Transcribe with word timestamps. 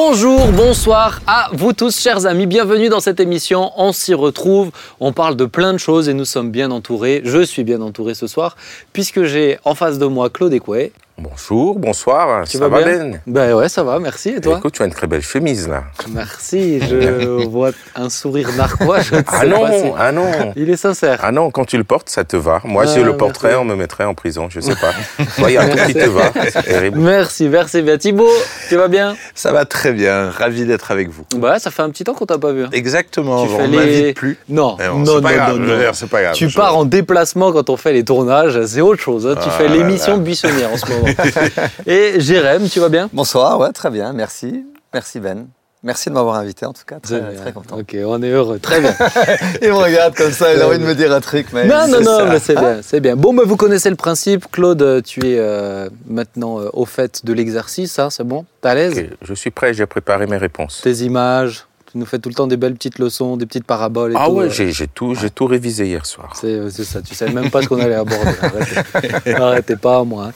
Bonjour, 0.00 0.52
bonsoir 0.52 1.20
à 1.26 1.50
vous 1.52 1.72
tous, 1.72 2.00
chers 2.00 2.24
amis. 2.24 2.46
Bienvenue 2.46 2.88
dans 2.88 3.00
cette 3.00 3.18
émission. 3.18 3.72
On 3.76 3.90
s'y 3.90 4.14
retrouve. 4.14 4.70
On 5.00 5.12
parle 5.12 5.34
de 5.34 5.44
plein 5.44 5.72
de 5.72 5.78
choses 5.78 6.08
et 6.08 6.14
nous 6.14 6.24
sommes 6.24 6.52
bien 6.52 6.70
entourés. 6.70 7.20
Je 7.24 7.42
suis 7.42 7.64
bien 7.64 7.80
entouré 7.80 8.14
ce 8.14 8.28
soir 8.28 8.56
puisque 8.92 9.24
j'ai 9.24 9.58
en 9.64 9.74
face 9.74 9.98
de 9.98 10.06
moi 10.06 10.30
Claude 10.30 10.52
Écoué. 10.52 10.92
Bonjour, 11.20 11.80
bonsoir, 11.80 12.44
Tu 12.46 12.58
ça 12.58 12.68
vas 12.68 12.78
va 12.78 12.84
bien 12.84 12.98
Ben? 12.98 13.20
Ben 13.26 13.54
ouais, 13.54 13.68
ça 13.68 13.82
va, 13.82 13.98
merci. 13.98 14.28
Et 14.36 14.40
toi? 14.40 14.58
Écoute, 14.58 14.74
tu 14.74 14.82
as 14.82 14.84
une 14.84 14.92
très 14.92 15.08
belle 15.08 15.20
chemise 15.22 15.66
là. 15.66 15.82
Merci. 16.10 16.78
Je 16.88 17.44
vois 17.48 17.70
un 17.96 18.08
sourire 18.08 18.50
narquois. 18.56 19.00
Je 19.00 19.16
ne 19.16 19.20
Ah 19.26 19.40
sais 19.40 19.46
non, 19.48 19.60
pas 19.62 19.72
si- 19.72 19.84
ah 19.98 20.12
non, 20.12 20.30
Il 20.54 20.70
est 20.70 20.76
sincère. 20.76 21.18
ah 21.24 21.32
non, 21.32 21.50
quand 21.50 21.64
tu 21.64 21.76
le 21.76 21.82
portes, 21.82 22.08
ça 22.08 22.22
te 22.22 22.36
va. 22.36 22.60
Moi, 22.62 22.86
si 22.86 22.98
Ah, 22.98 23.00
je 23.00 23.04
le 23.06 23.16
porterais, 23.16 23.48
merci. 23.48 23.60
on 23.62 23.64
me 23.64 23.74
mettrait 23.74 24.04
en 24.04 24.14
prison, 24.14 24.46
je 24.48 24.60
sais 24.60 24.76
pas. 24.76 24.92
Toi, 25.38 25.50
il 25.50 25.54
y 25.54 25.56
a 25.56 25.62
un 25.62 25.68
truc 25.68 25.86
qui 25.88 25.94
te 25.94 26.08
va, 26.08 26.30
c'est 26.52 26.62
terrible. 26.62 27.00
Merci, 27.00 27.48
merci 27.48 27.82
bien. 27.82 27.98
Thibaut, 27.98 28.30
tu 28.68 28.76
vas 28.76 28.86
bien? 28.86 29.16
Ça 29.34 29.50
va 29.50 29.64
très 29.64 29.90
bien, 29.92 30.30
ravi 30.30 30.66
d'être 30.66 30.92
avec 30.92 31.08
vous. 31.10 31.24
Bah, 31.36 31.58
ça 31.58 31.72
fait 31.72 31.82
un 31.82 31.90
petit 31.90 32.04
temps 32.04 32.14
qu'on 32.14 32.26
t'a 32.26 32.38
pas 32.38 32.52
vu. 32.52 32.62
hein. 32.62 32.68
Exactement, 32.70 33.44
Tu 33.44 33.52
on 33.54 33.58
fais 33.58 33.66
les- 33.66 33.76
m'invite 33.76 34.16
plus. 34.16 34.38
Non, 34.48 34.76
non, 34.78 34.98
bon, 34.98 35.04
c'est 35.04 35.12
non, 35.14 35.20
pas 35.22 35.32
grave, 35.34 35.56
non, 35.58 35.66
non. 35.66 35.78
dire, 35.78 35.94
c'est 35.96 36.08
pas 36.08 36.22
grave. 36.22 36.34
Tu 36.34 36.48
je- 36.48 36.56
pars 36.56 36.76
en 36.76 36.84
déplacement 36.84 37.50
quand 37.52 37.68
on 37.70 37.76
fait 37.76 37.92
les 37.92 38.04
tournages, 38.04 38.64
c'est 38.66 38.80
autre 38.82 39.02
chose. 39.02 39.26
hein. 39.26 39.34
Tu 39.34 39.48
Ah 39.48 39.50
fais 39.50 39.66
là 39.66 39.74
l'émission 39.74 40.16
buissonnière 40.18 40.72
en 40.72 40.76
ce 40.76 40.86
moment. 40.86 41.07
Et 41.86 42.20
Jérém, 42.20 42.68
tu 42.68 42.80
vas 42.80 42.88
bien 42.88 43.08
Bonsoir, 43.12 43.58
ouais, 43.58 43.72
très 43.72 43.90
bien, 43.90 44.12
merci. 44.12 44.64
Merci 44.92 45.20
Ben. 45.20 45.46
Merci 45.84 46.08
de 46.08 46.14
m'avoir 46.14 46.34
invité 46.34 46.66
en 46.66 46.72
tout 46.72 46.82
cas, 46.84 46.98
très, 46.98 47.20
Très 47.36 47.52
content. 47.52 47.78
Ok, 47.78 47.96
on 48.04 48.20
est 48.20 48.30
heureux. 48.30 48.58
Très 48.58 48.80
bien. 48.80 48.92
Il 49.62 49.68
me 49.68 49.74
regarde 49.76 50.16
comme 50.16 50.32
ça, 50.32 50.52
il 50.52 50.60
a 50.60 50.66
envie 50.66 50.78
de 50.78 50.84
me 50.84 50.94
dire 50.94 51.12
un 51.12 51.20
truc, 51.20 51.46
mais. 51.52 51.66
non, 51.66 51.86
non, 51.86 52.00
non, 52.00 52.18
ça. 52.18 52.24
mais 52.24 52.38
c'est 52.40 52.56
bien, 52.56 52.80
c'est 52.82 53.00
bien. 53.00 53.14
Bon, 53.14 53.32
bah, 53.32 53.44
vous 53.46 53.56
connaissez 53.56 53.88
le 53.88 53.94
principe. 53.94 54.50
Claude, 54.50 55.02
tu 55.04 55.20
es 55.24 55.38
euh, 55.38 55.88
maintenant 56.08 56.60
euh, 56.60 56.68
au 56.72 56.84
fait 56.84 57.24
de 57.24 57.32
l'exercice, 57.32 58.00
hein, 58.00 58.10
c'est 58.10 58.24
bon? 58.24 58.44
T'es 58.60 58.68
à 58.68 58.74
l'aise? 58.74 59.06
Je 59.22 59.34
suis 59.34 59.52
prêt, 59.52 59.72
j'ai 59.72 59.86
préparé 59.86 60.26
mes 60.26 60.36
réponses. 60.36 60.80
Tes 60.82 61.04
images, 61.04 61.67
tu 61.90 61.96
nous 61.98 62.04
fais 62.06 62.18
tout 62.18 62.28
le 62.28 62.34
temps 62.34 62.46
des 62.46 62.56
belles 62.58 62.74
petites 62.74 62.98
leçons, 62.98 63.36
des 63.36 63.46
petites 63.46 63.64
paraboles 63.64 64.12
et 64.12 64.16
Ah 64.18 64.26
tout. 64.26 64.32
ouais, 64.32 64.46
euh, 64.46 64.50
j'ai 64.50 64.86
tout, 64.88 65.14
j'ai 65.14 65.30
tout 65.30 65.46
révisé 65.46 65.86
hier 65.86 66.04
soir. 66.04 66.32
C'est 66.34 66.70
ça, 66.84 67.00
tu 67.00 67.14
sais 67.14 67.30
même 67.30 67.50
pas 67.50 67.62
ce 67.62 67.68
qu'on 67.68 67.80
allait 67.80 67.94
aborder. 67.94 68.30
Arrêtez, 68.42 69.34
Arrêtez 69.34 69.76
pas, 69.76 70.04
moi. 70.04 70.26
hein. 70.26 70.32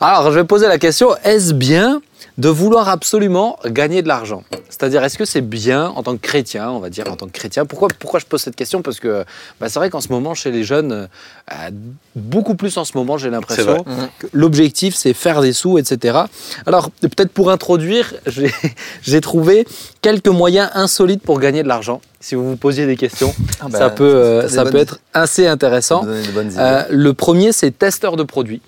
Alors, 0.00 0.30
je 0.30 0.38
vais 0.38 0.44
poser 0.44 0.68
la 0.68 0.78
question 0.78 1.10
est-ce 1.24 1.54
bien 1.54 2.02
de 2.38 2.48
vouloir 2.48 2.88
absolument 2.88 3.58
gagner 3.66 4.02
de 4.02 4.08
l'argent 4.08 4.44
C'est-à-dire, 4.68 5.02
est-ce 5.04 5.18
que 5.18 5.24
c'est 5.24 5.40
bien 5.40 5.88
en 5.88 6.02
tant 6.02 6.12
que 6.16 6.20
chrétien, 6.22 6.70
on 6.70 6.78
va 6.78 6.88
dire 6.90 7.06
en 7.10 7.16
tant 7.16 7.26
que 7.26 7.32
chrétien 7.32 7.66
pourquoi, 7.66 7.88
pourquoi 7.98 8.20
je 8.20 8.26
pose 8.26 8.40
cette 8.40 8.56
question? 8.56 8.82
Parce 8.82 9.00
que 9.00 9.24
bah, 9.60 9.68
c'est 9.68 9.78
vrai 9.78 9.90
qu'en 9.90 10.00
ce 10.00 10.08
moment, 10.08 10.34
chez 10.34 10.50
les 10.50 10.64
jeunes, 10.64 11.08
euh, 11.52 11.70
beaucoup 12.16 12.54
plus 12.54 12.76
en 12.76 12.84
ce 12.84 12.96
moment, 12.96 13.18
j'ai 13.18 13.30
l'impression, 13.30 13.84
que 14.18 14.26
l'objectif, 14.32 14.94
c'est 14.94 15.12
faire 15.12 15.40
des 15.42 15.52
sous, 15.52 15.78
etc. 15.78 16.20
Alors, 16.66 16.90
peut-être 17.00 17.30
pour 17.32 17.50
introduire, 17.50 18.14
j'ai 19.02 19.20
trouvé 19.20 19.66
quelques 20.02 20.28
moyens 20.28 20.70
insolites 20.74 21.22
pour 21.22 21.40
gagner 21.40 21.62
de 21.62 21.68
l'argent. 21.68 22.00
Si 22.20 22.34
vous 22.34 22.50
vous 22.50 22.56
posiez 22.56 22.86
des 22.86 22.96
questions, 22.96 23.34
Ah 23.60 23.66
ben, 23.70 23.78
ça 23.78 23.90
peut, 23.90 24.04
euh, 24.04 24.48
ça 24.48 24.64
bonnes- 24.64 24.72
peut 24.72 24.78
être 24.78 25.00
assez 25.14 25.46
intéressant. 25.46 26.04
Euh, 26.06 26.84
le 26.90 27.14
premier, 27.14 27.52
c'est 27.52 27.70
testeur 27.76 28.16
de 28.16 28.22
produits. 28.22 28.60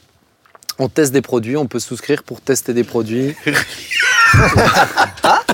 On 0.79 0.89
teste 0.89 1.13
des 1.13 1.23
produits, 1.23 1.57
on 1.57 1.67
peut 1.67 1.79
souscrire 1.81 2.23
pour 2.23 2.41
tester 2.41 2.73
des 2.75 2.85
produits. 2.85 3.35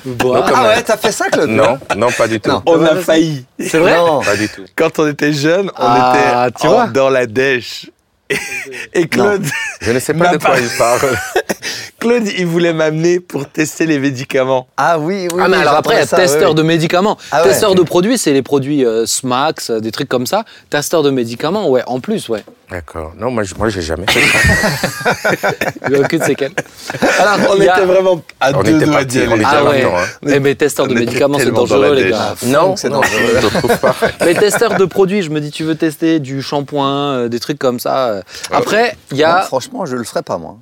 Non, 0.07 0.43
ah 0.45 0.69
ouais, 0.69 0.83
t'as 0.83 0.97
fait 0.97 1.11
ça, 1.13 1.29
Claude 1.29 1.51
Non, 1.51 1.79
non, 1.97 2.11
pas 2.13 2.29
du 2.29 2.41
tout. 2.41 2.49
Non. 2.51 2.63
On 2.67 2.81
a 2.85 2.95
failli. 2.97 3.45
C'est 3.59 3.79
vrai 3.79 3.97
Non. 3.97 4.21
Pas 4.23 4.37
du 4.37 4.49
tout. 4.49 4.65
Quand 4.77 4.99
on 5.01 5.09
était 5.09 5.33
jeunes, 5.33 5.69
on 5.77 5.85
Ah, 5.87 6.47
était 6.49 6.61
tu 6.61 6.67
en- 6.69 6.71
vois. 6.71 6.87
dans 6.87 7.11
la 7.11 7.27
dèche. 7.27 7.91
Et, 8.31 8.37
et 8.95 9.09
Claude, 9.09 9.45
Je 9.81 9.91
ne 9.91 9.99
sais 9.99 10.15
pas 10.15 10.29
de 10.37 10.39
quoi 10.43 10.59
il 10.61 10.69
parle. 10.79 11.01
Claude, 12.01 12.29
il 12.39 12.47
voulait 12.47 12.73
m'amener 12.73 13.19
pour 13.19 13.49
tester 13.49 13.85
les 13.85 13.99
médicaments. 13.99 14.69
Ah 14.77 15.01
oui, 15.01 15.27
oui. 15.33 15.41
Ah, 15.43 15.49
mais 15.49 15.57
oui, 15.57 15.63
alors 15.63 15.75
après, 15.75 15.95
il 15.95 15.99
y 15.99 16.01
a 16.01 16.05
j'entendais 16.05 16.27
ça, 16.27 16.33
testeur 16.35 16.51
oui, 16.51 16.55
de 16.57 16.63
médicaments. 16.63 17.19
Ah 17.33 17.43
ouais. 17.43 17.49
testeur 17.49 17.75
de 17.75 17.83
produits, 17.83 18.17
c'est 18.19 18.33
les 18.33 18.43
produits 18.43 18.85
euh, 18.85 19.05
Smax, 19.05 19.71
euh, 19.71 19.81
des 19.81 19.91
trucs 19.91 20.09
comme 20.09 20.25
ça. 20.27 20.45
Testeur 20.71 21.03
de 21.03 21.11
médicaments, 21.11 21.69
ouais, 21.69 21.83
en 21.89 21.99
plus, 21.99 22.29
ouais. 22.29 22.45
D'accord. 22.71 23.15
Non, 23.19 23.33
moi, 23.33 23.43
je- 23.43 23.55
moi, 23.57 23.69
j'ai 23.69 23.83
jamais 23.83 24.05
fait 24.09 24.21
ça. 24.21 25.11
Il 25.87 25.91
n'y 25.91 25.97
a 25.97 26.01
aucune 26.01 26.23
séquelle. 26.23 26.53
Alors, 27.19 27.51
On 27.57 27.61
a- 27.61 27.65
était 27.65 27.85
vraiment 27.87 28.23
à 28.41 28.53
On 28.57 28.63
deux 28.63 28.77
était 28.77 28.85
doigts 28.85 29.05
d'y 29.05 29.19
on 29.27 29.33
aller. 29.33 29.45
Ah 29.45 29.65
ouais. 29.65 29.83
hein. 29.83 30.05
Eh 30.29 30.39
ben, 30.39 30.55
testeur 30.55 30.87
de 30.87 30.95
médicaments, 30.95 31.39
c'est 31.41 31.51
dangereux, 31.51 31.95
les 31.95 32.11
gars. 32.11 32.35
Non, 32.47 32.77
c'est 32.77 32.91
dangereux. 32.91 33.39
je 33.41 33.45
ne 33.47 33.51
trouve 33.59 33.77
pas. 33.79 33.97
Mais 34.25 34.35
testeur 34.35 34.77
de 34.77 34.85
produits, 34.85 35.23
je 35.23 35.31
me 35.31 35.41
dis, 35.41 35.51
tu 35.51 35.65
veux 35.65 35.75
tester 35.75 36.21
du 36.21 36.43
shampoing, 36.43 37.13
euh, 37.15 37.29
des 37.29 37.41
trucs 37.41 37.59
comme 37.59 37.81
ça. 37.81 38.21
Après, 38.53 38.97
il 39.11 39.17
y 39.19 39.23
Non, 39.23 39.29
a. 39.31 39.41
franchement, 39.43 39.85
je 39.87 39.97
le 39.97 40.05
ferai 40.05 40.23
pas, 40.23 40.39
moi. 40.39 40.59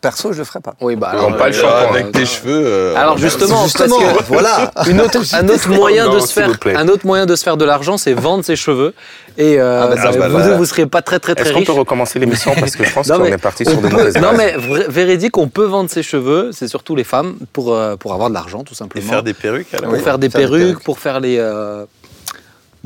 Perso, 0.00 0.32
je 0.32 0.38
le 0.38 0.44
ferai 0.44 0.60
pas. 0.60 0.74
Oui, 0.80 0.94
bah, 0.96 1.12
On 1.14 1.26
alors, 1.26 1.36
pas 1.36 1.48
le 1.48 1.54
euh, 1.54 1.60
shampoing, 1.60 1.88
avec 1.90 2.06
euh, 2.06 2.10
tes 2.10 2.26
cheveux. 2.26 2.62
euh, 2.66 2.94
Alors 2.96 3.18
justement, 3.18 3.64
Justement, 3.64 3.98
parce 4.00 4.16
que 4.18 4.24
voilà. 4.28 4.70
une 4.88 5.00
autre, 5.00 5.18
un 5.34 5.48
autre 5.48 5.68
moyen 5.70 6.06
Non, 6.06 6.14
de 6.14 6.20
se 6.20 6.32
faire, 6.32 6.48
vous 6.50 6.70
un 6.76 6.88
autre 6.88 7.06
moyen 7.06 7.26
de 7.26 7.34
se 7.34 7.42
faire 7.42 7.56
de 7.56 7.64
l'argent, 7.64 7.96
c'est 7.96 8.12
vendre 8.12 8.44
ses 8.44 8.56
cheveux. 8.56 8.94
Et 9.38 9.58
euh, 9.58 9.82
Ah 9.84 9.86
bah, 9.88 9.96
ça- 9.96 10.10
ah 10.14 10.16
bah 10.16 10.28
vous 10.28 10.56
vous 10.58 10.64
serez 10.64 10.86
pas 10.86 11.02
très 11.02 11.18
très 11.18 11.34
très 11.34 11.44
Est-ce 11.46 11.52
qu'on 11.54 11.64
peut 11.64 11.72
recommencer 11.72 12.18
l'émission 12.18 12.54
parce 12.58 12.74
que 12.76 12.84
je 12.84 12.92
pense 12.92 13.08
qu'on 13.10 13.24
est 13.24 13.36
parti 13.38 13.64
sur 13.64 13.76
de 13.80 13.88
peut- 13.88 13.94
mauvaises 13.96 14.16
non 14.16 14.32
mais 14.36 14.54
véridique, 14.88 15.36
on 15.36 15.48
peut 15.48 15.64
vendre 15.66 15.90
ses 15.90 16.02
cheveux. 16.02 16.50
C'est 16.52 16.68
surtout 16.68 16.94
les 16.96 17.04
femmes 17.04 17.36
pour 17.52 17.74
euh, 17.74 17.96
pour 17.96 18.14
avoir 18.14 18.28
de 18.30 18.34
l'argent 18.34 18.64
tout 18.64 18.72
Et 18.74 18.76
simplement. 18.76 19.08
faire 19.10 19.22
des 19.22 19.34
perruques 19.34 19.72
alors 19.74 19.90
pour 19.90 19.92
Oui, 19.98 20.00
faire 20.04 20.18
des 20.18 20.30
faire 20.30 20.40
des 20.40 20.46
perruques, 20.46 20.62
perruques. 20.68 20.84
pour 20.84 20.98
faire 20.98 21.20
les 21.20 21.36
euh, 21.38 21.84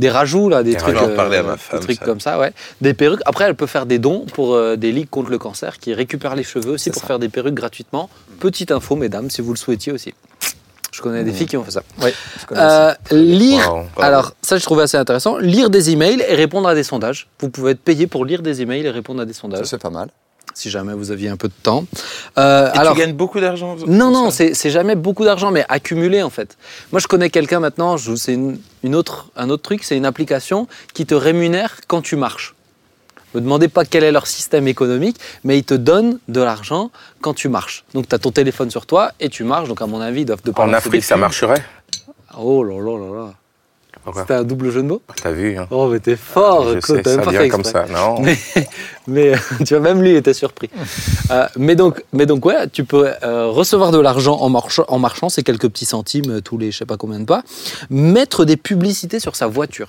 des 0.00 0.11
rajouts 0.11 0.49
là, 0.49 0.62
des 0.62 0.72
Des 0.72 0.77
trucs, 0.78 0.97
à 0.97 1.06
ma 1.06 1.28
des 1.28 1.94
ça. 1.94 2.05
comme 2.05 2.21
ça, 2.21 2.38
ouais. 2.38 2.53
Des 2.81 2.94
perruques. 2.94 3.21
Après, 3.27 3.44
elle 3.44 3.55
peut 3.55 3.66
faire 3.66 3.87
des 3.87 3.99
dons 3.99 4.25
pour 4.34 4.55
euh, 4.55 4.77
des 4.77 4.91
ligues 4.93 5.11
contre 5.11 5.31
le 5.31 5.38
cancer 5.38 5.78
qui 5.78 5.94
récupèrent 5.94 6.34
les 6.34 6.43
cheveux 6.43 6.72
aussi 6.72 6.84
C'est 6.84 6.91
pour 6.91 7.03
ça. 7.03 7.06
faire 7.09 7.19
des 7.19 7.28
perruques 7.28 7.55
gratuitement. 7.55 8.09
Petite 8.41 8.72
info, 8.72 8.97
mesdames, 8.97 9.31
si 9.31 9.43
vous 9.43 9.53
le 9.53 9.59
souhaitiez 9.59 9.93
aussi. 9.93 10.15
Je 10.93 11.03
connais 11.03 11.22
des 11.22 11.33
filles 11.33 11.47
qui 11.47 11.56
ont 11.56 11.62
fait 11.65 11.71
ça. 11.71 11.83
Oui, 12.03 12.11
je 12.41 12.47
connais 12.47 12.61
Euh, 12.62 12.93
lire, 13.12 13.72
Wow. 13.72 14.03
alors 14.03 14.33
ça 14.43 14.59
je 14.59 14.65
trouvais 14.65 14.83
assez 14.83 14.97
intéressant, 14.97 15.38
lire 15.38 15.71
des 15.71 15.91
emails 15.91 16.22
et 16.28 16.34
répondre 16.34 16.69
à 16.69 16.75
des 16.75 16.82
sondages. 16.82 17.28
Vous 17.38 17.49
pouvez 17.49 17.72
être 17.72 17.81
payé 17.81 18.06
pour 18.09 18.25
lire 18.25 18.43
des 18.43 18.61
emails 18.61 18.84
et 18.84 18.91
répondre 18.91 19.21
à 19.22 19.25
des 19.25 19.32
sondages, 19.32 19.61
Ça, 19.61 19.65
c'est 19.77 19.78
pas 19.82 19.91
mal. 19.91 20.09
Si 20.55 20.71
jamais 20.71 20.94
vous 20.94 21.11
aviez 21.11 21.28
un 21.28 21.37
peu 21.37 21.49
de 21.49 21.55
temps. 21.62 21.84
Euh, 22.38 22.71
Et 22.75 22.78
alors, 22.78 22.94
tu 22.94 23.00
gagnes 23.00 23.15
beaucoup 23.15 23.41
d'argent 23.41 23.77
non, 23.87 24.11
non, 24.11 24.31
c'est 24.31 24.71
jamais 24.71 24.94
beaucoup 24.94 25.25
d'argent, 25.25 25.50
mais 25.50 25.65
accumulé 25.69 26.22
en 26.22 26.31
fait. 26.31 26.56
Moi 26.93 27.00
je 27.00 27.06
connais 27.06 27.31
quelqu'un 27.31 27.61
maintenant, 27.61 27.97
c'est 27.99 28.34
une, 28.34 28.59
une 28.83 28.94
autre, 28.94 29.31
un 29.37 29.50
autre 29.50 29.62
truc, 29.62 29.84
c'est 29.84 29.97
une 29.97 30.06
application 30.06 30.66
qui 30.94 31.06
te 31.06 31.15
rémunère 31.15 31.77
quand 31.87 32.03
tu 32.03 32.16
marches. 32.16 32.55
Ne 33.34 33.41
me 33.41 33.44
demandez 33.44 33.69
pas 33.69 33.84
quel 33.84 34.03
est 34.03 34.11
leur 34.11 34.27
système 34.27 34.66
économique, 34.66 35.16
mais 35.44 35.56
ils 35.56 35.62
te 35.65 35.75
donnent 35.75 36.19
de 36.27 36.41
l'argent 36.41 36.91
quand 37.21 37.32
tu 37.32 37.49
marches. 37.49 37.84
Donc 37.94 38.09
tu 38.09 38.15
as 38.15 38.19
ton 38.19 38.32
téléphone 38.32 38.71
sur 38.71 38.87
toi 38.87 39.12
et 39.21 39.28
tu 39.28 39.44
marches, 39.44 39.69
donc 39.69 39.81
à 39.82 39.87
mon 39.87 40.00
avis 40.00 40.22
ils 40.22 40.25
doivent 40.25 40.43
te 40.43 40.50
En 40.50 40.53
balancer 40.53 40.88
Afrique, 40.88 41.05
ça 41.05 41.17
marcherait? 41.17 41.62
Oh 42.37 42.65
là 42.65 42.75
là 42.81 42.99
là 42.99 43.15
là. 43.27 43.34
C'était 44.16 44.34
un 44.34 44.43
double 44.44 44.71
jeu 44.71 44.83
de 44.83 44.88
mots? 44.88 45.03
T'as 45.22 45.31
vu 45.31 45.56
hein 45.56 45.66
Oh, 45.71 45.88
mais 45.88 46.00
t'es 46.00 46.16
fort, 46.16 46.65
Je 46.69 46.78
Claude, 46.78 46.99
sais, 46.99 47.03
t'as 47.03 47.16
même 47.16 47.25
pas 47.25 47.33
fait 47.33 47.49
comme 47.49 47.65
ça. 47.65 47.84
Non. 47.87 48.21
Mais, 48.21 48.37
mais, 49.06 49.34
euh, 49.34 49.37
tu 49.66 49.75
vois, 49.75 49.81
même 49.81 50.03
lui 50.03 50.15
était 50.16 50.33
surpris. 50.34 50.71
Euh, 51.31 51.47
mais, 51.56 51.77
donc, 51.77 52.03
mais 52.12 52.27
donc, 52.27 52.44
ouais, 52.47 52.69
tu 52.69 52.84
peux 52.84 53.11
euh, 53.22 53.47
recevoir 53.47 53.93
de 53.93 53.99
l'argent 54.00 54.38
en, 54.41 54.49
marchant- 54.49 54.87
en 54.88 54.99
marchant, 54.99 55.28
c'est 55.28 55.43
quelques 55.43 55.69
petits 55.69 55.87
centimes 55.87 56.41
tous 56.43 56.59
les 56.59 56.71
je 56.72 56.78
sais 56.78 56.87
pas 56.87 56.97
combien 56.97 57.21
de 57.21 57.25
pas. 57.25 57.43
Mettre 57.91 58.44
des 58.44 58.56
publicités 58.56 59.21
sur 59.21 59.37
sa 59.37 59.47
voiture. 59.47 59.88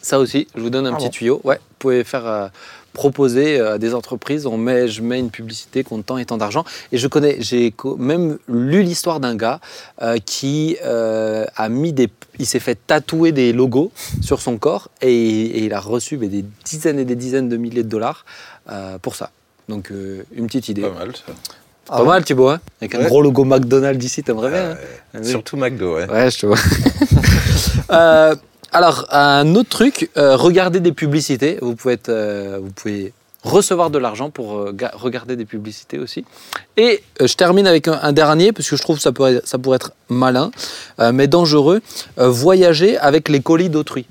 Ça 0.00 0.18
aussi, 0.18 0.46
je 0.54 0.60
vous 0.60 0.70
donne 0.70 0.86
un 0.86 0.92
Ah 0.92 0.96
petit 0.96 1.06
bon? 1.06 1.10
tuyau. 1.10 1.40
Ouais, 1.44 1.56
vous 1.56 1.74
pouvez 1.78 2.04
faire 2.04 2.26
euh, 2.26 2.48
proposer 2.92 3.58
euh, 3.60 3.74
à 3.74 3.78
des 3.78 3.94
entreprises, 3.94 4.46
on 4.46 4.56
met, 4.56 4.88
je 4.88 5.02
mets 5.02 5.18
une 5.18 5.30
publicité 5.30 5.84
contre 5.84 6.04
tant 6.06 6.18
et 6.18 6.24
tant 6.24 6.36
d'argent. 6.36 6.64
Et 6.92 6.98
je 6.98 7.06
connais, 7.06 7.36
j'ai 7.40 7.72
même 7.98 8.38
lu 8.48 8.82
l'histoire 8.82 9.20
d'un 9.20 9.36
gars 9.36 9.60
euh, 10.02 10.18
qui 10.24 10.76
euh, 10.84 11.44
a 11.56 11.68
mis 11.68 11.92
des, 11.92 12.08
il 12.38 12.46
s'est 12.46 12.60
fait 12.60 12.78
tatouer 12.86 13.32
des 13.32 13.52
logos 13.52 13.92
sur 14.22 14.40
son 14.40 14.58
corps 14.58 14.88
et, 15.02 15.10
et 15.12 15.64
il 15.64 15.74
a 15.74 15.80
reçu 15.80 16.16
mais, 16.16 16.28
des 16.28 16.44
dizaines 16.64 16.98
et 16.98 17.04
des 17.04 17.16
dizaines 17.16 17.48
de 17.48 17.56
milliers 17.56 17.82
de 17.84 17.88
dollars 17.88 18.24
euh, 18.70 18.98
pour 18.98 19.14
ça. 19.14 19.30
Donc 19.68 19.90
euh, 19.90 20.24
une 20.34 20.46
petite 20.46 20.68
idée. 20.68 20.82
Pas 20.82 20.90
mal 20.90 21.12
ça. 21.14 21.32
Pas 21.86 22.04
mal, 22.04 22.22
Thibaut, 22.22 22.48
hein 22.48 22.60
Avec 22.82 22.94
un 22.94 23.04
gros 23.04 23.22
logo 23.22 23.44
McDonald's 23.44 24.04
ici, 24.04 24.22
t'aimerais 24.22 24.50
bien. 24.50 24.70
hein 24.72 24.76
Ouais. 25.14 25.24
Surtout 25.24 25.56
McDo, 25.56 25.94
ouais. 25.96 26.06
Ouais, 26.06 26.30
je 26.30 26.38
te 26.38 26.46
vois. 26.46 26.58
Alors, 28.72 29.06
un 29.10 29.54
autre 29.54 29.70
truc, 29.70 30.10
euh, 30.16 30.36
regardez 30.36 30.80
des 30.80 30.92
publicités. 30.92 31.58
Vous 31.62 31.74
pouvez, 31.74 31.94
être, 31.94 32.10
euh, 32.10 32.58
vous 32.62 32.70
pouvez 32.70 33.12
recevoir 33.42 33.88
de 33.90 33.98
l'argent 33.98 34.30
pour 34.30 34.58
euh, 34.58 34.72
ga- 34.72 34.92
regarder 34.94 35.36
des 35.36 35.46
publicités 35.46 35.98
aussi. 35.98 36.24
Et 36.76 37.02
je 37.20 37.32
termine 37.34 37.66
avec 37.66 37.88
un, 37.88 37.98
un 38.02 38.12
dernier, 38.12 38.52
parce 38.52 38.68
que 38.68 38.76
je 38.76 38.82
trouve 38.82 38.96
que 38.96 39.02
ça 39.02 39.12
pourrait, 39.12 39.40
ça 39.44 39.58
pourrait 39.58 39.76
être 39.76 39.92
malin, 40.08 40.50
mais 41.12 41.26
dangereux. 41.28 41.80
Voyager 42.16 42.98
avec 42.98 43.28
les 43.28 43.40
colis 43.40 43.70
d'autrui. 43.70 44.06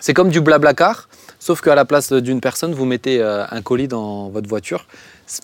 C'est 0.00 0.14
comme 0.14 0.30
du 0.30 0.40
blablacar, 0.40 1.08
sauf 1.40 1.60
qu'à 1.60 1.74
la 1.74 1.84
place 1.84 2.12
d'une 2.12 2.40
personne, 2.40 2.72
vous 2.74 2.84
mettez 2.84 3.20
un 3.22 3.62
colis 3.62 3.88
dans 3.88 4.28
votre 4.28 4.48
voiture. 4.48 4.86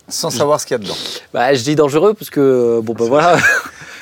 Sans 0.09 0.31
savoir 0.31 0.61
ce 0.61 0.67
qu'il 0.67 0.75
y 0.75 0.81
a 0.81 0.83
dedans. 0.83 0.97
Bah, 1.35 1.53
je 1.53 1.63
dis 1.63 1.75
dangereux 1.75 2.15
parce 2.15 2.31
que, 2.31 2.81
bon, 2.83 2.95
bah 2.95 3.05
voilà. 3.07 3.37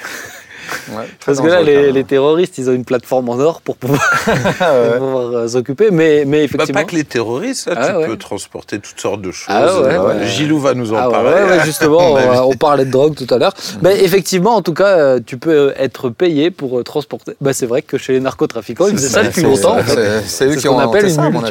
Ouais, 0.91 1.05
Parce 1.27 1.41
que 1.41 1.47
là, 1.47 1.63
les, 1.63 2.05
terroristes, 2.05 2.59
ils 2.59 2.69
ont 2.69 2.73
une 2.73 2.85
plateforme 2.85 3.29
en 3.29 3.39
or 3.39 3.61
pour 3.63 3.77
pouvoir, 3.77 4.01
ouais. 4.27 4.35
pour 4.99 4.99
pouvoir, 4.99 5.33
euh, 5.35 5.49
s'occuper. 5.49 5.91
Mais, 5.91 6.25
mais 6.27 6.39
Bah, 6.39 6.45
effectivement. 6.45 6.81
pas 6.81 6.85
que 6.87 6.97
les 6.97 7.05
terroristes, 7.05 7.69
là, 7.69 7.75
Ah 7.79 7.89
tu 7.91 7.97
ouais. 7.99 8.07
peux 8.07 8.17
transporter 8.17 8.79
toutes 8.79 9.01
sortes 9.01 9.23
de 9.23 9.31
choses. 9.33 9.47
Ah 9.49 9.65
ouais, 9.81 9.95
Euh, 9.95 10.07
ouais. 10.21 10.27
Gilou 10.27 10.59
va 10.59 10.75
nous 10.75 10.93
en 10.93 10.97
Ah 10.97 11.09
parler. 11.11 11.31
ouais, 11.31 11.43
ouais, 11.59 11.65
justement, 11.65 11.99
On 11.99 12.13
on, 12.13 12.17
a 12.17 12.23
vu. 12.33 12.39
on 12.45 12.53
parlait 12.57 12.85
de 12.85 12.91
drogue 12.91 13.15
tout 13.15 13.33
à 13.33 13.39
l'heure. 13.39 13.55
Ben, 13.81 13.97
effectivement, 13.97 14.55
en 14.57 14.63
tout 14.63 14.75
cas, 14.75 14.97
euh, 14.99 15.21
tu 15.25 15.39
peux 15.39 15.73
être 15.79 16.09
payé 16.11 16.51
pour 16.51 16.83
transporter. 16.85 17.33
Ben, 17.41 17.53
c'est 17.53 17.67
vrai 17.67 17.83
que 17.83 17.99
chez 17.99 18.13
les 18.15 18.21
narcotrafiquants, 18.21 18.87
ils 18.89 18.95
faisaient 18.97 19.09
ça 19.09 19.23
depuis 19.23 19.43
longtemps. 19.43 19.79
en 19.79 19.83
fait. 19.83 20.23
c'est- 20.27 20.47
eux 20.47 20.57
qui 20.57 20.69
ont 20.69 20.79
appelle 20.79 21.07
une 21.09 21.31
mule, 21.31 21.43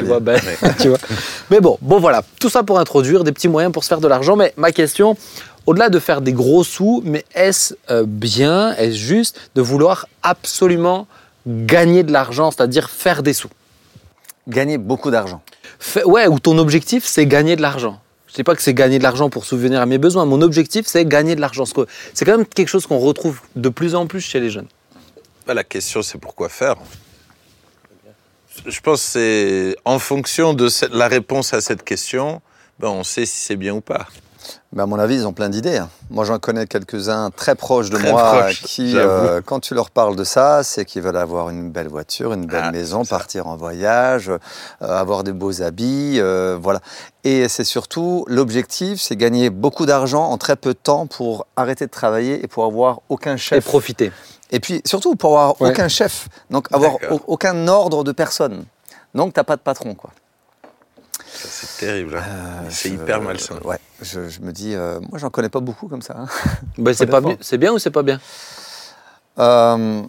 tu 0.78 0.88
vois. 0.88 0.98
Mais 1.50 1.60
bon, 1.60 1.78
bon 1.80 1.98
voilà, 2.00 2.22
tout 2.40 2.48
ça 2.48 2.62
pour 2.62 2.78
introduire 2.78 3.24
des 3.24 3.32
petits 3.32 3.48
moyens 3.48 3.72
pour 3.72 3.84
se 3.84 3.88
faire 3.88 4.00
de 4.00 4.08
l'argent. 4.08 4.36
Mais 4.36 4.52
ma 4.56 4.72
question, 4.72 5.16
au-delà 5.66 5.88
de 5.90 5.98
faire 5.98 6.20
des 6.20 6.32
gros 6.32 6.64
sous, 6.64 7.02
mais 7.04 7.24
est-ce 7.34 7.74
euh, 7.90 8.04
bien, 8.06 8.74
est-ce 8.76 8.96
juste 8.96 9.40
de 9.54 9.62
vouloir 9.62 10.06
absolument 10.22 11.06
gagner 11.46 12.02
de 12.02 12.12
l'argent, 12.12 12.50
c'est-à-dire 12.50 12.90
faire 12.90 13.22
des 13.22 13.32
sous? 13.32 13.50
Gagner 14.48 14.78
beaucoup 14.78 15.10
d'argent. 15.10 15.42
Fait- 15.78 16.04
Ouais, 16.04 16.26
ou 16.26 16.38
ton 16.40 16.58
objectif, 16.58 17.04
c'est 17.04 17.26
gagner 17.26 17.56
de 17.56 17.62
l'argent. 17.62 18.00
Je 18.28 18.34
dis 18.34 18.44
pas 18.44 18.54
que 18.56 18.62
c'est 18.62 18.74
gagner 18.74 18.98
de 18.98 19.02
l'argent 19.02 19.28
pour 19.30 19.44
subvenir 19.44 19.80
à 19.80 19.86
mes 19.86 19.98
besoins. 19.98 20.24
Mon 20.24 20.40
objectif, 20.40 20.86
c'est 20.86 21.04
gagner 21.04 21.34
de 21.36 21.40
l'argent. 21.40 21.64
C'est 22.14 22.24
quand 22.24 22.36
même 22.38 22.46
quelque 22.46 22.68
chose 22.68 22.86
qu'on 22.86 22.98
retrouve 22.98 23.40
de 23.56 23.68
plus 23.68 23.94
en 23.94 24.06
plus 24.06 24.20
chez 24.22 24.40
les 24.40 24.48
jeunes. 24.50 24.68
Bah, 25.46 25.54
la 25.54 25.64
question, 25.64 26.02
c'est 26.02 26.18
pourquoi 26.18 26.48
faire? 26.48 26.76
Je 28.66 28.80
pense 28.80 29.02
que 29.02 29.06
c'est 29.10 29.76
en 29.84 29.98
fonction 29.98 30.54
de 30.54 30.68
cette- 30.68 30.92
la 30.94 31.08
réponse 31.08 31.52
à 31.54 31.60
cette 31.60 31.82
question, 31.84 32.40
ben, 32.78 32.88
on 32.88 33.02
sait 33.04 33.26
si 33.26 33.36
c'est 33.44 33.56
bien 33.56 33.74
ou 33.74 33.80
pas. 33.80 34.06
Ben, 34.72 34.84
à 34.84 34.86
mon 34.86 34.98
avis, 34.98 35.16
ils 35.16 35.26
ont 35.26 35.32
plein 35.32 35.48
d'idées. 35.50 35.76
hein. 35.78 35.88
Moi, 36.10 36.24
j'en 36.24 36.38
connais 36.38 36.66
quelques-uns 36.66 37.30
très 37.30 37.54
proches 37.54 37.90
de 37.90 37.96
Très 37.98 38.10
moi 38.10 38.22
proches, 38.22 38.62
qui, 38.62 38.96
euh, 38.96 39.40
quand 39.44 39.60
tu 39.60 39.74
leur 39.74 39.90
parles 39.90 40.16
de 40.16 40.24
ça, 40.24 40.62
c'est 40.62 40.84
qu'ils 40.84 41.02
veulent 41.02 41.16
avoir 41.16 41.50
une 41.50 41.70
belle 41.70 41.88
voiture, 41.88 42.32
une 42.32 42.46
belle 42.46 42.64
Ah, 42.66 42.72
maison, 42.72 43.04
partir 43.04 43.46
en 43.48 43.56
voyage, 43.56 44.30
euh, 44.30 44.38
avoir 44.80 45.24
de 45.24 45.32
beaux 45.32 45.60
habits, 45.62 46.16
euh, 46.20 46.58
voilà. 46.60 46.80
Et 47.24 47.48
c'est 47.48 47.64
surtout 47.64 48.24
l'objectif, 48.28 49.00
c'est 49.00 49.16
gagner 49.16 49.50
beaucoup 49.50 49.84
d'argent 49.86 50.24
en 50.30 50.38
très 50.38 50.56
peu 50.56 50.70
de 50.72 50.78
temps 50.78 51.06
pour 51.06 51.46
arrêter 51.56 51.84
de 51.86 51.90
travailler 51.90 52.42
et 52.42 52.48
pour 52.48 52.64
avoir 52.64 53.00
aucun 53.10 53.34
Et 53.34 53.38
chef. 53.38 53.64
profiter. 53.64 54.10
Et 54.50 54.60
puis 54.60 54.82
surtout 54.84 55.16
pour 55.16 55.38
avoir 55.38 55.60
Ouais. 55.60 55.70
aucun 55.70 55.88
chef, 55.88 56.28
donc 56.50 56.66
avoir 56.72 56.96
aucun 57.26 57.68
ordre 57.68 58.04
de 58.04 58.12
personne. 58.12 58.64
Donc 59.14 59.34
t'as 59.34 59.44
pas 59.44 59.56
de 59.56 59.60
patron, 59.62 59.94
quoi. 59.94 60.10
C'est 61.34 61.86
terrible. 61.86 62.16
hein. 62.16 62.22
Euh, 62.26 62.68
c'est 62.70 62.90
hyper 62.90 63.20
malsain. 63.20 63.56
Ouais, 63.64 63.78
je, 64.00 64.28
je 64.28 64.40
me 64.40 64.52
dis, 64.52 64.74
euh, 64.74 65.00
moi 65.10 65.18
j'en 65.18 65.30
connais 65.30 65.48
pas 65.48 65.60
beaucoup 65.60 65.88
comme 65.88 66.02
ça. 66.02 66.14
hein. 66.18 66.26
Ben, 66.78 66.94
c'est, 66.94 67.06
pas 67.06 67.20
c'est 67.40 67.58
bien 67.58 67.72
ou 67.72 67.78
c'est 67.78 67.90
pas 67.90 68.02
bien? 68.02 68.20
Euh, 69.38 70.02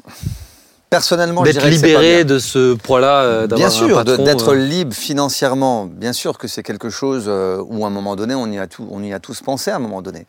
personnellement, 0.90 1.44
je 1.46 1.52
D'être 1.52 1.62
pas 1.64 1.70
libéré 1.70 2.24
bien. 2.24 2.36
de 2.36 2.40
ce 2.40 2.74
poids-là, 2.76 3.22
euh, 3.24 3.48
Bien 3.48 3.70
sûr, 3.70 4.04
d'être 4.04 4.50
euh, 4.52 4.56
libre 4.56 4.94
financièrement, 4.94 5.86
bien 5.86 6.14
sûr 6.14 6.38
que 6.38 6.48
c'est 6.48 6.62
quelque 6.64 6.90
chose 6.90 7.28
où 7.30 7.84
à 7.86 7.88
un 7.88 7.92
moment 7.92 8.16
donné, 8.16 8.36
on 8.36 8.48
y, 8.48 8.60
a 8.60 8.68
tout, 8.68 8.88
on 8.92 9.02
y 9.02 9.14
a 9.14 9.20
tous 9.20 9.42
pensé 9.42 9.72
à 9.72 9.78
un 9.78 9.80
moment 9.80 10.02
donné. 10.02 10.28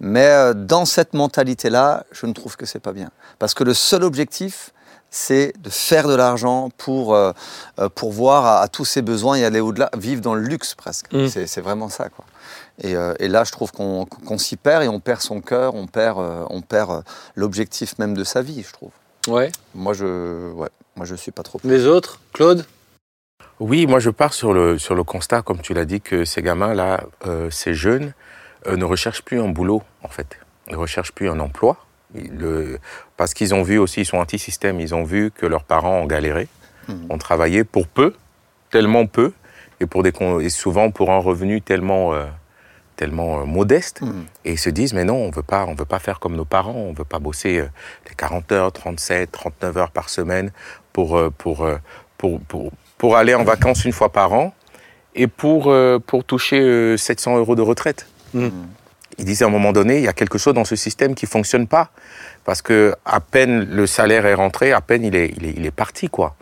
Mais 0.00 0.26
euh, 0.28 0.52
dans 0.54 0.84
cette 0.84 1.14
mentalité-là, 1.14 2.04
je 2.12 2.26
ne 2.26 2.32
trouve 2.32 2.56
que 2.56 2.66
c'est 2.66 2.80
pas 2.80 2.92
bien. 2.92 3.10
Parce 3.38 3.54
que 3.54 3.64
le 3.64 3.72
seul 3.74 4.04
objectif, 4.04 4.72
c'est 5.14 5.52
de 5.60 5.70
faire 5.70 6.08
de 6.08 6.14
l'argent 6.16 6.70
pour, 6.76 7.14
euh, 7.14 7.32
euh, 7.78 7.88
pour 7.88 8.10
voir 8.10 8.44
à, 8.44 8.60
à 8.62 8.68
tous 8.68 8.84
ses 8.84 9.00
besoins 9.00 9.36
et 9.36 9.44
aller 9.44 9.60
au-delà, 9.60 9.88
vivre 9.96 10.20
dans 10.20 10.34
le 10.34 10.42
luxe 10.42 10.74
presque. 10.74 11.12
Mm. 11.12 11.28
C'est 11.28 11.46
c'est 11.46 11.60
vraiment 11.60 11.88
ça. 11.88 12.08
Quoi. 12.08 12.24
Et, 12.82 12.96
euh, 12.96 13.14
et 13.20 13.28
là, 13.28 13.44
je 13.44 13.52
trouve 13.52 13.70
qu'on 13.70 14.06
qu'on 14.06 14.38
s'y 14.38 14.56
perd 14.56 14.82
et 14.82 14.88
on 14.88 14.98
perd 14.98 15.20
son 15.20 15.40
cœur, 15.40 15.76
on 15.76 15.86
perd, 15.86 16.18
euh, 16.18 16.44
on 16.50 16.62
perd 16.62 16.90
euh, 16.90 17.02
l'objectif 17.36 17.96
même 17.98 18.14
de 18.14 18.24
sa 18.24 18.42
vie, 18.42 18.64
je 18.66 18.72
trouve. 18.72 18.90
Ouais. 19.28 19.52
Moi, 19.74 19.94
je 19.94 20.50
ouais, 20.52 20.68
moi, 20.96 21.06
je 21.06 21.14
suis 21.14 21.30
pas 21.30 21.44
trop. 21.44 21.60
Les 21.62 21.86
autres 21.86 22.20
Claude? 22.32 22.66
Oui, 23.60 23.86
moi 23.86 24.00
je 24.00 24.10
pars 24.10 24.34
sur 24.34 24.52
le, 24.52 24.78
sur 24.78 24.96
le 24.96 25.04
constat, 25.04 25.42
comme 25.42 25.60
tu 25.60 25.74
l'as 25.74 25.84
dit, 25.84 26.00
que 26.00 26.24
ces 26.24 26.42
gamins-là, 26.42 27.04
euh, 27.26 27.50
ces 27.50 27.72
jeunes, 27.72 28.12
euh, 28.66 28.76
ne 28.76 28.84
recherchent 28.84 29.22
plus 29.22 29.40
un 29.40 29.48
boulot, 29.48 29.82
en 30.02 30.08
fait. 30.08 30.26
Ils 30.66 30.72
ne 30.72 30.78
recherchent 30.78 31.12
plus 31.12 31.30
un 31.30 31.38
emploi. 31.38 31.76
Le- 32.14 32.78
parce 33.16 33.34
qu'ils 33.34 33.54
ont 33.54 33.62
vu 33.62 33.78
aussi, 33.78 34.02
ils 34.02 34.06
sont 34.06 34.18
anti-système, 34.18 34.80
ils 34.80 34.94
ont 34.94 35.04
vu 35.04 35.30
que 35.30 35.46
leurs 35.46 35.64
parents 35.64 36.00
ont 36.00 36.06
galéré, 36.06 36.48
Mhm. 36.88 37.06
ont 37.10 37.18
travaillé 37.18 37.64
pour 37.64 37.86
peu, 37.88 38.14
tellement 38.70 39.06
peu, 39.06 39.32
et, 39.80 39.86
pour 39.86 40.02
des, 40.02 40.12
con- 40.12 40.38
et 40.40 40.48
souvent 40.50 40.90
pour 40.90 41.10
un 41.10 41.18
revenu 41.18 41.60
tellement, 41.60 42.14
euh, 42.14 42.24
tellement 42.96 43.40
euh, 43.40 43.44
modeste. 43.44 44.02
Mhm. 44.02 44.24
Et 44.44 44.52
ils 44.52 44.58
se 44.58 44.70
disent, 44.70 44.92
mais 44.94 45.04
non, 45.04 45.16
on 45.16 45.30
veut 45.30 45.42
pas, 45.42 45.64
on 45.66 45.74
veut 45.74 45.84
pas 45.84 45.98
faire 45.98 46.20
comme 46.20 46.36
nos 46.36 46.44
parents, 46.44 46.72
on 46.74 46.92
veut 46.92 47.04
pas 47.04 47.18
bosser 47.18 47.58
euh, 47.58 47.66
les 48.08 48.14
40 48.14 48.52
heures, 48.52 48.70
37, 48.72 49.32
39 49.32 49.76
heures 49.76 49.90
par 49.90 50.08
semaine 50.08 50.52
pour, 50.92 51.16
euh, 51.16 51.30
pour, 51.36 51.64
euh, 51.64 51.78
pour, 52.18 52.40
pour, 52.42 52.70
pour 52.98 53.16
aller 53.16 53.34
en 53.34 53.42
vacances 53.44 53.84
une 53.84 53.92
fois 53.92 54.10
par 54.12 54.32
an 54.32 54.54
et 55.16 55.26
pour, 55.26 55.68
euh, 55.70 55.98
pour 55.98 56.22
toucher 56.24 56.60
euh, 56.60 56.96
700 56.96 57.38
euros 57.38 57.56
de 57.56 57.62
retraite. 57.62 58.06
Ils 59.18 59.24
disent 59.24 59.42
à 59.42 59.46
un 59.46 59.50
moment 59.50 59.72
donné, 59.72 59.98
il 59.98 60.04
y 60.04 60.08
a 60.08 60.12
quelque 60.12 60.38
chose 60.38 60.54
dans 60.54 60.64
ce 60.64 60.76
système 60.76 61.14
qui 61.14 61.26
fonctionne 61.26 61.66
pas. 61.66 61.90
Parce 62.44 62.62
que 62.62 62.94
à 63.04 63.20
peine 63.20 63.64
le 63.70 63.86
salaire 63.86 64.26
est 64.26 64.34
rentré, 64.34 64.72
à 64.72 64.80
peine 64.80 65.04
il 65.04 65.16
est, 65.16 65.32
il 65.36 65.46
est, 65.46 65.54
il 65.56 65.66
est 65.66 65.70
parti, 65.70 66.08
quoi. 66.08 66.36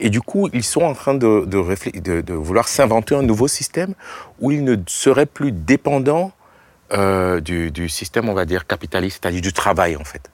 Et 0.00 0.10
du 0.10 0.20
coup, 0.20 0.48
ils 0.52 0.64
sont 0.64 0.82
en 0.82 0.94
train 0.94 1.14
de, 1.14 1.44
de, 1.44 2.32
vouloir 2.32 2.68
s'inventer 2.68 3.14
un 3.14 3.22
nouveau 3.22 3.48
système 3.48 3.94
où 4.40 4.50
ils 4.50 4.64
ne 4.64 4.76
seraient 4.86 5.26
plus 5.26 5.52
dépendants 5.52 6.32
euh, 6.92 7.40
du, 7.40 7.70
du 7.70 7.88
système, 7.88 8.28
on 8.28 8.34
va 8.34 8.44
dire, 8.44 8.66
capitaliste, 8.66 9.20
c'est-à-dire 9.22 9.42
du 9.42 9.52
travail, 9.52 9.96
en 9.96 10.04
fait. 10.04 10.30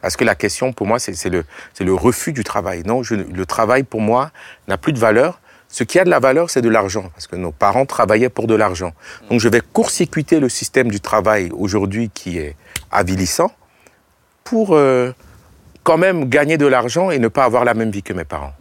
Parce 0.00 0.16
que 0.16 0.24
la 0.24 0.34
question, 0.34 0.72
pour 0.72 0.86
moi, 0.86 0.98
c'est 0.98 1.28
le, 1.28 1.44
le 1.78 1.94
refus 1.94 2.32
du 2.32 2.44
travail. 2.44 2.82
Non, 2.86 3.02
le 3.10 3.46
travail, 3.46 3.82
pour 3.82 4.00
moi, 4.00 4.30
n'a 4.68 4.78
plus 4.78 4.92
de 4.92 4.98
valeur. 4.98 5.40
Ce 5.70 5.84
qui 5.84 5.98
a 6.00 6.04
de 6.04 6.10
la 6.10 6.18
valeur, 6.18 6.50
c'est 6.50 6.62
de 6.62 6.68
l'argent, 6.68 7.10
parce 7.14 7.28
que 7.28 7.36
nos 7.36 7.52
parents 7.52 7.86
travaillaient 7.86 8.28
pour 8.28 8.48
de 8.48 8.54
l'argent. 8.54 8.92
Donc, 9.30 9.40
je 9.40 9.48
vais 9.48 9.60
court-circuiter 9.60 10.40
le 10.40 10.48
système 10.48 10.90
du 10.90 11.00
travail 11.00 11.50
aujourd'hui 11.52 12.10
qui 12.12 12.38
est 12.38 12.56
avilissant 12.90 13.52
pour 14.42 14.74
euh, 14.74 15.12
quand 15.84 15.96
même 15.96 16.28
gagner 16.28 16.58
de 16.58 16.66
l'argent 16.66 17.10
et 17.10 17.20
ne 17.20 17.28
pas 17.28 17.44
avoir 17.44 17.64
la 17.64 17.74
même 17.74 17.90
vie 17.90 18.02
que 18.02 18.12
mes 18.12 18.24
parents. 18.24 18.52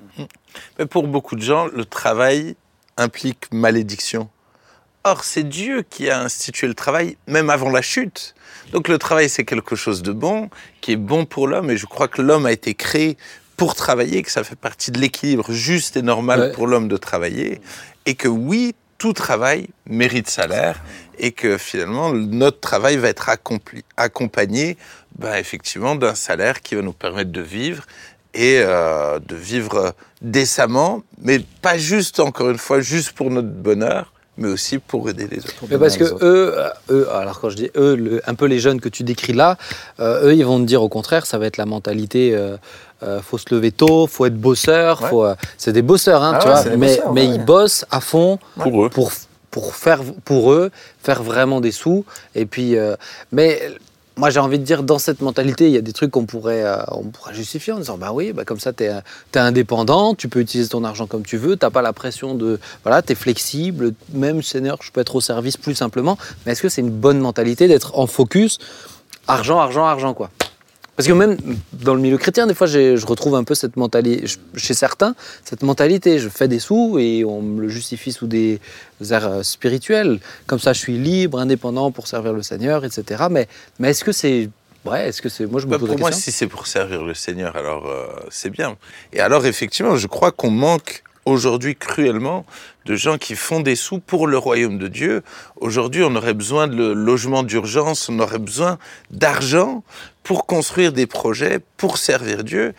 Mais 0.78 0.86
pour 0.86 1.08
beaucoup 1.08 1.36
de 1.36 1.42
gens, 1.42 1.68
le 1.68 1.84
travail 1.84 2.56
implique 2.98 3.52
malédiction. 3.52 4.30
Or, 5.04 5.24
c'est 5.24 5.44
Dieu 5.44 5.84
qui 5.90 6.10
a 6.10 6.22
institué 6.22 6.68
le 6.68 6.74
travail, 6.74 7.18
même 7.26 7.50
avant 7.50 7.70
la 7.70 7.82
chute. 7.82 8.36
Donc 8.72 8.88
le 8.88 8.98
travail, 8.98 9.30
c'est 9.30 9.46
quelque 9.46 9.76
chose 9.76 10.04
de 10.04 10.12
bon, 10.12 10.50
qui 10.82 10.92
est 10.92 10.98
bon 10.98 11.26
pour 11.26 11.48
l'homme, 11.48 11.72
et 11.72 11.78
je 11.78 11.86
crois 11.86 12.08
que 12.08 12.22
l'homme 12.22 12.46
a 12.46 12.52
été 12.52 12.76
créé 12.76 13.18
pour 13.60 13.76
travailler, 13.76 14.24
que 14.24 14.32
ça 14.32 14.44
fait 14.44 14.56
partie 14.56 14.90
de 14.92 15.00
l'équilibre 15.00 15.52
juste 15.52 15.98
et 15.98 16.02
normal 16.02 16.40
Ouais. 16.40 16.52
pour 16.54 16.66
l'homme 16.66 16.88
de 16.88 16.98
travailler, 16.98 17.60
et 18.06 18.16
que 18.16 18.28
oui, 18.30 18.74
tout 18.98 19.14
travail 19.14 19.68
mérite 19.86 20.30
salaire, 20.30 20.82
et 21.20 21.32
que 21.34 21.58
finalement, 21.58 22.12
notre 22.14 22.60
travail 22.62 22.96
va 22.98 23.10
être 23.10 23.28
accompli, 23.30 23.84
accompagné 23.98 24.78
ben, 25.18 25.36
effectivement 25.36 25.96
d'un 25.96 26.16
salaire 26.16 26.62
qui 26.62 26.76
va 26.76 26.82
nous 26.82 26.94
permettre 26.94 27.32
de 27.32 27.42
vivre 27.42 27.84
et 28.34 28.62
euh, 28.64 29.20
de 29.20 29.36
vivre 29.36 29.94
décemment, 30.22 31.04
mais 31.22 31.40
pas 31.62 31.78
juste, 31.78 32.20
encore 32.22 32.50
une 32.50 32.58
fois, 32.58 32.80
juste 32.80 33.12
pour 33.12 33.30
notre 33.30 33.50
bonheur, 33.50 34.14
mais 34.40 34.48
aussi 34.50 34.80
pour 34.80 35.10
aider 35.10 35.28
les 35.30 35.38
autres. 35.40 35.54
Mais 35.70 35.78
parce 35.78 35.98
que 35.98 36.04
eux, 36.06 36.54
euh, 36.58 36.70
eux, 36.90 37.08
alors 37.12 37.40
quand 37.40 37.50
je 37.50 37.56
dis 37.58 37.70
eux, 37.76 37.96
le- 37.96 38.22
un 38.28 38.34
peu 38.36 38.46
les 38.46 38.60
jeunes 38.60 38.80
que 38.82 38.90
tu 38.90 39.04
décris 39.04 39.34
là, 39.34 39.58
euh, 40.00 40.28
eux, 40.30 40.34
ils 40.36 40.46
vont 40.46 40.60
te 40.60 40.66
dire 40.66 40.82
au 40.82 40.90
contraire, 40.90 41.26
ça 41.26 41.38
va 41.38 41.46
être 41.46 41.58
la 41.58 41.66
mentalité. 41.66 42.34
Euh, 42.36 42.58
euh, 43.04 43.22
faut 43.22 43.38
se 43.38 43.46
lever 43.54 43.72
tôt, 43.72 44.08
faut 44.08 44.26
être 44.26 44.36
bosseur, 44.38 45.02
Ouais. 45.04 45.10
faut. 45.10 45.24
euh, 45.24 45.36
c'est 45.58 45.72
des 45.72 45.82
bosseurs, 45.82 46.22
hein, 46.24 46.34
Ah 46.36 46.40
tu 46.42 46.48
ouais, 46.50 46.54
vois. 46.64 46.76
Mais, 46.78 46.88
bosseurs, 46.98 47.14
mais 47.14 47.28
ouais. 47.28 47.36
ils 47.36 47.46
bossent 47.46 47.86
à 47.92 48.02
fond 48.02 48.40
Pour 48.60 48.86
eux. 48.86 48.90
pour 48.90 49.12
pour 49.52 49.74
faire 49.76 50.02
pour 50.26 50.52
eux 50.54 50.70
faire 51.02 51.24
vraiment 51.24 51.60
des 51.62 51.72
sous. 51.72 52.06
Et 52.36 52.46
puis, 52.46 52.78
euh, 52.78 52.96
mais 53.32 53.62
moi 54.20 54.30
j'ai 54.30 54.40
envie 54.40 54.60
de 54.60 54.64
dire 54.64 54.84
dans 54.84 55.00
cette 55.00 55.22
mentalité, 55.22 55.68
il 55.68 55.72
y 55.72 55.78
a 55.78 55.82
des 55.82 55.94
trucs 55.94 56.12
qu'on 56.12 56.26
pourrait 56.26 56.64
euh, 56.66 56.78
justifier 57.32 57.72
en 57.74 57.78
disant 57.78 57.98
bah 57.98 58.12
oui, 58.14 58.34
bah 58.34 58.44
comme 58.44 58.60
ça 58.60 58.74
t'es 58.74 58.92
es 59.34 59.40
indépendant, 59.40 60.14
tu 60.14 60.28
peux 60.28 60.42
utiliser 60.42 60.70
ton 60.70 60.84
argent 60.84 61.08
comme 61.08 61.26
tu 61.26 61.38
veux, 61.38 61.56
t'as 61.56 61.70
pas 61.70 61.82
la 61.82 61.94
pression 61.94 62.36
de 62.36 62.60
voilà, 62.84 63.02
t'es 63.02 63.16
flexible, 63.16 63.94
même 64.14 64.44
senior, 64.44 64.78
je 64.82 64.92
peux 64.92 65.00
être 65.00 65.16
au 65.16 65.22
service 65.22 65.56
plus 65.56 65.74
simplement. 65.74 66.18
Mais 66.46 66.52
est-ce 66.52 66.62
que 66.62 66.70
c'est 66.70 66.82
une 66.82 66.92
bonne 66.92 67.20
mentalité 67.20 67.68
d'être 67.70 67.98
en 67.98 68.08
focus 68.08 68.60
argent, 69.28 69.60
argent, 69.60 69.86
argent 69.86 70.14
quoi? 70.14 70.30
Parce 71.00 71.08
que 71.08 71.14
même 71.14 71.38
dans 71.72 71.96
le 71.96 72.02
milieu 72.02 72.18
chrétien, 72.18 72.46
des 72.46 72.54
fois, 72.54 72.68
je 72.68 73.06
retrouve 73.06 73.36
un 73.36 73.46
peu 73.46 73.56
cette 73.56 73.78
mentalité, 73.78 74.26
chez 74.58 74.74
certains, 74.74 75.16
cette 75.46 75.64
mentalité. 75.64 76.20
Je 76.20 76.28
fais 76.28 76.50
des 76.50 76.60
sous 76.60 77.00
et 77.00 77.24
on 77.24 77.42
me 77.42 77.62
le 77.62 77.70
justifie 77.70 78.12
sous 78.12 78.28
des 78.28 78.60
airs 79.10 79.26
euh, 79.26 79.42
spirituels. 79.42 80.20
Comme 80.46 80.60
ça, 80.60 80.74
je 80.74 80.80
suis 80.80 80.98
libre, 80.98 81.40
indépendant 81.40 81.90
pour 81.92 82.08
servir 82.08 82.34
le 82.34 82.44
Seigneur, 82.44 82.84
etc. 82.84 83.28
Mais, 83.32 83.48
mais 83.80 83.92
est-ce 83.92 84.04
que 84.04 84.12
c'est. 84.12 84.50
Ouais, 84.84 85.08
est-ce 85.08 85.22
que 85.22 85.30
c'est. 85.30 85.46
Moi, 85.46 85.62
je 85.62 85.68
me 85.68 85.72
Bah, 85.72 85.80
pose 85.80 85.88
pour 85.88 85.96
la 85.96 86.02
moi, 86.02 86.12
si 86.12 86.34
c'est 86.34 86.48
pour 86.48 86.68
servir 86.68 87.02
le 87.02 87.14
Seigneur, 87.14 87.56
alors 87.56 87.88
euh, 87.88 88.08
c'est 88.30 88.50
bien. 88.50 88.76
Et 89.14 89.22
alors, 89.22 89.46
effectivement, 89.46 89.96
je 89.96 90.08
crois 90.08 90.34
qu'on 90.34 90.52
manque 90.52 91.04
aujourd'hui 91.26 91.76
cruellement 91.76 92.46
de 92.86 92.96
gens 92.96 93.18
qui 93.18 93.36
font 93.36 93.60
des 93.60 93.76
sous 93.76 94.00
pour 94.00 94.28
le 94.28 94.38
royaume 94.38 94.78
de 94.78 94.88
Dieu. 94.88 95.24
Aujourd'hui, 95.58 96.04
on 96.04 96.16
aurait 96.16 96.34
besoin 96.34 96.68
de 96.68 96.92
logement 96.92 97.44
d'urgence, 97.44 98.10
on 98.10 98.20
aurait 98.20 98.40
besoin 98.40 98.78
d'argent 99.12 99.84
pour 100.24 100.46
construire 100.46 100.92
des 100.94 101.08
projets, 101.08 101.60
pour 101.78 101.98
servir 101.98 102.44
Dieu. 102.44 102.74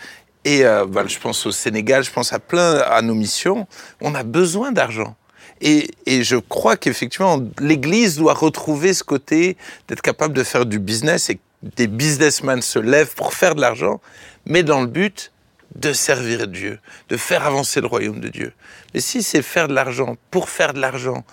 Et 0.45 0.65
euh, 0.65 0.87
bah, 0.87 1.05
je 1.07 1.19
pense 1.19 1.47
au 1.47 1.53
Sénégal, 1.53 2.03
je 2.03 2.11
pense 2.11 2.33
à 2.33 2.39
plein 2.39 2.79
à 2.79 3.03
nos 3.03 3.15
missions. 3.15 3.67
On 4.01 4.15
a 4.15 4.23
besoin 4.23 4.73
d'argent. 4.73 5.17
Et, 5.61 5.91
et, 6.07 6.25
je 6.25 6.37
crois 6.37 6.79
qu'effectivement, 6.79 7.39
l'Église 7.59 8.17
doit 8.17 8.33
retrouver 8.33 8.95
ce 8.95 9.05
côté 9.05 9.59
d'être 9.89 10.01
capable 10.01 10.33
de 10.33 10.43
faire 10.43 10.65
du 10.65 10.79
business 10.79 11.29
et 11.29 11.39
des 11.63 11.87
businessmen 11.87 12.63
se 12.63 12.79
lèvent 12.79 13.15
pour 13.15 13.35
faire 13.35 13.55
de 13.55 13.61
l'argent, 13.61 14.01
mais 14.47 14.63
dans 14.63 14.81
le 14.81 14.87
but 14.87 15.33
de 15.77 15.93
servir 15.93 16.47
Dieu, 16.49 16.79
de 17.09 17.17
faire 17.17 17.47
avancer 17.47 17.81
le 17.81 17.87
royaume 17.87 18.21
de 18.21 18.29
Dieu. 18.29 18.53
Mais 18.95 19.01
si 19.01 19.23
c'est 19.23 19.43
faire 19.43 19.69
de 19.69 19.73
l'argent 19.75 20.17
pour 20.31 20.49
faire 20.49 20.73
de 20.75 20.81
l'argent, 20.81 21.25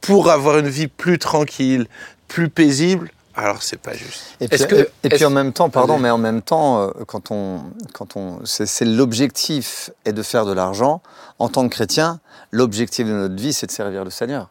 pour 0.00 0.30
avoir 0.30 0.58
une 0.58 0.68
vie 0.68 0.88
plus 0.88 1.18
tranquille, 1.18 1.86
plus 2.28 2.48
paisible, 2.48 3.10
alors 3.34 3.62
c'est 3.62 3.78
pas 3.80 3.94
juste. 3.94 4.22
Et 4.40 4.48
puis, 4.48 4.58
que- 4.66 4.74
et 4.76 4.84
puis 5.08 5.16
est-ce- 5.16 5.24
en 5.24 5.30
même 5.30 5.52
temps, 5.52 5.70
pardon, 5.70 5.98
mais 5.98 6.10
en 6.10 6.18
même 6.18 6.42
temps, 6.42 6.82
euh, 6.82 6.90
quand 7.06 7.30
on, 7.30 7.62
quand 7.92 8.16
on, 8.16 8.40
c'est 8.44 8.66
c'est 8.66 8.84
l'objectif 8.84 9.90
est 10.04 10.12
de 10.12 10.22
faire 10.22 10.44
de 10.46 10.52
l'argent. 10.52 11.02
En 11.38 11.48
tant 11.48 11.68
que 11.68 11.74
chrétien, 11.74 12.20
l'objectif 12.50 13.06
de 13.06 13.12
notre 13.12 13.36
vie, 13.36 13.52
c'est 13.52 13.66
de 13.66 13.72
servir 13.72 14.04
le 14.04 14.10
Seigneur. 14.10 14.50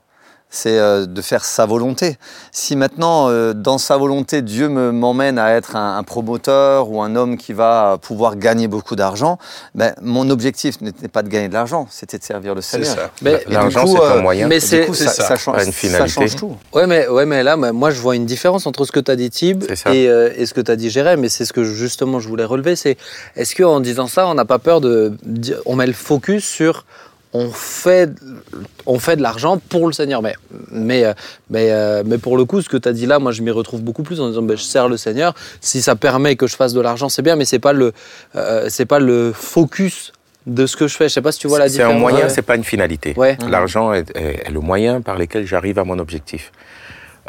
C'est 0.53 0.77
euh, 0.77 1.05
de 1.05 1.22
faire 1.22 1.46
sa 1.46 1.65
volonté. 1.65 2.17
Si 2.51 2.75
maintenant, 2.75 3.29
euh, 3.29 3.53
dans 3.53 3.77
sa 3.77 3.96
volonté, 3.96 4.41
Dieu 4.41 4.67
me- 4.67 4.91
m'emmène 4.91 5.39
à 5.39 5.51
être 5.55 5.77
un, 5.77 5.98
un 5.98 6.03
promoteur 6.03 6.89
ou 6.91 7.01
un 7.01 7.15
homme 7.15 7.38
qui 7.38 7.53
va 7.53 7.98
pouvoir 8.01 8.36
gagner 8.36 8.67
beaucoup 8.67 8.98
d'argent, 8.98 9.38
ben, 9.75 9.93
mon 10.01 10.29
objectif 10.29 10.81
n'était 10.81 11.08
pas 11.08 11.24
de 11.24 11.29
gagner 11.29 11.48
de 11.48 11.53
l'argent, 11.53 11.88
c'était 11.89 12.17
de 12.17 12.24
servir 12.25 12.53
le 12.53 12.60
C'est 12.60 12.84
Seigneur. 12.84 13.12
Mais, 13.22 13.41
L'argent, 13.48 13.86
coup, 13.86 13.96
c'est 13.96 14.03
un 14.03 14.17
euh, 14.17 14.22
moyen. 14.22 14.48
mais 14.50 14.60
du 14.60 14.86
coup, 14.86 14.93
c'est 14.93 15.05
ça, 15.05 15.12
ça, 15.13 15.24
ça 15.24 15.36
change, 15.38 15.63
une 15.65 15.72
ça 15.72 16.08
change 16.08 16.36
tout. 16.36 16.58
Ouais, 16.74 16.86
mais, 16.86 17.08
ouais, 17.08 17.25
mais 17.25 17.43
là, 17.43 17.55
moi, 17.55 17.89
je 17.91 18.01
vois 18.01 18.17
une 18.17 18.25
différence 18.25 18.67
entre 18.67 18.84
ce 18.84 18.91
que 18.91 19.00
tu 19.00 19.10
as 19.10 19.15
dit, 19.15 19.29
Tib, 19.29 19.63
et, 19.93 20.10
euh, 20.10 20.34
et 20.36 20.46
ce 20.46 20.53
que 20.53 20.60
tu 20.60 20.70
as 20.70 20.75
dit, 20.75 20.89
Jérém. 20.89 21.24
Et 21.24 21.29
c'est 21.29 21.46
ce 21.46 21.53
que 21.53 21.63
justement 21.63 22.20
je 22.20 22.27
voulais 22.27 22.43
relever. 22.43 22.75
C'est 22.75 22.98
est-ce 23.38 23.55
qu'en 23.55 23.79
disant 23.79 24.08
ça, 24.08 24.27
on 24.27 24.34
n'a 24.34 24.43
pas 24.46 24.60
peur 24.60 24.81
de. 24.81 25.13
On 25.65 25.77
met 25.77 25.88
le 25.88 25.93
focus 25.93 26.43
sur. 26.43 26.84
On 27.34 27.50
fait, 27.50 28.10
on 28.86 29.00
fait 29.00 29.16
de 29.16 29.22
l'argent 29.22 29.58
pour 29.70 29.88
le 29.88 29.94
Seigneur. 29.94 30.22
Mais, 30.22 30.36
mais, 30.70 31.06
euh, 31.06 31.14
mais, 31.50 31.72
euh, 31.72 32.04
mais 32.06 32.18
pour 32.18 32.36
le 32.36 32.44
coup, 32.44 32.62
ce 32.62 32.68
que 32.68 32.76
tu 32.78 32.90
as 32.90 32.94
dit 32.94 33.06
là, 33.06 33.20
moi, 33.20 33.32
je 33.32 33.42
m'y 33.42 33.52
retrouve 33.52 33.82
beaucoup 33.82 34.04
plus 34.04 34.20
en 34.20 34.28
disant 34.28 34.42
ben, 34.42 34.58
je 34.58 34.64
sers 34.64 34.90
le 34.90 34.98
Seigneur. 34.98 35.34
Si 35.62 35.82
ça 35.82 35.96
permet 35.96 36.36
que 36.36 36.46
je 36.48 36.56
fasse 36.58 36.74
de 36.74 36.82
l'argent, 36.82 37.08
c'est 37.08 37.22
bien, 37.22 37.38
mais 37.38 37.46
c'est 37.46 37.60
pas 37.60 37.72
le, 37.74 37.94
euh, 38.36 38.66
c'est 38.70 38.86
pas 38.86 39.00
le 39.00 39.32
focus 39.34 40.12
de 40.46 40.66
ce 40.66 40.76
que 40.76 40.88
je 40.88 40.96
fais. 40.98 41.08
Je 41.08 41.14
sais 41.14 41.22
pas 41.22 41.32
si 41.32 41.40
tu 41.40 41.48
vois 41.48 41.60
la 41.60 41.66
C'est 41.66 41.74
différence. 41.74 41.94
un 41.96 42.00
moyen, 42.00 42.24
Ouais. 42.24 42.30
c'est 42.30 42.42
pas 42.42 42.56
une 42.58 42.64
finalité. 42.66 43.14
Ouais. 43.16 43.38
L'argent 43.48 43.94
est, 43.94 44.10
est- 44.18 44.48
est 44.48 44.52
le 44.52 44.60
moyen 44.60 45.00
par 45.00 45.18
lequel 45.18 45.46
j'arrive 45.48 45.80
à 45.80 45.84
mon 45.86 46.00
objectif. 46.00 46.52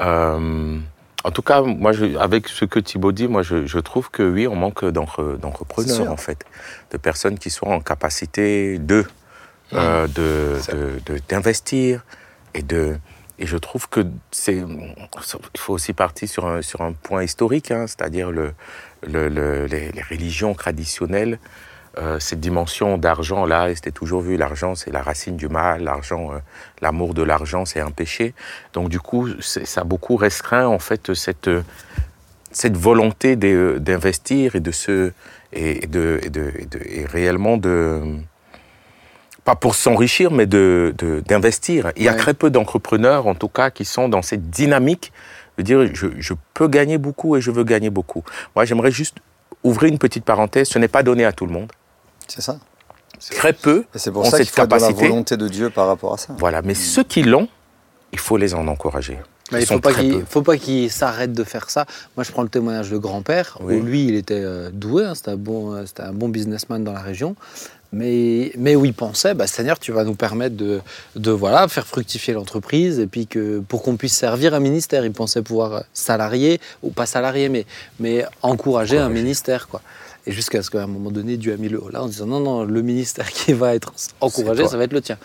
Euh, 0.00 0.78
en 1.24 1.30
tout 1.30 1.42
cas, 1.42 1.62
moi, 1.62 1.92
je- 1.92 2.16
avec 2.18 2.48
ce 2.48 2.64
que 2.64 2.80
Thibaut 2.80 3.12
dit, 3.12 3.28
moi, 3.28 3.42
je, 3.42 3.66
je 3.66 3.78
trouve 3.78 4.10
que 4.10 4.22
oui, 4.22 4.48
on 4.48 4.56
manque 4.56 4.84
d'entre- 4.86 5.32
C'est 5.36 5.40
d'entrepreneurs, 5.42 6.10
en 6.10 6.16
fait, 6.16 6.38
de 6.90 6.96
personnes 6.96 7.38
qui 7.38 7.50
sont 7.50 7.66
en 7.66 7.80
capacité 7.80 8.78
de 8.78 9.04
euh, 9.74 10.06
de- 10.08 10.58
Ça. 10.60 10.72
de- 10.72 11.00
de- 11.06 11.20
d'investir 11.28 12.04
et 12.54 12.62
de 12.62 12.96
et 13.38 13.46
je 13.46 13.56
trouve 13.56 13.88
que 13.88 14.00
c'est 14.30 14.56
il 14.56 15.60
faut 15.60 15.72
aussi 15.72 15.92
partir 15.94 16.28
sur 16.28 16.46
un 16.46 16.62
sur 16.62 16.82
un 16.82 16.92
point 16.92 17.22
historique, 17.24 17.70
hein, 17.70 17.86
c'est-à-dire 17.86 18.30
le, 18.30 18.52
le- 19.06 19.28
le- 19.28 19.66
les, 19.66 19.90
les 19.90 20.02
religions 20.02 20.54
traditionnelles 20.54 21.38
euh, 21.98 22.18
cette 22.18 22.40
dimension 22.40 22.96
d'argent 22.96 23.44
là, 23.44 23.74
c'était 23.74 23.90
toujours 23.90 24.22
vu, 24.22 24.36
l'argent 24.38 24.74
c'est 24.74 24.90
la 24.90 25.02
racine 25.02 25.36
du 25.36 25.48
mal, 25.48 25.82
l'argent, 25.84 26.32
euh, 26.32 26.38
l'amour 26.80 27.12
de 27.14 27.22
l'argent 27.22 27.64
c'est 27.66 27.80
un 27.80 27.90
péché. 27.90 28.32
Donc 28.72 28.88
du 28.88 28.98
coup, 29.00 29.28
ça 29.40 29.80
a 29.82 29.84
beaucoup 29.84 30.16
restreint 30.16 30.66
en 30.66 30.78
fait 30.78 31.12
cette 31.14 31.50
cette 32.50 32.76
volonté 32.76 33.36
de- 33.36 33.76
d'investir 33.80 34.56
et 34.56 34.60
de 34.60 34.70
se 34.72 35.12
et 35.52 35.86
de, 35.86 36.18
et 36.22 36.30
de, 36.30 36.52
et 36.58 36.64
de- 36.66 36.80
et 36.86 37.04
réellement 37.04 37.56
de 37.58 38.02
pas 39.44 39.56
pour 39.56 39.74
s'enrichir, 39.74 40.30
mais 40.30 40.46
de 40.46 40.94
de- 40.98 41.22
d'investir. 41.26 41.92
Il 41.96 42.02
y 42.04 42.08
a 42.08 42.12
Ouais. 42.12 42.18
très 42.18 42.34
peu 42.34 42.50
d'entrepreneurs, 42.50 43.26
en 43.26 43.34
tout 43.34 43.48
cas, 43.48 43.70
qui 43.70 43.84
sont 43.84 44.08
dans 44.08 44.22
cette 44.22 44.50
dynamique 44.50 45.12
de 45.58 45.62
dire 45.62 45.94
je, 45.94 46.06
je 46.18 46.34
peux 46.54 46.68
gagner 46.68 46.98
beaucoup 46.98 47.36
et 47.36 47.40
je 47.40 47.50
veux 47.50 47.64
gagner 47.64 47.90
beaucoup. 47.90 48.22
Moi, 48.54 48.64
j'aimerais 48.64 48.90
juste 48.92 49.16
ouvrir 49.64 49.92
une 49.92 49.98
petite 49.98 50.24
parenthèse. 50.24 50.68
Ce 50.68 50.78
n'est 50.78 50.88
pas 50.88 51.02
donné 51.02 51.24
à 51.24 51.32
tout 51.32 51.46
le 51.46 51.52
monde. 51.52 51.70
C'est 52.28 52.40
ça. 52.42 52.58
Très 53.30 53.52
peu 53.52 53.84
Et 53.94 53.98
c'est 53.98 54.10
pour 54.10 54.22
ont 54.22 54.24
ça 54.30 54.38
qu'il 54.38 54.46
cette 54.46 54.54
faut 54.54 54.66
dans 54.66 54.74
la 54.76 54.80
capacité. 54.80 55.08
volonté 55.08 55.36
de 55.36 55.46
Dieu 55.48 55.70
par 55.70 55.86
rapport 55.86 56.14
à 56.14 56.18
ça. 56.18 56.34
Voilà, 56.38 56.62
mais 56.62 56.74
ceux 56.74 57.04
qui 57.04 57.22
l'ont, 57.22 57.46
il 58.12 58.18
faut 58.18 58.36
les 58.36 58.54
en 58.54 58.66
encourager. 58.66 59.18
Mais 59.52 59.58
Ils 59.58 59.62
il 59.62 59.66
faut 59.66 59.78
peu. 59.80 60.24
faut 60.28 60.42
pas 60.42 60.56
qu'il 60.56 60.90
s'arrête 60.90 61.32
de 61.32 61.44
faire 61.44 61.68
ça. 61.70 61.84
Moi, 62.16 62.24
je 62.24 62.32
prends 62.32 62.42
le 62.42 62.48
témoignage 62.48 62.90
de 62.90 62.96
grand-père 62.96 63.58
Oui. 63.60 63.76
où 63.76 63.82
lui, 63.82 64.06
il 64.06 64.14
était 64.16 64.40
euh, 64.42 64.70
doué, 64.72 65.04
hein, 65.04 65.14
c'était 65.14 65.32
un 65.32 65.36
bon, 65.36 65.72
euh, 65.74 65.84
c'était 65.86 66.02
un 66.04 66.12
bon 66.14 66.30
businessman 66.30 66.82
dans 66.82 66.92
la 66.92 67.00
région. 67.02 67.36
Mais, 67.92 68.52
mais 68.56 68.74
où 68.74 68.86
il 68.86 68.94
pensait, 68.94 69.34
bah, 69.34 69.46
Seigneur, 69.46 69.78
tu 69.78 69.92
vas 69.92 70.04
nous 70.04 70.14
permettre 70.14 70.56
de, 70.56 70.80
de 71.14 71.30
voilà, 71.30 71.68
faire 71.68 71.86
fructifier 71.86 72.32
l'entreprise 72.32 72.98
et 72.98 73.06
puis 73.06 73.26
que 73.26 73.60
pour 73.60 73.82
qu'on 73.82 73.96
puisse 73.96 74.14
servir 74.14 74.54
un 74.54 74.60
ministère, 74.60 75.04
il 75.04 75.12
pensait 75.12 75.42
pouvoir 75.42 75.84
salarier, 75.92 76.58
ou 76.82 76.90
pas 76.90 77.04
salarier, 77.04 77.50
mais, 77.50 77.66
mais 78.00 78.24
encourager 78.40 78.96
un 78.98 79.10
ministère. 79.10 79.68
Quoi. 79.68 79.82
Et 80.26 80.32
jusqu'à 80.32 80.62
ce 80.62 80.70
qu'à 80.70 80.82
un 80.82 80.86
moment 80.86 81.10
donné, 81.10 81.36
Dieu 81.36 81.52
a 81.52 81.56
mis 81.56 81.68
le 81.68 81.82
haut 81.82 81.88
là 81.88 82.02
en 82.02 82.06
disant 82.06 82.26
non, 82.26 82.40
non, 82.40 82.64
le 82.64 82.82
ministère 82.82 83.30
qui 83.30 83.52
va 83.52 83.74
être 83.74 83.92
encouragé, 84.20 84.66
ça 84.68 84.76
va 84.76 84.84
être 84.84 84.92
le 84.92 85.02
tien. 85.02 85.18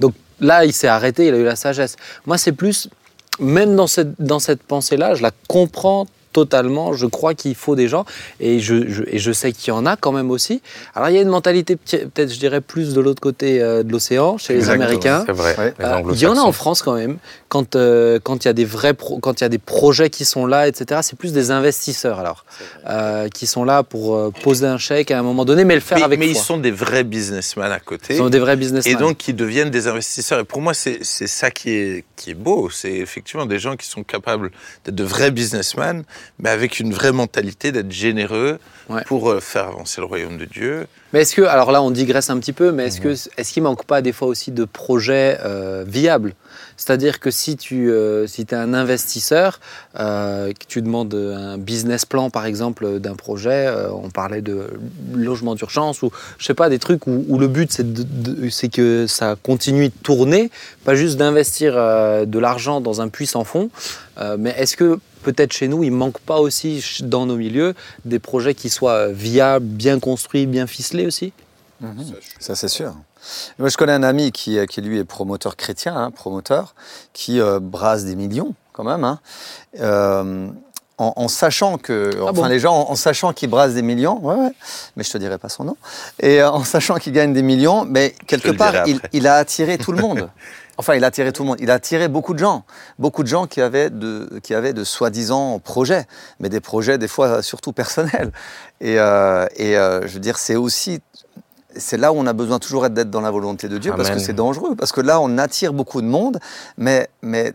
Donc 0.00 0.14
là, 0.40 0.64
il 0.64 0.72
s'est 0.72 0.88
arrêté, 0.88 1.26
il 1.26 1.34
a 1.34 1.38
eu 1.38 1.44
la 1.44 1.56
sagesse. 1.56 1.96
Moi, 2.24 2.38
c'est 2.38 2.52
plus, 2.52 2.88
même 3.40 3.74
dans 3.74 3.86
cette, 3.86 4.20
dans 4.20 4.38
cette 4.38 4.62
pensée-là, 4.62 5.14
je 5.14 5.22
la 5.22 5.32
comprends 5.48 6.06
totalement. 6.34 6.92
Je 6.92 7.06
crois 7.06 7.32
qu'il 7.32 7.54
faut 7.54 7.76
des 7.76 7.88
gens, 7.88 8.04
et 8.40 8.60
je, 8.60 8.86
je- 8.90 9.04
et 9.06 9.18
je 9.18 9.32
sais 9.32 9.52
qu'il 9.52 9.68
y 9.68 9.76
en 9.76 9.86
a 9.86 9.96
quand 9.96 10.12
même 10.12 10.30
aussi. 10.30 10.60
Alors, 10.94 11.08
il 11.08 11.14
y 11.14 11.18
a 11.18 11.22
une 11.22 11.28
mentalité, 11.28 11.76
peut-être, 11.76 12.30
je 12.34 12.38
dirais, 12.38 12.60
plus 12.60 12.92
de 12.92 13.00
l'autre 13.00 13.22
côté 13.22 13.62
euh, 13.62 13.82
de 13.82 13.90
l'océan, 13.92 14.36
chez 14.36 14.52
les 14.54 14.68
Américains. 14.68 15.22
C'est 15.26 15.32
vrai. 15.32 15.54
Ouais. 15.56 15.74
les 15.78 15.84
Euh, 15.86 16.02
Il 16.12 16.18
y 16.20 16.26
en 16.26 16.36
a 16.36 16.40
en. 16.40 16.52
France 16.52 16.82
quand 16.82 16.94
même. 16.94 17.16
Quand 17.48 17.76
euh, 17.76 18.18
quand 18.22 18.44
il 18.44 18.48
y 18.48 18.50
a 18.50 18.52
des 18.52 18.64
vrais 18.64 18.94
pro- 18.94 19.18
quand 19.20 19.40
il 19.40 19.44
y 19.44 19.46
a 19.46 19.48
des 19.48 19.58
projets 19.58 20.10
qui 20.10 20.24
sont 20.24 20.44
là, 20.46 20.66
etc. 20.68 21.00
C'est 21.04 21.16
plus 21.16 21.32
des 21.32 21.50
investisseurs 21.52 22.18
alors 22.18 22.44
euh, 22.88 23.28
qui 23.28 23.46
sont 23.46 23.64
là 23.64 23.82
pour 23.84 24.16
euh, 24.16 24.30
poser 24.42 24.66
un 24.66 24.78
chèque 24.78 25.10
à 25.12 25.18
un 25.18 25.22
moment 25.22 25.44
donné, 25.44 25.64
mais 25.64 25.74
le 25.76 25.80
faire 25.80 25.98
Mais, 25.98 26.04
avec 26.04 26.18
mais 26.18 26.28
ils 26.28 26.36
sont 26.36 26.58
des 26.58 26.70
vrais 26.72 27.04
businessmen 27.04 27.70
à 27.70 27.78
côté. 27.78 28.14
Ils 28.14 28.16
sont 28.18 28.28
des 28.28 28.40
vrais 28.40 28.56
businessmen. 28.56 28.92
Et 28.92 28.98
donc, 28.98 29.18
qui 29.18 29.34
deviennent 29.34 29.70
des 29.70 29.86
investisseurs. 29.86 30.40
Et 30.40 30.44
pour 30.44 30.60
moi, 30.62 30.74
c'est 30.74 30.98
c'est 31.02 31.28
ça 31.28 31.50
qui 31.52 31.70
est, 31.70 32.04
qui 32.16 32.30
est 32.30 32.34
beau. 32.48 32.70
C'est 32.70 32.92
effectivement 32.92 33.46
des 33.46 33.58
gens 33.60 33.76
qui 33.76 33.86
sont 33.88 34.02
capables 34.02 34.50
d'être 34.84 34.94
de 34.94 35.04
vrais 35.04 35.30
businessmen, 35.30 36.02
mais 36.38 36.50
avec 36.50 36.80
une 36.80 36.92
vraie 36.92 37.12
mentalité 37.12 37.72
d'être 37.72 37.92
généreux 37.92 38.58
Ouais. 38.90 39.02
pour 39.06 39.30
euh, 39.30 39.40
faire 39.40 39.68
avancer 39.68 40.02
le 40.02 40.06
royaume 40.06 40.36
de 40.36 40.44
Dieu. 40.44 40.86
Mais 41.14 41.22
est-ce 41.22 41.34
que, 41.34 41.40
alors 41.40 41.72
là, 41.72 41.80
on 41.80 41.90
digresse 41.90 42.28
un 42.28 42.38
petit 42.38 42.52
peu, 42.52 42.70
mais 42.70 42.88
est-ce 42.88 43.00
que, 43.00 43.08
Mhm. 43.08 43.16
est-ce 43.38 43.52
qu'il 43.54 43.62
manque 43.62 43.86
pas 43.86 44.02
des 44.02 44.12
fois 44.12 44.28
aussi 44.28 44.50
de 44.52 44.66
projets 44.66 45.38
euh, 45.42 45.84
viables? 45.88 46.34
C'est-à-dire 46.76 47.18
que 47.18 47.30
si 47.30 47.56
tu 47.56 47.90
euh, 47.90 48.26
si 48.26 48.42
es 48.42 48.52
un 48.54 48.74
investisseur, 48.74 49.58
euh, 49.98 50.48
que 50.52 50.66
tu 50.68 50.82
demandes 50.82 51.14
un 51.14 51.56
business 51.56 52.04
plan, 52.04 52.28
par 52.28 52.44
exemple, 52.44 53.00
d'un 53.00 53.14
projet, 53.14 53.72
on 53.90 54.10
parlait 54.10 54.42
de 54.42 54.68
logement 55.14 55.54
d'urgence 55.54 56.02
ou 56.02 56.10
je 56.36 56.44
sais 56.44 56.52
pas, 56.52 56.68
des 56.68 56.78
trucs 56.78 57.06
où, 57.06 57.24
où 57.26 57.38
le 57.38 57.48
but 57.48 57.72
c'est 58.50 58.68
que 58.68 59.06
ça 59.06 59.34
continue 59.42 59.88
de 59.88 59.94
tourner, 60.02 60.50
pas 60.84 60.94
juste 60.94 61.16
d'investir 61.16 61.72
de 61.74 62.38
l'argent 62.38 62.82
dans 62.82 63.00
un 63.00 63.08
puits 63.08 63.26
sans 63.26 63.44
fond. 63.44 63.70
Mais 64.38 64.54
est-ce 64.58 64.76
que 64.76 64.98
peut-être 65.24 65.52
chez 65.52 65.66
nous, 65.68 65.82
il 65.82 65.90
manque 65.90 66.20
pas 66.20 66.38
aussi 66.38 66.84
dans 67.02 67.26
nos 67.26 67.36
milieux 67.36 67.74
des 68.04 68.18
projets 68.18 68.54
qui 68.54 68.70
soient 68.70 69.08
viables, 69.08 69.66
bien 69.66 69.98
construits, 69.98 70.46
bien 70.46 70.66
ficelés 70.66 71.06
aussi? 71.06 71.32
Mhm. 71.80 72.04
Ça, 72.38 72.54
c'est 72.54 72.68
sûr. 72.68 72.94
Moi, 73.58 73.68
je 73.70 73.76
connais 73.76 73.92
un 73.92 74.02
ami 74.02 74.32
qui, 74.32 74.58
euh, 74.58 74.66
qui 74.66 74.80
lui, 74.82 74.98
est 74.98 75.04
promoteur 75.04 75.56
chrétien, 75.56 75.96
hein, 75.96 76.10
promoteur, 76.10 76.74
qui 77.12 77.40
euh, 77.40 77.58
brasse 77.58 78.04
des 78.04 78.16
millions, 78.16 78.54
quand 78.72 78.84
même, 78.84 79.02
hein, 79.02 79.18
euh, 79.80 80.48
en, 80.98 81.12
en 81.16 81.28
sachant 81.28 81.78
que. 81.78 82.10
Ah 82.18 82.24
enfin, 82.24 82.32
bon? 82.32 82.44
les 82.46 82.60
gens, 82.60 82.74
en, 82.74 82.90
en 82.90 82.94
sachant 82.94 83.32
qu'il 83.32 83.48
brasse 83.48 83.74
des 83.74 83.82
millions, 83.82 84.18
ouais, 84.20 84.34
ouais, 84.36 84.52
mais 84.96 85.04
je 85.04 85.10
te 85.10 85.18
dirai 85.18 85.38
pas 85.38 85.48
son 85.48 85.64
nom, 85.64 85.76
et 86.20 86.42
euh, 86.42 86.50
en 86.50 86.64
sachant 86.64 86.96
qu'il 86.96 87.12
gagne 87.14 87.32
des 87.32 87.42
millions, 87.42 87.84
mais 87.84 88.14
quelque 88.26 88.50
part, 88.50 88.74
il 89.12 89.26
a 89.26 89.36
attiré 89.36 89.78
tout 89.78 89.92
le 89.92 90.00
monde. 90.00 90.28
Enfin, 90.76 90.94
il 90.94 91.04
a 91.04 91.08
attiré 91.08 91.32
tout 91.32 91.42
le 91.42 91.48
monde. 91.48 91.58
Il 91.60 91.70
a 91.70 91.74
attiré 91.74 92.08
beaucoup 92.08 92.34
de 92.34 92.38
gens. 92.38 92.64
Beaucoup 92.98 93.22
de 93.22 93.28
gens 93.28 93.46
qui 93.46 93.60
avaient 93.60 93.90
de, 93.90 94.40
qui 94.42 94.54
avaient 94.54 94.72
de 94.72 94.84
soi-disant 94.84 95.58
projets, 95.58 96.06
mais 96.40 96.48
des 96.48 96.60
projets, 96.60 96.98
des 96.98 97.08
fois, 97.08 97.42
surtout 97.42 97.72
personnels. 97.72 98.32
Et, 98.80 98.98
euh, 98.98 99.46
et 99.56 99.76
euh, 99.76 100.06
je 100.06 100.14
veux 100.14 100.20
dire, 100.20 100.38
c'est 100.38 100.56
aussi 100.56 101.00
c'est 101.76 101.96
là 101.96 102.12
où 102.12 102.16
on 102.16 102.26
a 102.26 102.32
besoin 102.32 102.58
toujours 102.58 102.88
d'être 102.88 103.10
dans 103.10 103.20
la 103.20 103.30
volonté 103.30 103.68
de 103.68 103.78
Dieu 103.78 103.92
parce 103.96 104.10
que 104.10 104.18
c'est 104.18 104.32
dangereux. 104.32 104.74
Parce 104.76 104.92
que 104.92 105.00
là, 105.00 105.20
on 105.20 105.38
attire 105.38 105.72
beaucoup 105.72 106.00
de 106.00 106.06
monde, 106.06 106.38
mais, 106.76 107.08
mais 107.22 107.52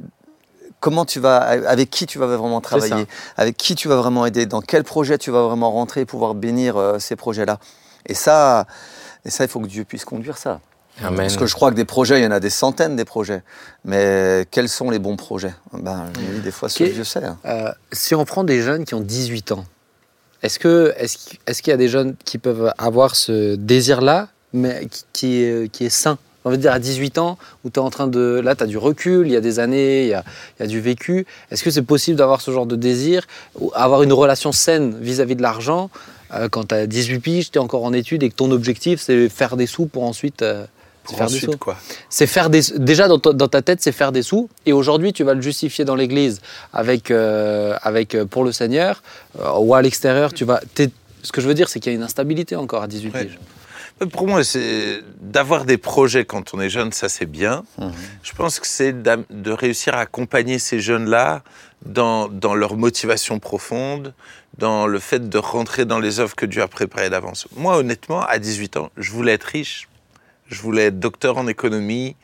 comment 0.80 1.06
tu 1.06 1.20
vas, 1.20 1.38
avec 1.38 1.90
qui 1.90 2.06
tu 2.06 2.20
vas 2.20 2.26
vraiment 2.26 2.62
travailler, 2.62 3.06
avec 3.38 3.58
qui 3.58 3.76
tu 3.76 3.88
vas 3.88 3.96
vraiment 3.96 4.26
aider, 4.26 4.46
dans 4.46 4.62
quel 4.62 4.84
projet 4.84 5.18
tu 5.18 5.32
vas 5.32 5.44
vraiment 5.44 5.72
rentrer 5.72 6.02
et 6.02 6.06
pouvoir 6.06 6.36
bénir 6.36 6.78
euh, 6.78 7.00
ces 7.00 7.16
projets-là? 7.16 7.60
Et 8.06 8.14
ça, 8.14 8.66
et 9.26 9.30
ça, 9.30 9.44
il 9.44 9.50
faut 9.50 9.60
que 9.60 9.68
Dieu 9.68 9.84
puisse 9.84 10.06
conduire 10.06 10.38
ça. 10.38 10.60
Amen. 11.04 11.18
Parce 11.18 11.38
que 11.38 11.46
je 11.46 11.54
crois 11.54 11.72
que 11.72 11.76
des 11.76 11.86
projets, 11.86 12.20
il 12.20 12.24
y 12.24 12.28
en 12.28 12.32
a 12.32 12.40
des 12.40 12.50
centaines 12.50 12.96
des 12.96 13.06
projets. 13.06 13.42
Mais 13.86 14.46
quels 14.52 14.70
sont 14.70 14.90
les 14.90 15.00
bons 15.00 15.16
projets? 15.16 15.54
Ben, 15.74 16.06
je 16.16 16.36
dis, 16.36 16.42
Des 16.42 16.52
fois. 16.52 16.68
Dieu 16.70 17.04
sait. 17.04 17.24
hein. 17.24 17.38
Euh, 17.46 17.72
si 17.92 18.16
on 18.16 18.26
prend 18.26 18.44
des 18.44 18.62
jeunes 18.62 18.86
qui 18.86 18.94
ont 18.96 19.02
18 19.02 19.52
ans, 19.54 19.66
est-ce 20.44 20.60
que 20.60 20.94
est-ce 20.98 21.62
qu'il 21.62 21.72
y 21.72 21.74
a 21.74 21.78
des 21.78 21.90
jeunes 21.90 22.16
qui 22.26 22.38
peuvent 22.38 22.74
avoir 22.78 23.16
ce 23.16 23.56
désir-là, 23.56 24.30
mais 24.54 24.88
qui, 24.90 25.04
qui 25.14 25.42
est, 25.44 25.70
qui 25.72 25.86
est 25.86 25.90
sain? 25.90 26.18
On 26.46 26.50
veut 26.52 26.58
dire 26.58 26.72
à 26.72 26.80
18 26.80 27.18
ans, 27.18 27.38
où 27.66 27.70
tu 27.70 27.80
es 27.80 27.84
en 27.84 27.90
train 27.90 28.08
de. 28.08 28.40
Là, 28.44 28.56
tu 28.56 28.64
as 28.64 28.68
du 28.68 28.78
recul, 28.78 29.28
il 29.28 29.34
y 29.34 29.36
a 29.36 29.42
des 29.42 29.60
années, 29.60 30.04
il 30.04 30.08
y 30.10 30.14
a, 30.14 30.24
il 30.58 30.64
y 30.64 30.66
a 30.66 30.68
du 30.68 30.80
vécu. 30.80 31.26
Est-ce 31.52 31.64
que 31.64 31.70
c'est 31.72 31.82
possible 31.82 32.18
d'avoir 32.18 32.40
ce 32.40 32.52
genre 32.52 32.66
de 32.66 32.78
désir, 32.78 33.28
ou 33.60 33.72
avoir 33.76 34.04
une 34.04 34.14
relation 34.14 34.54
saine 34.54 34.98
vis-à-vis 35.02 35.36
de 35.36 35.42
l'argent 35.42 35.90
euh, 36.34 36.48
quand 36.48 36.70
tu 36.70 36.76
as 36.76 36.88
18 36.88 37.20
piges, 37.20 37.52
tu 37.52 37.58
es 37.58 37.62
encore 37.62 37.84
en 37.84 37.92
études 37.92 38.24
et 38.24 38.30
que 38.30 38.36
ton 38.36 38.52
objectif, 38.52 39.02
c'est 39.02 39.28
faire 39.30 39.58
des 39.58 39.66
sous 39.66 39.86
pour 39.88 40.04
ensuite. 40.04 40.42
euh, 40.42 40.66
Pour 41.10 41.18
faire 41.18 41.28
des 41.28 41.40
sous 41.40 41.58
quoi 41.58 41.78
c'est 42.10 42.28
faire 42.28 42.50
des 42.50 42.62
déjà 42.78 43.08
dans, 43.08 43.20
ta- 43.20 43.34
dans 43.34 43.48
ta 43.48 43.62
tête 43.62 43.82
c'est 43.82 43.92
faire 43.92 44.12
des 44.12 44.22
sous 44.24 44.50
et 44.66 44.74
aujourd'hui 44.74 45.12
tu 45.14 45.24
vas 45.24 45.34
le 45.34 45.42
justifier 45.42 45.86
dans 45.86 45.96
l'église 45.96 46.42
avec 46.74 47.12
euh, 47.12 47.76
avec 47.82 48.16
euh, 48.16 48.26
pour 48.26 48.44
le 48.44 48.52
Seigneur 48.52 49.02
euh, 49.40 49.52
ou 49.60 49.74
à 49.76 49.82
l'extérieur 49.82 50.34
tu 50.34 50.46
vas 50.46 50.62
t'es- 50.74 50.90
ce 51.24 51.32
que 51.32 51.42
je 51.42 51.48
veux 51.48 51.54
dire 51.54 51.68
c'est 51.70 51.80
qu'il 51.80 51.92
y 51.92 51.96
a 51.96 51.98
une 51.98 52.04
instabilité 52.04 52.56
encore 52.56 52.84
à 52.84 52.88
18 52.88 53.14
Ouais. 53.14 53.26
piges. 53.26 53.40
Pour 54.14 54.30
moi, 54.30 54.46
c'est 54.46 55.02
d'avoir 55.20 55.66
des 55.66 55.78
projets 55.78 56.24
quand 56.24 56.54
on 56.54 56.62
est 56.62 56.70
jeune, 56.70 56.94
ça 56.94 57.10
c'est 57.10 57.26
bien. 57.26 57.66
Mhm. 57.78 57.92
Je 58.24 58.32
pense 58.32 58.62
que 58.62 58.66
c'est 58.68 58.94
de 59.04 59.52
réussir 59.52 59.94
à 59.94 60.00
accompagner 60.00 60.58
ces 60.58 60.80
jeunes-là 60.80 61.42
dans, 61.86 62.30
dans 62.30 62.56
leur 62.56 62.78
motivation 62.78 63.40
profonde, 63.40 64.14
dans 64.58 64.88
le 64.88 65.00
fait 65.00 65.28
de 65.28 65.38
rentrer 65.38 65.84
dans 65.84 66.00
les 66.00 66.22
œuvres 66.22 66.34
que 66.38 66.46
Dieu 66.46 66.62
a 66.62 66.70
préparées 66.70 67.10
d'avance. 67.10 67.46
Moi, 67.58 67.76
honnêtement, 67.76 68.22
à 68.22 68.40
18 68.40 68.78
ans, 68.78 68.90
je 68.96 69.12
voulais 69.12 69.34
être 69.34 69.44
riche. 69.44 69.89
Je 70.50 70.62
voulais 70.62 70.86
être 70.86 71.00
docteur 71.00 71.38
en 71.38 71.48
économie, 71.48 72.16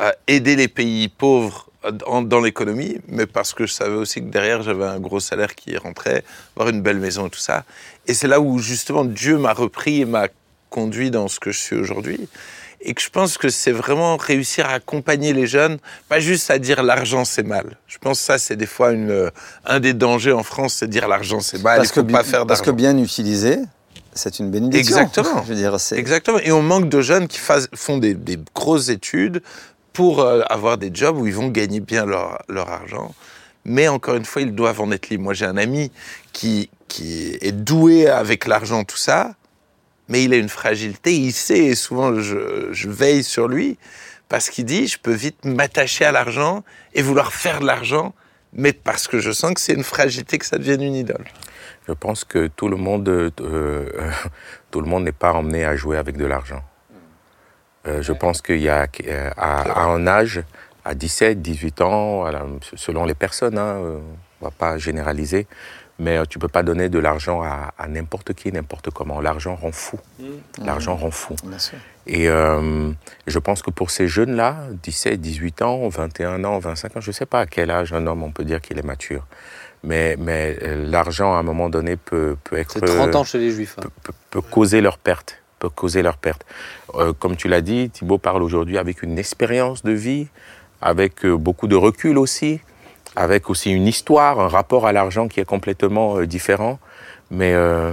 euh, 0.00 0.12
aider 0.26 0.56
les 0.56 0.68
pays 0.68 1.08
pauvres 1.08 1.70
dans 1.90 2.40
l'économie, 2.40 2.98
mais 3.08 3.26
parce 3.26 3.54
que 3.54 3.66
je 3.66 3.72
savais 3.72 3.94
aussi 3.94 4.20
que 4.20 4.28
derrière, 4.28 4.62
j'avais 4.62 4.84
un 4.84 5.00
gros 5.00 5.20
salaire 5.20 5.54
qui 5.54 5.76
rentrait, 5.76 6.24
avoir 6.54 6.68
une 6.68 6.82
belle 6.82 6.98
maison 6.98 7.26
et 7.26 7.30
tout 7.30 7.38
ça. 7.38 7.64
Et 8.06 8.12
c'est 8.12 8.28
là 8.28 8.38
où, 8.40 8.58
justement, 8.58 9.04
Dieu 9.04 9.38
m'a 9.38 9.54
repris 9.54 10.02
et 10.02 10.04
m'a 10.04 10.28
conduit 10.68 11.10
dans 11.10 11.28
ce 11.28 11.40
que 11.40 11.52
je 11.52 11.58
suis 11.58 11.76
aujourd'hui. 11.76 12.28
Et 12.82 12.94
que 12.94 13.02
je 13.02 13.10
pense 13.10 13.36
que 13.36 13.50
c'est 13.50 13.72
vraiment 13.72 14.16
réussir 14.16 14.66
à 14.66 14.72
accompagner 14.74 15.34
les 15.34 15.46
jeunes, 15.46 15.78
pas 16.08 16.18
juste 16.20 16.50
à 16.50 16.58
dire 16.58 16.82
l'argent 16.82 17.26
c'est 17.26 17.42
mal. 17.42 17.76
Je 17.86 17.98
pense 17.98 18.18
que 18.20 18.24
ça, 18.24 18.38
c'est 18.38 18.56
des 18.56 18.66
fois 18.66 18.92
une, 18.92 19.10
euh, 19.10 19.30
un 19.66 19.80
des 19.80 19.92
dangers 19.92 20.32
en 20.32 20.42
France, 20.42 20.74
c'est 20.74 20.88
dire 20.88 21.06
l'argent 21.06 21.40
c'est 21.40 21.62
mal, 21.62 21.76
il 21.76 21.80
parce, 21.80 21.92
faut 21.92 22.02
que, 22.02 22.10
pas 22.10 22.24
faire 22.24 22.46
parce 22.46 22.62
que 22.62 22.70
d'argent. 22.70 22.76
bien 22.76 22.96
utilisé, 22.96 23.58
c'est 24.14 24.38
une 24.38 24.50
bénédiction. 24.50 24.98
Exactement. 24.98 25.42
Je 25.44 25.48
veux 25.48 25.54
dire, 25.54 25.78
c'est. 25.80 25.98
Exactement. 25.98 26.38
Et 26.38 26.52
on 26.52 26.62
manque 26.62 26.88
de 26.88 27.00
jeunes 27.00 27.28
qui 27.28 27.38
fas- 27.38 27.68
font 27.74 27.98
des, 27.98 28.14
des 28.14 28.38
grosses 28.54 28.88
études 28.88 29.42
pour 29.92 30.20
euh, 30.20 30.42
avoir 30.48 30.78
des 30.78 30.90
jobs 30.92 31.16
où 31.18 31.26
ils 31.26 31.34
vont 31.34 31.48
gagner 31.48 31.80
bien 31.80 32.04
leur, 32.06 32.42
leur 32.48 32.70
argent. 32.70 33.14
Mais 33.64 33.88
encore 33.88 34.14
une 34.14 34.24
fois, 34.24 34.42
ils 34.42 34.54
doivent 34.54 34.80
en 34.80 34.90
être 34.90 35.10
libres. 35.10 35.24
Moi, 35.24 35.34
j'ai 35.34 35.44
un 35.44 35.56
ami 35.56 35.92
qui, 36.32 36.70
qui 36.88 37.36
est 37.40 37.52
doué 37.52 38.08
avec 38.08 38.46
l'argent, 38.46 38.84
tout 38.84 38.96
ça, 38.96 39.34
mais 40.08 40.24
il 40.24 40.32
a 40.32 40.36
une 40.36 40.48
fragilité. 40.48 41.14
Il 41.14 41.32
sait, 41.32 41.58
et 41.58 41.74
souvent 41.74 42.18
je, 42.20 42.68
je 42.72 42.88
veille 42.88 43.22
sur 43.22 43.48
lui, 43.48 43.78
parce 44.28 44.48
qu'il 44.48 44.64
dit, 44.64 44.86
je 44.86 44.98
peux 44.98 45.12
vite 45.12 45.44
m'attacher 45.44 46.04
à 46.04 46.12
l'argent 46.12 46.64
et 46.94 47.02
vouloir 47.02 47.32
faire 47.32 47.60
de 47.60 47.66
l'argent, 47.66 48.14
mais 48.52 48.72
parce 48.72 49.06
que 49.08 49.18
je 49.18 49.30
sens 49.30 49.52
que 49.54 49.60
c'est 49.60 49.74
une 49.74 49.84
fragilité 49.84 50.38
que 50.38 50.46
ça 50.46 50.56
devienne 50.56 50.82
une 50.82 50.94
idole. 50.94 51.24
Je 51.90 51.94
pense 51.94 52.22
que 52.22 52.46
tout 52.46 52.68
le 52.68 52.76
monde, 52.76 53.08
euh, 53.08 53.30
euh, 53.40 53.88
tout 54.70 54.80
le 54.80 54.86
monde 54.86 55.02
n'est 55.02 55.10
pas 55.10 55.32
emmené 55.32 55.64
à 55.64 55.74
jouer 55.74 55.96
avec 55.96 56.16
de 56.16 56.24
l'argent. 56.24 56.62
Euh, 57.88 58.00
je 58.00 58.12
pense 58.12 58.42
qu'il 58.42 58.60
y 58.60 58.68
a 58.68 58.86
à, 59.36 59.62
à 59.62 59.84
un 59.86 60.06
âge, 60.06 60.40
à 60.84 60.94
17, 60.94 61.42
18 61.42 61.80
ans, 61.80 62.30
la- 62.30 62.46
selon 62.76 63.04
les 63.06 63.14
personnes, 63.16 63.58
hein, 63.58 63.76
on 64.40 64.44
va 64.44 64.52
pas 64.52 64.78
généraliser, 64.78 65.48
mais 65.98 66.24
tu 66.28 66.38
peux 66.38 66.46
pas 66.46 66.62
donner 66.62 66.88
de 66.88 67.00
l'argent 67.00 67.42
à, 67.42 67.74
à 67.76 67.88
n'importe 67.88 68.34
qui, 68.34 68.52
n'importe 68.52 68.90
comment. 68.90 69.20
L'argent 69.20 69.56
rend 69.56 69.72
fou. 69.72 69.98
L'argent 70.64 70.94
rend 70.94 71.10
fou. 71.10 71.34
Et 72.06 72.28
euh, 72.28 72.92
je 73.26 73.38
pense 73.40 73.62
que 73.62 73.70
pour 73.72 73.90
ces 73.90 74.06
jeunes-là, 74.06 74.58
17, 74.80 75.20
18 75.20 75.62
ans, 75.62 75.88
21 75.88 76.44
ans, 76.44 76.60
25 76.60 76.98
ans, 76.98 77.00
je 77.00 77.10
ne 77.10 77.14
sais 77.14 77.26
pas 77.26 77.40
à 77.40 77.46
quel 77.46 77.68
âge 77.72 77.92
un 77.92 78.06
homme 78.06 78.22
on 78.22 78.30
peut 78.30 78.44
dire 78.44 78.60
qu'il 78.60 78.78
est 78.78 78.84
mature. 78.86 79.26
Mais, 79.82 80.16
mais 80.18 80.58
euh, 80.62 80.84
l'argent, 80.90 81.34
à 81.34 81.38
un 81.38 81.42
moment 81.42 81.70
donné, 81.70 81.96
peut, 81.96 82.36
peut 82.44 82.56
être... 82.56 82.72
c'est 82.72 82.84
30 82.84 83.14
ans 83.16 83.24
chez 83.24 83.38
les 83.38 83.50
juifs 83.50 83.76
hein. 83.78 83.82
peut, 83.82 83.90
peut- 84.02 84.12
peut 84.30 84.40
causer 84.42 84.80
leur 84.80 84.98
perte. 84.98 85.38
Peut 85.58 85.68
causer 85.70 86.02
leur 86.02 86.16
perte. 86.16 86.44
Euh, 86.94 87.12
comme 87.12 87.36
tu 87.36 87.48
l'as 87.48 87.60
dit, 87.60 87.90
Thibaut 87.90 88.18
parle 88.18 88.42
aujourd'hui 88.42 88.78
avec 88.78 89.02
une 89.02 89.18
expérience 89.18 89.82
de 89.82 89.92
vie, 89.92 90.28
avec 90.80 91.24
euh, 91.24 91.36
beaucoup 91.36 91.66
de 91.66 91.76
recul 91.76 92.18
aussi, 92.18 92.60
avec 93.16 93.50
aussi 93.50 93.70
une 93.70 93.86
histoire, 93.86 94.38
un 94.40 94.48
rapport 94.48 94.86
à 94.86 94.92
l'argent 94.92 95.28
qui 95.28 95.40
est 95.40 95.44
complètement 95.44 96.16
euh, 96.18 96.26
différent. 96.26 96.78
Mais 97.30 97.52
euh, 97.54 97.92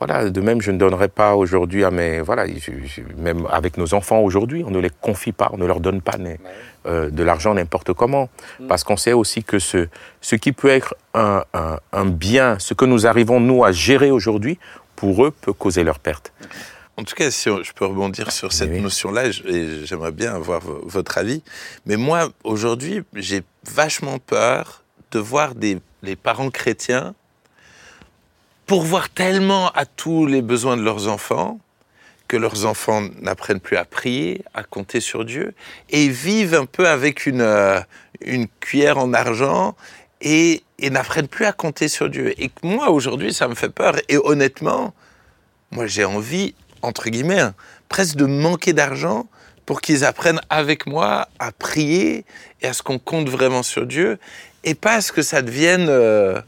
voilà, 0.00 0.30
de 0.30 0.40
même, 0.40 0.60
je 0.62 0.70
ne 0.72 0.78
donnerai 0.78 1.08
pas 1.08 1.34
aujourd'hui 1.36 1.84
à 1.84 1.90
mes. 1.90 2.20
Voilà, 2.22 2.46
je- 2.46 2.72
je- 2.86 3.02
même 3.16 3.46
avec 3.50 3.76
nos 3.76 3.92
enfants 3.94 4.20
aujourd'hui, 4.20 4.64
on 4.66 4.70
ne 4.70 4.78
les 4.80 4.90
confie 5.00 5.32
pas, 5.32 5.50
on 5.52 5.58
ne 5.58 5.66
leur 5.66 5.78
donne 5.80 6.00
pas 6.00 6.16
euh, 6.86 7.10
de 7.10 7.22
l'argent 7.22 7.52
n'importe 7.54 7.92
comment. 7.92 8.28
Parce 8.66 8.82
qu'on 8.82 8.96
sait 8.96 9.12
aussi 9.12 9.44
que 9.44 9.58
ce, 9.58 9.88
ce 10.22 10.34
qui 10.36 10.52
peut 10.52 10.68
être 10.70 10.94
un, 11.14 11.44
un- 11.52 11.78
un 11.92 12.06
bien, 12.06 12.58
ce 12.58 12.72
que 12.74 12.86
nous 12.86 13.06
arrivons, 13.06 13.38
nous, 13.40 13.62
à 13.64 13.70
gérer 13.72 14.10
aujourd'hui, 14.10 14.58
pour 14.96 15.24
eux, 15.24 15.30
peut 15.30 15.52
causer 15.52 15.84
leur 15.84 15.98
perte. 15.98 16.32
En 16.96 17.04
tout 17.04 17.14
cas, 17.14 17.30
si 17.30 17.48
je 17.48 17.72
peux 17.72 17.84
rebondir 17.86 18.30
sur 18.32 18.52
cette 18.52 18.70
Oui. 18.70 18.80
notion-là, 18.80 19.30
j'aimerais 19.30 20.12
bien 20.12 20.34
avoir 20.34 20.60
vo- 20.60 20.82
votre 20.86 21.16
avis. 21.18 21.42
Mais 21.86 21.96
moi, 21.96 22.28
aujourd'hui, 22.44 23.02
j'ai 23.14 23.42
vachement 23.70 24.18
peur 24.18 24.82
de 25.12 25.18
voir 25.18 25.54
des, 25.54 25.78
les 26.02 26.16
parents 26.16 26.50
chrétiens 26.50 27.14
pourvoir 28.70 29.10
tellement 29.10 29.70
à 29.70 29.84
tous 29.84 30.26
les 30.26 30.42
besoins 30.42 30.76
de 30.76 30.82
leurs 30.82 31.08
enfants 31.08 31.58
que 32.28 32.36
leurs 32.36 32.66
enfants 32.66 33.02
n'apprennent 33.20 33.58
plus 33.58 33.76
à 33.76 33.84
prier, 33.84 34.44
à 34.54 34.62
compter 34.62 35.00
sur 35.00 35.24
Dieu, 35.24 35.54
et 35.88 36.06
vivent 36.06 36.54
un 36.54 36.66
peu 36.66 36.86
avec 36.86 37.26
une, 37.26 37.40
euh, 37.40 37.80
cuillère 38.60 38.98
en 38.98 39.12
argent 39.12 39.74
et, 40.20 40.62
n'apprennent 40.88 41.26
plus 41.26 41.46
à 41.46 41.52
compter 41.52 41.88
sur 41.88 42.08
Dieu. 42.08 42.32
Et 42.40 42.48
moi, 42.62 42.90
aujourd'hui, 42.90 43.34
ça 43.34 43.48
me 43.48 43.56
fait 43.56 43.70
peur. 43.70 43.96
Et 44.08 44.18
honnêtement, 44.18 44.94
moi, 45.72 45.88
j'ai 45.88 46.04
envie, 46.04 46.54
entre 46.82 47.10
guillemets, 47.10 47.40
hein, 47.40 47.54
presque 47.88 48.14
de 48.14 48.26
manquer 48.26 48.72
d'argent 48.72 49.26
pour 49.66 49.80
qu'ils 49.80 50.04
apprennent 50.04 50.40
avec 50.48 50.86
moi 50.86 51.26
à 51.40 51.50
prier 51.50 52.24
et 52.62 52.68
à 52.68 52.72
ce 52.72 52.84
qu'on 52.84 53.00
compte 53.00 53.28
vraiment 53.28 53.64
sur 53.64 53.84
Dieu 53.84 54.20
et 54.62 54.76
pas 54.76 54.94
à 54.94 55.00
ce 55.00 55.10
que 55.10 55.22
ça 55.22 55.42
devienne 55.42 55.88
euh, 55.88 56.40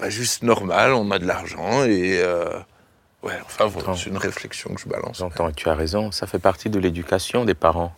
bah, 0.00 0.08
juste 0.10 0.42
normal, 0.42 0.92
on 0.92 1.10
a 1.10 1.18
de 1.18 1.26
l'argent 1.26 1.84
et... 1.84 2.20
euh, 2.22 2.58
ouais, 3.22 3.34
enfin, 3.44 3.66
voilà, 3.66 3.94
c'est 3.96 4.10
une 4.10 4.16
réflexion 4.16 4.72
que 4.74 4.80
je 4.80 4.88
balance. 4.88 5.18
J'entends 5.18 5.48
et 5.48 5.52
tu 5.52 5.68
as 5.68 5.74
raison, 5.74 6.10
ça 6.10 6.26
fait 6.26 6.38
partie 6.38 6.70
de 6.70 6.78
l'éducation 6.78 7.44
des 7.44 7.54
parents. 7.54 7.92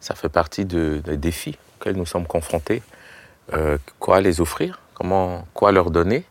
Ça 0.00 0.14
fait 0.14 0.28
partie 0.28 0.64
de- 0.64 1.00
des 1.04 1.16
défis 1.16 1.56
auxquels 1.80 1.96
nous 1.96 2.06
sommes 2.06 2.26
confrontés. 2.26 2.82
Euh, 3.52 3.78
quoi 3.98 4.20
les 4.20 4.40
offrir? 4.40 4.80
Comment, 4.94 5.46
Quoi 5.54 5.72
leur 5.72 5.90
donner? 5.90 6.24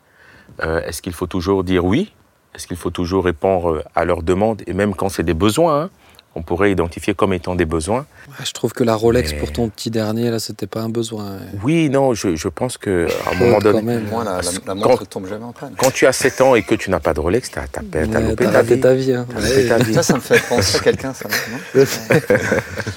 Euh, 0.62 0.82
Est-ce 0.82 1.02
qu'il 1.02 1.13
faut 1.13 1.28
toujours 1.28 1.63
dire 1.63 1.84
oui? 1.86 2.13
Est-ce 2.56 2.67
qu'il 2.67 2.78
faut 2.78 2.91
toujours 2.91 3.26
répondre 3.26 3.84
à 3.95 4.06
leurs 4.06 4.21
demandes? 4.21 4.62
Et 4.67 4.73
même 4.73 4.93
quand 4.95 5.10
c'est 5.10 5.23
des 5.23 5.34
besoins, 5.34 5.84
hein, 5.84 5.89
on 6.36 6.41
pourrait 6.41 6.72
identifier 6.72 7.13
comme 7.13 7.32
étant 7.34 7.56
des 7.56 7.65
besoins. 7.65 8.06
Ouais, 8.28 8.46
je 8.46 8.52
trouve 8.54 8.74
que 8.74 8.84
la 8.84 8.96
Rolex 8.96 9.32
Mais- 9.34 9.38
pour 9.39 9.52
ton 9.52 9.69
petit 9.69 9.91
dernier 9.91 10.30
là 10.32 10.39
c'était 10.39 10.67
pas 10.67 10.82
un 10.82 10.89
besoin 10.89 11.38
Oui, 11.63 11.89
non, 11.89 12.13
je, 12.13 12.36
je 12.36 12.48
pense 12.48 12.78
qu'à 12.78 12.89
un 12.91 13.36
moment 13.39 13.58
quand 13.60 13.63
donné, 13.72 13.82
même. 13.82 14.08
Moi, 14.10 14.24
la, 14.24 14.41
la, 14.41 14.52
la 14.67 14.76
montre 14.76 14.88
quand- 14.89 15.02
ne 15.02 15.06
tombe 15.06 15.28
jamais 15.28 15.46
en 15.46 15.52
panne. 15.54 15.74
quand 15.78 15.91
tu 15.91 16.06
as 16.08 16.13
7 16.13 16.41
ans 16.41 16.56
et 16.56 16.63
que 16.63 16.76
tu 16.76 16.89
n'as 16.89 17.00
pas 17.00 17.13
de 17.13 17.19
Rolex, 17.19 17.52
t'as 17.52 17.62
as, 17.62 17.82
Ouais, 17.98 18.06
loupé 18.30 18.46
t'as 18.46 18.52
ta 18.52 18.62
vie. 18.63 18.80
ta 18.80 18.93
vie 18.93 19.13
hein. 19.13 19.26
Loupé 19.36 19.67
ta 19.67 19.78
vie. 19.78 19.93
Ça, 19.93 20.04
ça 20.04 20.15
me 20.15 20.19
fait 20.22 20.41
penser 20.50 20.78
à 20.78 20.80
quelqu'un, 20.80 21.13
ça. 21.13 21.28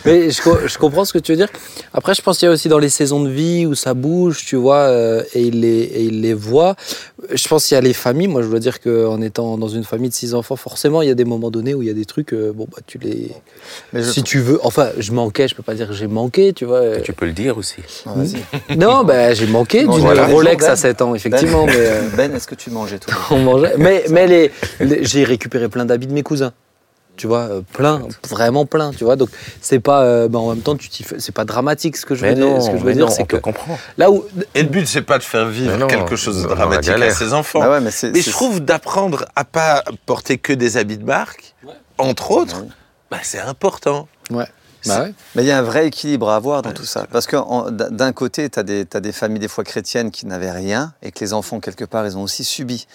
Mais 0.05 0.31
je, 0.31 0.41
co- 0.43 0.59
je 0.67 0.79
comprends 0.79 1.05
ce 1.05 1.13
que 1.13 1.19
tu 1.19 1.33
veux 1.33 1.37
dire. 1.37 1.49
Après, 1.93 2.15
je 2.15 2.23
pense 2.23 2.39
qu'il 2.39 2.47
y 2.47 2.49
a 2.49 2.53
aussi 2.53 2.69
dans 2.69 2.79
les 2.79 2.89
saisons 2.89 3.23
de 3.23 3.29
vie 3.31 3.67
où 3.67 3.75
ça 3.75 3.95
bouge, 3.95 4.45
tu 4.47 4.57
vois, 4.57 4.77
euh, 4.87 5.23
et 5.35 5.43
il 5.43 5.61
les, 5.61 5.69
et 5.81 6.03
il 6.05 6.21
les 6.21 6.35
voit. 6.35 6.77
Je 7.33 7.49
pense 7.49 7.67
qu'il 7.67 7.75
y 7.75 7.79
a 7.79 7.81
les 7.81 7.93
familles. 7.93 8.29
Moi, 8.29 8.43
je 8.43 8.49
dois 8.49 8.61
dire 8.61 8.81
qu'en 8.81 9.21
étant 9.21 9.59
dans 9.59 9.69
une 9.69 9.85
famille 9.85 10.09
de 10.11 10.15
six 10.15 10.35
enfants, 10.35 10.57
forcément, 10.57 11.03
il 11.03 11.09
y 11.09 11.11
a 11.11 11.15
des 11.15 11.25
moments 11.25 11.51
donnés 11.51 11.75
où 11.75 11.83
il 11.83 11.89
y 11.89 11.91
a 11.91 11.95
des 11.95 12.05
trucs, 12.05 12.33
euh, 12.33 12.53
bon, 12.55 12.67
bah, 12.71 12.79
tu 12.87 12.99
les. 12.99 13.26
Mais 13.93 14.03
je 14.03 14.11
Si 14.11 14.23
tu 14.23 14.41
veux. 14.41 14.61
Enfin, 14.63 14.91
je 14.99 15.13
manquais, 15.13 15.49
je 15.49 15.55
peux 15.55 15.63
pas 15.63 15.75
dire 15.75 15.89
que 15.89 15.95
j'ai 15.95 16.07
manqué, 16.07 16.53
tu 16.53 16.65
vois. 16.65 17.01
Tu 17.01 17.13
peux 17.13 17.27
le 17.27 17.33
dire 17.33 17.59
aussi. 17.59 17.77
Ah, 18.07 18.11
Vas-y. 18.15 18.77
Non, 18.77 19.05
bah, 19.05 19.35
j'ai 19.35 19.47
manqué 19.47 19.81
d'une 19.81 19.91
voilà. 20.01 20.27
Rolex 20.27 20.65
Ben. 20.65 20.73
à 20.73 20.77
7 20.77 21.03
ans, 21.03 21.15
effectivement. 21.15 21.67
Ben, 21.67 21.73
mais, 21.77 21.87
euh, 21.87 22.03
Ben, 22.17 22.35
est-ce 22.35 22.47
que 22.47 22.55
tu 22.55 22.71
mangeais 22.71 22.99
tout 22.99 23.11
on 23.31 23.39
mangeait. 23.39 23.75
Mais, 23.79 24.05
mais 24.11 24.27
les, 24.27 24.53
les- 24.81 25.05
j'ai 25.05 25.25
récupéré 25.25 25.69
plein 25.69 25.85
d'habits 25.85 26.07
de 26.07 26.13
mes 26.13 26.23
cousins. 26.23 26.53
Tu 27.17 27.27
vois, 27.27 27.49
euh, 27.51 27.61
plein, 27.73 28.03
vraiment 28.29 28.67
plein, 28.67 28.91
tu 28.91 29.05
vois. 29.05 29.17
Donc, 29.17 29.31
c'est 29.63 29.81
pas. 29.81 30.03
euh, 30.03 30.29
bah, 30.29 30.39
en 30.39 30.51
même 30.51 30.61
temps, 30.61 30.77
tu 30.77 30.91
c'est 31.17 31.35
pas 31.35 31.47
dramatique 31.47 31.97
ce 31.97 32.05
que 32.05 32.15
je 32.15 32.21
veux 32.21 32.29
Mais 32.29 32.35
dire. 32.35 32.45
non, 32.47 32.61
ce 32.61 32.69
que 32.71 32.77
je 32.79 32.85
veux 32.85 32.93
dire, 32.93 33.11
c'est 33.11 33.25
que 33.25 33.39
là 33.97 34.11
où. 34.11 34.23
Et 34.55 34.63
le 34.63 34.69
but, 34.69 34.87
c'est 34.87 35.01
pas 35.01 35.17
de 35.17 35.23
faire 35.23 35.47
vivre 35.47 35.79
non, 35.79 35.87
quelque 35.87 36.15
chose 36.15 36.43
de 36.43 36.47
dramatique 36.49 36.93
à 36.93 37.11
ses 37.11 37.33
enfants. 37.33 37.61
Bah 37.61 37.71
ouais, 37.71 37.81
mais 37.81 37.91
je 37.91 38.31
trouve 38.31 38.61
d'apprendre 38.61 39.25
à 39.35 39.45
pas 39.45 39.83
porter 40.05 40.37
que 40.37 40.53
des 40.53 40.77
habits 40.77 40.99
de 40.99 41.05
marque, 41.05 41.55
entre 41.97 42.33
autres. 42.33 42.65
Bah, 43.11 43.19
c'est 43.23 43.41
important. 43.41 44.09
Ouais. 44.31 44.47
Bah 44.85 45.03
ouais. 45.03 45.15
Mais 45.35 45.43
il 45.43 45.47
y 45.49 45.51
a 45.51 45.59
un 45.59 45.63
vrai 45.63 45.89
équilibre 45.89 46.31
à 46.31 46.37
avoir 46.37 46.63
dans 46.63 46.71
tout 46.73 46.85
ça. 46.85 47.09
Parce 47.11 47.27
que 47.27 47.37
d'un 47.91 48.13
côté, 48.13 48.49
tu 48.49 48.61
as, 48.61 48.63
des 48.63 49.11
familles 49.13 49.41
des 49.41 49.49
fois 49.49 49.65
chrétiennes 49.65 50.13
qui 50.13 50.27
n'avaient 50.27 50.53
rien 50.53 50.93
et 51.03 51.11
que 51.11 51.19
les 51.25 51.33
enfants, 51.33 51.59
quelque 51.59 51.85
part, 51.85 52.07
ils 52.07 52.17
ont 52.17 52.23
aussi 52.23 52.45
subi. 52.45 52.87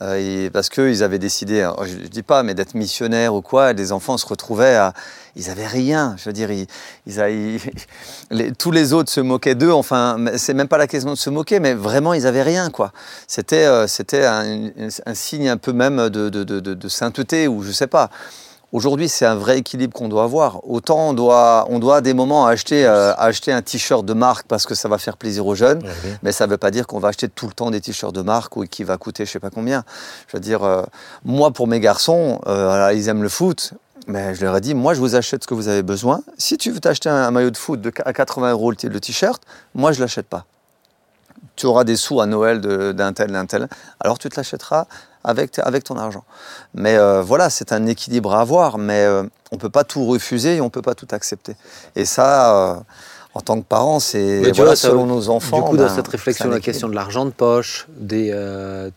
Euh, 0.00 0.44
et 0.46 0.50
parce 0.50 0.68
qu'ils 0.68 1.02
avaient 1.02 1.18
décidé, 1.18 1.62
alors, 1.62 1.84
je 1.86 1.96
ne 1.96 2.06
dis 2.06 2.22
pas, 2.22 2.44
mais 2.44 2.54
d'être 2.54 2.74
missionnaires 2.74 3.34
ou 3.34 3.42
quoi, 3.42 3.72
les 3.72 3.90
enfants 3.90 4.16
se 4.16 4.26
retrouvaient 4.26 4.76
à... 4.76 4.92
Ils 5.34 5.48
n'avaient 5.48 5.66
rien. 5.66 6.14
Je 6.18 6.24
veux 6.26 6.32
dire, 6.32 6.52
ils, 6.52 6.68
ils 7.06 7.20
a- 7.20 7.30
ils- 7.30 7.58
les- 8.30 8.52
tous 8.52 8.70
les 8.70 8.92
autres 8.92 9.10
se 9.10 9.20
moquaient 9.20 9.56
d'eux. 9.56 9.72
Enfin, 9.72 10.18
c'est 10.36 10.54
même 10.54 10.68
pas 10.68 10.78
la 10.78 10.86
question 10.86 11.10
de 11.10 11.18
se 11.18 11.30
moquer, 11.30 11.58
mais 11.58 11.74
vraiment, 11.74 12.14
ils 12.14 12.22
n'avaient 12.24 12.42
rien. 12.44 12.70
quoi. 12.70 12.92
C'était 13.26 13.64
euh, 13.66 13.88
c'était 13.88 14.24
un, 14.24 14.70
un 15.06 15.14
signe 15.14 15.48
un 15.48 15.56
peu 15.56 15.72
même 15.72 16.10
de, 16.10 16.28
de- 16.28 16.44
de- 16.44 16.60
de- 16.60 16.74
de 16.74 16.88
sainteté 16.88 17.48
ou 17.48 17.64
je 17.64 17.72
sais 17.72 17.88
pas. 17.88 18.08
Aujourd'hui, 18.72 19.08
c'est 19.08 19.26
un 19.26 19.34
vrai 19.34 19.58
équilibre 19.58 19.92
qu'on 19.92 20.08
doit 20.08 20.22
avoir. 20.22 20.60
Autant 20.68 21.08
on 21.08 21.12
doit, 21.12 21.66
on 21.70 21.80
doit 21.80 21.96
à 21.96 22.00
des 22.00 22.14
moments 22.14 22.46
acheter, 22.46 22.86
euh, 22.86 23.12
acheter 23.16 23.50
un 23.50 23.62
t-shirt 23.62 24.04
de 24.04 24.12
marque 24.12 24.46
parce 24.46 24.64
que 24.64 24.76
ça 24.76 24.88
va 24.88 24.98
faire 24.98 25.16
plaisir 25.16 25.44
aux 25.44 25.56
jeunes, 25.56 25.82
mais 26.22 26.30
ça 26.30 26.46
ne 26.46 26.52
veut 26.52 26.56
pas 26.56 26.70
dire 26.70 26.86
qu'on 26.86 27.00
va 27.00 27.08
acheter 27.08 27.28
tout 27.28 27.48
le 27.48 27.52
temps 27.52 27.72
des 27.72 27.80
t-shirts 27.80 28.14
de 28.14 28.22
marque 28.22 28.56
ou 28.56 28.64
qui 28.66 28.84
va 28.84 28.96
coûter 28.96 29.26
je 29.26 29.30
sais 29.32 29.40
pas 29.40 29.50
combien. 29.50 29.82
Je 30.28 30.36
veux 30.36 30.40
dire, 30.40 30.62
euh, 30.62 30.82
moi 31.24 31.50
pour 31.50 31.66
mes 31.66 31.80
garçons, 31.80 32.40
euh, 32.46 32.92
ils 32.94 33.08
aiment 33.08 33.24
le 33.24 33.28
foot. 33.28 33.74
Mais 34.06 34.34
je 34.34 34.44
leur 34.44 34.56
ai 34.56 34.60
dit, 34.60 34.74
moi 34.74 34.94
je 34.94 35.00
vous 35.00 35.16
achète 35.16 35.42
ce 35.42 35.48
que 35.48 35.54
vous 35.54 35.66
avez 35.66 35.82
besoin. 35.82 36.22
Si 36.38 36.56
tu 36.56 36.70
veux 36.70 36.80
t'acheter 36.80 37.08
un, 37.08 37.16
un 37.16 37.30
maillot 37.32 37.50
de 37.50 37.56
foot 37.56 37.80
de, 37.80 37.92
à 38.04 38.12
80 38.12 38.52
euros 38.52 38.70
le 38.70 39.00
t-shirt, 39.00 39.42
moi 39.74 39.90
je 39.90 40.00
l'achète 40.00 40.26
pas. 40.26 40.46
Tu 41.56 41.66
auras 41.66 41.82
des 41.82 41.96
sous 41.96 42.20
à 42.20 42.26
Noël 42.26 42.60
d'un 42.60 43.12
tel, 43.12 43.32
d'un 43.32 43.46
tel. 43.46 43.68
Alors 43.98 44.18
tu 44.18 44.28
te 44.28 44.36
l'achèteras 44.36 44.86
avec, 45.24 45.58
avec 45.58 45.84
ton 45.84 45.96
argent. 45.96 46.24
Mais 46.74 46.96
euh, 46.96 47.22
voilà, 47.22 47.50
c'est 47.50 47.72
un 47.72 47.86
équilibre 47.86 48.34
à 48.34 48.40
avoir, 48.40 48.78
mais 48.78 49.04
euh, 49.04 49.22
on 49.52 49.56
ne 49.56 49.60
peut 49.60 49.70
pas 49.70 49.84
tout 49.84 50.06
refuser 50.06 50.56
et 50.56 50.60
on 50.60 50.64
ne 50.66 50.70
peut 50.70 50.82
pas 50.82 50.94
tout 50.94 51.08
accepter. 51.10 51.56
Et 51.96 52.04
ça, 52.04 52.56
euh, 52.56 52.74
en 53.34 53.40
tant 53.42 53.60
que 53.60 53.64
parent, 53.66 54.00
c'est 54.00 54.50
voilà, 54.52 54.74
selon 54.74 55.06
nos 55.06 55.28
enfants. 55.28 55.58
Du 55.58 55.62
coup, 55.64 55.76
ben, 55.76 55.86
dans 55.86 55.94
cette 55.94 56.08
réflexion, 56.08 56.48
la 56.48 56.58
question 56.58 56.88
de 56.88 56.94
l'argent 56.96 57.24
de 57.24 57.30
poche, 57.30 57.86
des, 57.96 58.34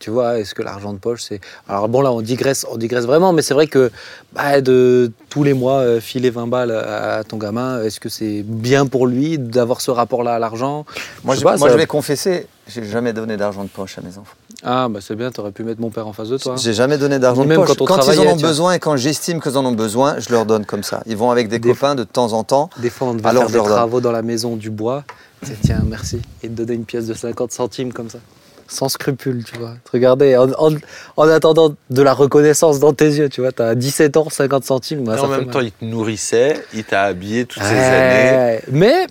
tu 0.00 0.10
vois, 0.10 0.38
est-ce 0.40 0.54
que 0.56 0.62
l'argent 0.62 0.92
de 0.92 0.98
poche, 0.98 1.22
c'est. 1.28 1.40
Alors 1.68 1.88
bon, 1.88 2.00
là, 2.00 2.10
on 2.10 2.20
digresse, 2.20 2.66
on 2.68 2.76
digresse 2.76 3.04
vraiment, 3.04 3.32
mais 3.32 3.42
c'est 3.42 3.54
vrai 3.54 3.68
que 3.68 3.92
bah, 4.32 4.60
de 4.60 5.12
tous 5.28 5.44
les 5.44 5.54
mois 5.54 6.00
filer 6.00 6.30
20 6.30 6.48
balles 6.48 6.72
à, 6.72 7.16
à 7.18 7.24
ton 7.24 7.36
gamin, 7.36 7.80
est-ce 7.84 8.00
que 8.00 8.08
c'est 8.08 8.42
bien 8.42 8.86
pour 8.86 9.06
lui 9.06 9.38
d'avoir 9.38 9.80
ce 9.80 9.92
rapport-là 9.92 10.34
à 10.34 10.38
l'argent? 10.40 10.84
Moi, 11.22 11.34
Je 11.36 11.40
je, 11.40 11.44
pas, 11.44 11.56
moi, 11.56 11.68
ça- 11.68 11.72
je 11.74 11.78
vais 11.78 11.86
confesser, 11.86 12.48
j'ai 12.66 12.84
jamais 12.84 13.12
donné 13.12 13.36
d'argent 13.36 13.62
de 13.62 13.68
poche 13.68 13.98
à 13.98 14.00
mes 14.00 14.18
enfants. 14.18 14.34
Ah, 14.64 14.88
bah 14.88 15.00
c'est 15.02 15.14
bien, 15.14 15.30
t'aurais 15.30 15.52
pu 15.52 15.62
mettre 15.62 15.80
mon 15.80 15.90
père 15.90 16.06
en 16.06 16.12
face 16.14 16.28
de 16.30 16.38
toi. 16.38 16.54
J'ai 16.56 16.72
jamais 16.72 16.96
donné 16.96 17.18
d'argent 17.18 17.42
Ni 17.42 17.48
de 17.48 17.56
même 17.56 17.64
poche. 17.66 17.76
quand 17.76 17.98
on 18.08 18.12
ils 18.12 18.18
en 18.20 18.32
ont 18.32 18.36
besoin 18.36 18.72
et 18.72 18.78
quand 18.78 18.96
j'estime 18.96 19.40
qu'ils 19.40 19.58
en 19.58 19.64
ont 19.66 19.72
besoin, 19.72 20.18
je 20.20 20.30
leur 20.30 20.46
donne 20.46 20.64
comme 20.64 20.82
ça. 20.82 21.02
Ils 21.06 21.16
vont 21.16 21.30
avec 21.30 21.48
des, 21.48 21.58
Des- 21.58 21.68
copains 21.70 21.94
de 21.94 22.04
temps 22.04 22.32
en 22.32 22.44
temps. 22.44 22.70
Des 22.78 22.88
fois, 22.90 23.08
on 23.08 23.14
devait 23.14 23.28
Alors, 23.28 23.42
faire 23.44 23.52
des 23.52 23.58
donne. 23.58 23.66
travaux 23.66 24.00
dans 24.00 24.12
la 24.12 24.22
maison 24.22 24.56
du 24.56 24.70
bois. 24.70 25.04
Tiens, 25.44 25.54
tiens, 25.62 25.82
merci. 25.86 26.22
Et 26.42 26.48
te 26.48 26.52
donner 26.54 26.72
une 26.74 26.86
pièce 26.86 27.06
de 27.06 27.14
50 27.14 27.52
centimes 27.52 27.92
comme 27.92 28.08
ça. 28.08 28.18
Sans 28.66 28.88
scrupule, 28.88 29.44
tu 29.44 29.58
vois. 29.58 29.74
Regardez, 29.92 30.38
en, 30.38 30.50
en- 30.52 30.74
en 31.18 31.28
attendant 31.28 31.74
de 31.90 32.02
la 32.02 32.14
reconnaissance 32.14 32.80
dans 32.80 32.94
tes 32.94 33.04
yeux, 33.12 33.28
tu 33.28 33.42
vois. 33.42 33.52
T'as 33.52 33.74
17 33.74 34.16
ans, 34.16 34.28
50 34.30 34.64
centimes. 34.64 35.04
bah, 35.04 35.16
Et 35.16 35.18
ça 35.18 35.24
en 35.24 35.28
même 35.28 35.40
mal. 35.44 35.50
temps, 35.50 35.60
il 35.60 35.72
te 35.72 35.84
nourrissait, 35.84 36.64
il 36.72 36.84
t'a 36.84 37.02
habillé 37.02 37.44
toutes 37.44 37.62
ces 37.62 37.68
années. 37.74 38.60
Mais 38.72 39.06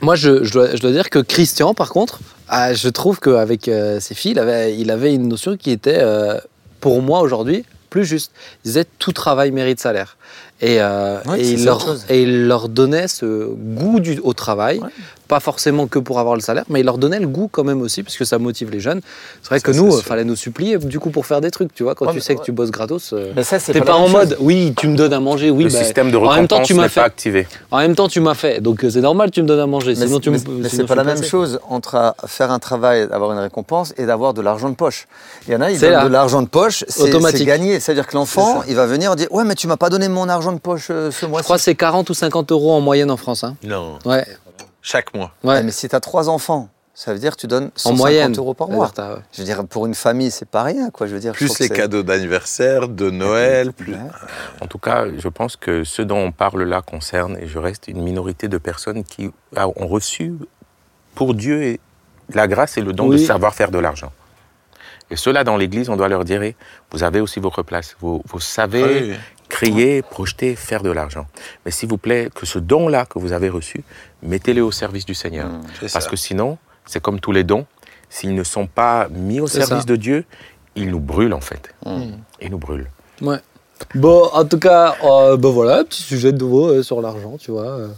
moi, 0.00 0.14
je, 0.14 0.42
je 0.42 0.52
dois, 0.54 0.74
je 0.74 0.80
dois 0.80 0.92
dire 0.92 1.10
que 1.10 1.18
Christian, 1.18 1.74
par 1.74 1.90
contre, 1.90 2.20
ah, 2.52 2.74
je 2.74 2.88
trouve 2.88 3.20
qu'avec 3.20 3.68
euh, 3.68 4.00
ses 4.00 4.14
filles, 4.14 4.32
il 4.32 4.38
avait, 4.40 4.76
il 4.76 4.90
avait 4.90 5.14
une 5.14 5.28
notion 5.28 5.56
qui 5.56 5.70
était, 5.70 6.00
euh, 6.00 6.38
pour 6.80 7.00
moi 7.00 7.20
aujourd'hui, 7.20 7.64
plus 7.90 8.04
juste. 8.04 8.32
Il 8.64 8.68
disait 8.68 8.86
tout 8.98 9.12
travail 9.12 9.52
mérite 9.52 9.78
salaire. 9.80 10.16
Et, 10.60 10.80
euh, 10.80 11.18
Ouais, 11.26 11.40
et, 11.40 11.52
il 11.52 11.64
leur, 11.64 11.76
autre 11.76 11.86
chose. 11.86 12.04
et 12.08 12.22
il 12.22 12.46
leur 12.48 12.68
donnait 12.68 13.06
ce 13.06 13.46
goût 13.54 14.00
du, 14.00 14.18
au 14.22 14.32
travail, 14.32 14.80
Ouais. 14.80 14.88
Pas 15.30 15.38
forcément 15.40 15.86
que 15.86 16.00
pour 16.00 16.18
avoir 16.18 16.34
le 16.34 16.40
salaire, 16.40 16.64
mais 16.68 16.80
il 16.80 16.84
leur 16.86 16.98
donnait 16.98 17.20
le 17.20 17.28
goût 17.28 17.48
quand 17.50 17.62
même 17.62 17.80
aussi, 17.82 18.02
parce 18.02 18.16
que 18.16 18.24
ça 18.24 18.38
motive 18.40 18.68
les 18.72 18.80
jeunes. 18.80 19.00
C'est 19.42 19.48
vrai 19.50 19.60
que 19.60 19.70
nous, 19.70 19.86
il 19.86 19.92
sûr. 19.92 20.02
fallait 20.02 20.24
nous 20.24 20.34
supplier 20.34 20.76
du 20.78 20.98
coup 20.98 21.10
pour 21.10 21.24
faire 21.24 21.40
des 21.40 21.52
trucs, 21.52 21.72
tu 21.72 21.84
vois. 21.84 21.94
Quand 21.94 22.06
Ouais, 22.06 22.12
tu 22.14 22.20
sais 22.20 22.34
que 22.34 22.42
tu 22.42 22.50
bosses 22.50 22.72
gratos, 22.72 23.12
euh, 23.12 23.32
Mais 23.36 23.44
ça, 23.44 23.60
c'est 23.60 23.72
t'es 23.72 23.80
pas 23.80 23.94
en 23.94 24.06
chose. 24.06 24.12
mode, 24.12 24.36
oui, 24.40 24.74
tu 24.76 24.88
me 24.88 24.96
donnes 24.96 25.12
à 25.12 25.20
manger, 25.20 25.50
oui, 25.50 25.62
le 25.64 25.70
bah, 25.70 25.78
système 25.84 26.10
de 26.10 26.16
en 26.16 26.22
même 26.34 26.48
temps, 26.48 26.56
récompense 26.56 26.66
tu 26.66 26.74
m'as 26.74 26.82
n'est 26.82 26.88
fait 26.88 27.00
pas 27.00 27.06
activé. 27.06 27.46
en 27.70 27.78
même 27.78 27.94
temps, 27.94 28.08
tu 28.08 28.20
m'as 28.20 28.34
fait, 28.34 28.60
donc 28.60 28.84
euh, 28.84 28.90
c'est 28.90 29.00
normal, 29.00 29.30
tu 29.30 29.40
me 29.42 29.46
donnes 29.46 29.60
à 29.60 29.66
manger. 29.68 29.94
Mais, 29.96 30.06
sinon, 30.06 30.18
tu 30.18 30.30
mais- 30.30 30.38
c'est 30.68 30.84
pas 30.84 30.94
je 30.94 30.98
la 30.98 31.04
même 31.04 31.22
chose 31.22 31.60
entre 31.68 31.94
euh, 31.94 32.10
faire 32.26 32.50
un 32.50 32.58
travail, 32.58 33.06
avoir 33.12 33.30
une 33.32 33.38
récompense 33.38 33.94
et 33.98 34.06
d'avoir 34.06 34.34
de 34.34 34.40
l'argent 34.42 34.68
de 34.68 34.74
poche. 34.74 35.06
Il 35.46 35.52
y 35.52 35.56
en 35.56 35.60
a, 35.60 35.70
ils 35.70 35.78
C'est 35.78 35.90
donnent 35.92 36.04
de 36.04 36.08
l'argent 36.08 36.42
de 36.42 36.48
poche, 36.48 36.84
c'est 36.88 37.02
Automatique. 37.02 37.38
c'est 37.38 37.44
gagné. 37.44 37.78
C'est-à-dire 37.78 38.08
que 38.08 38.16
l'enfant, 38.16 38.62
il 38.68 38.74
va 38.74 38.86
venir 38.86 39.14
dire 39.14 39.28
Ouais, 39.30 39.44
mais 39.44 39.54
tu 39.54 39.68
m'as 39.68 39.76
pas 39.76 39.90
donné 39.90 40.08
mon 40.08 40.28
argent 40.28 40.52
de 40.52 40.58
poche 40.58 40.88
euh, 40.90 41.12
ce 41.12 41.26
Je 41.26 41.30
mois-ci. 41.30 41.44
crois 41.44 41.56
que 41.56 41.62
c'est 41.62 41.76
40 41.76 42.10
ou 42.10 42.14
50 42.14 42.50
euros 42.50 42.72
en 42.72 42.80
moyenne 42.80 43.10
en 43.12 43.16
France. 43.16 43.44
Hein. 43.44 43.54
Non, 43.62 43.98
Ouais, 44.04 44.24
chaque 44.82 45.14
mois. 45.14 45.32
ouais. 45.44 45.54
Ouais, 45.54 45.62
mais 45.62 45.70
si 45.72 45.88
tu 45.88 45.94
as 45.96 46.00
trois 46.00 46.28
enfants, 46.28 46.68
ça 46.94 47.12
veut 47.12 47.18
dire 47.18 47.34
que 47.36 47.40
tu 47.40 47.46
donnes 47.46 47.70
150 47.76 47.92
en 47.92 47.96
moyenne. 47.96 48.34
euros 48.36 48.52
par 48.54 48.68
mois. 48.68 48.90
Je 49.32 49.38
veux 49.38 49.44
dire, 49.44 49.66
pour 49.66 49.86
une 49.86 49.94
famille, 49.94 50.30
c'est 50.30 50.48
pas 50.48 50.62
rien, 50.62 50.90
quoi. 50.90 51.06
Je 51.06 51.14
veux 51.14 51.20
dire, 51.20 51.32
Plus 51.32 51.58
les 51.60 51.68
cadeaux 51.68 52.02
d'anniversaire, 52.02 52.88
de 52.88 53.10
Noël, 53.10 53.72
plus. 53.72 53.92
Ouais. 53.94 53.98
En 54.60 54.66
tout 54.66 54.78
cas, 54.78 55.06
je 55.16 55.28
pense 55.28 55.56
que 55.56 55.84
ce 55.84 56.02
dont 56.02 56.18
on 56.18 56.32
parle 56.32 56.62
là 56.64 56.82
concerne, 56.82 57.36
et 57.40 57.46
je 57.46 57.58
reste 57.58 57.88
une 57.88 58.02
minorité 58.02 58.48
de 58.48 58.58
personnes 58.58 59.04
qui 59.04 59.30
a- 59.56 59.68
ont 59.68 59.86
reçu 59.86 60.34
pour 61.14 61.34
Dieu 61.34 61.62
et 61.62 61.80
la 62.34 62.46
grâce 62.48 62.76
et 62.76 62.80
le 62.82 62.92
don 62.92 63.08
de 63.08 63.16
savoir 63.16 63.54
faire 63.54 63.70
de 63.70 63.78
l'argent. 63.78 64.12
Et 65.10 65.16
ceux-là, 65.16 65.42
dans 65.42 65.56
l'Église, 65.56 65.88
on 65.88 65.96
doit 65.96 66.08
leur 66.08 66.24
dire, 66.24 66.42
eh, 66.42 66.54
vous 66.92 67.02
avez 67.02 67.20
aussi 67.20 67.40
votre 67.40 67.62
place. 67.62 67.96
Vous, 68.00 68.22
vous 68.26 68.40
savez 68.40 68.82
Ah 68.84 68.88
oui. 69.16 69.16
Créer, 69.60 70.02
projeter, 70.02 70.56
faire 70.56 70.82
de 70.82 70.90
l'argent. 70.90 71.26
Mais 71.64 71.70
s'il 71.70 71.88
vous 71.88 71.98
plaît, 71.98 72.30
que 72.34 72.46
ce 72.46 72.58
don-là 72.58 73.06
que 73.06 73.18
vous 73.18 73.32
avez 73.32 73.48
reçu, 73.48 73.82
mettez-le 74.22 74.62
au 74.62 74.70
service 74.72 75.04
du 75.06 75.14
Seigneur. 75.14 75.48
Mmh. 75.48 75.62
Parce 75.80 76.04
ça. 76.04 76.10
que 76.10 76.16
sinon, 76.16 76.58
c'est 76.86 77.00
comme 77.00 77.20
tous 77.20 77.32
les 77.32 77.44
dons, 77.44 77.66
s'ils 78.08 78.34
ne 78.34 78.44
sont 78.44 78.66
pas 78.66 79.08
mis 79.10 79.40
au 79.40 79.46
service 79.46 79.78
ça. 79.80 79.84
de 79.84 79.96
Dieu, 79.96 80.24
ils 80.76 80.90
nous 80.90 81.00
brûlent 81.00 81.34
en 81.34 81.40
fait. 81.40 81.74
Mmh. 81.84 82.02
Ils 82.40 82.50
nous 82.50 82.58
brûlent. 82.58 82.90
Ouais. 83.22 83.38
Bon, 83.94 84.28
en 84.32 84.44
tout 84.44 84.58
cas, 84.58 84.94
euh, 85.04 85.36
ben 85.36 85.48
voilà, 85.50 85.84
petit 85.84 86.02
sujet 86.02 86.32
de 86.32 86.38
nouveau 86.38 86.68
euh, 86.68 86.82
sur 86.82 87.00
l'argent, 87.00 87.36
tu 87.38 87.50
vois. 87.50 87.66
euh. 87.66 87.88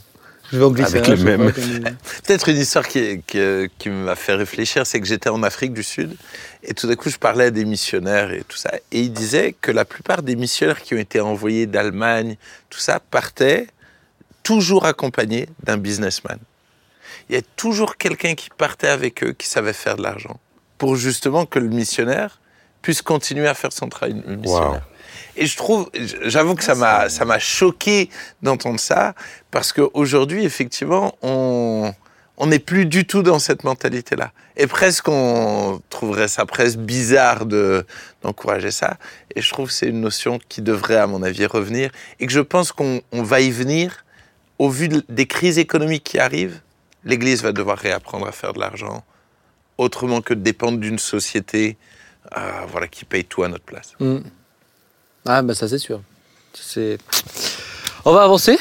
Je 0.53 0.59
vais 0.59 0.65
en 0.65 0.71
glisser 0.71 0.99
Avec 0.99 1.09
un, 1.09 1.15
les 1.15 1.25
mêmes. 1.25 1.53
Peut-être 2.27 2.49
une 2.51 2.59
histoire 2.59 2.87
qui, 2.87 3.23
qui, 3.27 3.41
qui 3.79 3.89
m'a 3.89 4.15
fait 4.17 4.35
réfléchir, 4.35 4.87
c'est 4.87 5.01
que 5.01 5.07
j'étais 5.07 5.31
en 5.31 5.43
Afrique 5.43 5.73
du 5.73 5.83
Sud 5.83 6.15
et 6.63 6.75
tout 6.75 6.87
d'un 6.87 6.95
coup 6.95 7.09
je 7.09 7.17
parlais 7.17 7.47
à 7.47 7.51
des 7.51 7.65
missionnaires 7.65 8.33
et 8.33 8.43
tout 8.47 8.57
ça. 8.57 8.71
Et 8.93 9.01
ils 9.01 9.13
disaient 9.13 9.55
que 9.61 9.73
la 9.73 9.85
plupart 9.85 10.23
des 10.23 10.37
missionnaires 10.37 10.83
qui 10.83 10.95
ont 10.95 10.99
été 10.99 11.21
envoyés 11.21 11.67
d'Allemagne, 11.67 12.37
tout 12.71 12.79
ça, 12.79 13.01
partaient 13.01 13.67
toujours 14.43 14.85
accompagnés 14.85 15.49
d'un 15.63 15.77
businessman. 15.77 16.39
Il 17.29 17.35
y 17.35 17.39
a 17.39 17.43
toujours 17.57 17.97
quelqu'un 17.97 18.35
qui 18.35 18.51
partait 18.51 18.89
avec 18.89 19.23
eux 19.23 19.33
qui 19.33 19.47
savait 19.47 19.73
faire 19.73 19.97
de 19.97 20.03
l'argent 20.03 20.39
pour 20.79 20.97
justement 20.97 21.47
que 21.47 21.59
le 21.59 21.69
missionnaire 21.69 22.41
puisse 22.83 23.03
continuer 23.03 23.47
à 23.47 23.55
faire 23.55 23.73
son 23.73 23.89
travail. 23.89 24.21
Et 25.37 25.47
je 25.47 25.57
trouve, 25.57 25.91
j'avoue 26.23 26.55
que 26.55 26.65
ça 26.65 26.75
m'a, 26.75 27.09
ça 27.09 27.25
m'a 27.25 27.39
choqué 27.39 28.11
d'entendre 28.43 28.81
ça, 28.81 29.15
parce 29.51 29.73
qu'aujourd'hui, 29.73 30.45
effectivement, 30.45 31.17
on 31.23 31.93
on 32.39 32.47
n'est 32.47 32.59
plus 32.59 32.87
du 32.87 33.07
tout 33.07 33.23
dans 33.23 33.39
cette 33.39 33.63
mentalité-là. 33.63 34.33
Et 34.57 34.67
presque, 34.67 35.07
on 35.07 35.81
trouverait 35.91 36.29
ça 36.29 36.45
presque 36.47 36.79
bizarre 36.79 37.45
de, 37.47 37.87
d'encourager 38.23 38.71
ça. 38.73 38.97
Et 39.37 39.43
je 39.43 39.51
trouve 39.51 39.69
que 39.69 39.75
c'est 39.75 39.87
une 39.87 40.01
notion 40.01 40.41
qui 40.49 40.61
devrait, 40.63 40.97
à 40.97 41.07
mon 41.07 41.23
avis, 41.23 41.47
revenir. 41.47 41.91
Et 42.19 42.27
que 42.27 42.33
je 42.33 42.41
pense 42.41 42.73
qu'on 42.73 43.01
on 43.13 43.23
va 43.23 43.41
y 43.43 43.51
venir 43.51 44.05
au 44.59 44.71
vu 44.71 44.89
de- 44.89 45.05
des 45.09 45.27
crises 45.27 45.59
économiques 45.59 46.05
qui 46.05 46.19
arrivent. 46.19 46.63
L'Église 47.05 47.43
va 47.43 47.53
devoir 47.53 47.79
réapprendre 47.79 48.27
à 48.27 48.33
faire 48.33 48.55
de 48.55 48.61
l'argent 48.61 49.05
autrement 49.79 50.21
que 50.21 50.35
de 50.35 50.41
dépendre 50.41 50.79
d'une 50.79 50.99
société 50.99 51.77
euh, 52.37 52.41
voilà, 52.69 52.89
qui 52.89 53.05
paye 53.05 53.25
tout 53.25 53.43
à 53.45 53.49
notre 53.49 53.65
place. 53.65 53.93
Mm. 54.01 54.19
Ah, 55.25 55.43
ben 55.43 55.55
ça, 55.55 55.69
c'est 55.69 55.79
sûr. 55.79 56.01
C'est... 56.53 56.99
On 58.05 58.13
va 58.13 58.25
avancer. 58.25 58.59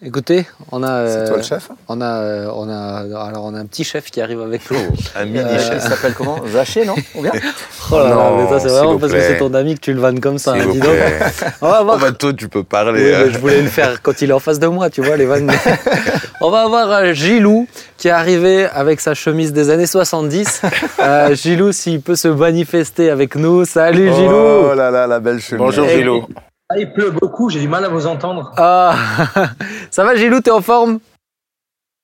Écoutez, 0.00 0.46
on 0.70 0.84
a. 0.84 1.08
C'est 1.08 1.16
euh, 1.16 1.26
toi 1.26 1.36
le 1.38 1.42
chef 1.42 1.70
On 1.88 2.00
a, 2.00 2.06
euh, 2.20 2.48
on 2.54 2.68
a, 2.70 3.04
alors 3.26 3.44
on 3.46 3.54
a 3.54 3.58
un 3.58 3.66
petit 3.66 3.82
chef 3.82 4.12
qui 4.12 4.20
arrive 4.20 4.40
avec 4.40 4.70
nous. 4.70 4.78
Un 5.16 5.24
mini 5.24 5.38
Euh, 5.40 5.58
chef. 5.58 5.82
Il 5.84 5.88
s'appelle 5.90 6.14
comment? 6.14 6.38
Zaché, 6.46 6.84
non? 6.84 6.94
Ou 7.16 7.22
bien 7.22 7.32
Oh 7.90 7.98
là 7.98 8.04
là, 8.10 8.14
Non, 8.14 8.36
mais 8.36 8.48
ça 8.48 8.60
c'est 8.60 8.68
vraiment 8.68 8.96
parce 8.96 9.12
que 9.12 9.20
c'est 9.20 9.38
ton 9.38 9.52
ami 9.54 9.74
que 9.74 9.80
tu 9.80 9.92
le 9.92 10.00
vannes 10.00 10.20
comme 10.20 10.38
ça. 10.38 10.52
Hein, 10.52 10.66
dis 10.70 10.78
donc. 10.78 10.90
On 11.62 11.68
va 11.68 11.78
Oh 11.80 11.84
voir. 11.84 11.98
bah 11.98 12.12
toi, 12.12 12.32
tu 12.32 12.48
peux 12.48 12.60
Oui, 12.60 12.64
parler. 12.64 13.02
mais 13.10 13.14
hein. 13.14 13.28
je 13.32 13.38
voulais 13.38 13.60
le 13.60 13.66
faire 13.68 14.00
quand 14.00 14.22
il 14.22 14.30
est 14.30 14.32
en 14.32 14.38
face 14.38 14.60
de 14.60 14.68
moi, 14.68 14.88
tu 14.88 15.02
vois, 15.02 15.16
les 15.16 15.26
vannes. 15.26 15.50
On 16.40 16.50
va 16.50 16.60
avoir 16.62 17.12
Gilou 17.12 17.66
qui 17.96 18.06
est 18.06 18.12
arrivé 18.12 18.66
avec 18.66 19.00
sa 19.00 19.14
chemise 19.14 19.52
des 19.52 19.68
années 19.70 19.86
70. 19.88 20.62
Euh, 21.00 21.34
Gilou, 21.34 21.72
s'il 21.72 22.00
peut 22.02 22.14
se 22.14 22.28
manifester 22.28 23.10
avec 23.10 23.34
nous. 23.34 23.64
Salut 23.64 24.12
Gilou 24.14 24.30
Oh 24.70 24.74
là 24.76 24.92
là, 24.92 25.08
la 25.08 25.18
belle 25.18 25.40
chemise. 25.40 25.58
Bonjour 25.58 25.86
Et- 25.86 25.96
Gilou. 25.98 26.24
Ah, 26.70 26.76
il 26.78 26.92
pleut 26.92 27.10
beaucoup, 27.10 27.48
j'ai 27.48 27.60
du 27.60 27.68
mal 27.68 27.84
à 27.84 27.88
vous 27.88 28.06
entendre. 28.06 28.52
Ah, 28.58 28.94
Ça 29.90 30.04
va 30.04 30.14
Gilou, 30.14 30.40
t'es 30.40 30.50
en 30.50 30.60
forme? 30.60 30.98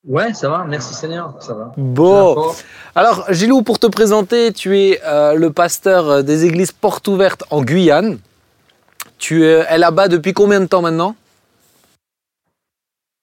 Ouais, 0.06 0.34
ça 0.34 0.48
va, 0.50 0.64
merci 0.64 0.92
Seigneur, 0.94 1.34
ça 1.40 1.54
va. 1.54 1.72
Bon. 1.76 2.52
Alors 2.94 3.24
Gilou, 3.32 3.62
pour 3.62 3.78
te 3.78 3.86
présenter, 3.86 4.52
tu 4.52 4.78
es 4.78 5.00
euh, 5.04 5.34
le 5.34 5.50
pasteur 5.50 6.22
des 6.22 6.44
églises 6.44 6.72
portes 6.72 7.08
ouvertes 7.08 7.44
en 7.50 7.62
Guyane. 7.62 8.18
Tu 9.18 9.46
es, 9.46 9.78
là-bas 9.78 10.08
depuis 10.08 10.34
combien 10.34 10.60
de 10.60 10.66
temps 10.66 10.82
maintenant? 10.82 11.14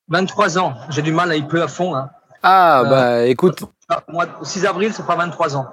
23 0.09 0.57
ans. 0.59 0.73
J'ai 0.89 1.01
du 1.03 1.11
mal, 1.11 1.33
il 1.35 1.47
pleut 1.47 1.61
à 1.61 1.67
fond. 1.67 1.95
Hein. 1.95 2.09
Ah, 2.43 2.81
Euh, 2.81 2.89
bah 2.89 3.25
écoute, 3.25 3.63
Ah, 3.87 4.01
moi, 4.07 4.25
6 4.41 4.65
avril, 4.65 4.93
ça 4.93 5.03
fera 5.03 5.15
23 5.15 5.55
ans. 5.55 5.67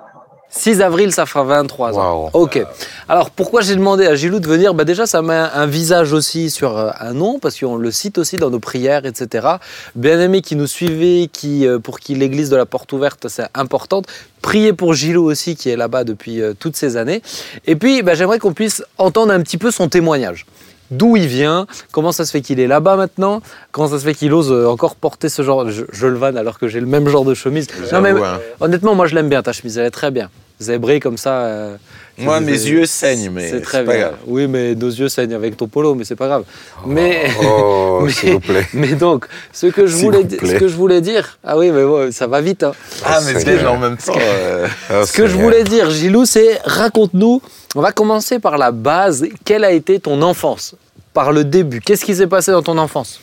6 0.51 0.81
avril, 0.81 1.13
ça 1.13 1.27
fera 1.27 1.45
23 1.45 1.99
ans. 1.99 2.31
Waouh. 2.31 2.31
Ok. 2.33 2.65
Alors 3.09 3.31
pourquoi 3.31 3.61
j'ai 3.61 3.77
demandé 3.77 4.07
à 4.07 4.15
Gilou 4.15 4.41
de 4.41 4.47
venir? 4.47 4.73
Bah 4.73 4.85
Déjà, 4.85 5.07
ça 5.07 5.21
met 5.21 5.35
un 5.35 5.67
visage 5.67 6.13
aussi 6.13 6.51
sur 6.51 6.77
euh, 6.77 6.91
un 7.01 7.13
nom, 7.13 7.39
parce 7.39 7.59
qu'on 7.59 7.77
le 7.77 7.91
cite 7.91 8.17
aussi 8.17 8.37
dans 8.37 8.49
nos 8.49 8.59
prières, 8.59 9.05
etc. 9.05 9.47
Bien 9.95 10.19
aimé 10.21 10.41
qui 10.41 10.57
nous 10.57 10.67
suivait, 10.67 11.29
qui, 11.31 11.67
euh, 11.67 11.79
pour 11.79 12.01
qui 12.01 12.15
l'église 12.15 12.49
de 12.49 12.57
la 12.57 12.65
porte 12.65 12.93
ouverte, 12.93 13.29
c'est 13.29 13.49
important. 13.55 14.03
Priez 14.41 14.73
pour 14.73 14.95
Gilou 14.95 15.25
aussi, 15.25 15.55
qui 15.55 15.69
est 15.69 15.77
là-bas 15.77 16.05
depuis 16.05 16.41
euh, 16.41 16.55
toutes 16.59 16.77
ces 16.77 16.97
années. 16.97 17.23
Et 17.67 17.77
puis, 17.77 18.03
bah, 18.03 18.15
j'aimerais 18.15 18.39
qu'on 18.39 18.55
puisse 18.55 18.83
entendre 18.97 19.33
un 19.33 19.41
petit 19.43 19.59
peu 19.59 19.71
son 19.71 19.89
témoignage. 19.89 20.47
D'où 20.91 21.17
il 21.17 21.27
vient, 21.27 21.67
comment 21.93 22.13
ça 22.13 22.25
se 22.25 22.31
fait 22.31 22.41
qu'il 22.41 22.61
est 22.61 22.67
là-bas 22.67 22.97
maintenant, 22.97 23.43
comment 23.73 23.89
ça 23.89 23.99
se 23.99 24.05
fait 24.05 24.15
qu'il 24.15 24.33
ose 24.33 24.51
euh, 24.51 24.67
encore 24.67 24.97
porter 24.97 25.29
ce 25.29 25.43
genre. 25.43 25.71
Je, 25.71 25.85
je 25.93 26.07
le 26.07 26.17
vanne 26.17 26.37
alors 26.39 26.59
que 26.59 26.67
j'ai 26.69 26.81
le 26.81 26.87
même 26.87 27.09
genre 27.09 27.25
de 27.25 27.35
chemise. 27.35 27.67
Non, 27.93 28.01
mais 28.01 28.11
J'avoue, 28.11 28.25
hein. 28.25 28.41
honnêtement, 28.61 28.95
moi 28.95 29.07
je 29.07 29.15
l'aime 29.15 29.29
bien 29.29 29.43
ta 29.43 29.53
chemise, 29.53 29.77
elle 29.79 29.87
est 29.87 29.91
très 29.91 30.11
bien. 30.11 30.31
Zébrée 30.61 30.99
comme 30.99 31.19
ça. 31.19 31.33
euh, 31.43 31.77
Moi, 32.25 32.39
c'est- 32.39 32.45
mes 32.45 32.53
yeux 32.53 32.87
saignent, 32.87 33.31
mais 33.31 33.49
c'est 33.51 33.61
très 33.61 33.85
pas 33.85 33.93
bien. 33.93 34.01
grave. 34.09 34.17
Oui, 34.27 34.47
mais 34.47 34.75
nos 34.75 34.89
yeux 34.89 35.09
saignent 35.09 35.35
avec 35.35 35.57
ton 35.57 35.67
polo, 35.69 35.95
mais 35.95 36.05
c'est 36.05 36.17
pas 36.17 36.27
grave. 36.27 36.45
Mais, 36.87 37.27
Oh, 37.45 38.01
mais- 38.05 38.11
s'il 38.13 38.33
vous 38.33 38.41
plaît. 38.41 38.67
mais 38.75 38.93
donc, 38.95 39.27
ce 39.53 39.67
que 39.67 39.87
je 39.87 39.97
voulais, 39.97 40.27
ce 40.29 40.55
que 40.59 40.69
je 40.69 40.75
voulais 40.77 41.01
dire, 41.01 41.39
ah 41.45 41.57
oui, 41.57 41.71
mais 41.71 41.85
ouais, 41.85 42.13
ça 42.13 42.27
va 42.27 42.41
vite. 42.41 42.63
hein. 42.65 42.73
Ah, 43.05 43.21
mais 43.25 43.43
déjà 43.45 43.71
en 43.71 43.79
même 43.79 43.97
temps. 43.97 44.13
euh, 44.19 44.67
Oh, 44.91 45.05
Ce 45.07 45.13
que 45.13 45.27
je 45.27 45.33
Seigneur. 45.33 45.45
voulais 45.51 45.65
dire, 45.65 45.91
Gilou, 45.91 46.25
c'est 46.25 46.59
raconte-nous. 46.65 47.41
On 47.75 47.81
va 47.81 47.93
commencer 47.93 48.39
par 48.39 48.59
la 48.59 48.73
base. 48.73 49.27
Quelle 49.45 49.65
a 49.65 49.73
été 49.73 50.01
ton 50.01 50.21
enfance? 50.23 50.75
Par 51.15 51.33
le 51.33 51.45
début. 51.45 51.81
Qu'est-ce 51.81 52.05
qui 52.05 52.15
s'est 52.15 52.27
passé 52.27 52.51
dans 52.53 52.63
ton 52.63 52.79
enfance? 52.79 53.21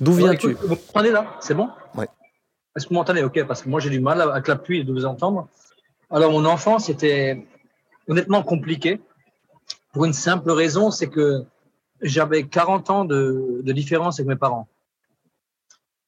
D'où 0.00 0.12
viens-tu? 0.12 0.50
écoute, 0.50 0.58
Vous 0.68 0.76
m'entendez 0.76 1.10
là? 1.10 1.26
C'est 1.40 1.54
bon? 1.54 1.68
Oui. 1.96 2.04
Est-ce 2.76 2.84
que 2.84 2.88
vous 2.90 2.96
m'entendez? 2.96 3.22
Ok, 3.22 3.42
parce 3.48 3.62
que 3.62 3.68
moi 3.68 3.80
j'ai 3.80 3.88
du 3.90 4.00
mal 4.00 4.20
avec 4.20 4.46
la 4.48 4.56
pluie 4.56 4.84
de 4.84 4.92
vous 4.92 5.06
entendre. 5.06 5.48
Alors 6.10 6.30
mon 6.30 6.44
enfance 6.44 6.88
était 6.88 7.46
honnêtement 8.08 8.42
compliquée 8.42 9.00
pour 9.92 10.04
une 10.04 10.12
simple 10.12 10.50
raison, 10.50 10.90
c'est 10.90 11.08
que 11.08 11.44
j'avais 12.02 12.46
40 12.46 12.90
ans 12.90 13.04
de, 13.06 13.62
différence 13.72 14.20
avec 14.20 14.28
mes 14.28 14.36
parents. 14.36 14.68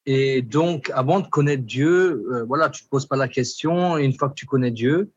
Et 0.05 0.43
donc, 0.43 0.91
avant 0.95 1.21
de 1.21 1.27
connaître 1.27 1.65
Dieu, 1.65 2.27
euh, 2.31 2.45
voilà, 2.45 2.69
tu 2.69 2.85
te 2.85 2.89
poses 2.91 3.07
pas 3.07 3.17
la 3.17 3.29
question. 3.29 3.97
Et 3.97 4.05
une 4.05 4.13
fois 4.13 4.29
que 4.29 4.35
tu 4.35 4.45
connais 4.45 4.71
Dieu, 4.71 5.11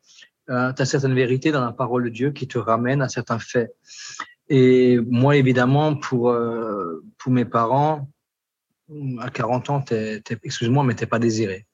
tu 0.48 0.52
as 0.54 0.84
certaines 0.84 1.14
vérités 1.14 1.52
dans 1.52 1.64
la 1.64 1.72
parole 1.72 2.04
de 2.04 2.08
Dieu 2.08 2.30
qui 2.30 2.48
te 2.48 2.58
ramènent 2.58 3.02
à 3.02 3.10
certains 3.10 3.38
faits. 3.38 3.74
Et 4.48 4.98
moi, 5.00 5.36
évidemment, 5.36 5.94
pour, 5.94 6.30
euh, 6.30 7.04
pour 7.18 7.30
mes 7.30 7.44
parents, 7.44 8.08
à 9.20 9.30
40 9.30 9.70
ans, 9.70 9.84
excuse-moi, 10.42 10.84
mais 10.84 10.94
t'es 10.94 11.06
pas 11.06 11.18
désiré. 11.18 11.66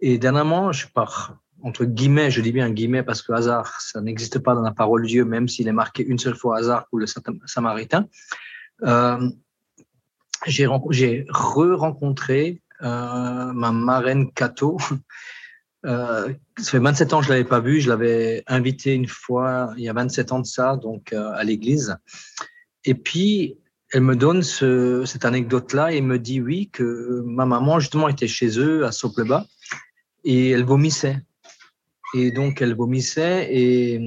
Et 0.00 0.18
dernièrement, 0.18 0.72
je 0.72 0.86
pars, 0.88 1.38
entre 1.62 1.84
guillemets, 1.84 2.30
je 2.30 2.40
dis 2.40 2.52
bien 2.52 2.70
guillemets 2.70 3.02
parce 3.02 3.22
que 3.22 3.32
hasard, 3.32 3.80
ça 3.80 4.00
n'existe 4.00 4.38
pas 4.38 4.54
dans 4.54 4.62
la 4.62 4.72
parole 4.72 5.02
de 5.02 5.08
Dieu, 5.08 5.24
même 5.24 5.48
s'il 5.48 5.68
est 5.68 5.72
marqué 5.72 6.04
une 6.04 6.18
seule 6.18 6.36
fois 6.36 6.58
hasard 6.58 6.86
pour 6.88 6.98
le 6.98 7.06
Sam- 7.06 7.40
Samaritain. 7.46 8.06
Euh, 8.84 9.28
j'ai, 10.46 10.66
renco- 10.66 10.92
j'ai 10.92 11.26
re-rencontré 11.28 12.62
euh, 12.82 13.52
ma 13.52 13.72
marraine 13.72 14.30
Cato. 14.32 14.78
Euh, 15.86 16.32
ça 16.58 16.72
fait 16.72 16.80
27 16.80 17.12
ans 17.12 17.20
que 17.20 17.26
je 17.26 17.30
l'avais 17.30 17.44
pas 17.44 17.60
vue. 17.60 17.80
Je 17.80 17.88
l'avais 17.88 18.42
invitée 18.48 18.94
une 18.94 19.06
fois, 19.06 19.72
il 19.76 19.84
y 19.84 19.88
a 19.88 19.92
27 19.92 20.32
ans 20.32 20.40
de 20.40 20.44
ça, 20.44 20.76
donc 20.76 21.12
à 21.12 21.44
l'église. 21.44 21.96
Et 22.84 22.94
puis, 22.94 23.56
elle 23.92 24.02
me 24.02 24.16
donne 24.16 24.42
ce, 24.42 25.04
cette 25.06 25.24
anecdote-là 25.24 25.92
et 25.92 26.00
me 26.00 26.18
dit 26.18 26.40
oui 26.40 26.68
que 26.72 27.22
ma 27.24 27.46
maman 27.46 27.78
justement 27.78 28.08
était 28.08 28.26
chez 28.26 28.58
eux 28.58 28.84
à 28.86 28.90
Sopleba 28.92 29.46
et 30.24 30.50
elle 30.50 30.64
vomissait. 30.64 31.20
Et 32.14 32.30
donc 32.30 32.62
elle 32.62 32.74
vomissait 32.74 33.48
et 33.50 34.00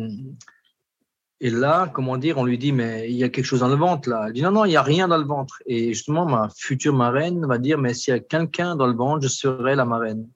et 1.44 1.50
là, 1.50 1.90
comment 1.92 2.18
dire, 2.18 2.38
on 2.38 2.46
lui 2.46 2.60
dit 2.60 2.72
mais 2.72 3.10
il 3.10 3.16
y 3.16 3.24
a 3.24 3.30
quelque 3.30 3.46
chose 3.46 3.62
dans 3.62 3.68
le 3.68 3.76
ventre 3.76 4.10
là. 4.10 4.26
Elle 4.28 4.34
dit 4.34 4.42
non 4.42 4.52
non, 4.52 4.66
il 4.66 4.72
y 4.72 4.76
a 4.76 4.84
rien 4.84 5.08
dans 5.08 5.18
le 5.18 5.26
ventre. 5.26 5.62
Et 5.66 5.94
justement 5.94 6.26
ma 6.26 6.50
future 6.56 6.94
marraine 6.94 7.46
va 7.46 7.58
dire 7.58 7.78
mais 7.78 7.94
s'il 7.94 8.14
y 8.14 8.18
a 8.18 8.20
quelqu'un 8.20 8.76
dans 8.76 8.88
le 8.88 8.96
ventre, 8.96 9.24
je 9.24 9.28
serai 9.28 9.76
la 9.76 9.86
marraine. 9.86 10.28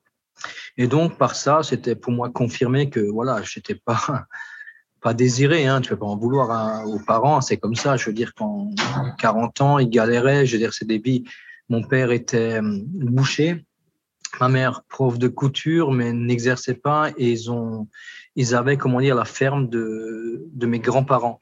Et 0.77 0.87
donc 0.87 1.17
par 1.17 1.35
ça, 1.35 1.61
c'était 1.63 1.95
pour 1.95 2.11
moi 2.11 2.29
confirmé 2.29 2.89
que 2.89 2.99
voilà, 2.99 3.41
j'étais 3.43 3.75
pas 3.75 4.25
pas 5.05 5.13
désiré, 5.13 5.67
hein, 5.67 5.81
tu 5.81 5.89
peux 5.89 5.97
pas 5.97 6.07
en 6.07 6.17
vouloir 6.17 6.49
à- 6.49 6.85
aux 6.87 6.97
parents, 6.97 7.39
c'est 7.39 7.57
comme 7.57 7.75
ça. 7.75 7.95
Je 7.95 8.07
veux 8.07 8.13
dire, 8.13 8.33
qu'en 8.33 8.71
40 9.19 9.61
ans, 9.61 9.77
ils 9.77 9.87
galéraient. 9.87 10.47
Je 10.47 10.53
veux 10.53 10.57
dire, 10.57 10.73
c'est 10.73 10.87
des. 10.87 11.23
Mon 11.69 11.83
père 11.83 12.11
était 12.11 12.57
hum, 12.57 12.81
boucher, 12.87 13.65
ma 14.39 14.49
mère 14.49 14.83
prof 14.89 15.17
de 15.17 15.27
couture, 15.27 15.91
mais 15.91 16.13
n'exerçait 16.13 16.75
pas. 16.75 17.11
Et 17.17 17.31
ils 17.31 17.51
ont, 17.51 17.87
ils 18.35 18.55
avaient, 18.55 18.77
comment 18.77 19.01
dire, 19.01 19.15
la 19.15 19.25
ferme 19.25 19.69
de, 19.69 20.45
de 20.53 20.65
mes 20.65 20.79
grands-parents. 20.79 21.39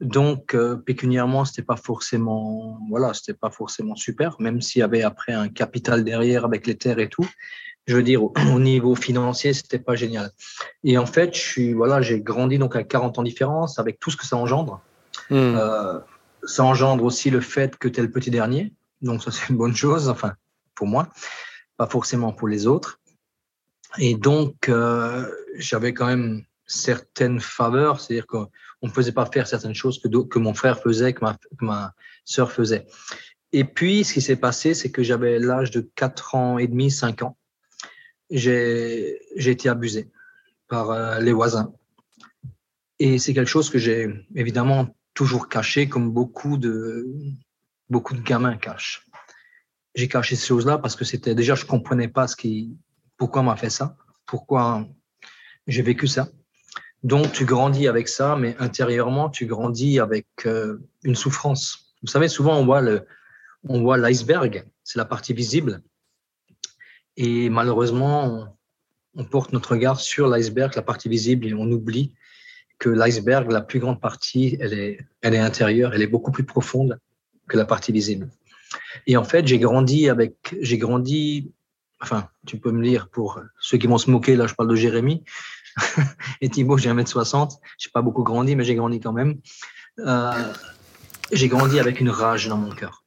Donc, 0.00 0.54
euh, 0.54 0.76
pécuniairement, 0.76 1.44
c'était 1.44 1.62
pas 1.62 1.76
forcément, 1.76 2.80
voilà, 2.90 3.14
c'était 3.14 3.34
pas 3.34 3.50
forcément 3.50 3.94
super, 3.94 4.34
même 4.40 4.60
s'il 4.60 4.80
y 4.80 4.82
avait 4.82 5.02
après 5.02 5.32
un 5.32 5.48
capital 5.48 6.02
derrière 6.02 6.44
avec 6.44 6.66
les 6.66 6.76
terres 6.76 6.98
et 6.98 7.08
tout. 7.08 7.26
Je 7.86 7.96
veux 7.96 8.02
dire, 8.02 8.22
au, 8.22 8.32
au 8.52 8.58
niveau 8.58 8.96
financier, 8.96 9.52
c'était 9.52 9.78
pas 9.78 9.94
génial. 9.94 10.30
Et 10.82 10.98
en 10.98 11.06
fait, 11.06 11.34
je 11.34 11.40
suis, 11.40 11.72
voilà, 11.72 12.02
j'ai 12.02 12.20
grandi 12.20 12.58
donc 12.58 12.74
à 12.74 12.82
40 12.82 13.18
ans 13.18 13.22
de 13.22 13.28
différence 13.28 13.78
avec 13.78 14.00
tout 14.00 14.10
ce 14.10 14.16
que 14.16 14.26
ça 14.26 14.36
engendre. 14.36 14.80
Hmm. 15.30 15.54
Euh, 15.56 16.00
ça 16.44 16.64
engendre 16.64 17.04
aussi 17.04 17.30
le 17.30 17.40
fait 17.40 17.76
que 17.76 17.86
tu 17.86 18.00
es 18.00 18.02
le 18.02 18.10
petit 18.10 18.30
dernier. 18.30 18.72
Donc, 19.02 19.22
ça, 19.22 19.30
c'est 19.30 19.50
une 19.50 19.56
bonne 19.56 19.74
chose, 19.74 20.08
enfin, 20.08 20.32
pour 20.74 20.88
moi, 20.88 21.08
pas 21.76 21.86
forcément 21.86 22.32
pour 22.32 22.48
les 22.48 22.66
autres. 22.66 23.00
Et 23.98 24.14
donc, 24.14 24.68
euh, 24.68 25.30
j'avais 25.56 25.92
quand 25.92 26.06
même 26.06 26.44
certaines 26.66 27.40
faveurs, 27.40 28.00
c'est-à-dire 28.00 28.26
qu'on 28.26 28.48
ne 28.82 28.88
faisait 28.88 29.12
pas 29.12 29.26
faire 29.26 29.46
certaines 29.46 29.74
choses 29.74 30.00
que, 30.00 30.38
mon 30.38 30.54
frère 30.54 30.80
faisait, 30.80 31.12
que 31.12 31.24
ma, 31.60 31.94
sœur 32.24 32.52
faisait. 32.52 32.86
Et 33.52 33.64
puis, 33.64 34.04
ce 34.04 34.14
qui 34.14 34.22
s'est 34.22 34.36
passé, 34.36 34.72
c'est 34.74 34.90
que 34.90 35.02
j'avais 35.02 35.38
l'âge 35.38 35.70
de 35.70 35.80
4 35.94 36.34
ans 36.34 36.58
et 36.58 36.66
demi, 36.66 36.90
5 36.90 37.22
ans. 37.22 37.36
J'ai 38.30 39.20
j'ai 39.36 39.50
été 39.50 39.68
abusé 39.68 40.10
par 40.68 40.90
euh, 40.90 41.18
les 41.18 41.32
voisins. 41.32 41.74
Et 42.98 43.18
c'est 43.18 43.34
quelque 43.34 43.48
chose 43.48 43.68
que 43.68 43.78
j'ai 43.78 44.08
évidemment 44.34 44.96
toujours 45.12 45.48
caché, 45.48 45.88
comme 45.88 46.10
beaucoup 46.10 46.56
de, 46.56 47.06
beaucoup 47.90 48.14
de 48.14 48.22
gamins 48.22 48.56
cachent. 48.56 49.06
J'ai 49.94 50.08
caché 50.08 50.36
ces 50.36 50.46
choses-là 50.46 50.78
parce 50.78 50.96
que 50.96 51.04
c'était 51.04 51.34
déjà, 51.34 51.54
je 51.54 51.64
comprenais 51.64 52.08
pas 52.08 52.26
ce 52.26 52.36
qui, 52.36 52.76
pourquoi 53.16 53.42
on 53.42 53.44
m'a 53.44 53.56
fait 53.56 53.70
ça, 53.70 53.96
pourquoi 54.26 54.86
j'ai 55.66 55.82
vécu 55.82 56.06
ça. 56.06 56.28
Donc, 57.02 57.32
tu 57.32 57.44
grandis 57.44 57.88
avec 57.88 58.08
ça, 58.08 58.36
mais 58.36 58.56
intérieurement, 58.58 59.28
tu 59.28 59.46
grandis 59.46 59.98
avec 59.98 60.26
euh, 60.46 60.78
une 61.02 61.16
souffrance. 61.16 61.94
Vous 62.02 62.08
savez, 62.08 62.28
souvent, 62.28 62.56
on 62.58 62.64
voit 62.64 62.80
le, 62.80 63.06
on 63.68 63.82
voit 63.82 63.98
l'iceberg, 63.98 64.64
c'est 64.84 64.98
la 64.98 65.04
partie 65.04 65.34
visible. 65.34 65.82
Et 67.16 67.50
malheureusement, 67.50 68.24
on, 68.24 69.20
on 69.20 69.24
porte 69.24 69.52
notre 69.52 69.72
regard 69.72 70.00
sur 70.00 70.28
l'iceberg, 70.28 70.74
la 70.74 70.82
partie 70.82 71.08
visible, 71.08 71.46
et 71.46 71.54
on 71.54 71.70
oublie 71.70 72.14
que 72.78 72.88
l'iceberg, 72.88 73.50
la 73.50 73.60
plus 73.60 73.78
grande 73.78 74.00
partie, 74.00 74.56
elle 74.60 74.72
est, 74.72 75.06
elle 75.20 75.34
est 75.34 75.38
intérieure, 75.38 75.94
elle 75.94 76.02
est 76.02 76.08
beaucoup 76.08 76.32
plus 76.32 76.44
profonde 76.44 76.98
que 77.48 77.56
la 77.56 77.64
partie 77.64 77.92
visible. 77.92 78.28
Et 79.06 79.16
en 79.16 79.24
fait, 79.24 79.46
j'ai 79.46 79.58
grandi 79.58 80.08
avec, 80.08 80.54
j'ai 80.60 80.78
grandi, 80.78 81.52
enfin, 82.00 82.28
tu 82.46 82.58
peux 82.58 82.72
me 82.72 82.82
lire 82.82 83.08
pour 83.08 83.40
ceux 83.60 83.78
qui 83.78 83.86
vont 83.86 83.98
se 83.98 84.10
moquer, 84.10 84.36
là, 84.36 84.46
je 84.46 84.54
parle 84.54 84.68
de 84.68 84.76
Jérémy. 84.76 85.24
et 86.40 86.48
Thibaut, 86.48 86.76
j'ai 86.76 86.90
1m60, 86.90 87.58
j'ai 87.78 87.90
pas 87.90 88.02
beaucoup 88.02 88.22
grandi, 88.22 88.56
mais 88.56 88.64
j'ai 88.64 88.74
grandi 88.74 89.00
quand 89.00 89.12
même. 89.12 89.40
Euh, 90.00 90.52
j'ai 91.32 91.48
grandi 91.48 91.78
avec 91.80 92.00
une 92.00 92.10
rage 92.10 92.48
dans 92.48 92.58
mon 92.58 92.70
cœur, 92.74 93.04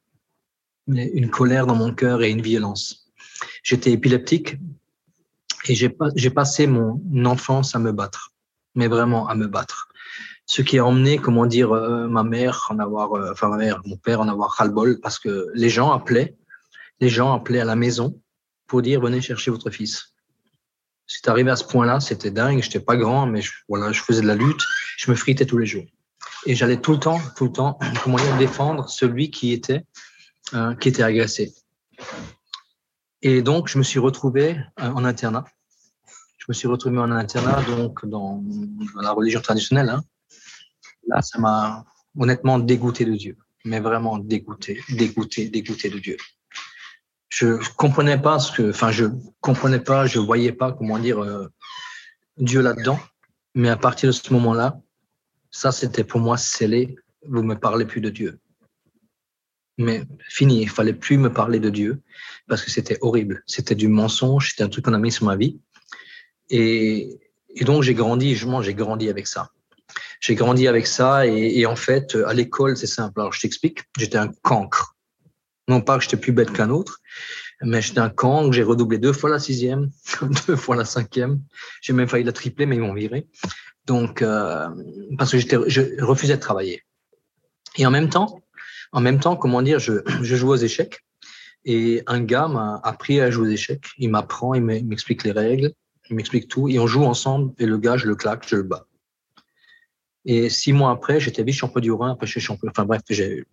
une 0.88 1.30
colère 1.30 1.66
dans 1.66 1.76
mon 1.76 1.94
cœur 1.94 2.22
et 2.22 2.30
une 2.30 2.42
violence. 2.42 3.12
J'étais 3.62 3.92
épileptique 3.92 4.56
et 5.68 5.74
j'ai 5.74 6.30
passé 6.30 6.66
mon 6.66 7.24
enfance 7.24 7.74
à 7.74 7.78
me 7.78 7.92
battre 7.92 8.32
mais 8.76 8.86
vraiment 8.86 9.26
à 9.26 9.34
me 9.34 9.48
battre. 9.48 9.88
Ce 10.46 10.62
qui 10.62 10.78
a 10.78 10.84
emmené, 10.84 11.18
comment 11.18 11.46
dire, 11.46 11.72
euh, 11.72 12.06
ma 12.08 12.22
mère 12.22 12.66
en 12.70 12.78
avoir, 12.78 13.14
euh, 13.14 13.32
enfin 13.32 13.48
ma 13.48 13.56
mère, 13.56 13.82
mon 13.84 13.96
père 13.96 14.20
en 14.20 14.28
avoir 14.28 14.50
ras-le-bol 14.52 15.00
parce 15.00 15.18
que 15.18 15.50
les 15.54 15.68
gens 15.68 15.92
appelaient, 15.92 16.36
les 17.00 17.08
gens 17.08 17.34
appelaient 17.34 17.60
à 17.60 17.64
la 17.64 17.76
maison 17.76 18.20
pour 18.66 18.82
dire 18.82 19.00
venez 19.00 19.20
chercher 19.20 19.50
votre 19.50 19.70
fils. 19.70 20.14
C'est 21.06 21.28
arrivé 21.28 21.50
à 21.50 21.56
ce 21.56 21.64
point-là, 21.64 22.00
c'était 22.00 22.30
dingue. 22.30 22.62
J'étais 22.62 22.80
pas 22.80 22.96
grand, 22.96 23.26
mais 23.26 23.40
voilà, 23.68 23.92
je 23.92 24.00
faisais 24.02 24.22
de 24.22 24.26
la 24.26 24.34
lutte, 24.34 24.62
je 24.96 25.10
me 25.10 25.16
fritais 25.16 25.46
tous 25.46 25.58
les 25.58 25.66
jours 25.66 25.84
et 26.46 26.54
j'allais 26.54 26.80
tout 26.80 26.92
le 26.92 26.98
temps, 26.98 27.20
tout 27.36 27.44
le 27.44 27.52
temps, 27.52 27.78
comment 28.02 28.16
dire, 28.16 28.36
défendre 28.38 28.88
celui 28.88 29.30
qui 29.30 29.52
était, 29.52 29.84
euh, 30.54 30.74
qui 30.76 30.88
était 30.88 31.02
agressé. 31.02 31.54
Et 33.22 33.42
donc, 33.42 33.68
je 33.68 33.78
me 33.78 33.82
suis 33.82 33.98
retrouvé 33.98 34.56
euh, 34.80 34.90
en 34.90 35.04
internat 35.04 35.44
je 36.46 36.52
me 36.52 36.54
suis 36.54 36.68
retrouvé 36.68 36.96
en 36.98 37.10
internat, 37.10 37.60
donc 37.62 38.06
dans, 38.06 38.40
dans 38.94 39.00
la 39.02 39.10
religion 39.10 39.40
traditionnelle. 39.40 39.88
Hein. 39.88 40.04
Là, 41.06 41.22
ça 41.22 41.38
m'a 41.38 41.84
honnêtement 42.18 42.58
dégoûté 42.58 43.04
de 43.04 43.14
Dieu, 43.14 43.36
mais 43.64 43.80
vraiment 43.80 44.18
dégoûté, 44.18 44.80
dégoûté, 44.88 45.48
dégoûté 45.48 45.90
de 45.90 45.98
Dieu. 45.98 46.16
je 47.28 47.58
comprenais 47.76 48.20
pas 48.20 48.38
ce 48.38 48.52
que, 48.52 48.70
enfin, 48.70 48.90
je 48.90 49.06
comprenais 49.40 49.80
pas, 49.80 50.06
je 50.06 50.18
voyais 50.18 50.52
pas, 50.52 50.72
comment 50.72 50.98
dire, 50.98 51.22
euh, 51.22 51.48
Dieu 52.38 52.60
là-dedans. 52.60 52.98
Mais 53.54 53.68
à 53.68 53.76
partir 53.76 54.08
de 54.08 54.12
ce 54.12 54.32
moment-là, 54.32 54.78
ça, 55.50 55.72
c'était 55.72 56.04
pour 56.04 56.20
moi 56.20 56.36
scellé. 56.36 56.96
Vous 57.26 57.42
me 57.42 57.58
parlez 57.58 57.86
plus 57.86 58.00
de 58.00 58.10
Dieu. 58.10 58.38
Mais 59.78 60.04
fini, 60.28 60.62
il 60.62 60.68
fallait 60.68 60.94
plus 60.94 61.18
me 61.18 61.32
parler 61.32 61.60
de 61.60 61.70
Dieu 61.70 62.02
parce 62.46 62.62
que 62.62 62.70
c'était 62.70 62.98
horrible. 63.00 63.42
C'était 63.46 63.74
du 63.74 63.88
mensonge, 63.88 64.50
c'était 64.50 64.62
un 64.62 64.68
truc 64.68 64.84
qu'on 64.84 64.94
a 64.94 64.98
mis 64.98 65.12
sur 65.12 65.24
ma 65.26 65.36
vie. 65.36 65.58
Et, 66.50 67.18
donc, 67.62 67.82
j'ai 67.82 67.94
grandi, 67.94 68.34
je 68.34 68.46
j'ai 68.62 68.74
grandi 68.74 69.08
avec 69.08 69.26
ça. 69.26 69.50
J'ai 70.26 70.34
grandi 70.34 70.66
avec 70.66 70.88
ça 70.88 71.24
et, 71.24 71.66
en 71.66 71.76
fait, 71.76 72.16
à 72.26 72.34
l'école, 72.34 72.76
c'est 72.76 72.88
simple. 72.88 73.20
Alors, 73.20 73.32
je 73.32 73.40
t'explique, 73.40 73.84
j'étais 73.96 74.18
un 74.18 74.26
cancre. 74.42 74.96
Non 75.68 75.80
pas 75.80 75.98
que 75.98 76.02
j'étais 76.02 76.16
plus 76.16 76.32
bête 76.32 76.52
qu'un 76.52 76.70
autre, 76.70 76.98
mais 77.62 77.80
j'étais 77.80 78.00
un 78.00 78.08
cancre. 78.08 78.50
J'ai 78.50 78.64
redoublé 78.64 78.98
deux 78.98 79.12
fois 79.12 79.30
la 79.30 79.38
sixième, 79.38 79.88
deux 80.48 80.56
fois 80.56 80.74
la 80.74 80.84
cinquième. 80.84 81.42
J'ai 81.80 81.92
même 81.92 82.08
failli 82.08 82.24
la 82.24 82.32
tripler, 82.32 82.66
mais 82.66 82.74
ils 82.74 82.80
m'ont 82.80 82.92
viré. 82.92 83.28
Donc, 83.84 84.20
euh, 84.20 84.66
parce 85.16 85.30
que 85.30 85.68
je 85.68 86.02
refusais 86.02 86.34
de 86.34 86.40
travailler. 86.40 86.82
Et 87.76 87.86
en 87.86 87.92
même 87.92 88.08
temps, 88.08 88.42
en 88.90 89.00
même 89.00 89.20
temps, 89.20 89.36
comment 89.36 89.62
dire, 89.62 89.78
je, 89.78 90.02
je 90.22 90.34
joue 90.34 90.48
aux 90.48 90.56
échecs. 90.56 91.04
Et 91.64 92.02
un 92.08 92.20
gars 92.20 92.48
m'a 92.48 92.80
appris 92.82 93.20
à 93.20 93.30
jouer 93.30 93.46
aux 93.46 93.52
échecs. 93.52 93.86
Il 93.98 94.10
m'apprend, 94.10 94.54
il 94.54 94.62
m'explique 94.64 95.22
les 95.22 95.30
règles, 95.30 95.72
il 96.10 96.16
m'explique 96.16 96.48
tout. 96.48 96.68
Et 96.68 96.80
on 96.80 96.88
joue 96.88 97.04
ensemble. 97.04 97.54
Et 97.60 97.66
le 97.66 97.78
gars, 97.78 97.96
je 97.96 98.08
le 98.08 98.16
claque, 98.16 98.44
je 98.48 98.56
le 98.56 98.64
bats. 98.64 98.88
Et 100.28 100.50
six 100.50 100.72
mois 100.72 100.90
après, 100.90 101.20
j'étais 101.20 101.44
vice-champion 101.44 101.80
du 101.80 101.92
Rhin. 101.92 102.12
Après, 102.12 102.26
je 102.26 102.32
suis 102.32 102.40
champion. 102.40 102.68
Enfin 102.68 102.84
bref, 102.84 103.00
j'ai 103.08 103.44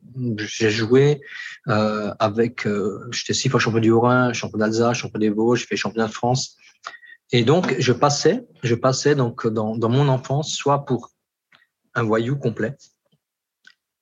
joué 0.72 1.22
euh, 1.68 2.12
avec. 2.18 2.66
Euh, 2.66 3.08
j'étais 3.12 3.36
six 3.36 3.48
fois 3.48 3.60
champion 3.60 3.80
du 3.80 3.94
Rhin, 3.94 4.34
champion 4.34 4.58
d'Alsace, 4.58 4.98
champion 4.98 5.20
des 5.20 5.30
Vosges. 5.30 5.62
J'ai 5.62 5.68
fait 5.68 5.76
championnat 5.76 6.08
de 6.08 6.14
France. 6.14 6.58
Et 7.32 7.44
donc, 7.44 7.76
je 7.80 7.94
passais, 7.94 8.48
je 8.64 8.74
passais 8.74 9.16
donc 9.16 9.48
dans, 9.48 9.78
mon 9.90 10.08
enfance, 10.08 10.52
soit 10.54 10.86
pour 10.86 11.12
un 11.94 12.04
voyou 12.04 12.36
complet, 12.38 12.76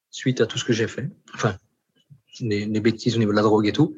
suite 0.10 0.40
à 0.40 0.46
tout 0.46 0.58
ce 0.58 0.66
que 0.66 0.74
j'ai 0.74 0.88
fait, 0.88 1.10
enfin, 1.34 1.58
les, 2.40 2.66
les, 2.66 2.80
bêtises 2.80 3.16
au 3.16 3.20
niveau 3.20 3.32
de 3.32 3.38
la 3.38 3.42
drogue 3.42 3.68
et 3.68 3.72
tout, 3.72 3.96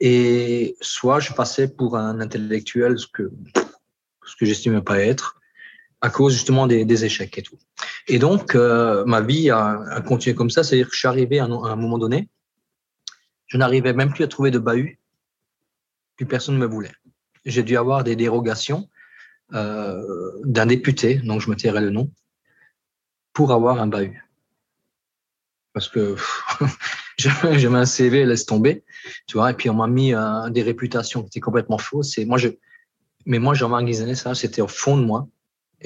et 0.00 0.76
soit 0.80 1.20
je 1.20 1.34
passais 1.34 1.68
pour 1.68 1.96
un 1.96 2.20
intellectuel, 2.20 2.98
ce 2.98 3.06
que, 3.06 3.30
ce 4.24 4.36
que 4.36 4.46
j'estimais 4.46 4.82
pas 4.82 5.00
être, 5.00 5.38
à 6.00 6.10
cause 6.10 6.34
justement 6.34 6.66
des, 6.66 6.84
des, 6.84 7.04
échecs 7.04 7.36
et 7.38 7.42
tout. 7.42 7.58
Et 8.06 8.18
donc, 8.18 8.54
euh, 8.54 9.04
ma 9.06 9.20
vie 9.20 9.50
a, 9.50 9.80
a, 9.90 10.00
continué 10.02 10.34
comme 10.34 10.50
ça, 10.50 10.62
c'est-à-dire 10.62 10.88
que 10.88 10.94
je 10.94 10.98
suis 10.98 11.08
arrivé 11.08 11.38
à 11.38 11.44
un, 11.44 11.52
à 11.64 11.70
un 11.70 11.76
moment 11.76 11.98
donné, 11.98 12.28
je 13.46 13.56
n'arrivais 13.56 13.92
même 13.92 14.12
plus 14.12 14.24
à 14.24 14.28
trouver 14.28 14.50
de 14.50 14.58
bahut, 14.58 14.98
plus 16.16 16.26
personne 16.26 16.54
ne 16.54 16.60
me 16.60 16.66
voulait 16.66 16.92
j'ai 17.46 17.62
dû 17.62 17.76
avoir 17.76 18.04
des 18.04 18.16
dérogations 18.16 18.88
euh, 19.54 20.32
d'un 20.44 20.66
député, 20.66 21.14
donc 21.14 21.40
je 21.40 21.48
me 21.48 21.56
tairai 21.56 21.80
le 21.80 21.90
nom, 21.90 22.10
pour 23.32 23.52
avoir 23.52 23.80
un 23.80 23.86
bahut. 23.86 24.22
Parce 25.72 25.88
que 25.88 26.16
j'ai 27.16 27.66
un 27.66 27.84
CV, 27.86 28.24
laisse 28.26 28.44
tomber, 28.44 28.84
tu 29.26 29.36
vois, 29.36 29.52
et 29.52 29.54
puis 29.54 29.70
on 29.70 29.74
m'a 29.74 29.86
mis 29.86 30.12
euh, 30.12 30.50
des 30.50 30.62
réputations 30.62 31.22
qui 31.22 31.28
étaient 31.28 31.40
complètement 31.40 31.78
fausses. 31.78 32.18
Et 32.18 32.24
moi, 32.24 32.38
je, 32.38 32.48
mais 33.24 33.38
moi, 33.38 33.54
Jean-Marc 33.54 33.88
ça, 34.16 34.34
c'était 34.34 34.62
au 34.62 34.68
fond 34.68 34.96
de 34.96 35.04
moi, 35.04 35.28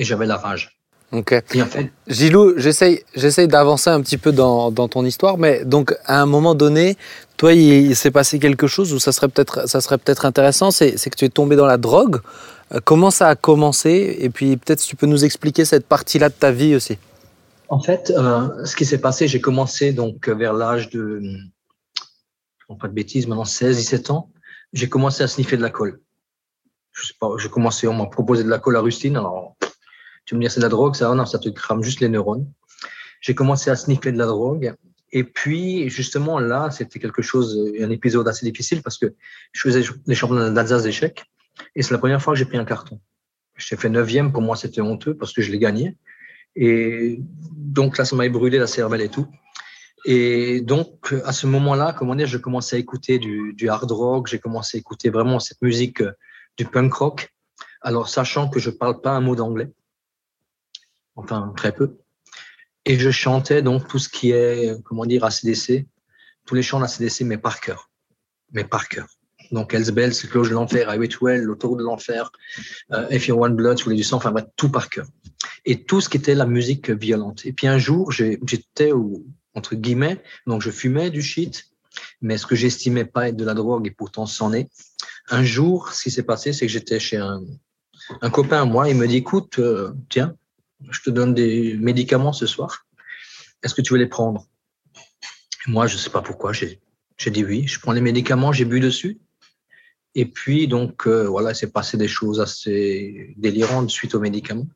et 0.00 0.04
j'avais 0.04 0.26
la 0.26 0.36
rage. 0.36 0.80
Ok. 1.12 1.34
Et 1.54 1.62
en 1.62 1.66
fait, 1.66 1.92
Gilou, 2.06 2.54
j'essaye, 2.56 3.02
j'essaye 3.14 3.48
d'avancer 3.48 3.90
un 3.90 4.00
petit 4.00 4.16
peu 4.16 4.32
dans, 4.32 4.70
dans, 4.70 4.88
ton 4.88 5.04
histoire, 5.04 5.38
mais 5.38 5.64
donc 5.64 5.94
à 6.06 6.22
un 6.22 6.26
moment 6.26 6.54
donné, 6.54 6.96
toi, 7.36 7.52
il, 7.52 7.94
s'est 7.96 8.12
passé 8.12 8.38
quelque 8.38 8.66
chose 8.66 8.92
où 8.92 8.98
ça 8.98 9.12
serait 9.12 9.28
peut-être, 9.28 9.68
ça 9.68 9.80
serait 9.80 9.98
peut-être 9.98 10.24
intéressant, 10.24 10.70
c'est, 10.70 10.94
que 10.94 11.16
tu 11.16 11.24
es 11.24 11.28
tombé 11.28 11.56
dans 11.56 11.66
la 11.66 11.78
drogue. 11.78 12.20
Euh, 12.72 12.78
comment 12.82 13.10
ça 13.10 13.28
a 13.28 13.34
commencé? 13.34 14.16
Et 14.20 14.30
puis 14.30 14.56
peut-être 14.56 14.80
si 14.80 14.88
tu 14.88 14.96
peux 14.96 15.06
nous 15.06 15.24
expliquer 15.24 15.64
cette 15.64 15.86
partie-là 15.86 16.28
de 16.28 16.34
ta 16.34 16.52
vie 16.52 16.74
aussi. 16.74 16.96
En 17.68 17.80
fait, 17.80 18.12
euh, 18.16 18.64
ce 18.64 18.74
qui 18.74 18.84
s'est 18.84 19.00
passé, 19.00 19.28
j'ai 19.28 19.40
commencé 19.40 19.92
donc 19.92 20.28
vers 20.28 20.52
l'âge 20.52 20.90
de, 20.90 21.20
je 22.58 22.74
pas 22.76 22.88
de 22.88 22.94
bêtises, 22.94 23.26
maintenant 23.26 23.44
16, 23.44 23.76
17 23.76 24.10
ans, 24.10 24.30
j'ai 24.72 24.88
commencé 24.88 25.22
à 25.24 25.28
sniffer 25.28 25.56
de 25.56 25.62
la 25.62 25.70
colle. 25.70 26.00
Je 26.92 27.06
sais 27.06 27.14
pas, 27.18 27.30
j'ai 27.38 27.48
commencé, 27.48 27.88
on 27.88 27.94
m'a 27.94 28.06
proposé 28.06 28.44
de 28.44 28.48
la 28.48 28.58
colle 28.58 28.76
à 28.76 28.80
rustine, 28.80 29.16
alors 29.16 29.56
tu 30.30 30.36
me 30.36 30.40
dis, 30.40 30.48
c'est 30.48 30.60
de 30.60 30.64
la 30.64 30.68
drogue, 30.68 30.94
ça, 30.94 31.12
non, 31.12 31.26
ça 31.26 31.40
te 31.40 31.48
crame 31.48 31.82
juste 31.82 31.98
les 31.98 32.08
neurones. 32.08 32.46
J'ai 33.20 33.34
commencé 33.34 33.68
à 33.68 33.74
sniffer 33.74 34.12
de 34.12 34.18
la 34.18 34.26
drogue. 34.26 34.76
Et 35.10 35.24
puis, 35.24 35.90
justement, 35.90 36.38
là, 36.38 36.70
c'était 36.70 37.00
quelque 37.00 37.20
chose, 37.20 37.58
un 37.80 37.90
épisode 37.90 38.28
assez 38.28 38.46
difficile 38.46 38.80
parce 38.80 38.96
que 38.96 39.12
je 39.50 39.60
faisais 39.60 39.82
les 40.06 40.14
championnats 40.14 40.50
d'Alsace 40.50 40.84
d'échecs 40.84 41.24
et 41.74 41.82
c'est 41.82 41.90
la 41.90 41.98
première 41.98 42.22
fois 42.22 42.34
que 42.34 42.38
j'ai 42.38 42.44
pris 42.44 42.58
un 42.58 42.64
carton. 42.64 43.00
J'ai 43.56 43.74
fait 43.74 43.88
neuvième, 43.88 44.30
pour 44.30 44.40
moi, 44.40 44.54
c'était 44.54 44.80
honteux 44.80 45.16
parce 45.16 45.32
que 45.32 45.42
je 45.42 45.50
l'ai 45.50 45.58
gagné. 45.58 45.96
Et 46.54 47.18
donc 47.56 47.98
là, 47.98 48.04
ça 48.04 48.14
m'avait 48.14 48.30
brûlé 48.30 48.58
la 48.58 48.68
cervelle 48.68 49.00
et 49.00 49.08
tout. 49.08 49.26
Et 50.04 50.60
donc, 50.60 51.12
à 51.24 51.32
ce 51.32 51.48
moment-là, 51.48 51.92
comment 51.92 52.14
dire, 52.14 52.28
je 52.28 52.38
commençais 52.38 52.76
à 52.76 52.78
écouter 52.78 53.18
du, 53.18 53.52
du 53.54 53.68
hard 53.68 53.90
rock, 53.90 54.28
j'ai 54.28 54.38
commencé 54.38 54.76
à 54.76 54.78
écouter 54.78 55.10
vraiment 55.10 55.40
cette 55.40 55.60
musique 55.60 56.02
euh, 56.02 56.12
du 56.56 56.66
punk 56.66 56.94
rock. 56.94 57.34
Alors, 57.80 58.08
sachant 58.08 58.48
que 58.48 58.60
je 58.60 58.70
parle 58.70 59.00
pas 59.00 59.10
un 59.10 59.20
mot 59.20 59.34
d'anglais, 59.34 59.72
enfin 61.16 61.52
très 61.56 61.72
peu. 61.72 61.98
Et 62.84 62.98
je 62.98 63.10
chantais 63.10 63.62
donc 63.62 63.88
tout 63.88 63.98
ce 63.98 64.08
qui 64.08 64.30
est, 64.30 64.82
comment 64.84 65.04
dire, 65.04 65.24
ACDC, 65.24 65.86
tous 66.46 66.54
les 66.54 66.62
chants 66.62 66.80
d'ACDC, 66.80 67.22
mais 67.22 67.38
par 67.38 67.60
cœur. 67.60 67.90
Mais 68.52 68.64
par 68.64 68.88
cœur. 68.88 69.06
Donc 69.52 69.74
c'est 69.76 70.28
Cloche 70.28 70.48
de 70.48 70.54
l'Enfer, 70.54 70.94
I 70.94 70.98
Wait 70.98 71.20
Well, 71.20 71.42
L'Autour 71.42 71.76
de 71.76 71.82
l'Enfer, 71.82 72.30
euh, 72.92 73.08
If 73.10 73.28
You 73.28 73.36
Want 73.36 73.50
Blood, 73.50 73.78
Sous 73.78 73.90
les 73.90 73.96
du 73.96 74.04
sang, 74.04 74.16
enfin 74.18 74.32
tout 74.56 74.70
par 74.70 74.88
cœur. 74.88 75.06
Et 75.64 75.84
tout 75.84 76.00
ce 76.00 76.08
qui 76.08 76.16
était 76.16 76.34
la 76.34 76.46
musique 76.46 76.90
violente. 76.90 77.44
Et 77.44 77.52
puis 77.52 77.66
un 77.66 77.78
jour, 77.78 78.12
j'étais, 78.12 78.92
entre 79.54 79.74
guillemets, 79.74 80.22
donc 80.46 80.62
je 80.62 80.70
fumais 80.70 81.10
du 81.10 81.22
shit, 81.22 81.70
mais 82.20 82.38
ce 82.38 82.46
que 82.46 82.54
j'estimais 82.54 83.04
pas 83.04 83.28
être 83.28 83.36
de 83.36 83.44
la 83.44 83.54
drogue, 83.54 83.86
et 83.86 83.90
pourtant 83.90 84.26
c'en 84.26 84.52
est. 84.52 84.68
Un 85.28 85.42
jour, 85.42 85.92
ce 85.92 86.04
qui 86.04 86.10
s'est 86.10 86.22
passé, 86.22 86.52
c'est 86.52 86.66
que 86.66 86.72
j'étais 86.72 87.00
chez 87.00 87.16
un, 87.16 87.42
un 88.20 88.30
copain 88.30 88.62
à 88.62 88.64
moi, 88.64 88.88
il 88.88 88.96
me 88.96 89.06
dit, 89.06 89.16
écoute, 89.16 89.58
euh, 89.58 89.92
tiens, 90.08 90.34
je 90.90 91.00
te 91.00 91.10
donne 91.10 91.34
des 91.34 91.76
médicaments 91.78 92.32
ce 92.32 92.46
soir. 92.46 92.86
Est-ce 93.62 93.74
que 93.74 93.82
tu 93.82 93.92
veux 93.92 93.98
les 93.98 94.06
prendre? 94.06 94.46
Moi, 95.66 95.86
je 95.86 95.94
ne 95.94 95.98
sais 95.98 96.10
pas 96.10 96.22
pourquoi. 96.22 96.52
J'ai 96.52 96.80
dit 97.26 97.44
oui. 97.44 97.66
Je 97.66 97.78
prends 97.80 97.92
les 97.92 98.00
médicaments, 98.00 98.52
j'ai 98.52 98.64
bu 98.64 98.80
dessus. 98.80 99.20
Et 100.14 100.26
puis, 100.26 100.66
donc, 100.66 101.06
euh, 101.06 101.28
voilà, 101.28 101.54
c'est 101.54 101.70
passé 101.70 101.96
des 101.96 102.08
choses 102.08 102.40
assez 102.40 103.34
délirantes 103.36 103.90
suite 103.90 104.14
aux 104.14 104.20
médicaments. 104.20 104.66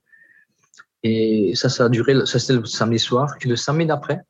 Et 1.03 1.55
ça, 1.55 1.69
ça 1.69 1.87
a 1.87 1.89
duré, 1.89 2.15
ça 2.27 2.39
c'était 2.39 2.55
le 2.55 2.65
samedi 2.67 2.99
soir. 2.99 3.35
Et 3.41 3.49
le 3.49 3.57
samedi 3.57 3.87
d'après, 3.87 4.21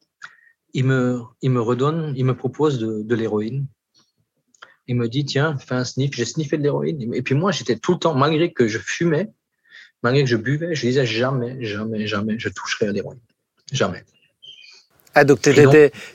il 0.73 0.85
me, 0.85 1.21
il 1.43 1.51
me 1.51 1.61
redonne, 1.61 2.15
il 2.17 2.25
me 2.25 2.37
propose 2.37 2.79
de, 2.79 3.03
de 3.03 3.15
l'héroïne. 3.15 3.67
Il 4.87 4.97
me 4.97 5.09
dit, 5.09 5.25
tiens, 5.25 5.57
fais 5.59 5.75
un 5.75 5.85
sniff. 5.85 6.15
J'ai 6.15 6.25
sniffé 6.25 6.57
de 6.57 6.63
l'héroïne. 6.63 7.15
Et 7.15 7.23
puis 7.23 7.35
moi, 7.35 7.53
j'étais 7.53 7.77
tout 7.77 7.93
le 7.93 7.99
temps, 7.99 8.15
malgré 8.15 8.53
que 8.53 8.69
je 8.69 8.79
fumais, 8.79 9.33
malgré 10.05 10.23
que 10.23 10.29
je 10.29 10.37
buvais, 10.37 10.75
je 10.75 10.87
disais 10.87 11.07
jamais, 11.07 11.65
jamais, 11.65 12.07
jamais, 12.07 12.39
je 12.39 12.51
toucherai 12.51 12.87
à 12.89 12.93
l'héroïne. 12.93 13.19
Jamais. 13.73 14.05
Ah, 15.15 15.25
donc, 15.25 15.41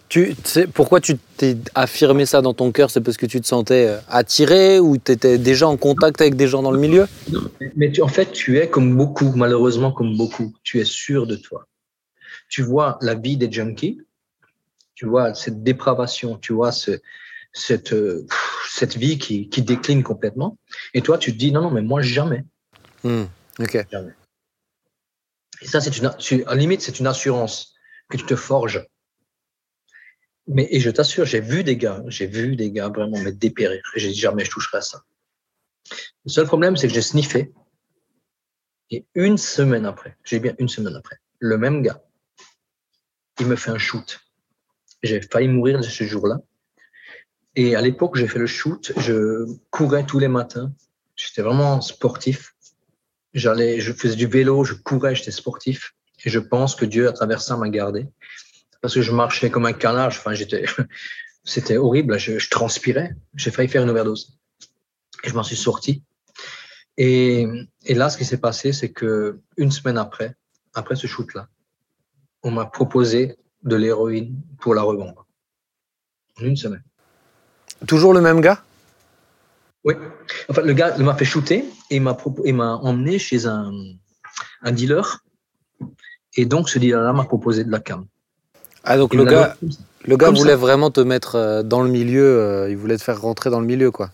tu, 0.10 0.36
sais, 0.43 0.67
pourquoi 0.67 0.99
tu 0.99 1.17
t'es 1.38 1.58
affirmé 1.73 2.25
ça 2.25 2.41
dans 2.41 2.54
ton 2.54 2.71
cœur? 2.71 2.91
C'est 2.91 3.02
parce 3.02 3.17
que 3.17 3.25
tu 3.25 3.41
te 3.41 3.47
sentais 3.47 3.88
euh, 3.88 3.97
attiré 4.10 4.80
ou 4.80 4.97
tu 4.97 5.13
étais 5.13 5.38
déjà 5.38 5.67
en 5.67 5.78
contact 5.78 6.21
avec 6.21 6.36
des 6.36 6.47
gens 6.47 6.62
dans 6.62 6.71
le 6.71 6.80
milieu? 6.80 7.08
Non, 7.32 7.41
mais 7.78 7.91
tu, 7.91 8.02
en 8.02 8.10
fait, 8.10 8.32
tu 8.32 8.60
es 8.60 8.69
comme 8.69 8.95
beaucoup, 8.95 9.32
malheureusement 9.36 9.91
comme 9.91 10.17
beaucoup, 10.17 10.54
tu 10.63 10.80
es 10.80 10.86
sûr 10.86 11.28
de 11.28 11.36
toi. 11.38 11.65
Tu 12.49 12.62
vois 12.62 12.97
la 13.02 13.15
vie 13.15 13.38
des 13.38 13.49
junkies, 13.49 14.02
tu 14.95 15.06
vois 15.06 15.34
cette 15.34 15.63
dépravation, 15.63 16.38
tu 16.38 16.52
vois 16.52 16.73
ce, 16.73 16.99
cette, 17.54 17.93
euh, 17.93 18.28
cette 18.69 18.97
vie 18.97 19.17
qui, 19.17 19.47
qui 19.47 19.62
décline 19.62 20.04
complètement. 20.04 20.58
Et 20.93 21.02
toi, 21.02 21.17
tu 21.17 21.32
te 21.32 21.38
dis, 21.38 21.54
non, 21.54 21.62
non, 21.62 21.71
mais 21.71 21.82
moi, 21.82 22.02
jamais. 22.02 22.43
Hmm. 23.06 23.25
Et 25.61 25.67
ça, 25.67 25.81
c'est 25.81 25.97
une, 25.97 26.11
la 26.45 26.55
limite, 26.55 26.81
c'est 26.81 26.99
une 26.99 27.07
assurance 27.07 27.75
que 28.09 28.17
tu 28.17 28.25
te 28.25 28.35
forges. 28.35 28.87
Mais, 30.47 30.67
et 30.71 30.79
je 30.79 30.89
t'assure, 30.89 31.25
j'ai 31.25 31.41
vu 31.41 31.63
des 31.63 31.77
gars, 31.77 32.03
j'ai 32.07 32.25
vu 32.25 32.55
des 32.55 32.71
gars 32.71 32.89
vraiment 32.89 33.19
me 33.19 33.31
dépérir. 33.31 33.81
J'ai 33.95 34.10
dit 34.10 34.19
jamais 34.19 34.45
je 34.45 34.51
toucherai 34.51 34.79
à 34.79 34.81
ça. 34.81 35.03
Le 36.25 36.31
seul 36.31 36.47
problème, 36.47 36.75
c'est 36.75 36.87
que 36.87 36.93
j'ai 36.93 37.01
sniffé. 37.01 37.53
Et 38.89 39.05
une 39.13 39.37
semaine 39.37 39.85
après, 39.85 40.17
j'ai 40.23 40.39
bien 40.39 40.55
une 40.57 40.69
semaine 40.69 40.95
après, 40.95 41.17
le 41.37 41.57
même 41.57 41.83
gars, 41.83 42.01
il 43.39 43.45
me 43.45 43.55
fait 43.55 43.69
un 43.69 43.77
shoot. 43.77 44.19
J'ai 45.03 45.21
failli 45.21 45.47
mourir 45.47 45.83
ce 45.83 46.03
jour-là. 46.03 46.39
Et 47.55 47.75
à 47.75 47.81
l'époque, 47.81 48.15
j'ai 48.15 48.27
fait 48.27 48.39
le 48.39 48.47
shoot, 48.47 48.91
je 48.97 49.45
courais 49.69 50.05
tous 50.05 50.17
les 50.17 50.27
matins. 50.27 50.73
J'étais 51.15 51.41
vraiment 51.41 51.81
sportif 51.81 52.55
j'allais, 53.34 53.80
je 53.80 53.94
faisais 53.94 54.15
du 54.15 54.27
vélo, 54.27 54.63
je 54.63 54.73
courais, 54.73 55.15
j'étais 55.15 55.32
sportif. 55.32 55.96
Et 56.25 56.30
je 56.30 56.40
pense 56.40 56.75
que 56.75 56.86
Dieu, 56.86 57.08
à 57.08 57.13
travers 57.13 57.42
ça, 57.42 57.56
m'a 57.58 57.69
gardé. 57.69 58.08
Parce 58.82 58.94
que 58.94 59.02
je 59.02 59.12
marchais 59.12 59.50
comme 59.50 59.65
un 59.65 59.73
canard. 59.73 60.08
Enfin, 60.08 60.34
j'étais, 60.34 60.65
C'était 61.44 61.77
horrible. 61.77 62.19
Je, 62.19 62.50
transpirais. 62.50 63.15
J'ai 63.36 63.52
failli 63.52 63.69
faire 63.69 63.84
une 63.84 63.90
overdose. 63.90 64.38
Et 65.23 65.30
je 65.30 65.34
m'en 65.34 65.44
suis 65.44 65.56
sorti. 65.56 66.04
Et, 66.98 67.48
et 67.86 67.94
là, 67.94 68.10
ce 68.10 68.17
qui 68.17 68.25
s'est 68.25 68.38
passé, 68.38 68.73
c'est 68.73 68.92
que 68.92 69.40
une 69.58 69.71
semaine 69.71 69.98
après, 69.98 70.36
après 70.73 70.96
ce 70.96 71.08
shoot-là, 71.08 71.48
on 72.44 72.52
m'a 72.52 72.65
proposé 72.65 73.38
de 73.63 73.75
l'héroïne 73.75 74.40
pour 74.60 74.75
la 74.75 74.82
revendre. 74.82 75.25
En 76.40 76.46
une 76.46 76.58
semaine. 76.58 76.84
Toujours 77.88 78.13
le 78.13 78.21
même 78.21 78.42
gars? 78.42 78.63
Oui. 79.84 79.94
Enfin, 80.50 80.62
le 80.62 80.73
gars 80.73 80.98
m'a 80.98 81.15
fait 81.15 81.25
shooter 81.25 81.65
et 81.90 82.00
m'a 82.00 82.15
emmené 82.82 83.19
chez 83.19 83.46
un, 83.46 83.71
un 84.62 84.71
dealer. 84.71 85.23
Et 86.36 86.46
donc, 86.46 86.69
ce 86.69 86.80
dealer-là 86.80 87.13
m'a 87.13 87.25
proposé 87.25 87.63
de 87.63 87.71
la 87.71 87.80
cam. 87.80 88.06
Ah, 88.84 88.98
donc 88.98 89.13
le 89.13 89.25
gars, 89.25 89.58
le 90.06 90.17
gars 90.17 90.30
voulait 90.30 90.52
ça. 90.52 90.58
vraiment 90.58 90.90
te 90.92 91.02
mettre 91.02 91.36
euh, 91.36 91.63
dans 91.63 91.82
le 91.82 91.90
milieu, 91.90 92.23
euh, 92.23 92.69
il 92.69 92.77
voulait 92.77 92.98
te 92.98 93.04
faire 93.04 93.19
rentrer 93.19 93.50
dans 93.50 93.60
le 93.60 93.65
milieu, 93.65 93.92
quoi. 93.92 94.12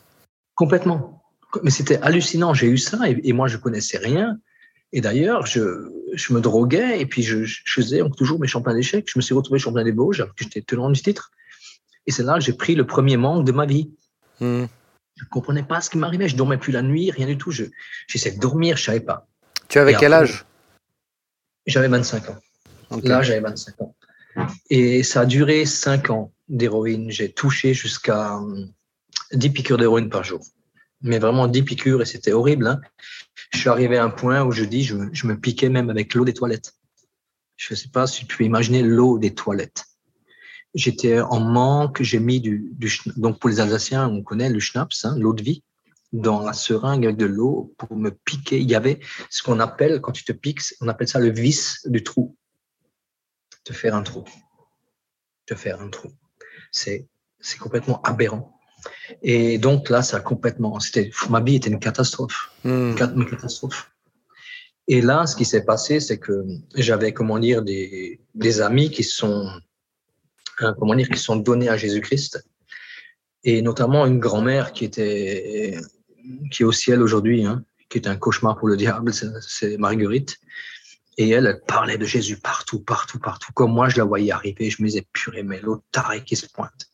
Complètement. 0.56 1.24
Mais 1.64 1.70
c'était 1.70 1.98
hallucinant. 2.02 2.54
J'ai 2.54 2.68
eu 2.68 2.78
ça 2.78 3.10
et, 3.10 3.20
et 3.24 3.34
moi, 3.34 3.48
je 3.48 3.58
connaissais 3.58 3.98
rien. 3.98 4.38
Et 4.92 5.02
d'ailleurs, 5.02 5.46
je, 5.46 5.90
je 6.14 6.34
me 6.34 6.40
droguais 6.40 7.00
et 7.00 7.06
puis 7.06 7.22
je, 7.22 7.44
je 7.44 7.62
faisais 7.66 8.02
toujours 8.16 8.40
mes 8.40 8.48
champions 8.48 8.74
d'échecs. 8.74 9.08
Je 9.12 9.20
me 9.20 9.22
suis 9.22 9.34
retrouvé 9.36 9.60
champion 9.60 9.84
des 9.84 9.92
Vosges 9.92 10.22
alors 10.22 10.34
que 10.36 10.44
j'étais 10.44 10.62
tenant 10.62 10.90
du 10.90 11.02
titre. 11.02 11.32
Et 12.08 12.12
c'est 12.12 12.24
là 12.24 12.36
que 12.36 12.42
j'ai 12.42 12.54
pris 12.54 12.76
le 12.76 12.86
premier 12.86 13.18
manque 13.18 13.46
de 13.46 13.52
ma 13.52 13.66
vie. 13.66 13.92
Hmm. 14.40 14.66
Je 15.18 15.24
ne 15.24 15.30
comprenais 15.30 15.64
pas 15.64 15.82
ce 15.82 15.90
qui 15.90 15.98
m'arrivait. 15.98 16.28
Je 16.28 16.36
dormais 16.36 16.58
plus 16.58 16.72
la 16.74 16.82
nuit, 16.82 17.10
rien 17.12 17.26
du 17.28 17.38
tout. 17.38 17.52
Je, 17.52 17.66
j'essayais 18.08 18.36
de 18.36 18.40
dormir, 18.42 18.78
je 18.78 18.84
savais 18.84 19.00
pas. 19.00 19.28
Tu 19.70 19.80
avais 19.80 19.94
quel 20.00 20.14
âge? 20.14 20.46
J'avais 21.66 21.88
25 21.88 22.30
ans. 22.30 22.38
Là, 23.10 23.22
j'avais 23.24 23.40
25 23.40 23.82
ans. 23.82 23.96
Et 24.70 25.04
ça 25.04 25.22
a 25.22 25.26
duré 25.26 25.66
5 25.66 26.10
ans 26.10 26.34
d'héroïne. 26.50 27.10
J'ai 27.10 27.32
touché 27.32 27.74
jusqu'à 27.74 28.36
hum, 28.36 28.72
10 29.32 29.50
piqûres 29.52 29.78
d'héroïne 29.78 30.10
par 30.10 30.24
jour. 30.24 30.42
Mais 31.02 31.20
vraiment 31.20 31.48
10 31.48 31.64
piqûres 31.64 32.02
et 32.02 32.06
c'était 32.06 32.34
horrible. 32.34 32.68
hein. 32.68 32.82
Je 33.54 33.60
suis 33.60 33.70
arrivé 33.70 33.98
à 33.98 34.04
un 34.04 34.10
point 34.10 34.44
où 34.44 34.52
je 34.52 34.64
dis, 34.66 34.84
je, 34.84 34.96
me- 34.96 35.10
je 35.14 35.28
me 35.28 35.40
piquais 35.40 35.70
même 35.70 35.90
avec 35.90 36.14
l'eau 36.14 36.26
des 36.26 36.34
toilettes. 36.34 36.74
Je 37.58 37.74
ne 37.74 37.78
sais 37.78 37.88
pas 37.90 38.06
si 38.06 38.26
tu 38.26 38.36
peux 38.38 38.44
imaginer 38.44 38.82
l'eau 38.84 39.18
des 39.18 39.34
toilettes. 39.34 39.86
J'étais 40.76 41.20
en 41.20 41.40
manque, 41.40 42.02
j'ai 42.02 42.20
mis 42.20 42.42
du, 42.42 42.70
du 42.74 42.92
donc 43.16 43.40
pour 43.40 43.50
les 43.50 43.60
Alsaciens, 43.60 44.08
on 44.08 44.22
connaît 44.22 44.50
le 44.50 44.60
schnapps, 44.60 45.06
hein, 45.06 45.16
l'eau 45.18 45.34
de 45.34 45.42
vie, 45.42 45.64
dans 46.12 46.42
la 46.42 46.54
seringue 46.54 47.06
avec 47.06 47.18
de 47.18 47.26
l'eau 47.26 47.74
pour 47.78 47.96
me 47.96 48.12
piquer. 48.12 48.60
Il 48.60 48.70
y 48.70 48.76
avait 48.76 49.00
ce 49.30 49.42
qu'on 49.42 49.60
appelle, 49.60 50.02
quand 50.02 50.12
tu 50.12 50.26
te 50.26 50.34
piques, 50.34 50.62
on 50.82 50.88
appelle 50.88 51.08
ça 51.08 51.20
le 51.20 51.32
vis 51.32 51.80
du 51.86 52.04
trou. 52.04 52.36
Te 53.64 53.74
faire 53.74 53.96
un 53.96 54.04
trou. 54.04 54.24
Te 55.46 55.56
faire 55.56 55.82
un 55.82 55.90
trou. 55.90 56.10
C'est, 56.72 57.08
c'est 57.40 57.58
complètement 57.58 58.02
aberrant. 58.04 58.60
Et 59.22 59.58
donc 59.58 59.90
là, 59.90 60.02
ça 60.02 60.18
a 60.18 60.20
complètement, 60.20 60.80
c'était, 60.80 61.10
ma 61.30 61.42
vie 61.42 61.56
était 61.56 61.70
une 61.70 61.80
catastrophe. 61.80 62.52
Hmm. 62.64 62.96
Une 63.16 63.26
catastrophe. 63.30 63.92
Et 64.88 65.02
là, 65.02 65.26
ce 65.26 65.36
qui 65.36 65.46
s'est 65.46 65.66
passé, 65.66 66.00
c'est 66.00 66.20
que 66.20 66.46
j'avais, 66.76 67.12
comment 67.14 67.40
dire, 67.40 67.64
des, 67.64 68.20
des 68.36 68.62
amis 68.62 68.92
qui 68.92 69.04
sont, 69.04 69.50
euh, 70.62 70.74
comment 70.80 70.96
dire, 70.96 71.10
qui 71.10 71.20
sont 71.20 71.36
donnés 71.36 71.70
à 71.70 71.78
Jésus-Christ. 71.78 72.44
Et 73.44 73.62
notamment 73.62 74.06
une 74.06 74.20
grand-mère 74.20 74.74
qui 74.74 74.86
était, 74.86 75.78
qui 76.52 76.64
est 76.64 76.66
au 76.66 76.72
ciel 76.72 77.02
aujourd'hui, 77.02 77.46
hein, 77.46 77.64
qui 77.90 77.98
est 77.98 78.08
un 78.08 78.16
cauchemar 78.16 78.58
pour 78.58 78.68
le 78.68 78.78
diable, 78.78 79.12
c'est- 79.14 79.78
Marguerite. 79.78 80.38
Et 81.18 81.30
elle, 81.30 81.46
elle 81.46 81.62
parlait 81.66 81.98
de 81.98 82.06
Jésus 82.06 82.38
partout, 82.38 82.80
partout, 82.80 83.20
partout. 83.20 83.54
Comme 83.54 83.72
moi, 83.72 83.88
je 83.88 83.98
la 83.98 84.04
voyais 84.04 84.32
arriver, 84.32 84.70
je 84.70 84.82
me 84.82 84.88
disais, 84.88 85.06
purée, 85.14 85.44
mais 85.44 85.62
l'autre 85.62 85.84
taré 85.92 86.24
qui 86.24 86.36
se 86.36 86.48
pointe. 86.48 86.90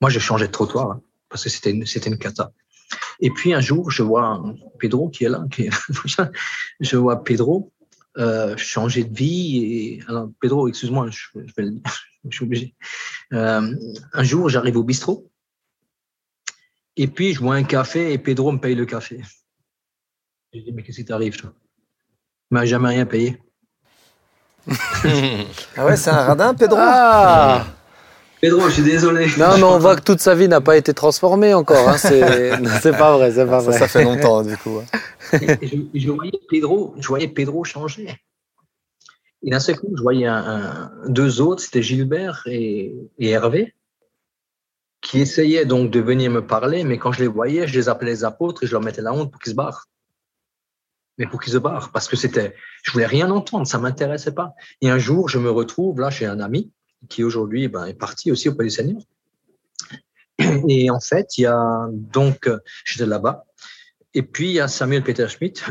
Moi, 0.00 0.10
je 0.10 0.20
changeais 0.20 0.46
de 0.46 0.52
trottoir, 0.52 0.92
hein, 0.92 1.02
parce 1.28 1.44
que 1.44 1.50
c'était 1.50 1.70
une, 1.70 1.84
c'était 1.84 2.10
une 2.10 2.18
cata. 2.18 2.52
Et 3.20 3.30
puis 3.30 3.52
un 3.52 3.60
jour, 3.60 3.90
je 3.90 4.02
vois 4.02 4.42
Pedro 4.78 5.08
qui 5.08 5.24
est 5.24 5.28
là, 5.28 5.44
qui 5.50 5.68
je 6.80 6.96
vois 6.96 7.24
Pedro 7.24 7.72
euh, 8.16 8.56
changer 8.56 9.04
de 9.04 9.14
vie. 9.14 9.58
Et... 9.58 10.02
Alors, 10.08 10.28
Pedro, 10.40 10.68
excuse-moi, 10.68 11.08
je 11.10 11.40
vais 11.56 11.64
le 11.64 11.70
dire, 11.72 11.82
je 12.30 12.36
suis 12.36 12.44
obligé. 12.44 12.74
Euh, 13.32 13.74
un 14.12 14.22
jour, 14.22 14.48
j'arrive 14.48 14.76
au 14.76 14.82
bistrot, 14.82 15.30
et 16.96 17.06
puis 17.06 17.34
je 17.34 17.40
bois 17.40 17.54
un 17.54 17.64
café 17.64 18.12
et 18.12 18.18
Pedro 18.18 18.52
me 18.52 18.58
paye 18.58 18.74
le 18.74 18.86
café. 18.86 19.20
Je 20.54 20.60
dis, 20.60 20.72
mais 20.72 20.82
qu'est-ce 20.82 20.98
qui 20.98 21.04
t'arrive, 21.04 21.36
toi? 21.36 21.52
Il 22.50 22.54
m'a 22.54 22.64
jamais 22.66 22.88
rien 22.88 23.06
payé. 23.06 23.38
Ah 25.76 25.86
ouais, 25.86 25.96
c'est 25.96 26.10
un 26.10 26.24
radin, 26.24 26.54
Pedro? 26.54 26.78
Ah 26.80 27.66
Pedro, 28.40 28.68
je 28.68 28.74
suis 28.74 28.82
désolé. 28.82 29.26
Non, 29.36 29.56
mais 29.56 29.64
on 29.64 29.78
voit 29.78 29.96
que 29.96 30.02
toute 30.02 30.20
sa 30.20 30.34
vie 30.34 30.46
n'a 30.46 30.60
pas 30.60 30.76
été 30.76 30.94
transformée 30.94 31.54
encore. 31.54 31.88
hein. 31.88 31.98
C'est 31.98 32.58
non, 32.60 32.70
c'est 32.82 32.96
pas 32.96 33.16
vrai, 33.16 33.32
c'est 33.32 33.46
pas 33.46 33.60
ça, 33.60 33.70
vrai. 33.70 33.78
ça 33.78 33.88
fait 33.88 34.04
longtemps, 34.04 34.42
du 34.42 34.56
coup. 34.56 34.80
Et 35.32 35.66
je, 35.66 35.76
et 35.94 36.00
je 36.00 36.10
voyais 36.10 36.32
Pedro, 36.48 36.94
je 36.98 37.08
voyais 37.08 37.28
Pedro 37.28 37.64
changer. 37.64 38.16
Et 39.42 39.50
d'un 39.50 39.60
seul 39.60 39.78
coup, 39.78 39.92
je 39.96 40.02
voyais 40.02 40.28
deux 41.06 41.40
autres, 41.40 41.62
c'était 41.62 41.82
Gilbert 41.82 42.42
et, 42.46 42.94
Hervé, 43.18 43.74
qui 45.00 45.20
essayaient 45.20 45.64
donc 45.64 45.90
de 45.90 46.00
venir 46.00 46.30
me 46.30 46.44
parler, 46.44 46.82
mais 46.82 46.98
quand 46.98 47.12
je 47.12 47.20
les 47.20 47.28
voyais, 47.28 47.68
je 47.68 47.78
les 47.78 47.88
appelais 47.88 48.10
les 48.10 48.24
apôtres 48.24 48.64
et 48.64 48.66
je 48.66 48.72
leur 48.72 48.82
mettais 48.82 49.02
la 49.02 49.12
honte 49.12 49.30
pour 49.30 49.40
qu'ils 49.40 49.52
se 49.52 49.56
barrent. 49.56 49.86
Mais 51.18 51.26
pour 51.26 51.40
qu'ils 51.40 51.52
se 51.52 51.58
barrent, 51.58 51.90
parce 51.92 52.08
que 52.08 52.16
c'était, 52.16 52.54
je 52.82 52.92
voulais 52.92 53.06
rien 53.06 53.30
entendre, 53.30 53.66
ça 53.66 53.78
m'intéressait 53.78 54.34
pas. 54.34 54.54
Et 54.80 54.90
un 54.90 54.98
jour, 54.98 55.28
je 55.28 55.38
me 55.38 55.50
retrouve 55.50 56.00
là 56.00 56.10
chez 56.10 56.26
un 56.26 56.40
ami 56.40 56.72
qui 57.08 57.22
aujourd'hui 57.22 57.68
ben, 57.68 57.86
est 57.86 57.94
parti 57.94 58.32
aussi 58.32 58.48
auprès 58.48 58.64
du 58.64 58.70
Seigneur. 58.70 59.00
Et 60.68 60.90
en 60.90 61.00
fait, 61.00 61.38
il 61.38 61.42
y 61.42 61.46
a 61.46 61.88
donc, 61.90 62.50
j'étais 62.84 63.06
là-bas, 63.06 63.44
et 64.14 64.22
puis 64.22 64.48
il 64.48 64.52
y 64.54 64.60
a 64.60 64.68
Samuel 64.68 65.02
Peter 65.02 65.28
Schmidt 65.28 65.62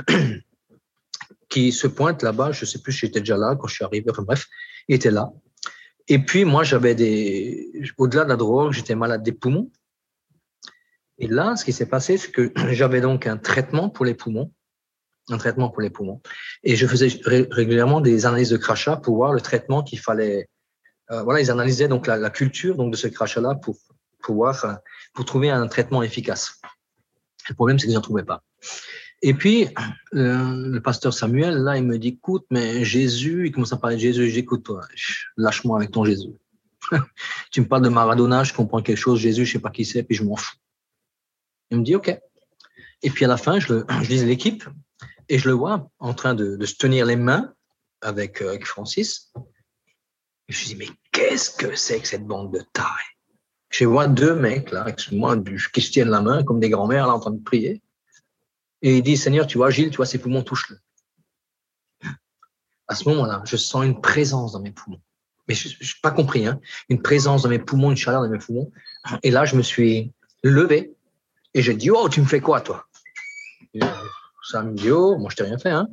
qui 1.50 1.72
se 1.72 1.88
pointe 1.88 2.24
là-bas. 2.24 2.52
Je 2.52 2.66
sais 2.66 2.80
plus 2.80 2.94
si 2.94 3.00
j'étais 3.02 3.20
déjà 3.20 3.38
là 3.38 3.56
quand 3.60 3.68
je 3.68 3.76
suis 3.76 3.86
arrivé. 3.86 4.06
Enfin 4.10 4.24
bref, 4.24 4.46
il 4.88 4.96
était 4.96 5.12
là. 5.12 5.32
Et 6.08 6.20
puis 6.20 6.46
moi, 6.46 6.64
j'avais 6.64 6.96
des, 6.96 7.72
au-delà 7.98 8.24
de 8.24 8.30
la 8.30 8.36
drogue, 8.38 8.72
j'étais 8.74 8.96
malade 8.96 9.24
des 9.24 9.34
poumons. 9.34 9.72
Et 11.20 11.28
là, 11.28 11.56
ce 11.56 11.66
qui 11.66 11.74
s'est 11.74 11.88
passé, 11.88 12.18
c'est 12.18 12.32
que 12.32 12.52
j'avais 12.74 13.02
donc 13.02 13.28
un 13.28 13.38
traitement 13.38 13.90
pour 13.90 14.06
les 14.06 14.14
poumons, 14.14 14.52
un 15.30 15.38
traitement 15.38 15.70
pour 15.70 15.82
les 15.82 15.90
poumons. 15.90 16.22
Et 16.64 16.76
je 16.76 16.88
faisais 16.88 17.10
ré- 17.26 17.48
régulièrement 17.52 18.02
des 18.02 18.26
analyses 18.26 18.50
de 18.52 18.58
crachat 18.58 18.98
pour 18.98 19.16
voir 19.16 19.34
le 19.34 19.42
traitement 19.42 19.84
qu'il 19.84 20.00
fallait. 20.00 20.48
euh, 21.12 21.24
voilà, 21.24 21.42
ils 21.42 21.52
analysaient 21.52 21.88
donc 21.88 22.08
la, 22.08 22.18
la 22.18 22.30
culture 22.30 22.76
donc 22.76 22.92
de 22.92 22.98
ce 22.98 23.08
crachat-là 23.08 23.56
pour 23.56 23.78
pouvoir 24.22 24.66
euh, 24.66 24.74
pour 25.14 25.26
trouver 25.26 25.50
un 25.50 25.68
traitement 25.68 26.04
efficace. 26.04 26.62
Le 27.50 27.56
problème, 27.56 27.80
c'est 27.80 27.88
qu'ils 27.88 27.96
n'en 27.96 28.02
trouvaient 28.02 28.26
pas. 28.26 28.44
Et 29.22 29.34
puis, 29.34 29.68
euh, 30.14 30.70
le 30.72 30.80
pasteur 30.80 31.14
Samuel, 31.14 31.56
là, 31.58 31.78
il 31.78 31.84
me 31.84 31.98
dit, 31.98 32.10
écoute, 32.10 32.46
mais 32.52 32.86
Jésus, 32.86 33.48
il 33.48 33.52
commence 33.52 33.74
à 33.74 33.78
parler 33.78 33.96
de 33.96 34.02
Jésus, 34.02 34.30
j'écoute 34.30 34.64
toi, 34.64 34.82
lâche-moi 35.38 35.78
avec 35.78 35.92
ton 35.92 36.06
Jésus. 36.06 36.34
tu 37.52 37.62
me 37.62 37.68
parles 37.68 37.84
de 37.84 37.90
Maradona, 37.90 38.44
je 38.44 38.54
comprends 38.54 38.82
quelque 38.82 38.98
chose, 38.98 39.20
Jésus, 39.20 39.46
je 39.46 39.54
sais 39.54 39.60
pas 39.60 39.72
qui 39.72 39.86
c'est, 39.86 40.04
puis 40.04 40.16
je 40.16 40.24
m'en 40.24 40.36
fous. 40.36 40.56
Il 41.72 41.80
me 41.80 41.84
dit, 41.84 41.96
OK. 41.96 42.16
Et 43.04 43.10
puis 43.10 43.26
à 43.26 43.28
la 43.28 43.38
fin, 43.38 43.60
je, 43.60 43.74
le, 43.74 43.86
je 44.04 44.10
lisais 44.10 44.26
l'équipe 44.26 44.64
et 45.30 45.40
je 45.40 45.50
le 45.50 45.56
vois 45.56 45.90
en 46.00 46.14
train 46.14 46.36
de, 46.36 46.64
se 46.64 46.76
tenir 46.76 47.06
les 47.06 47.16
mains 47.16 47.54
avec, 48.02 48.42
euh, 48.42 48.50
avec 48.50 48.66
Francis. 48.68 49.34
Je 50.48 50.62
me 50.62 50.66
dis, 50.68 50.76
mais 50.76 50.88
qu'est-ce 51.12 51.50
que 51.50 51.76
c'est 51.76 52.00
que 52.00 52.08
cette 52.08 52.26
bande 52.26 52.54
de 52.54 52.62
tarés? 52.72 53.04
Je 53.70 53.86
vois 53.86 54.08
deux 54.08 54.36
mecs, 54.36 54.72
là, 54.72 54.86
excuse-moi, 54.88 55.38
qui 55.74 55.82
se 55.82 55.92
tiennent 55.92 56.10
la 56.10 56.22
main 56.22 56.44
comme 56.44 56.60
des 56.60 56.70
grands-mères, 56.70 57.08
là, 57.08 57.14
en 57.14 57.20
train 57.20 57.32
de 57.32 57.44
prier. 57.44 57.82
Et 58.82 58.98
il 58.98 59.04
dit, 59.04 59.18
Seigneur, 59.18 59.48
tu 59.48 59.58
vois, 59.58 59.70
Gilles, 59.70 59.90
tu 59.90 59.98
vois, 59.98 60.06
ses 60.06 60.20
poumons, 60.20 60.44
touche-le. 60.44 60.78
À 62.88 62.96
ce 62.96 63.08
moment-là, 63.10 63.42
je 63.46 63.58
sens 63.58 63.84
une 63.84 64.00
présence 64.00 64.54
dans 64.54 64.62
mes 64.62 64.72
poumons. 64.72 65.02
Mais 65.48 65.56
je 65.56 65.70
n'ai 65.70 65.90
pas 66.02 66.12
compris, 66.12 66.46
hein. 66.46 66.60
Une 66.90 67.02
présence 67.02 67.44
dans 67.44 67.50
mes 67.50 67.60
poumons, 67.60 67.92
une 67.92 67.98
chaleur 67.98 68.22
dans 68.22 68.30
mes 68.30 68.38
poumons. 68.38 68.72
Et 69.24 69.32
là, 69.32 69.46
je 69.46 69.56
me 69.56 69.62
suis 69.62 70.14
levé 70.44 70.94
et 71.54 71.62
j'ai 71.62 71.74
dit, 71.74 71.90
oh, 71.90 72.08
tu 72.10 72.22
me 72.22 72.26
fais 72.26 72.40
quoi, 72.40 72.62
toi? 72.62 72.86
Et 73.74 73.80
Ça 74.44 74.64
me 74.64 74.74
dit, 74.74 74.92
oh, 74.92 75.18
moi, 75.18 75.30
je 75.32 75.36
t'ai 75.38 75.44
rien 75.44 75.58
fait, 75.58 75.70
hein. 75.70 75.88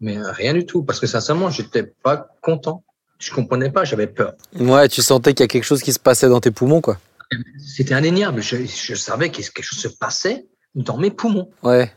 Mais 0.00 0.18
rien 0.20 0.54
du 0.54 0.64
tout, 0.66 0.84
parce 0.84 1.00
que 1.00 1.06
sincèrement, 1.06 1.50
j'étais 1.50 1.82
pas 1.82 2.28
content. 2.42 2.84
Je 3.18 3.32
comprenais 3.32 3.70
pas, 3.70 3.84
j'avais 3.84 4.06
peur. 4.06 4.34
Ouais, 4.54 4.88
tu 4.88 5.02
sentais 5.02 5.34
qu'il 5.34 5.42
y 5.42 5.44
a 5.44 5.48
quelque 5.48 5.64
chose 5.64 5.82
qui 5.82 5.92
se 5.92 5.98
passait 5.98 6.28
dans 6.28 6.40
tes 6.40 6.52
poumons, 6.52 6.80
quoi. 6.80 7.00
C'était 7.58 7.94
indéniable. 7.94 8.40
Je, 8.40 8.64
je 8.64 8.94
savais 8.94 9.30
que 9.30 9.36
quelque 9.38 9.62
chose 9.62 9.80
se 9.80 9.88
passait 9.88 10.46
dans 10.74 10.96
mes 10.96 11.10
poumons. 11.10 11.50
Ouais. 11.62 11.92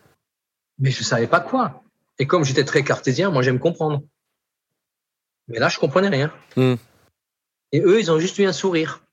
mais 0.80 0.92
je 0.92 1.04
savais 1.04 1.28
pas 1.28 1.40
quoi. 1.40 1.84
Et 2.20 2.28
comme 2.28 2.44
j'étais 2.44 2.66
très 2.66 2.84
cartésien, 2.84 3.32
moi 3.32 3.42
j'aime 3.42 3.60
comprendre. 3.60 4.02
Mais 5.48 5.60
là, 5.60 5.70
je 5.70 5.80
comprenais 5.80 6.10
rien. 6.10 6.32
Hmm. 6.56 6.76
Et 7.72 7.82
eux, 7.82 8.00
ils 8.00 8.12
ont 8.12 8.20
juste 8.20 8.38
eu 8.38 8.46
un 8.46 8.54
sourire. 8.54 9.04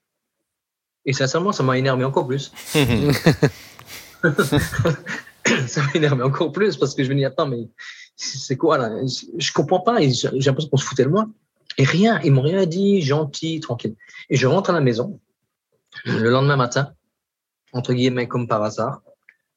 Et 1.05 1.13
sincèrement, 1.13 1.51
ça 1.51 1.63
m'a 1.63 1.77
énervé 1.77 2.03
encore 2.03 2.27
plus. 2.27 2.51
ça 5.67 5.83
m'a 5.83 5.91
énervé 5.95 6.23
encore 6.23 6.51
plus 6.51 6.77
parce 6.77 6.93
que 6.93 7.03
je 7.03 7.09
me 7.09 7.15
dis, 7.15 7.25
attends, 7.25 7.47
mais 7.47 7.67
c'est 8.15 8.57
quoi 8.57 8.77
là? 8.77 8.91
Je 9.37 9.53
comprends 9.53 9.79
pas. 9.79 9.99
J'ai 10.01 10.29
l'impression 10.29 10.69
qu'on 10.69 10.77
se 10.77 10.85
foutait 10.85 11.05
de 11.05 11.09
moi. 11.09 11.27
Et 11.77 11.83
rien, 11.83 12.19
ils 12.23 12.31
m'ont 12.31 12.41
rien 12.41 12.65
dit, 12.65 13.01
gentil, 13.01 13.59
tranquille. 13.59 13.95
Et 14.29 14.35
je 14.35 14.47
rentre 14.47 14.69
à 14.69 14.73
la 14.73 14.81
maison. 14.81 15.19
le 16.05 16.29
lendemain 16.29 16.57
matin, 16.57 16.93
entre 17.73 17.93
guillemets 17.93 18.27
comme 18.27 18.47
par 18.47 18.63
hasard, 18.63 19.01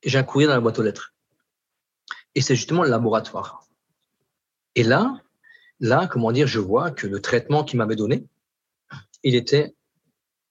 j'ai 0.04 0.18
un 0.18 0.22
courrier 0.24 0.46
dans 0.48 0.54
la 0.54 0.60
boîte 0.60 0.78
aux 0.78 0.82
lettres. 0.82 1.14
Et 2.34 2.40
c'est 2.40 2.56
justement 2.56 2.82
le 2.82 2.88
laboratoire. 2.90 3.66
Et 4.74 4.82
là, 4.84 5.20
là, 5.80 6.06
comment 6.06 6.32
dire, 6.32 6.46
je 6.46 6.58
vois 6.58 6.90
que 6.90 7.06
le 7.06 7.20
traitement 7.20 7.62
qu'il 7.64 7.78
m'avait 7.78 7.96
donné, 7.96 8.24
il 9.22 9.34
était 9.34 9.74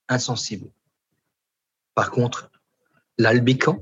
insensible. 0.07 0.69
Par 1.95 2.11
contre, 2.11 2.51
l'albican 3.17 3.81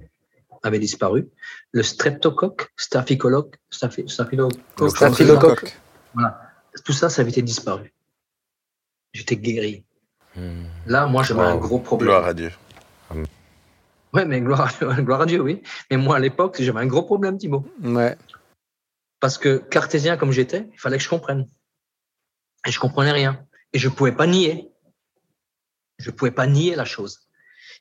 avait 0.63 0.79
disparu, 0.79 1.29
le 1.71 1.83
streptocoque, 1.83 2.71
staphylocoque, 2.75 3.55
staphylocoque, 3.69 4.59
Staphylocoque. 4.89 5.77
voilà, 6.13 6.41
tout 6.83 6.91
ça, 6.93 7.09
ça 7.09 7.21
avait 7.21 7.31
été 7.31 7.41
disparu. 7.41 7.93
J'étais 9.13 9.37
guéri. 9.37 9.83
Là, 10.85 11.07
moi, 11.07 11.23
j'avais 11.23 11.41
un 11.41 11.55
Wow. 11.55 11.59
gros 11.59 11.79
problème. 11.79 12.07
Gloire 12.09 12.25
à 12.25 12.33
Dieu. 12.33 12.51
Ouais, 14.13 14.25
mais 14.25 14.41
gloire, 14.41 14.71
gloire 14.99 15.21
à 15.21 15.25
Dieu, 15.25 15.41
oui. 15.41 15.61
Mais 15.91 15.97
moi, 15.97 16.15
à 16.17 16.19
l'époque, 16.19 16.57
j'avais 16.59 16.79
un 16.79 16.87
gros 16.87 17.03
problème, 17.03 17.37
Thibaut. 17.37 17.65
Ouais. 17.83 18.17
Parce 19.19 19.37
que 19.37 19.57
cartésien 19.57 20.17
comme 20.17 20.31
j'étais, 20.31 20.69
il 20.73 20.79
fallait 20.79 20.97
que 20.97 21.03
je 21.03 21.09
comprenne. 21.09 21.47
Et 22.65 22.71
je 22.71 22.79
comprenais 22.79 23.11
rien. 23.11 23.45
Et 23.73 23.79
je 23.79 23.87
ne 23.87 23.93
pouvais 23.93 24.11
pas 24.11 24.27
nier. 24.27 24.71
Je 25.97 26.09
ne 26.09 26.15
pouvais 26.15 26.31
pas 26.31 26.47
nier 26.47 26.75
la 26.75 26.85
chose. 26.85 27.27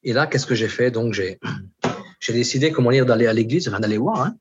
Et 0.02 0.12
là, 0.12 0.26
qu'est-ce 0.26 0.46
que 0.46 0.54
j'ai 0.54 0.68
fait? 0.68 0.90
Donc, 0.90 1.14
j'ai, 1.14 1.38
décidé, 2.28 2.72
comment 2.72 2.90
dire, 2.90 3.06
d'aller 3.06 3.26
à 3.26 3.32
l'église, 3.32 3.68
enfin, 3.68 3.80
d'aller 3.80 3.98
voir. 3.98 4.22
hein. 4.22 4.36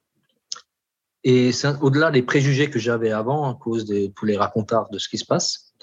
Et 1.24 1.52
au-delà 1.82 2.12
des 2.12 2.22
préjugés 2.22 2.70
que 2.70 2.80
j'avais 2.80 3.12
avant, 3.12 3.52
à 3.52 3.56
cause 3.56 3.86
de 3.86 4.08
tous 4.16 4.26
les 4.26 4.38
racontards 4.38 4.90
de 4.90 4.98
ce 4.98 5.10
qui 5.10 5.18
se 5.18 5.26
passe, 5.26 5.74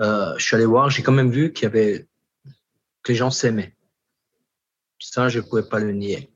euh, 0.00 0.32
je 0.36 0.44
suis 0.44 0.56
allé 0.56 0.64
voir, 0.64 0.90
j'ai 0.90 1.02
quand 1.02 1.12
même 1.12 1.30
vu 1.30 1.52
qu'il 1.52 1.64
y 1.64 1.66
avait, 1.66 2.08
que 3.02 3.12
les 3.12 3.14
gens 3.14 3.30
s'aimaient. 3.30 3.76
Ça, 5.00 5.28
je 5.28 5.40
ne 5.40 5.44
pouvais 5.44 5.62
pas 5.62 5.78
le 5.80 5.92
nier. 5.92 6.30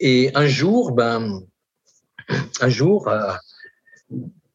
Et 0.00 0.30
un 0.34 0.46
jour, 0.46 0.92
ben, 0.92 1.42
un 2.60 2.68
jour, 2.68 3.08
euh, 3.08 3.34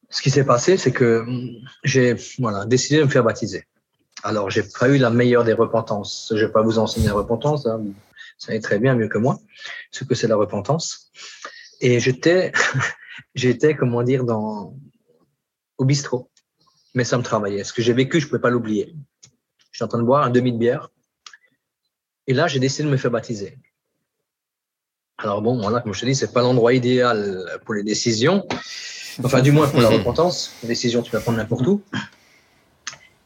ce 0.10 0.22
qui 0.22 0.30
s'est 0.30 0.46
passé, 0.46 0.78
c'est 0.78 0.92
que 0.92 1.20
hum, 1.20 1.50
j'ai 1.84 2.16
voilà, 2.40 2.66
décidé 2.66 3.00
de 3.00 3.04
me 3.04 3.10
faire 3.10 3.24
baptiser. 3.24 3.68
Alors, 4.24 4.50
j'ai 4.50 4.64
pas 4.64 4.90
eu 4.90 4.98
la 4.98 5.10
meilleure 5.10 5.44
des 5.44 5.54
repentances. 5.54 6.32
Je 6.36 6.46
vais 6.46 6.52
pas 6.52 6.62
vous 6.62 6.80
enseigner 6.80 7.08
la 7.08 7.14
repentance, 7.14 7.66
hein. 7.66 7.78
vous 7.80 7.94
savez 8.38 8.60
très 8.60 8.80
bien 8.80 8.96
mieux 8.96 9.08
que 9.08 9.18
moi 9.18 9.40
ce 9.92 10.04
que 10.04 10.16
c'est 10.16 10.28
la 10.28 10.36
repentance. 10.36 11.12
Et 11.82 12.00
j'étais, 12.00 12.52
j'étais, 13.36 13.76
comment 13.76 14.04
dire, 14.04 14.24
dans, 14.24 14.76
au 15.78 15.86
bistrot. 15.86 16.30
Mais 16.94 17.04
ça 17.04 17.18
me 17.18 17.24
travaillait. 17.24 17.64
Ce 17.64 17.74
que 17.74 17.82
j'ai 17.82 17.94
vécu, 17.94 18.20
je 18.20 18.28
pouvais 18.28 18.42
pas 18.42 18.50
l'oublier. 18.50 18.96
J'étais 19.72 19.84
en 19.84 19.88
train 19.88 20.00
de 20.00 20.04
boire 20.04 20.24
un 20.24 20.30
demi 20.30 20.52
de 20.52 20.58
bière. 20.58 20.90
Et 22.32 22.34
là, 22.34 22.48
j'ai 22.48 22.60
décidé 22.60 22.86
de 22.86 22.90
me 22.94 22.96
faire 22.96 23.12
baptiser. 23.12 23.58
Alors 25.18 25.42
bon, 25.42 25.60
voilà, 25.60 25.82
comme 25.82 25.94
je 25.94 26.00
te 26.00 26.06
dis, 26.06 26.16
c'est 26.16 26.32
pas 26.32 26.42
l'endroit 26.42 26.74
idéal 26.74 27.20
pour 27.66 27.74
les 27.74 27.84
décisions. 27.84 28.48
Enfin, 29.22 29.42
du 29.42 29.52
moins 29.52 29.68
pour 29.68 29.82
la 29.82 29.90
repentance. 29.98 30.54
Les 30.62 30.70
décisions, 30.70 31.02
tu 31.02 31.12
vas 31.12 31.20
prendre 31.20 31.38
n'importe 31.40 31.68
où. 31.68 31.82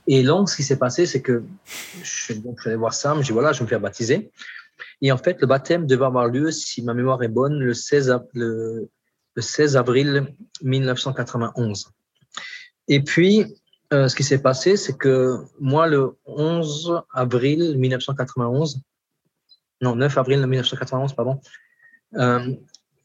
Et 0.07 0.23
donc, 0.23 0.49
ce 0.49 0.55
qui 0.55 0.63
s'est 0.63 0.79
passé, 0.79 1.05
c'est 1.05 1.21
que 1.21 1.43
je 2.01 2.09
suis, 2.23 2.39
donc, 2.39 2.55
je 2.57 2.61
suis 2.61 2.69
allé 2.71 2.77
voir 2.79 2.95
Sam, 2.95 3.19
je 3.21 3.27
dis 3.27 3.31
voilà, 3.31 3.53
je 3.53 3.61
me 3.61 3.67
faire 3.67 3.79
baptiser. 3.79 4.31
Et 5.03 5.11
en 5.11 5.17
fait, 5.19 5.39
le 5.39 5.45
baptême 5.45 5.85
devait 5.85 6.05
avoir 6.05 6.25
lieu, 6.27 6.49
si 6.49 6.81
ma 6.81 6.95
mémoire 6.95 7.21
est 7.21 7.27
bonne, 7.27 7.59
le 7.59 7.75
16, 7.75 8.09
av- 8.09 8.25
le, 8.33 8.89
le 9.35 9.41
16 9.43 9.77
avril 9.77 10.33
1991. 10.63 11.91
Et 12.87 13.03
puis, 13.03 13.45
euh, 13.93 14.07
ce 14.07 14.15
qui 14.15 14.23
s'est 14.23 14.41
passé, 14.41 14.77
c'est 14.77 14.97
que 14.97 15.37
moi, 15.59 15.85
le 15.85 16.17
11 16.25 17.01
avril 17.13 17.77
1991, 17.77 18.81
non, 19.81 19.95
9 19.95 20.17
avril 20.17 20.45
1991, 20.45 21.13
pardon, 21.13 21.39
euh, 22.15 22.55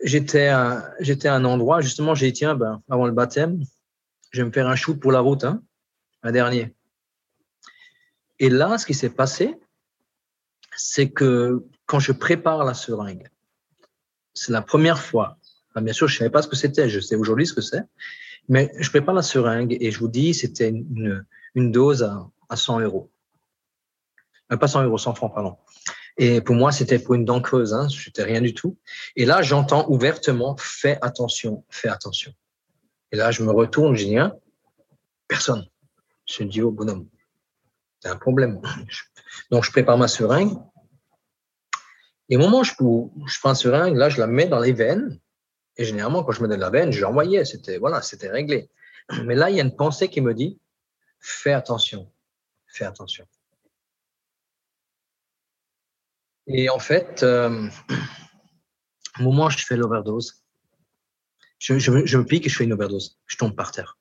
j'étais 0.03 0.49
à, 0.49 0.93
à 0.99 1.35
un 1.35 1.45
endroit, 1.45 1.81
justement, 1.81 2.15
j'ai 2.15 2.27
dit, 2.27 2.33
tiens, 2.35 2.55
ben, 2.55 2.83
avant 2.89 3.07
le 3.07 3.13
baptême, 3.13 3.63
je 4.31 4.41
vais 4.41 4.47
me 4.47 4.53
faire 4.53 4.69
un 4.69 4.77
shoot 4.77 4.99
pour 4.99 5.13
la 5.13 5.21
route, 5.21 5.45
hein, 5.45 5.63
un 6.23 6.33
dernier. 6.33 6.75
Et 8.39 8.49
là, 8.49 8.79
ce 8.79 8.87
qui 8.87 8.95
s'est 8.95 9.11
passé, 9.11 9.57
c'est 10.77 11.11
que 11.11 11.65
quand 11.87 11.99
je 11.99 12.13
prépare 12.13 12.65
la 12.65 12.75
seringue, 12.75 13.29
c'est 14.33 14.53
la 14.53 14.63
première 14.63 15.01
fois, 15.01 15.39
bien 15.77 15.93
sûr, 15.93 16.09
je 16.09 16.15
ne 16.15 16.19
savais 16.19 16.31
pas 16.31 16.43
ce 16.43 16.49
que 16.49 16.57
c'était, 16.57 16.89
je 16.89 17.01
sais 17.01 17.17
aujourd'hui 17.17 17.47
ce 17.47 17.53
que 17.53 17.61
c'est, 17.61 17.83
mais 18.49 18.73
je 18.79 18.89
prépare 18.91 19.15
la 19.15 19.23
seringue 19.23 19.77
et 19.81 19.91
je 19.91 19.99
vous 19.99 20.09
dis, 20.09 20.35
c'était 20.35 20.69
une, 20.69 21.25
une 21.55 21.73
dose 21.73 22.03
à, 22.03 22.29
à 22.49 22.57
100 22.57 22.81
euros. 22.81 23.11
Euh, 24.53 24.57
pas 24.57 24.69
100 24.69 24.85
euros, 24.85 24.99
100 24.99 25.15
francs, 25.15 25.35
pardon. 25.35 25.57
Et 26.17 26.41
pour 26.41 26.55
moi, 26.55 26.73
c'était 26.73 26.99
pour 26.99 27.15
une 27.15 27.25
dent 27.25 27.41
creuse, 27.41 27.73
hein, 27.73 27.89
c'était 27.89 28.25
rien 28.25 28.41
du 28.41 28.55
tout. 28.55 28.79
Et 29.17 29.25
là, 29.25 29.43
j'entends 29.43 29.89
ouvertement, 29.89 30.57
fais 30.59 30.99
attention, 31.03 31.65
fais 31.71 31.89
attention. 31.89 32.33
Et 33.13 33.17
là, 33.17 33.31
je 33.31 33.43
me 33.43 33.51
retourne, 33.51 33.97
je 33.97 34.05
dis, 34.05 34.19
hein, 34.19 34.35
personne. 35.29 35.67
Je 36.27 36.45
dis 36.45 36.63
au 36.63 36.71
bonhomme, 36.71 37.09
c'est 38.01 38.09
un 38.09 38.17
problème. 38.17 38.61
Donc, 39.51 39.65
je 39.65 39.71
prépare 39.71 39.99
ma 39.99 40.09
seringue. 40.09 40.57
Et 42.29 42.37
au 42.37 42.41
moment 42.41 42.61
où 42.61 42.65
je, 42.65 43.39
prends 43.41 43.49
la 43.49 43.55
seringue, 43.55 43.97
là, 43.97 44.09
je 44.09 44.19
la 44.19 44.29
mets 44.29 44.47
dans 44.47 44.61
les 44.61 44.73
veines. 44.73 45.19
Et 45.77 45.85
généralement, 45.85 46.23
quand 46.23 46.33
je 46.33 46.43
mets 46.43 46.55
de 46.55 46.61
la 46.61 46.71
veine, 46.71 46.93
je 46.93 47.01
l'envoyais. 47.01 47.45
C'était, 47.45 47.79
voilà, 47.79 48.03
c'était 48.03 48.31
réglé. 48.31 48.71
Mais 49.25 49.35
là, 49.35 49.51
il 49.51 49.57
y 49.57 49.61
a 49.61 49.65
une 49.65 49.75
pensée 49.75 50.09
qui 50.09 50.21
me 50.21 50.35
dit, 50.35 50.61
fais 51.19 51.53
attention, 51.53 52.13
fais 52.67 52.85
attention. 52.85 53.27
Et 56.53 56.69
en 56.69 56.79
fait, 56.79 57.23
euh, 57.23 57.69
au 59.19 59.23
moment 59.23 59.47
où 59.47 59.51
je 59.51 59.59
fais 59.59 59.77
l'overdose, 59.77 60.43
je, 61.59 61.91
me- 61.91 62.25
pique 62.25 62.47
et 62.47 62.49
je 62.49 62.57
fais 62.57 62.65
une 62.65 62.73
overdose. 62.73 63.19
Je 63.27 63.37
tombe 63.37 63.55
par 63.55 63.71
terre. 63.71 63.99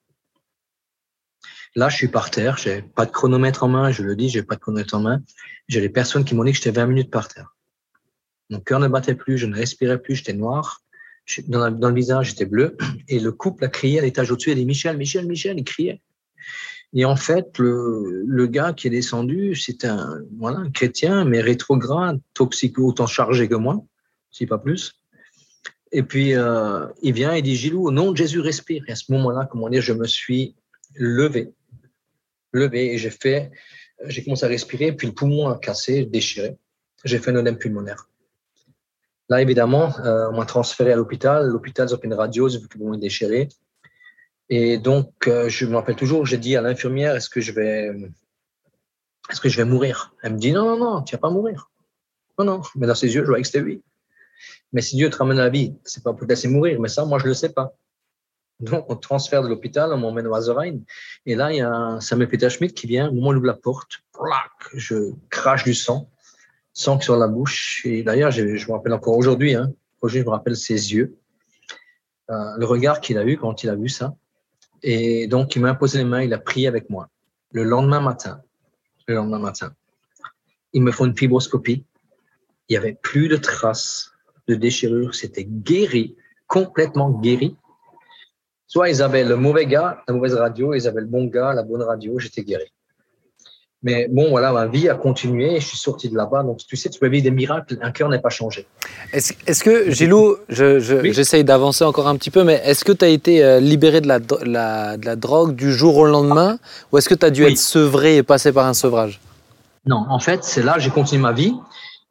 Là, 1.75 1.89
je 1.89 1.95
suis 1.97 2.07
par 2.07 2.31
terre, 2.31 2.57
j'ai 2.57 2.81
pas 2.81 3.05
de 3.05 3.11
chronomètre 3.11 3.63
en 3.63 3.67
main, 3.67 3.91
je 3.91 4.01
le 4.01 4.15
dis, 4.15 4.29
j'ai 4.29 4.41
pas 4.41 4.55
de 4.55 4.59
chronomètre 4.59 4.95
en 4.95 5.01
main. 5.01 5.21
J'ai 5.67 5.81
des 5.81 5.89
personnes 5.89 6.25
qui 6.25 6.33
m'ont 6.33 6.43
dit 6.43 6.51
que 6.51 6.57
j'étais 6.57 6.71
20 6.71 6.87
minutes 6.87 7.11
par 7.11 7.27
terre. 7.27 7.55
Mon 8.49 8.59
cœur 8.59 8.79
ne 8.79 8.87
battait 8.87 9.13
plus, 9.13 9.37
je 9.37 9.45
ne 9.45 9.55
respirais 9.55 10.01
plus, 10.01 10.15
j'étais 10.15 10.33
noir. 10.33 10.81
Dans, 11.47 11.69
dans 11.69 11.89
le 11.89 11.95
visage, 11.95 12.29
j'étais 12.29 12.45
bleu. 12.45 12.75
Et 13.07 13.19
le 13.19 13.31
couple 13.31 13.65
a 13.65 13.67
crié 13.67 13.99
à 13.99 14.01
l'étage 14.01 14.31
au-dessus, 14.31 14.49
il 14.49 14.53
a 14.53 14.55
dit 14.55 14.65
Michel, 14.65 14.97
Michel, 14.97 15.27
Michel, 15.27 15.59
il 15.59 15.63
criait. 15.63 16.01
Et 16.93 17.05
en 17.05 17.15
fait, 17.15 17.57
le, 17.59 18.47
gars 18.47 18.73
qui 18.73 18.87
est 18.87 18.89
descendu, 18.89 19.55
c'était 19.55 19.87
un, 19.87 20.21
voilà, 20.37 20.59
un 20.59 20.71
chrétien, 20.71 21.23
mais 21.23 21.41
rétrograde, 21.41 22.19
toxico, 22.33 22.87
autant 22.87 23.05
chargé 23.05 23.47
que 23.47 23.55
moi, 23.55 23.83
si 24.31 24.47
pas 24.47 24.57
plus. 24.57 24.95
Et 25.91 26.03
puis, 26.03 26.35
euh, 26.35 26.87
il 27.01 27.13
vient 27.13 27.33
et 27.33 27.41
dit 27.41 27.55
Gilou, 27.55 27.87
au 27.87 27.91
nom 27.91 28.11
de 28.11 28.17
Jésus, 28.17 28.39
respire. 28.39 28.83
Et 28.87 28.91
à 28.91 28.95
ce 28.95 29.11
moment-là, 29.11 29.47
comment 29.49 29.69
dire, 29.69 29.81
je 29.81 29.93
me 29.93 30.05
suis 30.05 30.55
levé, 30.95 31.53
levé, 32.53 32.93
et 32.93 32.97
j'ai 32.97 33.11
fait, 33.11 33.51
j'ai 34.05 34.23
commencé 34.23 34.45
à 34.45 34.47
respirer, 34.47 34.91
puis 34.91 35.07
le 35.07 35.13
poumon 35.13 35.49
a 35.49 35.57
cassé, 35.57 36.05
déchiré. 36.05 36.57
J'ai 37.05 37.19
fait 37.19 37.31
un 37.31 37.35
œdème 37.35 37.57
pulmonaire. 37.57 38.09
Là, 39.29 39.41
évidemment, 39.41 39.93
euh, 39.99 40.29
on 40.31 40.37
m'a 40.37 40.45
transféré 40.45 40.91
à 40.91 40.95
l'hôpital. 40.95 41.47
L'hôpital, 41.47 41.87
ils 41.89 41.95
fait 41.95 42.05
une 42.05 42.15
radio, 42.15 42.47
vu 42.47 42.57
que 42.57 42.63
le 42.63 42.67
poumon 42.67 42.93
est 42.95 42.99
déchiré. 42.99 43.47
Et 44.49 44.77
donc, 44.77 45.27
euh, 45.27 45.47
je 45.47 45.65
me 45.65 45.75
rappelle 45.75 45.95
toujours, 45.95 46.25
j'ai 46.25 46.37
dit 46.37 46.55
à 46.55 46.61
l'infirmière, 46.61 47.15
est-ce 47.15 47.29
que 47.29 47.39
je 47.39 47.51
vais, 47.51 47.91
est-ce 49.29 49.39
que 49.39 49.49
je 49.49 49.57
vais 49.57 49.65
mourir? 49.65 50.15
Elle 50.23 50.33
me 50.33 50.39
dit, 50.39 50.51
non, 50.51 50.65
non, 50.65 50.77
non, 50.77 51.01
tu 51.03 51.15
vas 51.15 51.19
pas 51.19 51.29
mourir. 51.29 51.69
Non, 52.39 52.45
non, 52.45 52.61
mais 52.75 52.87
dans 52.87 52.95
ses 52.95 53.13
yeux, 53.13 53.21
je 53.21 53.27
vois 53.27 53.39
que 53.39 53.45
c'était 53.45 53.61
oui. 53.61 53.83
Mais 54.73 54.81
si 54.81 54.95
Dieu 54.95 55.09
te 55.09 55.17
ramène 55.17 55.39
à 55.39 55.43
la 55.43 55.49
vie, 55.49 55.75
c'est 55.83 56.03
pas 56.03 56.13
pour 56.13 56.21
te 56.21 56.25
laisser 56.25 56.47
mourir, 56.47 56.79
mais 56.79 56.89
ça, 56.89 57.05
moi, 57.05 57.19
je 57.19 57.27
le 57.27 57.33
sais 57.33 57.49
pas. 57.49 57.75
Donc, 58.59 58.85
on 58.89 58.95
transfère 58.95 59.43
de 59.43 59.47
l'hôpital, 59.47 59.91
on 59.93 59.97
m'emmène 59.97 60.27
au 60.27 60.33
Azerheim. 60.33 60.81
Et 61.25 61.35
là, 61.35 61.51
il 61.51 61.57
y 61.57 61.61
a 61.61 61.97
Samuel 62.01 62.27
Peter 62.27 62.49
Schmidt 62.49 62.73
qui 62.73 62.87
vient, 62.87 63.09
au 63.09 63.13
moment 63.13 63.29
où 63.29 63.33
il 63.33 63.37
ouvre 63.37 63.45
la 63.45 63.53
porte, 63.53 63.99
plac, 64.13 64.51
je 64.73 65.13
crache 65.29 65.63
du 65.63 65.73
sang, 65.73 66.09
sang 66.73 66.99
sur 66.99 67.17
la 67.17 67.27
bouche. 67.27 67.81
Et 67.85 68.03
d'ailleurs, 68.03 68.31
je, 68.31 68.55
je 68.55 68.67
me 68.67 68.73
rappelle 68.73 68.93
encore 68.93 69.15
aujourd'hui, 69.15 69.53
hein, 69.53 69.71
aujourd'hui, 70.01 70.21
je 70.21 70.25
me 70.25 70.31
rappelle 70.31 70.57
ses 70.57 70.93
yeux, 70.93 71.17
euh, 72.31 72.57
le 72.57 72.65
regard 72.65 72.99
qu'il 72.99 73.17
a 73.17 73.25
eu 73.25 73.37
quand 73.37 73.63
il 73.63 73.69
a 73.69 73.75
vu 73.75 73.89
ça. 73.89 74.15
Et 74.83 75.27
donc, 75.27 75.55
il 75.55 75.61
m'a 75.61 75.69
imposé 75.69 75.99
les 75.99 76.03
mains, 76.03 76.21
il 76.21 76.33
a 76.33 76.39
prié 76.39 76.67
avec 76.67 76.89
moi. 76.89 77.09
Le 77.51 77.63
lendemain 77.63 78.01
matin, 78.01 78.41
le 79.07 79.15
lendemain 79.15 79.39
matin, 79.39 79.73
ils 80.73 80.81
me 80.81 80.91
font 80.91 81.05
une 81.05 81.17
fibroscopie. 81.17 81.85
Il 82.67 82.73
n'y 82.73 82.77
avait 82.77 82.97
plus 83.01 83.27
de 83.27 83.35
traces 83.35 84.11
de 84.47 84.55
déchirure. 84.55 85.15
C'était 85.15 85.45
guéri, 85.45 86.15
complètement 86.47 87.09
guéri. 87.09 87.55
Soit 88.67 88.89
ils 88.89 89.01
avaient 89.01 89.23
le 89.23 89.35
mauvais 89.35 89.65
gars, 89.65 90.03
la 90.07 90.13
mauvaise 90.13 90.35
radio, 90.35 90.75
ils 90.75 90.87
avaient 90.87 91.01
le 91.01 91.07
bon 91.07 91.25
gars, 91.25 91.53
la 91.53 91.63
bonne 91.63 91.81
radio, 91.81 92.19
j'étais 92.19 92.43
guéri. 92.43 92.71
Mais 93.81 94.07
bon, 94.09 94.29
voilà, 94.29 94.51
ma 94.51 94.65
vie 94.67 94.89
a 94.89 94.95
continué 94.95 95.55
et 95.55 95.59
je 95.61 95.65
suis 95.67 95.77
sorti 95.77 96.09
de 96.09 96.15
là-bas. 96.17 96.43
Donc, 96.43 96.57
tu 96.67 96.75
sais, 96.75 96.89
tu 96.89 96.99
peux 96.99 97.07
vivre 97.07 97.23
des 97.23 97.31
miracles, 97.31 97.77
un 97.81 97.91
cœur 97.91 98.09
n'est 98.09 98.19
pas 98.19 98.29
changé. 98.29 98.67
Est-ce 99.13 99.31
est-ce 99.47 99.63
que, 99.63 99.89
Gilou, 99.89 100.35
je- 100.49 100.79
je- 100.79 100.95
Oui. 100.95 101.13
j'essaye 101.13 101.45
d'avancer 101.45 101.85
encore 101.85 102.07
un 102.09 102.17
petit 102.17 102.29
peu, 102.29 102.43
mais 102.43 102.61
est-ce 102.65 102.83
que 102.83 102.91
tu 102.91 103.05
as 103.05 103.07
été 103.07 103.41
euh, 103.41 103.61
libéré 103.61 104.01
de 104.01 104.07
la, 104.07 104.19
la- 104.43 104.97
de 104.97 105.05
la 105.05 105.15
drogue 105.15 105.55
du 105.55 105.71
jour 105.71 105.95
au 105.95 106.05
lendemain? 106.05 106.59
Ou 106.91 106.97
est-ce 106.97 107.07
que 107.07 107.15
tu 107.15 107.25
as 107.25 107.29
dû 107.31 107.45
Oui. 107.45 107.51
être 107.53 107.57
sevré 107.57 108.17
et 108.17 108.23
passer 108.23 108.51
par 108.51 108.65
un 108.65 108.73
sevrage? 108.73 109.21
Non, 109.85 110.03
en 110.09 110.19
fait, 110.19 110.43
c'est 110.43 110.61
là 110.61 110.73
que 110.73 110.81
j'ai 110.81 110.89
continué 110.89 111.21
ma 111.21 111.31
vie. 111.31 111.53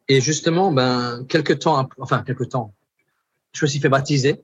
Et 0.08 0.22
justement, 0.22 0.72
ben, 0.72 1.22
quelques 1.28 1.58
temps, 1.58 1.86
enfin, 2.00 2.22
quelques 2.26 2.48
temps, 2.48 2.72
je 3.52 3.62
me 3.66 3.68
suis 3.68 3.78
fait 3.78 3.90
baptiser. 3.90 4.40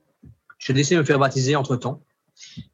J'ai 0.59 0.73
décidé 0.73 0.95
de 0.97 1.01
me 1.01 1.05
faire 1.05 1.17
baptiser 1.17 1.55
entre 1.55 1.75
temps. 1.75 2.01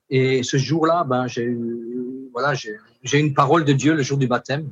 Et 0.10 0.44
ce 0.44 0.58
jour-là, 0.58 1.06
ben, 1.08 1.26
j'ai 1.28 1.44
eu, 1.44 2.28
voilà, 2.34 2.54
j'ai 2.54 2.76
j'ai 3.04 3.20
une 3.20 3.34
parole 3.34 3.66
de 3.66 3.74
Dieu 3.74 3.94
le 3.94 4.04
jour 4.04 4.18
du 4.18 4.28
baptême 4.28 4.72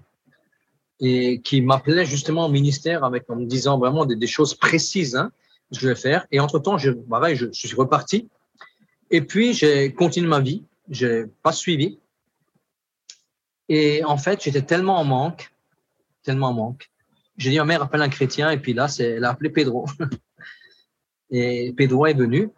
et 0.99 1.39
qui 1.41 1.61
m'appelait 1.61 2.05
justement 2.05 2.45
au 2.45 2.49
ministère 2.49 3.03
avec, 3.03 3.29
en 3.29 3.37
me 3.37 3.45
disant 3.45 3.77
vraiment 3.77 4.05
des, 4.05 4.27
choses 4.27 4.53
précises, 4.53 5.15
hein, 5.15 5.31
que 5.71 5.79
je 5.79 5.87
vais 5.87 5.95
faire. 5.95 6.27
Et 6.31 6.39
entre 6.39 6.59
temps, 6.59 6.77
je, 6.77 6.91
pareil, 6.91 7.35
je, 7.35 7.47
je 7.47 7.67
suis 7.67 7.75
reparti. 7.75 8.27
Et 9.09 9.21
puis, 9.21 9.53
j'ai 9.53 9.93
continué 9.93 10.27
ma 10.27 10.39
vie. 10.39 10.63
J'ai 10.89 11.25
pas 11.41 11.51
suivi. 11.51 11.99
Et 13.69 14.03
en 14.03 14.17
fait, 14.17 14.43
j'étais 14.43 14.63
tellement 14.63 14.99
en 14.99 15.05
manque, 15.05 15.51
tellement 16.23 16.49
en 16.49 16.53
manque. 16.53 16.89
J'ai 17.37 17.51
dit, 17.51 17.57
ma 17.57 17.65
mère 17.65 17.81
appelle 17.81 18.01
un 18.01 18.09
chrétien. 18.09 18.51
Et 18.51 18.57
puis 18.57 18.73
là, 18.73 18.87
c'est, 18.87 19.11
elle 19.11 19.25
a 19.25 19.29
appelé 19.29 19.49
Pedro. 19.49 19.87
et 21.31 21.73
Pedro 21.77 22.07
est 22.07 22.13
venu. 22.13 22.49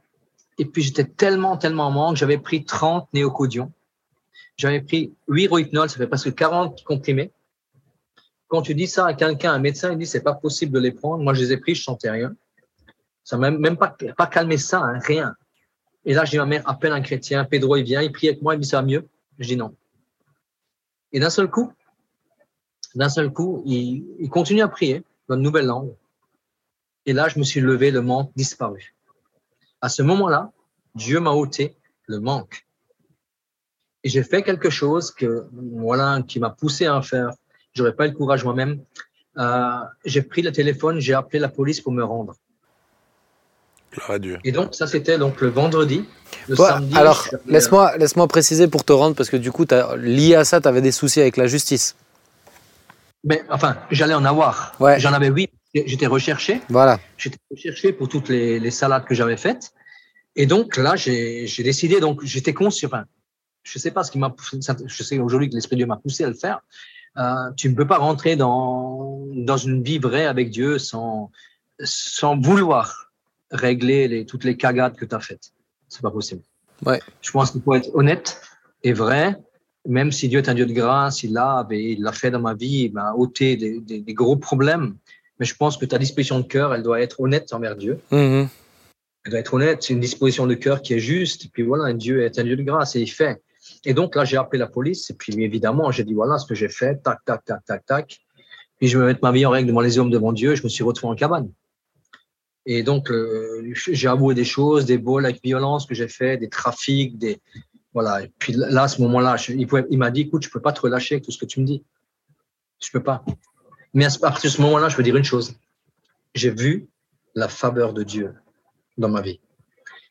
Et 0.57 0.65
puis, 0.65 0.81
j'étais 0.81 1.05
tellement, 1.05 1.57
tellement 1.57 1.87
en 1.87 1.91
manque. 1.91 2.17
J'avais 2.17 2.39
pris 2.39 2.65
30 2.65 3.07
néocodions. 3.13 3.71
J'avais 4.57 4.81
pris 4.81 5.13
8 5.27 5.47
rohypnol, 5.47 5.89
ça 5.89 5.97
fait 5.97 6.07
presque 6.07 6.33
40 6.35 6.83
comprimés. 6.83 7.31
Quand 8.47 8.61
tu 8.61 8.75
dis 8.75 8.87
ça 8.87 9.05
à 9.05 9.13
quelqu'un, 9.13 9.53
un 9.53 9.59
médecin, 9.59 9.91
il 9.93 9.97
dit, 9.97 10.05
c'est 10.05 10.23
pas 10.23 10.33
possible 10.33 10.73
de 10.73 10.79
les 10.79 10.91
prendre. 10.91 11.23
Moi, 11.23 11.33
je 11.33 11.41
les 11.41 11.53
ai 11.53 11.57
pris, 11.57 11.73
je 11.73 11.83
sentais 11.83 12.09
rien. 12.09 12.35
Ça 13.23 13.37
m'a 13.37 13.49
même, 13.49 13.77
pas, 13.77 13.95
calmé 14.27 14.57
ça, 14.57 14.81
hein, 14.81 14.99
rien. 14.99 15.35
Et 16.03 16.13
là, 16.13 16.25
je 16.25 16.31
dis, 16.31 16.37
ma 16.37 16.45
mère 16.45 16.67
appelle 16.67 16.91
un 16.91 17.01
chrétien. 17.01 17.45
Pedro, 17.45 17.77
il 17.77 17.83
vient, 17.83 18.01
il 18.01 18.11
prie 18.11 18.27
avec 18.27 18.41
moi, 18.41 18.53
il 18.55 18.57
me 18.57 18.63
dit, 18.63 18.69
ça 18.69 18.81
va 18.81 18.85
mieux. 18.85 19.07
Je 19.39 19.47
dis 19.47 19.55
non. 19.55 19.73
Et 21.13 21.19
d'un 21.19 21.29
seul 21.29 21.49
coup, 21.49 21.71
d'un 22.95 23.09
seul 23.09 23.31
coup, 23.31 23.63
il 23.65 24.29
continue 24.29 24.61
à 24.61 24.67
prier 24.67 25.03
dans 25.29 25.35
une 25.35 25.43
nouvelle 25.43 25.65
langue. 25.65 25.93
Et 27.05 27.13
là, 27.13 27.29
je 27.29 27.39
me 27.39 27.43
suis 27.43 27.61
levé, 27.61 27.89
le 27.91 28.01
manque 28.01 28.31
disparu. 28.35 28.95
À 29.79 29.89
ce 29.89 30.03
moment-là, 30.03 30.51
Dieu 30.95 31.19
m'a 31.19 31.31
ôté 31.31 31.75
le 32.05 32.19
manque. 32.19 32.67
Et 34.03 34.09
j'ai 34.09 34.23
fait 34.23 34.41
quelque 34.41 34.69
chose 34.69 35.11
que, 35.11 35.45
voilà, 35.53 36.21
qui 36.27 36.39
m'a 36.39 36.49
poussé 36.49 36.85
à 36.87 36.95
en 36.95 37.01
faire. 37.01 37.29
J'aurais 37.73 37.93
pas 37.93 38.05
eu 38.07 38.09
le 38.09 38.15
courage 38.15 38.43
moi-même. 38.43 38.79
Euh, 39.37 39.71
j'ai 40.05 40.21
pris 40.21 40.41
le 40.41 40.51
téléphone, 40.51 40.99
j'ai 40.99 41.13
appelé 41.13 41.39
la 41.39 41.49
police 41.49 41.79
pour 41.81 41.91
me 41.93 42.03
rendre. 42.03 42.33
Gloire 43.93 44.11
à 44.11 44.19
Dieu. 44.19 44.39
Et 44.43 44.51
donc, 44.51 44.73
ça, 44.73 44.87
c'était 44.87 45.17
donc 45.17 45.41
le 45.41 45.49
vendredi. 45.49 46.05
Le 46.47 46.55
samedi, 46.55 46.95
alors, 46.97 47.27
laisse-moi 47.45 47.97
laisse 47.97 48.13
préciser 48.29 48.67
pour 48.67 48.83
te 48.83 48.93
rendre, 48.93 49.15
parce 49.15 49.29
que 49.29 49.37
du 49.37 49.51
coup, 49.51 49.65
t'as- 49.65 49.95
lié 49.97 50.35
à 50.35 50.45
ça, 50.45 50.61
tu 50.61 50.67
avais 50.67 50.81
des 50.81 50.91
soucis 50.91 51.21
avec 51.21 51.37
la 51.37 51.47
justice. 51.47 51.95
Mais 53.23 53.43
enfin, 53.49 53.77
j'allais 53.91 54.13
en 54.13 54.25
avoir. 54.25 54.73
Ouais. 54.79 54.99
J'en 54.99 55.13
avais 55.13 55.27
huit. 55.27 55.51
J'étais 55.73 56.07
recherché. 56.07 56.61
Voilà. 56.69 56.99
J'étais 57.17 57.37
recherché 57.49 57.93
pour 57.93 58.09
toutes 58.09 58.29
les, 58.29 58.59
les 58.59 58.71
salades 58.71 59.05
que 59.05 59.13
j'avais 59.13 59.37
faites. 59.37 59.71
Et 60.35 60.45
donc 60.45 60.75
là, 60.77 60.95
j'ai 60.95 61.45
j'ai 61.47 61.63
décidé. 61.63 61.99
Donc 61.99 62.23
j'étais 62.23 62.53
conscient. 62.53 62.87
Enfin, 62.87 63.05
je 63.63 63.79
sais 63.79 63.91
pas 63.91 64.03
ce 64.03 64.11
qui 64.11 64.19
m'a. 64.19 64.29
poussé- 64.29 64.59
Je 64.87 65.03
sais 65.03 65.19
aujourd'hui 65.19 65.49
que 65.49 65.55
l'esprit 65.55 65.75
de 65.75 65.81
Dieu 65.81 65.85
m'a 65.87 65.97
poussé 65.97 66.23
à 66.23 66.27
le 66.29 66.33
faire. 66.33 66.61
Euh, 67.17 67.51
tu 67.57 67.69
ne 67.69 67.75
peux 67.75 67.87
pas 67.87 67.97
rentrer 67.97 68.35
dans 68.35 69.27
dans 69.33 69.57
une 69.57 69.83
vie 69.83 69.99
vraie 69.99 70.25
avec 70.25 70.49
Dieu 70.49 70.77
sans 70.79 71.31
sans 71.83 72.39
vouloir 72.39 73.11
régler 73.51 74.07
les, 74.07 74.25
toutes 74.25 74.43
les 74.43 74.55
cagades 74.55 74.95
que 74.95 75.05
tu 75.05 75.15
as 75.15 75.19
faites. 75.19 75.51
C'est 75.89 76.01
pas 76.01 76.11
possible. 76.11 76.41
Ouais. 76.85 76.99
Je 77.21 77.31
pense 77.31 77.51
qu'il 77.51 77.61
faut 77.61 77.73
être 77.75 77.89
honnête 77.93 78.41
et 78.83 78.93
vrai. 78.93 79.35
Même 79.87 80.11
si 80.11 80.29
Dieu 80.29 80.39
est 80.39 80.47
un 80.47 80.53
Dieu 80.53 80.67
de 80.67 80.73
grâce, 80.73 81.23
il 81.23 81.33
l'a 81.33 81.65
et 81.71 81.93
il 81.93 82.01
l'a 82.03 82.11
fait 82.11 82.29
dans 82.31 82.39
ma 82.39 82.53
vie, 82.53 82.83
il 82.85 82.93
m'a 82.93 83.13
ôté 83.13 83.57
des, 83.57 83.79
des, 83.79 83.99
des 83.99 84.13
gros 84.13 84.37
problèmes. 84.37 84.95
Mais 85.39 85.45
je 85.47 85.55
pense 85.55 85.75
que 85.75 85.85
ta 85.85 85.97
disposition 85.97 86.39
de 86.39 86.45
cœur, 86.45 86.73
elle 86.75 86.83
doit 86.83 87.01
être 87.01 87.19
honnête 87.19 87.51
envers 87.51 87.75
Dieu. 87.75 87.99
Mhm. 88.11 88.47
Elle 89.25 89.31
doit 89.31 89.39
être 89.39 89.53
honnête. 89.55 89.81
C'est 89.81 89.93
une 89.93 89.99
disposition 89.99 90.45
de 90.45 90.53
cœur 90.53 90.81
qui 90.83 90.93
est 90.93 90.99
juste. 90.99 91.45
Et 91.45 91.49
puis 91.49 91.63
voilà, 91.63 91.91
Dieu 91.93 92.23
est 92.23 92.37
un 92.37 92.43
Dieu 92.43 92.55
de 92.55 92.61
grâce 92.63 92.95
et 92.95 93.01
il 93.01 93.07
fait. 93.11 93.41
Et 93.85 93.93
donc 93.93 94.15
là, 94.15 94.25
j'ai 94.25 94.37
appelé 94.37 94.59
la 94.59 94.67
police. 94.67 95.09
Et 95.09 95.13
puis 95.13 95.33
évidemment, 95.43 95.91
j'ai 95.91 96.03
dit 96.03 96.13
voilà 96.13 96.37
ce 96.37 96.45
que 96.45 96.55
j'ai 96.55 96.69
fait. 96.69 97.01
Tac, 97.03 97.19
tac, 97.25 97.43
tac, 97.45 97.65
tac, 97.65 97.85
tac. 97.85 98.19
Puis 98.77 98.87
je 98.87 98.97
vais 98.97 99.05
mettre 99.05 99.19
ma 99.23 99.31
vie 99.31 99.45
en 99.45 99.51
règle 99.51 99.67
devant 99.67 99.81
les 99.81 99.99
hommes, 99.99 100.09
devant 100.09 100.33
Dieu. 100.33 100.55
Je 100.55 100.63
me 100.63 100.69
suis 100.69 100.83
retrouvé 100.83 101.11
en 101.11 101.15
cabane. 101.15 101.51
Et 102.65 102.83
donc, 102.83 103.09
euh, 103.09 103.73
j'ai 103.73 104.07
avoué 104.07 104.35
des 104.35 104.43
choses, 104.43 104.85
des 104.85 104.97
vols 104.97 105.25
avec 105.25 105.41
violence 105.43 105.87
que 105.87 105.95
j'ai 105.95 106.07
fait, 106.07 106.37
des 106.37 106.49
trafics, 106.49 107.17
des 107.17 107.41
voilà. 107.93 108.23
Et 108.23 108.31
puis 108.39 108.53
là, 108.53 108.83
à 108.83 108.87
ce 108.87 109.01
moment-là, 109.01 109.35
il, 109.49 109.97
m'a 109.97 110.11
dit 110.11 110.21
écoute, 110.21 110.43
je 110.43 110.49
peux 110.49 110.61
pas 110.61 110.71
te 110.71 110.81
relâcher 110.81 111.15
avec 111.15 111.25
tout 111.25 111.31
ce 111.31 111.37
que 111.37 111.45
tu 111.45 111.59
me 111.59 111.65
dis. 111.65 111.83
Je 112.81 112.89
peux 112.91 113.03
pas. 113.03 113.23
Mais 113.93 114.05
à 114.05 114.19
partir 114.19 114.49
de 114.49 114.55
ce 114.55 114.61
moment-là, 114.61 114.89
je 114.89 114.95
peux 114.95 115.03
dire 115.03 115.15
une 115.15 115.23
chose. 115.23 115.55
J'ai 116.33 116.51
vu 116.51 116.87
la 117.35 117.47
faveur 117.47 117.93
de 117.93 118.03
Dieu 118.03 118.33
dans 118.97 119.09
ma 119.09 119.21
vie. 119.21 119.41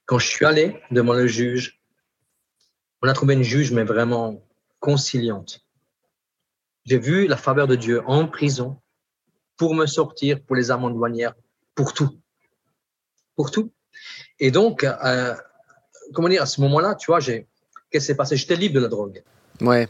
Quand 0.06 0.18
je 0.18 0.26
suis 0.26 0.44
allé 0.44 0.76
devant 0.90 1.14
le 1.14 1.26
juge, 1.26 1.79
on 3.02 3.08
a 3.08 3.12
trouvé 3.12 3.34
une 3.34 3.42
juge, 3.42 3.72
mais 3.72 3.84
vraiment 3.84 4.42
conciliante. 4.78 5.64
J'ai 6.84 6.98
vu 6.98 7.26
la 7.26 7.36
faveur 7.36 7.66
de 7.66 7.76
Dieu 7.76 8.02
en 8.06 8.26
prison 8.26 8.80
pour 9.56 9.74
me 9.74 9.86
sortir, 9.86 10.42
pour 10.42 10.56
les 10.56 10.70
amendes 10.70 10.94
douanières, 10.94 11.34
pour 11.74 11.92
tout. 11.92 12.18
Pour 13.36 13.50
tout. 13.50 13.72
Et 14.38 14.50
donc, 14.50 14.84
euh, 14.84 15.34
comment 16.14 16.28
dire, 16.28 16.42
à 16.42 16.46
ce 16.46 16.60
moment-là, 16.62 16.94
tu 16.94 17.06
vois, 17.10 17.20
j'ai, 17.20 17.46
qu'est-ce 17.90 18.04
qui 18.04 18.06
s'est 18.08 18.16
passé? 18.16 18.36
J'étais 18.36 18.56
libre 18.56 18.76
de 18.76 18.80
la 18.80 18.88
drogue. 18.88 19.22
Ouais. 19.60 19.88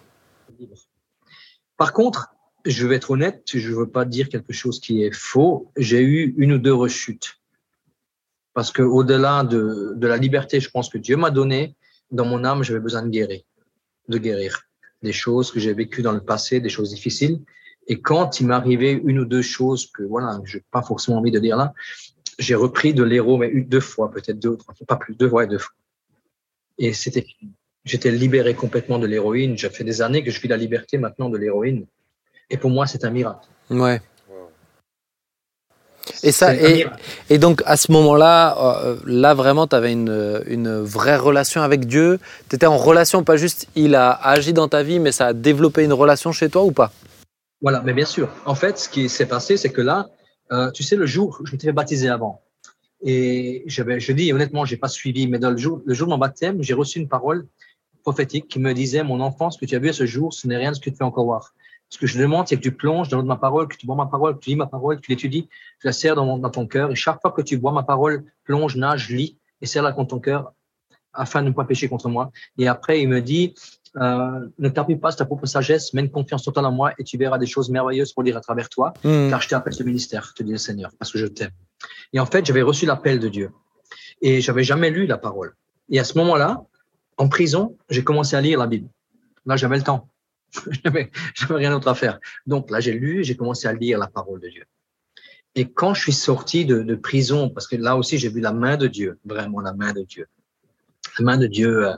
Par 1.76 1.92
contre, 1.92 2.34
je 2.64 2.86
vais 2.86 2.96
être 2.96 3.12
honnête, 3.12 3.42
je 3.46 3.70
ne 3.70 3.76
veux 3.76 3.88
pas 3.88 4.04
dire 4.04 4.28
quelque 4.28 4.52
chose 4.52 4.80
qui 4.80 5.02
est 5.02 5.14
faux. 5.14 5.70
J'ai 5.76 6.02
eu 6.02 6.34
une 6.36 6.52
ou 6.52 6.58
deux 6.58 6.74
rechutes. 6.74 7.40
Parce 8.52 8.72
que 8.72 8.82
au-delà 8.82 9.44
de, 9.44 9.92
de 9.94 10.06
la 10.06 10.16
liberté, 10.16 10.60
je 10.60 10.68
pense 10.68 10.88
que 10.88 10.98
Dieu 10.98 11.16
m'a 11.16 11.30
donné, 11.30 11.76
dans 12.10 12.24
mon 12.24 12.44
âme, 12.44 12.62
j'avais 12.62 12.80
besoin 12.80 13.02
de 13.02 13.08
guérir, 13.08 13.40
de 14.08 14.18
guérir 14.18 14.62
des 15.02 15.12
choses 15.12 15.50
que 15.50 15.60
j'ai 15.60 15.72
vécues 15.72 16.02
dans 16.02 16.12
le 16.12 16.20
passé, 16.20 16.60
des 16.60 16.68
choses 16.68 16.90
difficiles. 16.90 17.40
Et 17.86 18.00
quand 18.00 18.40
il 18.40 18.50
arrivé 18.52 19.00
une 19.04 19.20
ou 19.20 19.24
deux 19.24 19.42
choses 19.42 19.90
que 19.90 20.02
voilà, 20.02 20.40
je 20.44 20.58
n'ai 20.58 20.64
pas 20.70 20.82
forcément 20.82 21.18
envie 21.18 21.30
de 21.30 21.38
dire 21.38 21.56
là, 21.56 21.72
j'ai 22.38 22.54
repris 22.54 22.94
de 22.94 23.02
l'héros, 23.02 23.36
mais 23.36 23.50
deux 23.62 23.80
fois, 23.80 24.10
peut-être 24.10 24.38
deux 24.38 24.56
trois 24.56 24.74
fois, 24.74 24.86
pas 24.86 24.96
plus, 24.96 25.14
deux 25.14 25.28
fois 25.28 25.44
et 25.44 25.46
deux 25.46 25.58
fois. 25.58 25.74
Et 26.78 26.92
c'était. 26.92 27.26
J'étais 27.84 28.10
libéré 28.10 28.54
complètement 28.54 28.98
de 28.98 29.06
l'héroïne. 29.06 29.56
J'ai 29.56 29.70
fait 29.70 29.84
des 29.84 30.02
années 30.02 30.22
que 30.22 30.30
je 30.30 30.38
vis 30.38 30.48
la 30.48 30.58
liberté 30.58 30.98
maintenant 30.98 31.30
de 31.30 31.38
l'héroïne. 31.38 31.86
Et 32.50 32.58
pour 32.58 32.70
moi, 32.70 32.86
c'est 32.86 33.04
un 33.06 33.10
miracle. 33.10 33.48
Ouais. 33.70 34.02
Et 36.22 36.32
ça, 36.32 36.54
et, 36.54 37.38
donc 37.38 37.62
à 37.66 37.76
ce 37.76 37.90
moment-là, 37.92 38.82
euh, 38.84 38.96
là 39.06 39.34
vraiment, 39.34 39.66
tu 39.66 39.76
avais 39.76 39.92
une, 39.92 40.42
une 40.46 40.80
vraie 40.80 41.16
relation 41.16 41.62
avec 41.62 41.86
Dieu. 41.86 42.18
Tu 42.48 42.56
étais 42.56 42.66
en 42.66 42.76
relation, 42.76 43.24
pas 43.24 43.36
juste 43.36 43.68
il 43.74 43.94
a 43.94 44.10
agi 44.10 44.52
dans 44.52 44.68
ta 44.68 44.82
vie, 44.82 44.98
mais 44.98 45.12
ça 45.12 45.28
a 45.28 45.32
développé 45.32 45.82
une 45.84 45.92
relation 45.92 46.32
chez 46.32 46.48
toi 46.50 46.64
ou 46.64 46.72
pas? 46.72 46.92
Voilà, 47.62 47.82
mais 47.84 47.92
bien 47.92 48.04
sûr. 48.04 48.28
En 48.44 48.54
fait, 48.54 48.78
ce 48.78 48.88
qui 48.88 49.08
s'est 49.08 49.26
passé, 49.26 49.56
c'est 49.56 49.70
que 49.70 49.80
là, 49.80 50.08
euh, 50.52 50.70
tu 50.70 50.82
sais, 50.82 50.96
le 50.96 51.06
jour, 51.06 51.40
je 51.44 51.52
m'étais 51.52 51.68
fait 51.68 51.72
baptiser 51.72 52.08
avant. 52.08 52.42
Et 53.02 53.64
je 53.66 54.12
dis 54.12 54.32
honnêtement, 54.32 54.64
j'ai 54.64 54.76
pas 54.76 54.88
suivi, 54.88 55.26
mais 55.26 55.38
dans 55.38 55.50
le 55.50 55.56
jour, 55.56 55.80
le 55.84 55.94
jour 55.94 56.06
de 56.06 56.12
mon 56.12 56.18
baptême, 56.18 56.62
j'ai 56.62 56.74
reçu 56.74 56.98
une 56.98 57.08
parole 57.08 57.46
prophétique 58.02 58.48
qui 58.48 58.58
me 58.58 58.72
disait, 58.74 59.02
mon 59.02 59.20
enfant, 59.20 59.50
ce 59.50 59.58
que 59.58 59.64
tu 59.64 59.74
as 59.74 59.78
vu 59.78 59.88
à 59.88 59.92
ce 59.92 60.06
jour, 60.06 60.32
ce 60.32 60.46
n'est 60.46 60.56
rien 60.56 60.70
de 60.70 60.76
ce 60.76 60.80
que 60.80 60.90
tu 60.90 60.96
vas 60.96 61.06
encore 61.06 61.24
voir. 61.24 61.54
Ce 61.90 61.98
que 61.98 62.06
je 62.06 62.18
demande, 62.18 62.46
c'est 62.46 62.56
que 62.56 62.62
tu 62.62 62.72
plonges 62.72 63.08
dans 63.08 63.22
ma 63.24 63.36
parole, 63.36 63.66
que 63.66 63.76
tu 63.76 63.86
bois 63.86 63.96
ma 63.96 64.06
parole, 64.06 64.36
que 64.36 64.40
tu 64.40 64.50
lis 64.50 64.56
ma 64.56 64.66
parole, 64.66 64.96
que 64.96 65.02
tu 65.02 65.10
l'étudies, 65.10 65.48
tu 65.80 65.86
la 65.86 65.92
serres 65.92 66.14
dans, 66.14 66.38
ton 66.50 66.66
cœur. 66.66 66.90
Et 66.92 66.94
chaque 66.94 67.20
fois 67.20 67.32
que 67.32 67.42
tu 67.42 67.58
bois 67.58 67.72
ma 67.72 67.82
parole, 67.82 68.24
plonge, 68.44 68.76
nage, 68.76 69.10
lis 69.10 69.36
et 69.60 69.66
serre-la 69.66 69.92
contre 69.92 70.10
ton 70.10 70.20
cœur 70.20 70.52
afin 71.12 71.42
de 71.42 71.48
ne 71.48 71.52
pas 71.52 71.64
pécher 71.64 71.88
contre 71.88 72.08
moi. 72.08 72.30
Et 72.56 72.68
après, 72.68 73.02
il 73.02 73.08
me 73.08 73.20
dit, 73.20 73.54
euh, 73.96 74.46
ne 74.58 74.68
t'appuie 74.68 74.96
pas 74.96 75.10
sur 75.10 75.18
ta 75.18 75.24
propre 75.24 75.46
sagesse, 75.46 75.92
mène 75.92 76.08
confiance 76.10 76.44
totale 76.44 76.64
en 76.66 76.70
moi 76.70 76.92
et 76.96 77.02
tu 77.02 77.18
verras 77.18 77.38
des 77.38 77.46
choses 77.46 77.70
merveilleuses 77.70 78.12
pour 78.12 78.22
dire 78.22 78.36
à 78.36 78.40
travers 78.40 78.68
toi 78.68 78.92
Hmm. 79.02 79.28
car 79.28 79.42
je 79.42 79.48
t'appelle 79.48 79.72
ce 79.72 79.82
ministère, 79.82 80.32
te 80.32 80.44
dit 80.44 80.52
le 80.52 80.58
Seigneur, 80.58 80.92
parce 80.96 81.10
que 81.10 81.18
je 81.18 81.26
t'aime. 81.26 81.50
Et 82.12 82.20
en 82.20 82.26
fait, 82.26 82.46
j'avais 82.46 82.62
reçu 82.62 82.86
l'appel 82.86 83.18
de 83.18 83.28
Dieu 83.28 83.50
et 84.22 84.40
j'avais 84.40 84.62
jamais 84.62 84.90
lu 84.90 85.06
la 85.06 85.18
parole. 85.18 85.54
Et 85.88 85.98
à 85.98 86.04
ce 86.04 86.16
moment-là, 86.18 86.64
en 87.16 87.28
prison, 87.28 87.76
j'ai 87.88 88.04
commencé 88.04 88.36
à 88.36 88.40
lire 88.40 88.60
la 88.60 88.68
Bible. 88.68 88.88
Là, 89.44 89.56
j'avais 89.56 89.76
le 89.76 89.82
temps. 89.82 90.08
j'avais 90.84 91.10
j'avais 91.34 91.54
rien 91.54 91.70
d'autre 91.70 91.88
à 91.88 91.94
faire. 91.94 92.18
Donc 92.46 92.70
là, 92.70 92.80
j'ai 92.80 92.92
lu, 92.92 93.24
j'ai 93.24 93.36
commencé 93.36 93.66
à 93.68 93.72
lire 93.72 93.98
la 93.98 94.06
parole 94.06 94.40
de 94.40 94.48
Dieu. 94.48 94.64
Et 95.54 95.68
quand 95.68 95.94
je 95.94 96.00
suis 96.02 96.12
sorti 96.12 96.64
de, 96.64 96.82
de 96.82 96.94
prison, 96.94 97.48
parce 97.50 97.66
que 97.66 97.76
là 97.76 97.96
aussi, 97.96 98.18
j'ai 98.18 98.28
vu 98.28 98.40
la 98.40 98.52
main 98.52 98.76
de 98.76 98.86
Dieu, 98.86 99.18
vraiment 99.24 99.60
la 99.60 99.72
main 99.72 99.92
de 99.92 100.02
Dieu, 100.02 100.26
la 101.18 101.24
main 101.24 101.38
de 101.38 101.46
Dieu 101.46 101.88
euh, 101.88 101.96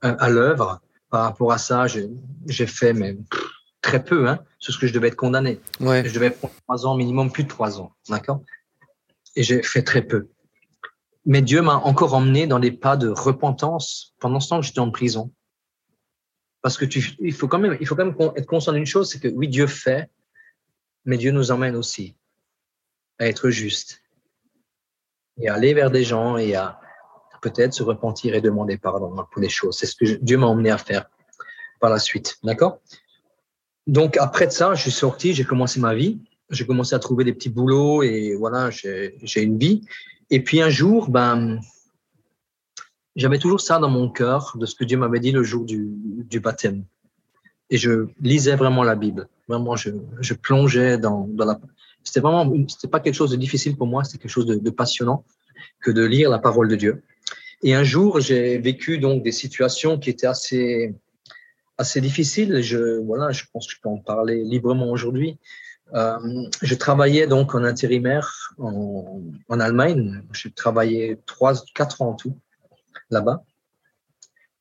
à 0.00 0.28
l'œuvre. 0.28 0.80
Par 1.10 1.22
rapport 1.22 1.52
à 1.52 1.58
ça, 1.58 1.86
j'ai 1.86 2.10
j'ai 2.46 2.66
fait 2.66 2.92
mais, 2.92 3.14
pff, 3.14 3.42
très 3.80 4.04
peu 4.04 4.28
hein, 4.28 4.40
sur 4.58 4.74
ce 4.74 4.78
que 4.78 4.86
je 4.86 4.92
devais 4.92 5.08
être 5.08 5.16
condamné. 5.16 5.60
Ouais. 5.80 6.06
Je 6.06 6.12
devais 6.12 6.30
prendre 6.30 6.54
trois 6.62 6.86
ans, 6.86 6.96
minimum 6.96 7.32
plus 7.32 7.44
de 7.44 7.48
trois 7.48 7.80
ans. 7.80 7.92
D'accord? 8.08 8.42
Et 9.36 9.42
j'ai 9.42 9.62
fait 9.62 9.82
très 9.82 10.02
peu. 10.02 10.28
Mais 11.24 11.42
Dieu 11.42 11.62
m'a 11.62 11.76
encore 11.76 12.14
emmené 12.14 12.46
dans 12.46 12.58
des 12.58 12.72
pas 12.72 12.96
de 12.96 13.08
repentance 13.08 14.14
pendant 14.20 14.40
ce 14.40 14.48
temps 14.48 14.60
que 14.60 14.66
j'étais 14.66 14.80
en 14.80 14.90
prison. 14.90 15.30
Parce 16.62 16.76
que 16.76 16.84
tu, 16.84 17.14
il 17.20 17.32
faut 17.32 17.48
quand 17.48 17.58
même, 17.58 17.76
il 17.80 17.86
faut 17.86 17.94
quand 17.94 18.06
même 18.06 18.32
être 18.36 18.46
conscient 18.46 18.72
d'une 18.72 18.86
chose, 18.86 19.10
c'est 19.10 19.20
que 19.20 19.28
oui, 19.28 19.48
Dieu 19.48 19.66
fait, 19.66 20.10
Mais 21.04 21.16
Dieu 21.16 21.30
nous 21.30 21.50
emmène 21.50 21.76
aussi 21.76 22.16
à 23.18 23.26
être 23.26 23.50
juste 23.50 24.02
et 25.40 25.48
à 25.48 25.54
aller 25.54 25.74
vers 25.74 25.90
des 25.90 26.04
gens 26.04 26.36
et 26.36 26.54
à 26.54 26.80
peut-être 27.40 27.72
se 27.72 27.82
repentir 27.82 28.34
et 28.34 28.40
demander 28.40 28.76
pardon 28.76 29.14
pour 29.30 29.40
les 29.40 29.48
choses. 29.48 29.78
C'est 29.78 29.86
ce 29.86 29.94
que 29.94 30.18
Dieu 30.20 30.36
m'a 30.36 30.46
emmené 30.46 30.70
à 30.70 30.78
faire 30.78 31.08
par 31.80 31.90
la 31.90 31.98
suite. 31.98 32.38
D'accord? 32.42 32.80
Donc, 33.86 34.16
après 34.18 34.50
ça, 34.50 34.74
je 34.74 34.82
suis 34.82 34.90
sorti, 34.90 35.34
j'ai 35.34 35.44
commencé 35.44 35.80
ma 35.80 35.94
vie. 35.94 36.20
J'ai 36.50 36.66
commencé 36.66 36.94
à 36.94 36.98
trouver 36.98 37.24
des 37.24 37.32
petits 37.32 37.50
boulots 37.50 38.02
et 38.02 38.34
voilà, 38.34 38.70
j'ai 38.70 39.42
une 39.42 39.58
vie. 39.58 39.82
Et 40.30 40.42
puis 40.42 40.60
un 40.60 40.70
jour, 40.70 41.10
ben, 41.10 41.60
j'avais 43.18 43.38
toujours 43.38 43.60
ça 43.60 43.78
dans 43.80 43.90
mon 43.90 44.08
cœur 44.08 44.56
de 44.56 44.64
ce 44.64 44.74
que 44.76 44.84
Dieu 44.84 44.96
m'avait 44.96 45.18
dit 45.18 45.32
le 45.32 45.42
jour 45.42 45.64
du, 45.64 45.88
du, 46.30 46.38
baptême. 46.40 46.84
Et 47.68 47.76
je 47.76 48.06
lisais 48.20 48.54
vraiment 48.54 48.84
la 48.84 48.94
Bible. 48.94 49.28
Vraiment, 49.48 49.74
je, 49.74 49.90
je 50.20 50.34
plongeais 50.34 50.98
dans, 50.98 51.26
dans 51.28 51.44
la. 51.44 51.60
C'était 52.04 52.20
vraiment, 52.20 52.50
c'était 52.68 52.86
pas 52.86 53.00
quelque 53.00 53.14
chose 53.14 53.32
de 53.32 53.36
difficile 53.36 53.76
pour 53.76 53.88
moi, 53.88 54.04
c'était 54.04 54.18
quelque 54.18 54.30
chose 54.30 54.46
de, 54.46 54.54
de, 54.54 54.70
passionnant 54.70 55.24
que 55.80 55.90
de 55.90 56.04
lire 56.04 56.30
la 56.30 56.38
parole 56.38 56.68
de 56.68 56.76
Dieu. 56.76 57.02
Et 57.62 57.74
un 57.74 57.82
jour, 57.82 58.20
j'ai 58.20 58.56
vécu 58.58 58.98
donc 58.98 59.24
des 59.24 59.32
situations 59.32 59.98
qui 59.98 60.10
étaient 60.10 60.28
assez, 60.28 60.94
assez 61.76 62.00
difficiles. 62.00 62.62
Je, 62.62 63.00
voilà, 63.00 63.32
je 63.32 63.42
pense 63.52 63.66
que 63.66 63.74
je 63.74 63.80
peux 63.82 63.88
en 63.88 63.98
parler 63.98 64.44
librement 64.44 64.90
aujourd'hui. 64.90 65.38
Euh, 65.94 66.18
je 66.62 66.74
travaillais 66.76 67.26
donc 67.26 67.54
en 67.56 67.64
intérimaire 67.64 68.54
en, 68.58 69.22
en 69.48 69.60
Allemagne. 69.60 70.22
J'ai 70.32 70.52
travaillé 70.52 71.18
trois, 71.26 71.54
quatre 71.74 72.00
ans 72.00 72.10
en 72.10 72.14
tout 72.14 72.38
là-bas. 73.10 73.42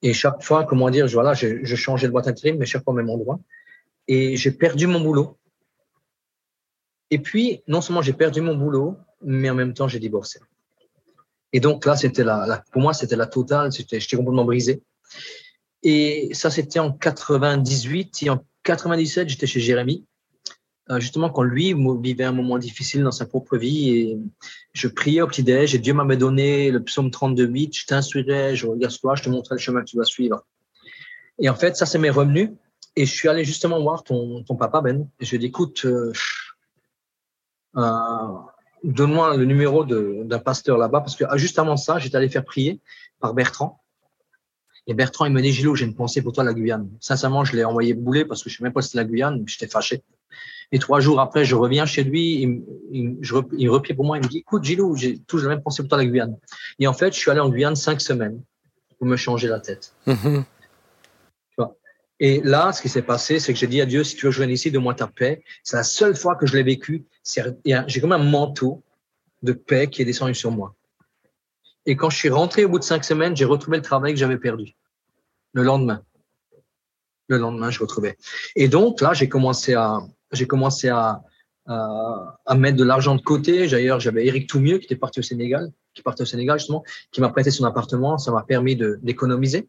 Et 0.01 0.13
chaque 0.13 0.43
fois, 0.43 0.63
comment 0.63 0.89
dire, 0.89 1.07
je, 1.07 1.13
voilà, 1.13 1.33
je, 1.33 1.75
changeais 1.75 2.07
de 2.07 2.11
boîte 2.11 2.27
intérim, 2.27 2.57
mais 2.57 2.65
chaque 2.65 2.83
fois 2.83 2.93
au 2.93 2.95
même 2.95 3.09
endroit. 3.09 3.39
Et 4.07 4.37
j'ai 4.37 4.51
perdu 4.51 4.87
mon 4.87 4.99
boulot. 5.01 5.37
Et 7.09 7.19
puis, 7.19 7.63
non 7.67 7.81
seulement 7.81 8.01
j'ai 8.01 8.13
perdu 8.13 8.41
mon 8.41 8.55
boulot, 8.55 8.97
mais 9.21 9.49
en 9.49 9.55
même 9.55 9.73
temps, 9.73 9.87
j'ai 9.87 9.99
divorcé. 9.99 10.39
Et 11.53 11.59
donc 11.59 11.85
là, 11.85 11.95
c'était 11.95 12.23
la, 12.23 12.63
pour 12.71 12.81
moi, 12.81 12.93
c'était 12.93 13.15
la 13.15 13.25
totale. 13.25 13.71
J'étais 13.71 13.99
complètement 14.15 14.45
brisé. 14.45 14.83
Et 15.83 16.29
ça, 16.33 16.49
c'était 16.49 16.79
en 16.79 16.91
98. 16.91 18.23
Et 18.23 18.29
en 18.29 18.43
97, 18.63 19.29
j'étais 19.29 19.47
chez 19.47 19.59
Jérémy. 19.59 20.05
Euh, 20.89 20.99
justement, 20.99 21.29
quand 21.29 21.43
lui 21.43 21.75
vivait 22.01 22.23
un 22.23 22.31
moment 22.31 22.57
difficile 22.57 23.03
dans 23.03 23.11
sa 23.11 23.25
propre 23.25 23.57
vie, 23.57 23.89
et 23.89 24.17
je 24.73 24.87
priais 24.87 25.21
au 25.21 25.27
petit-déj, 25.27 25.75
et 25.75 25.79
Dieu 25.79 25.93
m'avait 25.93 26.17
donné 26.17 26.71
le 26.71 26.81
psaume 26.83 27.09
32.8, 27.09 27.77
je 27.77 27.85
t'instruirai, 27.85 28.55
je 28.55 28.67
regarde 28.67 28.97
toi, 28.97 29.15
je 29.15 29.23
te 29.23 29.29
montrerai 29.29 29.55
le 29.55 29.61
chemin 29.61 29.81
que 29.81 29.85
tu 29.85 29.97
dois 29.97 30.05
suivre. 30.05 30.45
Et 31.39 31.49
en 31.49 31.55
fait, 31.55 31.75
ça, 31.75 31.85
c'est 31.85 31.99
mes 31.99 32.09
revenus. 32.09 32.51
Et 32.95 33.05
je 33.05 33.13
suis 33.13 33.27
allé 33.27 33.43
justement 33.43 33.79
voir 33.81 34.03
ton, 34.03 34.43
papa, 34.57 34.81
Ben. 34.81 35.07
Et 35.19 35.25
je 35.25 35.31
lui 35.31 35.35
ai 35.35 35.39
dit, 35.39 35.45
écoute, 35.47 35.85
euh, 35.85 36.11
euh, 37.75 38.37
donne-moi 38.83 39.35
le 39.37 39.45
numéro 39.45 39.83
d'un 39.83 40.39
pasteur 40.39 40.77
là-bas, 40.77 41.01
parce 41.01 41.15
que 41.15 41.25
ah, 41.27 41.37
juste 41.37 41.59
avant 41.59 41.77
ça, 41.77 41.99
j'étais 41.99 42.15
allé 42.15 42.29
faire 42.29 42.45
prier 42.45 42.79
par 43.19 43.33
Bertrand. 43.33 43.81
Et 44.87 44.93
Bertrand, 44.93 45.25
il 45.25 45.33
me 45.33 45.41
dit, 45.41 45.51
Gilot, 45.51 45.75
j'ai 45.75 45.85
une 45.85 45.95
pensée 45.95 46.21
pour 46.21 46.31
toi, 46.31 46.45
la 46.45 46.53
Guyane. 46.53 46.89
Sincèrement, 47.01 47.43
je 47.43 47.55
l'ai 47.55 47.65
envoyé 47.65 47.93
bouler 47.93 48.23
parce 48.23 48.41
que 48.41 48.49
je 48.49 48.55
ne 48.55 48.57
sais 48.57 48.63
même 48.63 48.73
pas 48.73 48.81
si 48.81 48.89
c'était 48.89 48.99
la 48.99 49.05
Guyane, 49.05 49.43
j'étais 49.45 49.67
fâché. 49.67 50.01
Et 50.71 50.79
trois 50.79 50.99
jours 50.99 51.19
après, 51.19 51.45
je 51.45 51.55
reviens 51.55 51.85
chez 51.85 52.03
lui, 52.03 52.41
il, 52.41 52.63
il, 52.91 53.17
je, 53.21 53.35
il 53.57 53.69
replie 53.69 53.93
pour 53.93 54.05
moi, 54.05 54.17
il 54.17 54.23
me 54.23 54.27
dit, 54.27 54.39
écoute, 54.39 54.63
Gilou, 54.63 54.95
j'ai 54.95 55.19
toujours 55.19 55.49
la 55.49 55.55
même 55.55 55.63
pensée 55.63 55.81
pour 55.81 55.89
toi, 55.89 55.97
la 55.97 56.05
Guyane. 56.05 56.37
Et 56.79 56.87
en 56.87 56.93
fait, 56.93 57.13
je 57.13 57.19
suis 57.19 57.31
allé 57.31 57.39
en 57.39 57.49
Guyane 57.49 57.75
cinq 57.75 58.01
semaines 58.01 58.41
pour 58.97 59.07
me 59.07 59.15
changer 59.15 59.47
la 59.47 59.59
tête. 59.59 59.93
Mhm. 60.05 60.43
Et 62.19 62.41
là, 62.41 62.73
ce 62.73 62.81
qui 62.81 62.89
s'est 62.89 63.03
passé, 63.03 63.39
c'est 63.39 63.53
que 63.53 63.59
j'ai 63.59 63.67
dit 63.67 63.79
à 63.79 63.85
Dieu, 63.85 64.03
si 64.03 64.15
tu 64.15 64.25
veux 64.25 64.31
que 64.31 64.35
je 64.35 64.41
vienne 64.41 64.49
ici, 64.49 64.71
donne-moi 64.71 64.95
ta 64.95 65.07
paix. 65.07 65.43
C'est 65.63 65.77
la 65.77 65.83
seule 65.83 66.15
fois 66.15 66.35
que 66.35 66.47
je 66.47 66.55
l'ai 66.55 66.63
vécu. 66.63 67.05
J'ai 67.23 68.01
comme 68.01 68.11
un 68.11 68.17
manteau 68.17 68.83
de 69.43 69.53
paix 69.53 69.87
qui 69.87 70.01
est 70.01 70.05
descendu 70.05 70.33
sur 70.33 70.51
moi. 70.51 70.73
Et 71.85 71.95
quand 71.95 72.09
je 72.09 72.17
suis 72.17 72.29
rentré 72.29 72.65
au 72.65 72.69
bout 72.69 72.79
de 72.79 72.83
cinq 72.83 73.03
semaines, 73.03 73.35
j'ai 73.35 73.45
retrouvé 73.45 73.77
le 73.77 73.83
travail 73.83 74.13
que 74.13 74.19
j'avais 74.19 74.37
perdu. 74.37 74.75
Le 75.53 75.63
lendemain. 75.63 76.01
Le 77.27 77.37
lendemain, 77.37 77.69
je 77.69 77.79
retrouvais. 77.79 78.17
Et 78.55 78.67
donc, 78.67 78.99
là, 78.99 79.13
j'ai 79.13 79.29
commencé 79.29 79.75
à, 79.75 79.99
j'ai 80.31 80.47
commencé 80.47 80.89
à, 80.89 81.21
mettre 82.55 82.77
de 82.77 82.83
l'argent 82.83 83.15
de 83.15 83.21
côté. 83.21 83.67
D'ailleurs, 83.67 83.99
j'avais 83.99 84.25
Eric 84.25 84.47
Toumieux 84.47 84.77
qui 84.77 84.85
était 84.85 84.95
parti 84.95 85.19
au 85.19 85.23
Sénégal, 85.23 85.71
qui 85.93 86.01
partait 86.01 86.21
au 86.21 86.25
Sénégal 86.25 86.59
justement, 86.59 86.83
qui 87.11 87.21
m'a 87.21 87.29
prêté 87.29 87.51
son 87.51 87.65
appartement. 87.65 88.17
Ça 88.17 88.31
m'a 88.31 88.43
permis 88.43 88.75
d'économiser. 88.75 89.67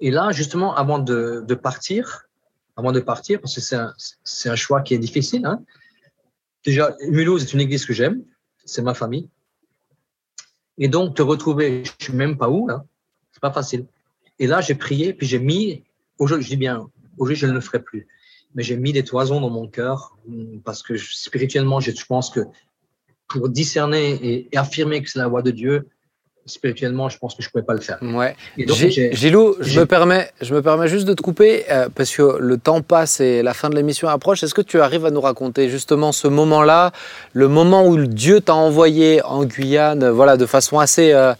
Et 0.00 0.10
là, 0.10 0.32
justement, 0.32 0.74
avant 0.74 0.98
de, 0.98 1.54
partir, 1.54 2.28
avant 2.76 2.92
de 2.92 3.00
partir, 3.00 3.40
parce 3.40 3.54
que 3.54 3.60
c'est 3.60 4.48
un, 4.48 4.56
choix 4.56 4.82
qui 4.82 4.94
est 4.94 4.98
difficile. 4.98 5.46
Hein. 5.46 5.62
Déjà, 6.64 6.96
Mulhouse 7.08 7.42
est 7.42 7.52
une 7.52 7.60
église 7.60 7.84
que 7.84 7.92
j'aime, 7.92 8.22
c'est 8.64 8.82
ma 8.82 8.94
famille. 8.94 9.28
Et 10.78 10.88
donc, 10.88 11.14
te 11.14 11.22
retrouver, 11.22 11.84
je 11.84 12.04
suis 12.06 12.12
même 12.12 12.36
pas 12.36 12.48
où 12.48 12.66
là, 12.66 12.84
c'est 13.32 13.40
pas 13.40 13.52
facile. 13.52 13.86
Et 14.38 14.46
là, 14.46 14.60
j'ai 14.60 14.74
prié, 14.74 15.12
puis 15.12 15.26
j'ai 15.26 15.38
mis, 15.38 15.84
aujourd'hui, 16.18 16.44
je 16.44 16.50
dis 16.50 16.56
bien, 16.56 16.90
aujourd'hui, 17.16 17.36
je 17.36 17.46
ne 17.46 17.52
le 17.52 17.60
ferai 17.60 17.80
plus 17.80 18.08
mais 18.54 18.62
j'ai 18.62 18.76
mis 18.76 18.92
des 18.92 19.04
toisons 19.04 19.40
dans 19.40 19.50
mon 19.50 19.66
cœur 19.66 20.16
parce 20.64 20.82
que 20.82 20.96
spirituellement, 20.96 21.80
je 21.80 21.90
pense 22.08 22.30
que 22.30 22.40
pour 23.28 23.48
discerner 23.48 24.46
et, 24.52 24.56
affirmer 24.56 25.02
que 25.02 25.10
c'est 25.10 25.18
la 25.18 25.28
voix 25.28 25.42
de 25.42 25.50
Dieu, 25.50 25.88
spirituellement, 26.46 27.08
je 27.08 27.18
pense 27.18 27.34
que 27.34 27.42
je 27.42 27.48
ne 27.48 27.52
pouvais 27.52 27.64
pas 27.64 27.72
le 27.72 27.80
faire. 27.80 27.98
Ouais. 28.02 28.36
Gilou, 29.12 29.56
je 29.60 29.80
me, 29.80 29.86
permets, 29.86 30.30
je 30.42 30.54
me 30.54 30.62
permets 30.62 30.88
juste 30.88 31.06
de 31.06 31.14
te 31.14 31.22
couper 31.22 31.64
euh, 31.70 31.88
parce 31.94 32.14
que 32.14 32.36
le 32.38 32.58
temps 32.58 32.82
passe 32.82 33.20
et 33.20 33.42
la 33.42 33.54
fin 33.54 33.70
de 33.70 33.76
l'émission 33.76 34.08
approche. 34.08 34.42
Est-ce 34.42 34.54
que 34.54 34.62
tu 34.62 34.80
arrives 34.80 35.06
à 35.06 35.10
nous 35.10 35.22
raconter 35.22 35.70
justement 35.70 36.12
ce 36.12 36.28
moment-là, 36.28 36.92
le 37.32 37.48
moment 37.48 37.86
où 37.86 37.96
Dieu 37.96 38.40
t'a 38.40 38.54
envoyé 38.54 39.22
en 39.22 39.44
Guyane, 39.44 40.08
voilà, 40.10 40.36
de 40.36 40.46
façon 40.46 40.78
assez, 40.78 41.12
euh, 41.12 41.32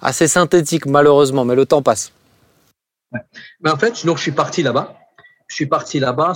assez 0.00 0.26
synthétique 0.26 0.86
malheureusement, 0.86 1.44
mais 1.44 1.54
le 1.54 1.66
temps 1.66 1.82
passe. 1.82 2.12
Ouais. 3.12 3.20
Mais 3.60 3.70
en 3.70 3.76
fait, 3.76 4.06
donc, 4.06 4.16
je 4.16 4.22
suis 4.22 4.32
parti 4.32 4.62
là-bas 4.62 4.96
je 5.48 5.54
suis 5.54 5.66
parti 5.66 6.00
là-bas, 6.00 6.32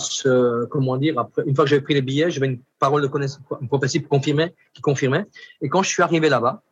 comment 0.71 0.97
dire, 0.97 1.15
une 1.45 1.55
fois 1.55 1.65
que 1.65 1.71
j'avais 1.71 1.83
pris 1.83 1.95
les 1.95 2.03
billets, 2.03 2.31
j'avais 2.31 2.47
une 2.47 2.61
parole 2.79 3.03
de 3.03 3.07
connaissance, 3.09 3.41
une 3.61 3.69
prophétie 3.69 4.03
confirmée, 4.03 4.55
qui 4.73 4.83
confirmait. 4.83 5.27
Et 5.61 5.69
quand 5.69 5.83
je 5.83 5.89
suis 5.89 6.03
arrivé 6.03 6.29
là-bas, 6.29 6.63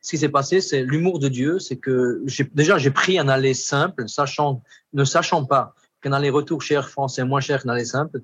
ce 0.00 0.10
qui 0.10 0.18
s'est 0.18 0.28
passé, 0.28 0.60
c'est 0.60 0.82
l'humour 0.82 1.18
de 1.18 1.28
Dieu, 1.28 1.58
c'est 1.58 1.76
que 1.76 2.22
déjà 2.54 2.78
j'ai 2.78 2.92
pris 2.92 3.18
un 3.18 3.28
aller 3.28 3.52
simple, 3.52 4.08
sachant, 4.08 4.62
ne 4.92 5.04
sachant 5.04 5.44
pas 5.44 5.74
qu'un 6.00 6.12
aller-retour 6.12 6.62
chez 6.62 6.74
Air 6.74 6.88
France 6.88 7.18
est 7.18 7.24
moins 7.24 7.40
cher 7.40 7.62
qu'un 7.62 7.70
aller 7.70 7.84
simple. 7.84 8.20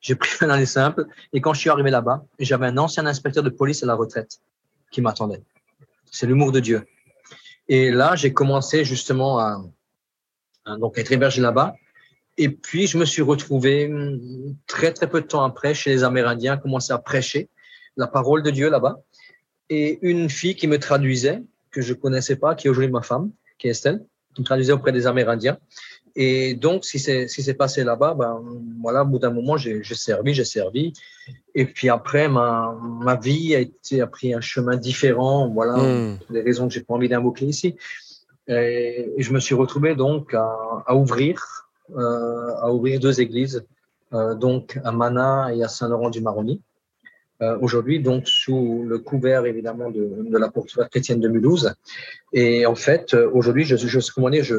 J'ai 0.00 0.16
pris 0.16 0.44
un 0.44 0.50
aller 0.50 0.66
simple 0.66 1.06
et 1.32 1.40
quand 1.40 1.54
je 1.54 1.60
suis 1.60 1.70
arrivé 1.70 1.90
là-bas, 1.90 2.24
j'avais 2.40 2.66
un 2.66 2.76
ancien 2.76 3.06
inspecteur 3.06 3.44
de 3.44 3.50
police 3.50 3.82
à 3.84 3.86
la 3.86 3.94
retraite 3.94 4.40
qui 4.90 5.00
m'attendait. 5.00 5.42
C'est 6.10 6.26
l'humour 6.26 6.50
de 6.50 6.60
Dieu. 6.60 6.86
Et 7.68 7.90
là, 7.90 8.16
j'ai 8.16 8.32
commencé 8.32 8.84
justement 8.84 9.38
à 9.38 9.62
donc 10.78 10.98
être 10.98 11.12
hébergé 11.12 11.40
là-bas. 11.40 11.74
Et 12.38 12.48
puis, 12.50 12.86
je 12.86 12.98
me 12.98 13.04
suis 13.04 13.22
retrouvé 13.22 13.86
hum, 13.86 14.20
très, 14.66 14.92
très 14.92 15.08
peu 15.08 15.20
de 15.20 15.26
temps 15.26 15.44
après 15.44 15.74
chez 15.74 15.90
les 15.90 16.04
Amérindiens, 16.04 16.56
commencer 16.56 16.92
à 16.92 16.98
prêcher 16.98 17.48
la 17.96 18.06
parole 18.06 18.42
de 18.42 18.50
Dieu 18.50 18.68
là-bas. 18.70 19.00
Et 19.70 19.98
une 20.02 20.28
fille 20.28 20.54
qui 20.54 20.68
me 20.68 20.78
traduisait, 20.78 21.42
que 21.70 21.82
je 21.82 21.94
connaissais 21.94 22.36
pas, 22.36 22.54
qui 22.54 22.66
est 22.66 22.70
aujourd'hui 22.70 22.92
ma 22.92 23.02
femme, 23.02 23.30
qui 23.58 23.68
est 23.68 23.70
Estelle, 23.70 24.04
qui 24.34 24.42
me 24.42 24.46
traduisait 24.46 24.72
auprès 24.72 24.92
des 24.92 25.06
Amérindiens. 25.06 25.58
Et 26.14 26.54
donc, 26.54 26.84
ce 26.86 26.92
qui 26.92 27.42
s'est 27.42 27.54
passé 27.54 27.84
là-bas, 27.84 28.14
ben, 28.14 28.42
voilà, 28.80 29.02
au 29.02 29.06
bout 29.06 29.18
d'un 29.18 29.30
moment, 29.30 29.56
j'ai 29.58 29.82
servi, 29.84 30.32
j'ai 30.32 30.44
servi. 30.46 30.94
Et 31.54 31.66
puis 31.66 31.90
après, 31.90 32.28
ma, 32.28 32.74
ma 32.80 33.16
vie 33.16 33.54
a, 33.54 33.60
été, 33.60 34.00
a 34.00 34.06
pris 34.06 34.32
un 34.32 34.40
chemin 34.40 34.76
différent, 34.76 35.48
voilà, 35.50 35.76
Hmm. 35.76 36.18
pour 36.18 36.32
des 36.32 36.42
raisons 36.42 36.68
que 36.68 36.74
j'ai 36.74 36.82
pas 36.82 36.94
envie 36.94 37.08
d'invoquer 37.08 37.44
ici. 37.46 37.76
Et, 38.48 39.10
et 39.16 39.22
je 39.22 39.32
me 39.32 39.40
suis 39.40 39.54
retrouvé 39.54 39.94
donc 39.94 40.32
à, 40.32 40.48
à 40.86 40.94
ouvrir 40.94 41.65
à 41.96 42.72
ouvrir 42.72 43.00
deux 43.00 43.20
églises, 43.20 43.64
euh, 44.12 44.34
donc 44.34 44.78
à 44.84 44.92
Mana 44.92 45.54
et 45.54 45.62
à 45.62 45.68
Saint-Laurent-du-Maroni. 45.68 46.60
Euh, 47.42 47.58
aujourd'hui, 47.60 48.00
donc 48.00 48.26
sous 48.26 48.84
le 48.88 48.98
couvert 48.98 49.44
évidemment 49.44 49.90
de, 49.90 50.24
de 50.30 50.38
la 50.38 50.48
porte 50.48 50.70
chrétienne 50.88 51.20
de 51.20 51.28
Mulhouse. 51.28 51.74
Et 52.32 52.64
en 52.64 52.74
fait, 52.74 53.12
euh, 53.12 53.28
aujourd'hui, 53.30 53.64
je, 53.64 53.76
je, 53.76 54.30
dire, 54.30 54.42
je, 54.42 54.56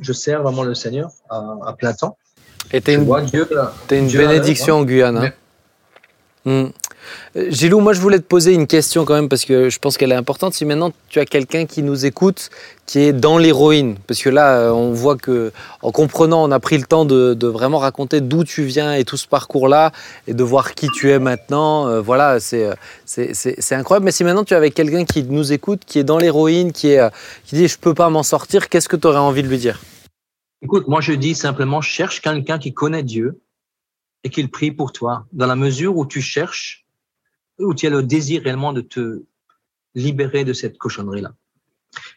je 0.00 0.12
sers 0.12 0.42
vraiment 0.42 0.62
le 0.62 0.74
Seigneur 0.74 1.10
à, 1.30 1.56
à 1.64 1.72
plein 1.72 1.94
temps. 1.94 2.18
Et 2.70 2.82
t'es 2.82 2.94
une, 2.94 3.06
Dieu, 3.26 3.48
es 3.90 3.98
une 3.98 4.08
Dieu 4.08 4.18
bénédiction 4.20 4.76
en 4.76 4.84
Guyane. 4.84 5.16
Hein. 5.16 5.32
Hmm. 6.44 6.70
Gilou, 7.34 7.80
moi 7.80 7.92
je 7.92 8.00
voulais 8.00 8.18
te 8.18 8.24
poser 8.24 8.52
une 8.52 8.66
question 8.66 9.04
quand 9.04 9.14
même 9.14 9.28
parce 9.28 9.44
que 9.44 9.70
je 9.70 9.78
pense 9.78 9.96
qu'elle 9.96 10.12
est 10.12 10.16
importante. 10.16 10.54
Si 10.54 10.64
maintenant 10.64 10.92
tu 11.08 11.18
as 11.18 11.24
quelqu'un 11.24 11.66
qui 11.66 11.82
nous 11.82 12.04
écoute, 12.06 12.50
qui 12.86 13.00
est 13.00 13.12
dans 13.12 13.38
l'héroïne, 13.38 13.96
parce 14.06 14.20
que 14.22 14.28
là 14.28 14.72
on 14.72 14.92
voit 14.92 15.16
que 15.16 15.52
en 15.82 15.92
comprenant, 15.92 16.44
on 16.44 16.50
a 16.50 16.60
pris 16.60 16.78
le 16.78 16.84
temps 16.84 17.04
de, 17.04 17.46
vraiment 17.46 17.78
raconter 17.78 18.20
d'où 18.20 18.44
tu 18.44 18.64
viens 18.64 18.94
et 18.94 19.04
tout 19.04 19.16
ce 19.16 19.26
parcours-là 19.26 19.92
et 20.26 20.34
de 20.34 20.42
voir 20.42 20.74
qui 20.74 20.88
tu 20.88 21.10
es 21.10 21.18
maintenant. 21.18 21.88
Euh, 21.88 22.00
voilà, 22.00 22.38
c'est 22.40 22.66
incroyable. 23.72 24.04
Mais 24.04 24.12
si 24.12 24.24
maintenant 24.24 24.44
tu 24.44 24.54
avais 24.54 24.70
quelqu'un 24.70 25.04
qui 25.04 25.22
nous 25.24 25.52
écoute, 25.52 25.82
qui 25.86 25.98
est 25.98 26.04
dans 26.04 26.18
l'héroïne, 26.18 26.72
qui 26.72 26.96
dit 27.52 27.68
je 27.68 27.78
peux 27.78 27.94
pas 27.94 28.10
m'en 28.10 28.22
sortir, 28.22 28.68
qu'est-ce 28.68 28.88
que 28.88 28.96
tu 28.96 29.06
aurais 29.06 29.18
envie 29.18 29.42
de 29.42 29.48
lui 29.48 29.58
dire? 29.58 29.80
Écoute, 30.62 30.86
moi 30.86 31.00
je 31.00 31.12
dis 31.12 31.34
simplement 31.34 31.80
cherche 31.80 32.20
quelqu'un 32.20 32.58
qui 32.58 32.72
connaît 32.72 33.02
Dieu 33.02 33.40
et 34.24 34.30
qu'il 34.30 34.50
prie 34.50 34.70
pour 34.70 34.92
toi, 34.92 35.26
dans 35.32 35.46
la 35.46 35.56
mesure 35.56 35.96
où 35.96 36.06
tu 36.06 36.20
cherches, 36.20 36.81
où 37.58 37.74
tu 37.74 37.86
as 37.86 37.90
le 37.90 38.02
désir 38.02 38.42
réellement 38.42 38.72
de 38.72 38.80
te 38.80 39.22
libérer 39.94 40.44
de 40.44 40.52
cette 40.52 40.78
cochonnerie-là. 40.78 41.34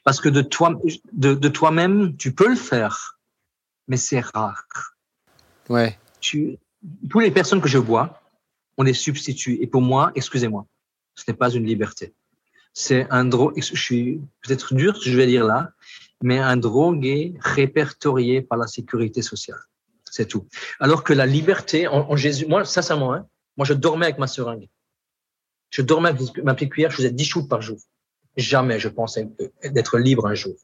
Parce 0.03 0.21
que 0.21 0.29
de 0.29 0.41
toi, 0.41 0.79
de, 1.11 1.33
de 1.33 1.49
toi-même, 1.49 2.15
tu 2.17 2.33
peux 2.33 2.47
le 2.47 2.55
faire, 2.55 3.19
mais 3.88 3.97
c'est 3.97 4.21
rare. 4.21 4.65
Ouais. 5.69 5.99
Tu, 6.21 6.57
toutes 7.09 7.23
les 7.23 7.31
personnes 7.31 7.61
que 7.61 7.67
je 7.67 7.77
vois, 7.77 8.21
on 8.77 8.83
les 8.83 8.93
substitue. 8.93 9.57
Et 9.61 9.67
pour 9.67 9.81
moi, 9.81 10.11
excusez-moi, 10.15 10.65
ce 11.15 11.23
n'est 11.27 11.36
pas 11.36 11.49
une 11.49 11.65
liberté. 11.65 12.13
C'est 12.73 13.07
un 13.09 13.25
drogue, 13.25 13.53
je 13.57 13.75
suis 13.75 14.21
peut-être 14.41 14.73
dur, 14.73 14.97
je 15.01 15.15
vais 15.15 15.27
dire 15.27 15.45
là, 15.45 15.71
mais 16.21 16.39
un 16.39 16.57
drogué 16.57 17.36
répertorié 17.39 18.41
par 18.41 18.57
la 18.57 18.67
sécurité 18.67 19.21
sociale. 19.21 19.59
C'est 20.09 20.27
tout. 20.27 20.47
Alors 20.79 21.03
que 21.03 21.13
la 21.13 21.25
liberté 21.25 21.88
en, 21.88 22.09
en 22.09 22.15
Jésus, 22.15 22.45
moi, 22.45 22.63
sincèrement, 22.65 23.13
hein, 23.13 23.27
moi, 23.57 23.65
je 23.65 23.73
dormais 23.73 24.05
avec 24.05 24.17
ma 24.17 24.27
seringue. 24.27 24.67
Je 25.70 25.82
dormais 25.82 26.09
avec 26.09 26.38
ma 26.43 26.53
petite 26.53 26.72
cuillère, 26.72 26.91
je 26.91 26.97
faisais 26.97 27.11
10 27.11 27.26
shoots 27.26 27.49
par 27.49 27.61
jour. 27.61 27.78
Jamais 28.38 28.80
je 28.80 28.89
pensais 28.89 29.30
d'être 29.63 29.97
libre 29.97 30.28
un 30.28 30.36
jour. 30.36 30.55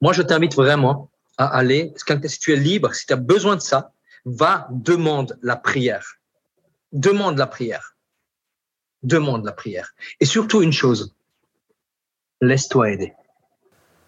Moi, 0.00 0.12
je 0.12 0.22
t'invite 0.22 0.54
vraiment 0.54 1.10
à 1.36 1.46
aller, 1.46 1.92
si 2.24 2.38
tu 2.38 2.52
es 2.52 2.56
libre, 2.56 2.94
si 2.94 3.06
tu 3.06 3.12
as 3.12 3.16
besoin 3.16 3.56
de 3.56 3.60
ça, 3.60 3.92
va, 4.24 4.68
demande 4.70 5.38
la 5.42 5.56
prière. 5.56 6.18
Demande 6.92 7.38
la 7.38 7.46
prière. 7.46 7.96
Demande 9.02 9.44
la 9.44 9.52
prière. 9.52 9.94
Et 10.20 10.24
surtout 10.24 10.62
une 10.62 10.72
chose, 10.72 11.14
laisse-toi 12.40 12.90
aider. 12.90 13.12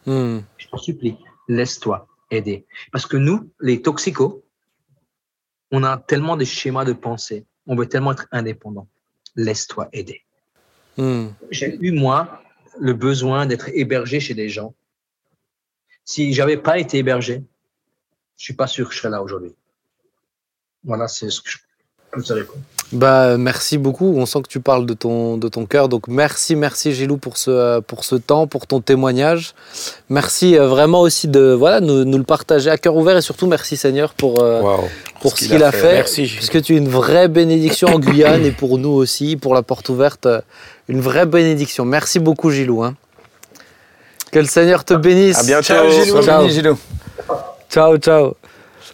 Hmm. 0.07 0.41
Je 0.57 0.69
t'en 0.69 0.79
supplie, 0.79 1.19
laisse-toi 1.49 2.09
aider. 2.31 2.67
Parce 2.93 3.07
que 3.07 3.17
nous, 3.17 3.51
les 3.61 3.83
toxicos, 3.83 4.43
on 5.71 5.85
a 5.85 5.99
tellement 5.99 6.37
de 6.37 6.45
schémas 6.45 6.85
de 6.85 6.95
pensée, 6.95 7.47
on 7.67 7.77
veut 7.77 7.89
tellement 7.89 8.13
être 8.13 8.27
indépendant. 8.33 8.89
Laisse-toi 9.39 9.89
aider. 9.93 10.23
Hmm. 10.97 11.29
J'ai 11.51 11.79
eu, 11.81 11.93
moi, 11.93 12.43
le 12.79 12.93
besoin 12.93 13.47
d'être 13.47 13.69
hébergé 13.69 14.19
chez 14.19 14.35
des 14.35 14.49
gens. 14.49 14.75
Si 16.05 16.33
j'avais 16.33 16.57
pas 16.57 16.79
été 16.79 16.99
hébergé, 16.99 17.45
je 18.37 18.45
suis 18.45 18.55
pas 18.55 18.67
sûr 18.67 18.89
que 18.89 18.95
je 18.95 18.99
serais 18.99 19.11
là 19.11 19.23
aujourd'hui. 19.23 19.55
Voilà, 20.83 21.07
c'est 21.07 21.31
ce 21.31 21.41
que 21.41 21.51
je 21.51 21.59
peux 22.11 22.23
te 22.23 22.33
répondre. 22.33 22.59
Bah, 22.91 23.37
merci 23.37 23.77
beaucoup. 23.77 24.15
On 24.17 24.25
sent 24.25 24.41
que 24.43 24.49
tu 24.49 24.61
parles 24.61 24.87
de 24.87 24.95
ton, 24.95 25.37
de 25.37 25.49
ton 25.49 25.67
cœur. 25.67 25.91
Donc, 25.91 26.09
merci, 26.09 26.57
merci 26.57 26.93
Gilou 26.95 27.19
pour 27.19 27.37
ce, 27.37 27.81
pour 27.81 28.03
ce 28.03 28.15
temps, 28.17 28.47
pour 28.47 28.67
ton 28.67 28.81
témoignage. 28.81 29.55
Merci 30.09 30.57
euh, 30.59 30.69
vraiment 30.69 31.03
aussi 31.03 31.29
de 31.29 31.53
voilà, 31.53 31.81
nous, 31.81 32.05
nous 32.07 32.17
le 32.17 32.25
partager 32.25 32.71
à 32.71 32.79
cœur 32.79 32.97
ouvert 32.97 33.17
et 33.19 33.21
surtout 33.21 33.47
merci 33.47 33.77
Seigneur 33.77 34.15
pour, 34.15 34.43
euh, 34.43 34.63
pour 35.21 35.37
ce 35.37 35.45
qu'il 35.49 35.63
a 35.63 35.71
fait. 35.71 35.93
Merci, 35.97 36.25
Gilles. 36.25 36.39
Puisque 36.39 36.63
tu 36.63 36.75
es 36.75 36.79
une 36.79 36.89
vraie 36.89 37.29
bénédiction 37.29 37.89
en 37.89 37.99
Guyane 37.99 38.47
et 38.47 38.53
pour 38.53 38.79
nous 38.79 38.89
aussi, 38.91 39.37
pour 39.37 39.53
la 39.55 39.63
porte 39.63 39.91
ouverte, 39.91 40.25
euh, 40.25 40.41
une 40.89 41.03
vraie 41.03 41.27
bénédiction. 41.27 41.85
Merci 41.85 42.21
beaucoup 42.21 42.51
Gilou. 42.51 42.83
hein. 42.83 42.95
Que 44.33 44.39
le 44.39 44.47
Seigneur 44.47 44.85
te 44.85 44.95
bénisse. 44.95 45.39
À 45.39 45.43
bientôt. 45.43 45.63
Ciao, 45.65 45.91
Gilou. 45.91 46.23
Ciao. 46.23 46.23
Bienvenue, 46.23 46.51
Gilou. 46.53 46.79
Ciao, 47.69 47.99
ciao. 47.99 48.35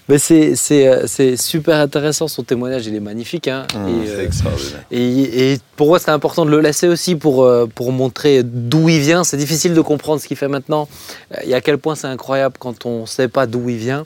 Mais 0.08 0.18
c'est, 0.18 0.54
euh, 0.70 1.06
c'est 1.06 1.36
super 1.36 1.76
intéressant, 1.78 2.28
son 2.28 2.42
témoignage, 2.42 2.86
il 2.86 2.94
est 2.94 3.00
magnifique. 3.00 3.48
hein. 3.48 3.66
Mmh, 3.74 3.88
et, 3.88 4.06
C'est 4.06 4.12
euh, 4.12 4.24
extraordinaire. 4.26 4.84
et, 4.90 5.52
et 5.52 5.58
pour 5.76 5.88
moi, 5.88 5.98
c'était 5.98 6.10
important 6.12 6.44
de 6.44 6.50
le 6.50 6.60
laisser 6.60 6.88
aussi 6.88 7.16
pour, 7.16 7.44
euh, 7.44 7.66
pour 7.72 7.92
montrer 7.92 8.42
d'où 8.42 8.88
il 8.88 9.00
vient. 9.00 9.24
C'est 9.24 9.36
difficile 9.36 9.74
de 9.74 9.80
comprendre 9.80 10.20
ce 10.20 10.26
qu'il 10.28 10.36
fait 10.36 10.48
maintenant 10.48 10.88
et 11.42 11.54
à 11.54 11.60
quel 11.60 11.78
point 11.78 11.94
c'est 11.94 12.06
incroyable 12.06 12.56
quand 12.58 12.86
on 12.86 13.02
ne 13.02 13.06
sait 13.06 13.28
pas 13.28 13.46
d'où 13.46 13.68
il 13.68 13.76
vient. 13.78 14.04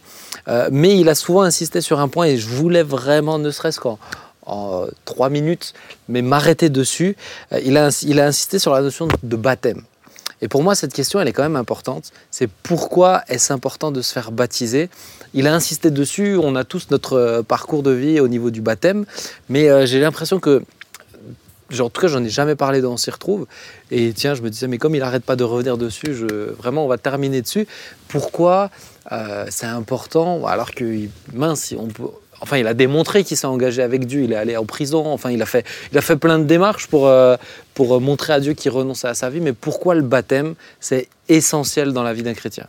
Euh, 0.48 0.68
mais 0.72 0.98
il 0.98 1.08
a 1.08 1.14
souvent 1.14 1.42
insisté 1.42 1.80
sur 1.80 2.00
un 2.00 2.08
point 2.08 2.26
et 2.26 2.36
je 2.38 2.48
voulais 2.48 2.82
vraiment, 2.82 3.38
ne 3.38 3.50
serait-ce 3.50 3.80
qu'en 3.80 3.98
en, 4.46 4.86
trois 5.04 5.28
minutes, 5.28 5.74
mais 6.08 6.22
m'arrêter 6.22 6.70
dessus. 6.70 7.16
Il, 7.64 7.76
a, 7.76 7.90
il 8.02 8.18
a 8.18 8.26
insisté 8.26 8.58
sur 8.58 8.72
la 8.72 8.80
notion 8.80 9.06
de 9.22 9.36
baptême. 9.36 9.82
Et 10.40 10.48
pour 10.48 10.62
moi, 10.62 10.74
cette 10.74 10.94
question, 10.94 11.20
elle 11.20 11.28
est 11.28 11.32
quand 11.32 11.42
même 11.42 11.56
importante. 11.56 12.12
C'est 12.30 12.48
pourquoi 12.62 13.22
est-ce 13.28 13.52
important 13.52 13.90
de 13.90 14.00
se 14.00 14.12
faire 14.12 14.30
baptiser? 14.30 14.88
Il 15.34 15.46
a 15.46 15.54
insisté 15.54 15.90
dessus. 15.90 16.36
On 16.42 16.56
a 16.56 16.64
tous 16.64 16.88
notre 16.90 17.14
euh, 17.14 17.42
parcours 17.42 17.82
de 17.82 17.90
vie 17.90 18.20
au 18.20 18.28
niveau 18.28 18.50
du 18.50 18.60
baptême. 18.60 19.04
Mais 19.48 19.68
euh, 19.68 19.86
j'ai 19.86 20.00
l'impression 20.00 20.40
que, 20.40 20.62
en 21.78 21.90
tout 21.90 22.00
cas, 22.00 22.08
j'en 22.08 22.24
ai 22.24 22.30
jamais 22.30 22.54
parlé 22.54 22.80
dans 22.80 22.92
On 22.92 22.96
s'y 22.96 23.10
retrouve. 23.10 23.46
Et 23.90 24.12
tiens, 24.12 24.34
je 24.34 24.42
me 24.42 24.50
disais, 24.50 24.68
mais 24.68 24.78
comme 24.78 24.94
il 24.94 25.00
n'arrête 25.00 25.24
pas 25.24 25.36
de 25.36 25.44
revenir 25.44 25.76
dessus, 25.76 26.14
je, 26.14 26.52
vraiment, 26.52 26.84
on 26.84 26.88
va 26.88 26.98
terminer 26.98 27.42
dessus. 27.42 27.66
Pourquoi 28.08 28.70
euh, 29.12 29.46
c'est 29.50 29.66
important 29.66 30.46
Alors 30.46 30.72
que, 30.72 31.08
mince, 31.32 31.74
on 31.78 31.88
peut. 31.88 32.04
Enfin, 32.40 32.56
il 32.56 32.68
a 32.68 32.74
démontré 32.74 33.24
qu'il 33.24 33.36
s'est 33.36 33.48
engagé 33.48 33.82
avec 33.82 34.06
Dieu. 34.06 34.22
Il 34.22 34.32
est 34.32 34.36
allé 34.36 34.56
en 34.56 34.64
prison. 34.64 35.04
Enfin, 35.06 35.30
il 35.32 35.42
a 35.42 35.46
fait, 35.46 35.66
il 35.90 35.98
a 35.98 36.00
fait 36.00 36.16
plein 36.16 36.38
de 36.38 36.44
démarches 36.44 36.86
pour, 36.86 37.12
pour 37.74 38.00
montrer 38.00 38.32
à 38.32 38.38
Dieu 38.38 38.52
qu'il 38.54 38.70
renonçait 38.70 39.08
à 39.08 39.14
sa 39.14 39.28
vie. 39.28 39.40
Mais 39.40 39.52
pourquoi 39.52 39.96
le 39.96 40.02
baptême 40.02 40.54
C'est 40.78 41.08
essentiel 41.28 41.92
dans 41.92 42.04
la 42.04 42.14
vie 42.14 42.22
d'un 42.22 42.34
chrétien? 42.34 42.68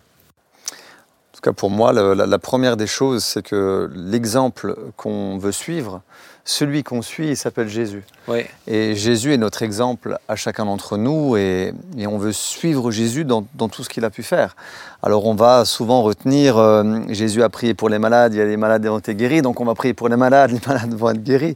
En 1.40 1.42
tout 1.42 1.52
cas, 1.52 1.54
pour 1.54 1.70
moi, 1.70 1.94
la, 1.94 2.26
la 2.26 2.38
première 2.40 2.76
des 2.76 2.86
choses, 2.86 3.24
c'est 3.24 3.42
que 3.42 3.90
l'exemple 3.96 4.76
qu'on 4.98 5.38
veut 5.38 5.54
suivre, 5.54 6.02
celui 6.44 6.84
qu'on 6.84 7.02
suit, 7.02 7.30
il 7.30 7.38
s'appelle 7.38 7.70
Jésus. 7.70 8.04
Oui. 8.28 8.40
Et 8.68 8.94
Jésus 8.96 9.34
est 9.34 9.38
notre 9.38 9.64
exemple 9.64 10.18
à 10.28 10.36
chacun 10.36 10.66
d'entre 10.66 10.98
nous 10.98 11.38
et, 11.38 11.74
et 11.98 12.08
on 12.08 12.18
veut 12.18 12.34
suivre 12.34 12.92
Jésus 12.92 13.24
dans, 13.24 13.46
dans 13.56 13.70
tout 13.70 13.86
ce 13.86 13.90
qu'il 13.90 14.04
a 14.04 14.10
pu 14.10 14.22
faire. 14.22 14.58
Alors 15.02 15.26
on 15.28 15.34
va 15.34 15.64
souvent 15.64 16.02
retenir 16.04 16.58
euh, 16.58 16.84
Jésus 17.08 17.42
a 17.42 17.48
prié 17.48 17.74
pour 17.74 17.88
les 17.88 18.00
malades, 18.00 18.34
il 18.34 18.38
y 18.40 18.42
a 18.42 18.46
les 18.46 18.58
malades 18.58 18.82
qui 18.84 18.90
ont 18.90 19.00
été 19.00 19.16
guéris, 19.16 19.42
donc 19.42 19.62
on 19.62 19.66
va 19.66 19.76
prier 19.76 19.94
pour 19.94 20.10
les 20.10 20.18
malades, 20.18 20.52
les 20.52 20.60
malades 20.68 20.94
vont 20.94 21.12
être 21.12 21.24
guéris. 21.24 21.56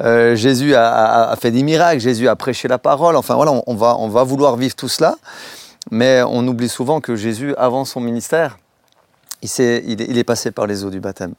Euh, 0.00 0.36
Jésus 0.36 0.76
a, 0.76 0.92
a- 0.94 1.32
a 1.32 1.36
fait 1.36 1.50
des 1.50 1.64
miracles, 1.64 1.98
Jésus 2.00 2.28
a 2.28 2.36
prêché 2.36 2.68
la 2.68 2.78
parole, 2.78 3.16
enfin 3.16 3.34
voilà, 3.34 3.50
on, 3.50 3.64
on 3.66 3.74
va, 3.74 3.96
on 3.98 4.06
va 4.08 4.22
vouloir 4.22 4.54
vivre 4.56 4.76
tout 4.76 4.88
cela, 4.88 5.16
mais 5.90 6.22
on 6.22 6.46
oublie 6.46 6.68
souvent 6.68 7.00
que 7.00 7.16
Jésus, 7.16 7.52
avant 7.56 7.84
son 7.84 8.00
ministère, 8.00 8.58
il, 9.44 10.18
est 10.18 10.24
passé 10.24 10.50
par 10.50 10.66
les 10.66 10.84
eaux 10.84 10.90
du 10.90 11.00
baptême. 11.00 11.34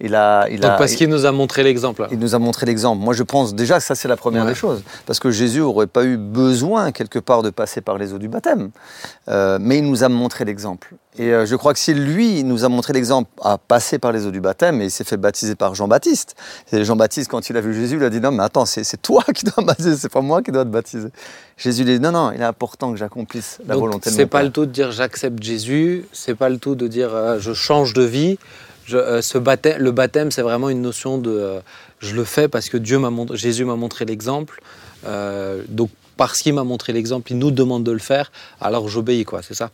Il 0.00 0.14
a, 0.14 0.46
il 0.48 0.60
Donc 0.60 0.70
a, 0.70 0.76
parce 0.76 0.94
qu'il 0.94 1.08
nous 1.08 1.26
a 1.26 1.32
montré 1.32 1.64
l'exemple. 1.64 2.06
il 2.12 2.20
nous 2.20 2.34
a 2.36 2.38
montré 2.38 2.66
l'exemple. 2.66 3.02
Moi, 3.02 3.14
je 3.14 3.24
pense 3.24 3.54
déjà 3.54 3.78
que 3.78 3.82
ça, 3.84 3.96
c'est 3.96 4.06
la 4.06 4.16
première 4.16 4.44
Ouais. 4.44 4.50
des 4.50 4.54
choses. 4.54 4.82
Parce 5.06 5.18
que 5.18 5.30
Jésus 5.32 5.58
n'aurait 5.58 5.88
pas 5.88 6.04
eu 6.04 6.16
besoin, 6.16 6.92
quelque 6.92 7.18
part, 7.18 7.42
de 7.42 7.50
passer 7.50 7.80
par 7.80 7.98
les 7.98 8.12
eaux 8.12 8.18
du 8.18 8.28
baptême. 8.28 8.70
Euh, 9.28 9.58
mais 9.60 9.78
il 9.78 9.84
nous 9.90 10.04
a 10.04 10.08
montré 10.08 10.44
l'exemple. 10.44 10.94
Et 11.18 11.32
euh, 11.32 11.46
je 11.46 11.56
crois 11.56 11.72
que 11.72 11.80
si 11.80 11.94
lui 11.94 12.38
il 12.38 12.46
nous 12.46 12.64
a 12.64 12.68
montré 12.68 12.92
l'exemple 12.92 13.28
à 13.42 13.58
passer 13.58 13.98
par 13.98 14.12
les 14.12 14.24
eaux 14.24 14.30
du 14.30 14.40
baptême, 14.40 14.80
et 14.80 14.84
il 14.84 14.90
s'est 14.92 15.02
fait 15.02 15.16
baptiser 15.16 15.56
par 15.56 15.74
Jean-Baptiste. 15.74 16.36
Et 16.72 16.84
Jean-Baptiste, 16.84 17.28
quand 17.28 17.50
il 17.50 17.56
a 17.56 17.60
vu 17.60 17.74
Jésus, 17.74 17.96
il 17.96 18.04
a 18.04 18.10
dit 18.10 18.20
Non, 18.20 18.30
mais 18.30 18.44
attends, 18.44 18.66
c'est 18.66 18.84
toi 19.02 19.24
qui 19.34 19.44
dois 19.46 19.54
me 19.58 19.66
baptiser, 19.66 19.96
c'est 19.96 20.12
pas 20.12 20.20
moi 20.20 20.42
qui 20.42 20.52
dois 20.52 20.64
te 20.64 20.70
baptiser. 20.70 21.08
Jésus 21.56 21.82
lui 21.82 21.94
a 21.94 21.98
dit 21.98 22.00
Non, 22.04 22.12
non, 22.12 22.30
il 22.32 22.40
est 22.40 22.44
important 22.44 22.92
que 22.92 22.98
j'accomplisse 22.98 23.58
la 23.66 23.74
Donc, 23.74 23.82
volonté 23.82 24.10
de 24.10 24.14
c'est 24.14 24.26
pas 24.26 24.44
le 24.44 24.50
tout 24.50 24.64
de 24.64 24.70
dire 24.70 24.92
j'accepte 24.92 25.42
Jésus, 25.42 26.04
c'est 26.12 26.36
pas 26.36 26.48
le 26.50 26.58
tout 26.58 26.76
de 26.76 26.86
dire 26.86 27.12
euh, 27.12 27.38
je 27.40 27.52
change 27.52 27.94
de 27.94 28.02
vie. 28.02 28.38
Je, 28.88 28.96
euh, 28.96 29.20
ce 29.20 29.36
baptême, 29.36 29.82
le 29.82 29.90
baptême, 29.90 30.30
c'est 30.30 30.40
vraiment 30.40 30.70
une 30.70 30.80
notion 30.80 31.18
de 31.18 31.30
euh, 31.30 31.60
je 31.98 32.14
le 32.14 32.24
fais 32.24 32.48
parce 32.48 32.70
que 32.70 32.78
Dieu 32.78 32.98
m'a 32.98 33.10
montré, 33.10 33.36
Jésus 33.36 33.66
m'a 33.66 33.76
montré 33.76 34.06
l'exemple. 34.06 34.62
Euh, 35.06 35.62
donc 35.68 35.90
parce 36.16 36.40
qu'il 36.40 36.54
m'a 36.54 36.64
montré 36.64 36.94
l'exemple, 36.94 37.30
il 37.32 37.38
nous 37.38 37.50
demande 37.50 37.84
de 37.84 37.92
le 37.92 37.98
faire. 37.98 38.32
Alors 38.62 38.88
j'obéis 38.88 39.24
quoi, 39.26 39.42
c'est 39.42 39.52
ça. 39.52 39.70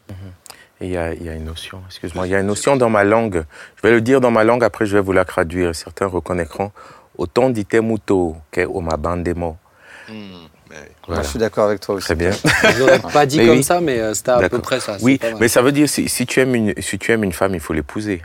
Et 0.80 0.86
il 0.86 0.90
y, 0.90 0.96
a, 0.96 1.14
il 1.14 1.22
y 1.22 1.28
a 1.28 1.34
une 1.34 1.44
notion, 1.44 1.80
excuse-moi, 1.86 2.26
il 2.26 2.30
y 2.30 2.34
a 2.34 2.40
une 2.40 2.48
notion 2.48 2.76
dans 2.76 2.90
ma 2.90 3.04
langue. 3.04 3.44
Je 3.76 3.82
vais 3.82 3.92
le 3.92 4.00
dire 4.00 4.20
dans 4.20 4.32
ma 4.32 4.42
langue, 4.42 4.64
après 4.64 4.84
je 4.84 4.96
vais 4.96 5.02
vous 5.02 5.12
la 5.12 5.24
traduire. 5.24 5.72
Certains 5.76 6.06
reconnaîtront. 6.06 6.72
Autant 7.16 7.50
dit 7.50 7.66
muto 7.74 8.36
que 8.50 8.62
oma 8.66 8.96
bandemo. 8.96 9.56
Mais 10.08 10.14
Moi, 10.16 10.78
Voilà. 11.06 11.22
Je 11.22 11.28
suis 11.28 11.38
d'accord 11.38 11.66
avec 11.66 11.78
toi 11.78 11.94
aussi. 11.94 12.06
Très 12.06 12.16
bien. 12.16 12.32
Je 12.74 12.78
l'aurais 12.80 12.98
pas 12.98 13.26
dit 13.26 13.38
Mais 13.38 13.46
comme 13.46 13.58
oui. 13.58 13.62
ça, 13.62 13.80
mais 13.80 14.12
c'était 14.12 14.32
à 14.32 14.48
peu 14.48 14.58
près 14.58 14.80
ça. 14.80 14.96
Oui, 15.02 15.20
mais 15.38 15.46
ça 15.46 15.62
veut 15.62 15.70
dire 15.70 15.88
si, 15.88 16.08
si 16.08 16.26
tu 16.26 16.40
aimes 16.40 16.56
une, 16.56 16.74
si 16.80 16.98
tu 16.98 17.12
aimes 17.12 17.22
une 17.22 17.32
femme, 17.32 17.54
il 17.54 17.60
faut 17.60 17.72
l'épouser. 17.72 18.22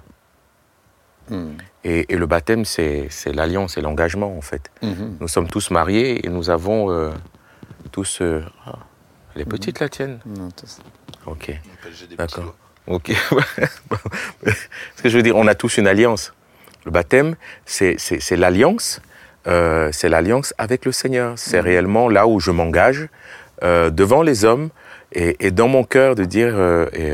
Et, 1.84 2.14
et 2.14 2.18
le 2.18 2.26
baptême, 2.26 2.66
c'est 2.66 3.08
c'est 3.10 3.32
l'alliance, 3.34 3.74
c'est 3.76 3.82
l'engagement 3.82 4.36
en 4.38 4.42
fait. 4.42 4.70
Mhm. 4.82 5.18
Nous 5.20 5.28
sommes 5.28 5.48
tous 5.48 5.72
mariés 5.72 6.26
et 6.26 6.30
nous 6.30 6.50
avons 6.50 6.92
euh, 6.92 7.12
tous. 7.92 8.20
euh, 8.22 8.44
ah, 8.66 8.80
elle 9.36 9.42
est 9.44 9.46
petite 9.46 9.80
la 9.80 9.90
tienne 9.90 10.20
Non, 10.26 10.50
tout 10.52 10.66
ça. 10.68 10.82
Ok. 11.26 11.52
D'accord. 12.18 12.56
Ok. 12.88 13.12
Ce 14.96 15.02
que 15.04 15.10
je 15.10 15.18
veux 15.18 15.24
dire, 15.24 15.36
on 15.36 15.48
a 15.48 15.56
tous 15.56 15.78
une 15.78 15.88
alliance. 15.88 16.34
Le 16.86 16.92
baptême, 16.92 17.36
c'est 17.66 17.96
c'est- 18.00 18.20
c'est 18.20 18.36
l'alliance. 18.38 19.02
euh, 19.48 19.90
c'est 19.94 20.10
l'alliance 20.10 20.54
avec 20.58 20.84
le 20.86 20.92
Seigneur. 20.92 21.34
C'est 21.38 21.62
réellement 21.62 22.10
là 22.10 22.28
où 22.28 22.40
je 22.42 22.52
m'engage 22.52 23.08
euh, 23.64 23.90
devant 23.90 24.22
les 24.22 24.44
hommes 24.44 24.70
et, 25.14 25.38
et 25.46 25.52
dans 25.52 25.68
mon 25.70 25.84
cœur 25.86 26.16
de 26.16 26.26
dire 26.26 26.54
euh, 26.56 26.88
et, 26.94 27.12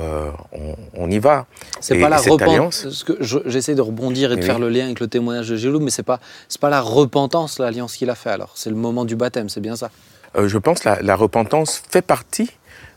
euh, 0.00 0.30
on, 0.52 0.74
on 0.94 1.10
y 1.10 1.18
va. 1.18 1.46
C'est 1.80 1.98
pas 2.00 2.08
la 2.08 2.16
repentance. 2.18 3.04
J'essaie 3.46 3.74
de 3.74 3.80
rebondir 3.82 4.32
et 4.32 4.36
de 4.36 4.40
Oui. 4.40 4.46
faire 4.46 4.58
le 4.58 4.68
lien 4.68 4.86
avec 4.86 5.00
le 5.00 5.06
témoignage 5.08 5.48
de 5.48 5.56
Gélou, 5.56 5.80
mais 5.80 5.90
c'est 5.90 6.02
pas 6.02 6.18
c'est 6.48 6.60
pas 6.60 6.70
la 6.70 6.80
repentance 6.80 7.58
l'alliance 7.58 7.96
qu'il 7.96 8.10
a 8.10 8.14
fait. 8.14 8.30
Alors 8.30 8.52
c'est 8.54 8.70
le 8.70 8.76
moment 8.76 9.04
du 9.04 9.16
baptême, 9.16 9.48
c'est 9.48 9.60
bien 9.60 9.76
ça. 9.76 9.90
Euh, 10.36 10.48
je 10.48 10.58
pense 10.58 10.80
que 10.80 10.88
la, 10.88 11.02
la 11.02 11.16
repentance 11.16 11.82
fait 11.90 12.02
partie 12.02 12.50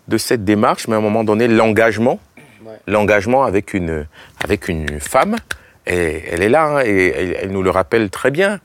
de 0.07 0.17
cette 0.17 0.43
démarche, 0.45 0.87
mais 0.87 0.95
à 0.95 0.97
un 0.97 1.01
moment 1.01 1.23
donné, 1.23 1.47
l'engagement, 1.47 2.19
Ouais. 2.65 2.79
l'engagement 2.87 3.43
avec 3.43 3.73
une, 3.73 4.05
avec 4.43 4.67
une 4.69 4.99
femme, 5.01 5.35
Et 5.85 6.23
elle 6.31 6.41
est 6.41 6.47
là, 6.49 6.77
hein, 6.77 6.81
et 6.85 7.07
elle, 7.13 7.37
elle 7.41 7.51
nous 7.51 7.61
le 7.61 7.69
rappelle 7.69 8.09
très 8.09 8.31
bien. 8.31 8.61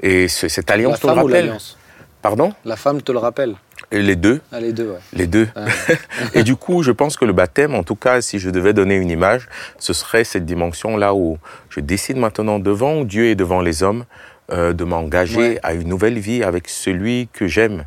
Et 0.00 0.28
ce- 0.28 0.48
cette 0.48 0.68
La 0.68 0.74
alliance 0.74 1.00
le 1.02 1.08
femme 1.08 1.18
ou 1.20 1.24
rappelle. 1.26 1.46
l'alliance? 1.46 1.78
Pardon? 2.20 2.52
La 2.66 2.76
femme 2.76 3.00
te 3.00 3.10
le 3.10 3.16
rappelle. 3.18 3.54
Et 3.90 4.02
Les 4.02 4.16
deux. 4.16 4.40
Ah, 4.52 4.60
les 4.60 4.72
deux, 4.72 4.90
ouais. 4.90 4.98
Les 5.14 5.26
deux. 5.26 5.48
Ouais. 5.56 5.96
Et 6.34 6.42
du 6.42 6.56
coup, 6.56 6.82
je 6.82 6.92
pense 6.92 7.16
que 7.16 7.24
le 7.24 7.32
baptême, 7.32 7.74
en 7.74 7.82
tout 7.82 7.94
cas, 7.96 8.20
si 8.20 8.38
je 8.38 8.50
devais 8.50 8.74
donner 8.74 8.96
une 8.96 9.10
image, 9.10 9.48
ce 9.78 9.92
serait 9.94 10.24
cette 10.24 10.44
dimension-là 10.44 11.14
où 11.14 11.38
je 11.70 11.80
décide 11.80 12.18
maintenant 12.18 12.58
devant 12.58 13.04
Dieu 13.04 13.26
et 13.26 13.34
devant 13.34 13.60
les 13.62 13.82
hommes 13.82 14.04
euh, 14.50 14.72
de 14.74 14.84
m'engager 14.84 15.36
Ouais. 15.38 15.60
à 15.62 15.72
une 15.74 15.88
nouvelle 15.88 16.18
vie 16.18 16.42
avec 16.42 16.68
celui 16.68 17.28
que 17.32 17.46
j'aime, 17.46 17.84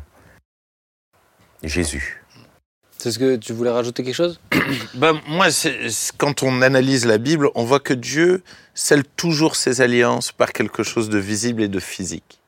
Jésus. 1.62 2.22
C'est 2.98 3.10
ce 3.10 3.18
que 3.18 3.36
tu 3.36 3.52
voulais 3.52 3.70
rajouter 3.70 4.02
quelque 4.04 4.14
chose? 4.14 4.40
Ben, 4.94 5.18
moi, 5.28 5.46
quand 6.18 6.42
on 6.42 6.62
analyse 6.62 7.04
la 7.06 7.18
Bible, 7.18 7.48
on 7.54 7.64
voit 7.64 7.80
que 7.80 7.94
Dieu 7.94 8.42
scelle 8.74 9.04
toujours 9.04 9.56
ses 9.56 9.80
alliances 9.80 10.32
par 10.32 10.52
quelque 10.52 10.82
chose 10.82 11.08
de 11.08 11.18
visible 11.18 11.62
et 11.62 11.68
de 11.68 11.80
physique. 11.80 12.40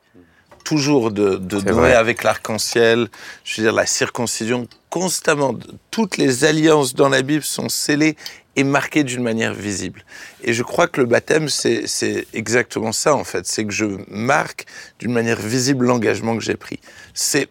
Toujours 0.65 1.11
de, 1.11 1.35
de 1.35 1.71
vrai. 1.71 1.93
avec 1.93 2.23
l'arc-en-ciel, 2.23 3.07
je 3.45 3.61
veux 3.61 3.67
dire 3.67 3.73
la 3.73 3.85
circoncision, 3.85 4.67
constamment. 4.89 5.55
Toutes 5.91 6.17
les 6.17 6.43
alliances 6.43 6.93
dans 6.93 7.07
la 7.07 7.21
Bible 7.21 7.43
sont 7.43 7.69
scellées 7.69 8.17
et 8.55 8.63
marquées 8.63 9.03
d'une 9.03 9.23
manière 9.23 9.53
visible. 9.53 10.03
Et 10.43 10.53
je 10.53 10.63
crois 10.63 10.87
que 10.87 10.99
le 11.01 11.07
baptême, 11.07 11.49
c'est 11.49 12.27
exactement 12.33 12.91
ça, 12.91 13.15
en 13.15 13.23
fait. 13.23 13.45
C'est 13.45 13.65
que 13.65 13.71
je 13.73 13.85
marque 14.09 14.65
d'une 14.99 15.11
manière 15.13 15.39
visible 15.39 15.85
l'engagement 15.85 16.35
que 16.35 16.43
j'ai 16.43 16.55
pris. 16.55 16.79
C'est 17.13 17.47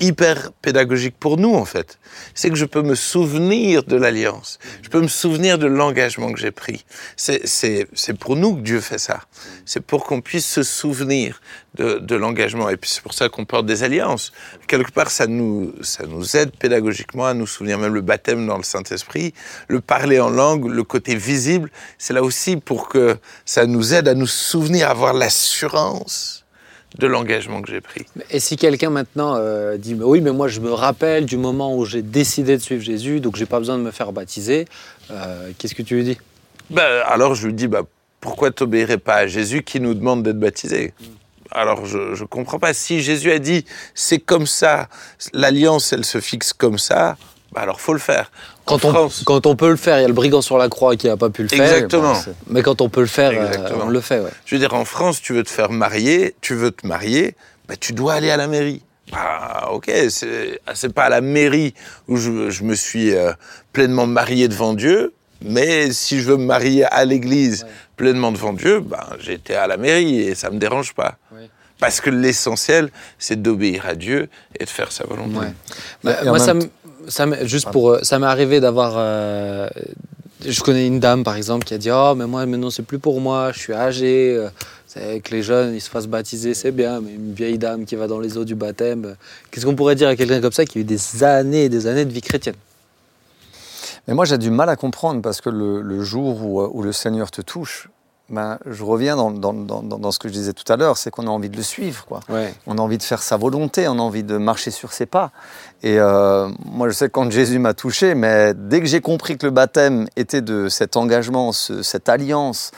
hyper 0.00 0.50
pédagogique 0.62 1.14
pour 1.18 1.36
nous, 1.36 1.54
en 1.54 1.64
fait. 1.64 1.98
C'est 2.34 2.48
que 2.50 2.56
je 2.56 2.64
peux 2.64 2.82
me 2.82 2.94
souvenir 2.94 3.84
de 3.84 3.96
l'alliance. 3.96 4.58
Je 4.82 4.88
peux 4.88 5.00
me 5.00 5.08
souvenir 5.08 5.58
de 5.58 5.66
l'engagement 5.66 6.32
que 6.32 6.38
j'ai 6.40 6.50
pris. 6.50 6.84
C'est- 7.16 7.44
pour 8.18 8.36
nous 8.36 8.56
que 8.56 8.60
Dieu 8.62 8.80
fait 8.80 8.98
ça. 8.98 9.20
C'est 9.64 9.80
pour 9.80 10.04
qu'on 10.04 10.20
puisse 10.20 10.46
se 10.46 10.62
souvenir 10.62 11.40
de, 11.74 11.98
de 11.98 12.16
l'engagement. 12.16 12.68
Et 12.68 12.76
puis 12.76 12.90
c'est 12.90 13.02
pour 13.02 13.14
ça 13.14 13.28
qu'on 13.28 13.44
porte 13.44 13.66
des 13.66 13.82
alliances. 13.82 14.32
Quelque 14.66 14.90
part, 14.90 15.10
ça 15.10 15.26
nous, 15.26 15.72
ça 15.82 16.04
nous 16.06 16.36
aide 16.36 16.50
pédagogiquement 16.56 17.26
à 17.26 17.34
nous 17.34 17.46
souvenir. 17.46 17.78
Même 17.78 17.94
le 17.94 18.00
baptême 18.00 18.46
dans 18.46 18.56
le 18.56 18.62
Saint-Esprit, 18.64 19.32
le 19.68 19.80
parler 19.80 20.18
en 20.18 20.30
langue, 20.30 20.66
le 20.66 20.82
côté 20.82 21.14
visible, 21.14 21.70
c'est 21.98 22.12
là 22.14 22.22
aussi 22.22 22.56
pour 22.56 22.88
que 22.88 23.16
ça 23.44 23.66
nous 23.66 23.94
aide 23.94 24.08
à 24.08 24.14
nous 24.14 24.26
souvenir, 24.26 24.88
à 24.88 24.90
avoir 24.90 25.12
l'assurance 25.12 26.39
de 26.98 27.06
l'engagement 27.06 27.62
que 27.62 27.70
j'ai 27.70 27.80
pris. 27.80 28.04
Et 28.30 28.40
si 28.40 28.56
quelqu'un 28.56 28.90
maintenant 28.90 29.36
euh, 29.36 29.76
dit 29.76 29.94
oui 29.94 30.20
mais 30.20 30.32
moi 30.32 30.48
je 30.48 30.60
me 30.60 30.72
rappelle 30.72 31.24
du 31.24 31.36
moment 31.36 31.76
où 31.76 31.84
j'ai 31.84 32.02
décidé 32.02 32.56
de 32.56 32.62
suivre 32.62 32.82
Jésus 32.82 33.20
donc 33.20 33.36
j'ai 33.36 33.46
pas 33.46 33.58
besoin 33.58 33.78
de 33.78 33.82
me 33.82 33.90
faire 33.90 34.12
baptiser, 34.12 34.66
euh, 35.10 35.50
qu'est-ce 35.58 35.74
que 35.74 35.82
tu 35.82 35.96
lui 35.96 36.04
dis? 36.04 36.18
Ben, 36.70 37.02
alors 37.06 37.34
je 37.34 37.48
lui 37.48 37.54
dis, 37.54 37.66
bah, 37.66 37.82
pourquoi 38.20 38.52
t'obéirais 38.52 38.98
pas 38.98 39.16
à 39.16 39.26
Jésus 39.26 39.62
qui 39.62 39.80
nous 39.80 39.94
demande 39.94 40.22
d'être 40.22 40.38
baptisé? 40.38 40.94
Alors 41.50 41.84
je 41.84 41.98
ne 41.98 42.26
comprends 42.26 42.60
pas. 42.60 42.72
Si 42.74 43.00
Jésus 43.00 43.32
a 43.32 43.40
dit, 43.40 43.64
c'est 43.94 44.20
comme 44.20 44.46
ça, 44.46 44.88
l'alliance, 45.32 45.92
elle 45.92 46.04
se 46.04 46.20
fixe 46.20 46.52
comme 46.52 46.78
ça, 46.78 47.16
bah, 47.52 47.62
alors 47.62 47.80
faut 47.80 47.92
le 47.92 47.98
faire. 47.98 48.30
En 48.66 48.78
quand 48.78 48.84
on, 48.86 48.92
France, 48.92 49.22
quand 49.24 49.46
on 49.46 49.56
peut 49.56 49.70
le 49.70 49.76
faire, 49.76 49.98
il 49.98 50.02
y 50.02 50.04
a 50.04 50.08
le 50.08 50.14
brigand 50.14 50.42
sur 50.42 50.58
la 50.58 50.68
croix 50.68 50.96
qui 50.96 51.08
a 51.08 51.16
pas 51.16 51.30
pu 51.30 51.42
le 51.42 51.48
faire. 51.48 51.60
Exactement. 51.62 52.12
Bon, 52.12 52.20
c'est- 52.20 52.34
mais 52.48 52.62
quand 52.62 52.80
on 52.80 52.88
peut 52.88 53.00
le 53.00 53.06
faire, 53.06 53.32
euh, 53.34 53.68
on 53.82 53.88
le 53.88 54.00
fait. 54.00 54.20
Ouais. 54.20 54.30
je 54.46 54.54
veux 54.54 54.60
dire, 54.60 54.74
en 54.74 54.84
France, 54.84 55.20
tu 55.20 55.32
veux 55.32 55.42
te 55.42 55.50
faire 55.50 55.70
marier, 55.70 56.34
tu 56.40 56.54
veux 56.54 56.70
te 56.70 56.86
marier, 56.86 57.34
bah, 57.68 57.74
tu 57.78 57.92
dois 57.92 58.14
aller 58.14 58.30
à 58.30 58.36
la 58.36 58.46
mairie. 58.46 58.82
Ah, 59.12 59.72
ok, 59.72 59.90
c'est 60.08 60.60
ah, 60.66 60.88
pas 60.94 61.04
à 61.04 61.08
la 61.08 61.20
mairie 61.20 61.74
où 62.06 62.16
je, 62.16 62.50
je 62.50 62.62
me 62.62 62.74
suis 62.74 63.12
euh, 63.12 63.32
pleinement 63.72 64.06
marié 64.06 64.46
devant 64.46 64.72
Dieu, 64.72 65.12
mais 65.42 65.90
si 65.90 66.20
je 66.20 66.26
veux 66.26 66.36
me 66.36 66.44
marier 66.44 66.84
à 66.84 67.04
l'église 67.04 67.64
Ouais. 67.64 67.70
pleinement 67.96 68.30
devant 68.30 68.52
Dieu, 68.52 68.78
ben, 68.80 69.04
j'ai 69.18 69.32
été 69.32 69.56
à 69.56 69.66
la 69.66 69.76
mairie 69.76 70.20
et 70.20 70.34
ça 70.36 70.50
me 70.50 70.58
dérange 70.58 70.94
pas. 70.94 71.16
Ouais. 71.32 71.48
Parce 71.80 72.00
que 72.00 72.10
l'essentiel, 72.10 72.90
c'est 73.18 73.40
d'obéir 73.42 73.86
à 73.86 73.94
Dieu 73.94 74.28
et 74.58 74.64
de 74.64 74.68
faire 74.70 74.92
sa 74.92 75.04
volonté. 75.04 75.38
Ouais. 75.38 75.52
Bah, 76.04 76.16
moi, 76.26 76.38
ça, 76.38 76.54
me- 76.54 76.68
ça 77.10 77.26
juste 77.44 77.70
pour, 77.70 77.90
euh, 77.90 77.98
ça 78.02 78.18
m'est 78.18 78.26
arrivé 78.26 78.60
d'avoir. 78.60 78.94
euh, 78.96 79.68
je 80.46 80.60
connais 80.62 80.86
une 80.86 81.00
dame, 81.00 81.22
par 81.22 81.36
exemple, 81.36 81.64
qui 81.66 81.74
a 81.74 81.78
dit 81.78 81.90
Oh, 81.92 82.14
mais 82.16 82.26
moi, 82.26 82.46
maintenant, 82.46 82.70
c'est 82.70 82.82
plus 82.82 82.98
pour 82.98 83.20
moi, 83.20 83.52
je 83.52 83.58
suis 83.58 83.74
âgé. 83.74 84.34
euh, 84.96 85.20
que 85.20 85.30
les 85.30 85.42
jeunes, 85.42 85.74
ils 85.74 85.80
se 85.80 85.88
fassent 85.90 86.08
baptiser, 86.08 86.52
c'est 86.54 86.72
bien, 86.72 87.00
mais 87.00 87.12
une 87.12 87.32
vieille 87.32 87.58
dame 87.58 87.84
qui 87.84 87.94
va 87.94 88.08
dans 88.08 88.18
les 88.18 88.36
eaux 88.38 88.44
du 88.44 88.54
baptême. 88.56 89.04
euh, 89.04 89.14
Qu'est-ce 89.50 89.64
qu'on 89.66 89.76
pourrait 89.76 89.94
dire 89.94 90.08
à 90.08 90.16
quelqu'un 90.16 90.40
comme 90.40 90.50
ça 90.52 90.64
qui 90.64 90.78
a 90.78 90.80
eu 90.80 90.84
des 90.84 91.22
années 91.22 91.64
et 91.64 91.68
des 91.68 91.86
années 91.86 92.04
de 92.04 92.12
vie 92.12 92.22
chrétienne? 92.22 92.56
Mais 94.08 94.14
moi, 94.14 94.24
j'ai 94.24 94.38
du 94.38 94.50
mal 94.50 94.68
à 94.68 94.76
comprendre 94.76 95.20
parce 95.22 95.40
que 95.40 95.50
le, 95.50 95.82
le 95.82 96.02
jour 96.02 96.42
où, 96.44 96.60
où 96.62 96.82
le 96.82 96.92
Seigneur 96.92 97.30
te 97.30 97.40
touche, 97.40 97.88
ben, 98.30 98.58
je 98.66 98.82
reviens 98.84 99.16
dans, 99.16 99.30
dans, 99.30 99.52
dans, 99.52 99.82
dans- 99.82 100.10
ce 100.12 100.18
que 100.18 100.28
je 100.28 100.32
disais 100.32 100.52
tout 100.52 100.70
à 100.72 100.76
l'heure, 100.76 100.96
c'est 100.96 101.10
qu'on 101.10 101.26
a 101.26 101.30
envie 101.30 101.50
de 101.50 101.56
le 101.56 101.62
suivre. 101.62 102.04
Quoi. 102.06 102.20
Ouais. 102.28 102.54
On 102.66 102.78
a 102.78 102.80
envie 102.80 102.96
de 102.98 103.02
faire 103.02 103.22
sa 103.22 103.36
volonté, 103.36 103.88
on 103.88 103.98
a 103.98 104.02
envie 104.02 104.22
de 104.22 104.36
marcher 104.38 104.70
sur 104.70 104.92
ses 104.92 105.06
pas. 105.06 105.30
Et 105.82 105.98
euh, 105.98 106.48
moi, 106.64 106.88
je 106.88 106.94
sais 106.94 107.06
que 107.06 107.12
quand 107.12 107.30
Jésus 107.30 107.58
m'a 107.58 107.74
touché, 107.74 108.14
mais 108.14 108.54
dès 108.54 108.80
que 108.80 108.86
j'ai 108.86 109.00
compris 109.00 109.36
que 109.36 109.46
le 109.46 109.52
baptême 109.52 110.06
était 110.16 110.42
de 110.42 110.68
cet 110.68 110.96
engagement, 110.96 111.52
ce- 111.52 111.82
cette 111.82 112.08
alliance, 112.08 112.70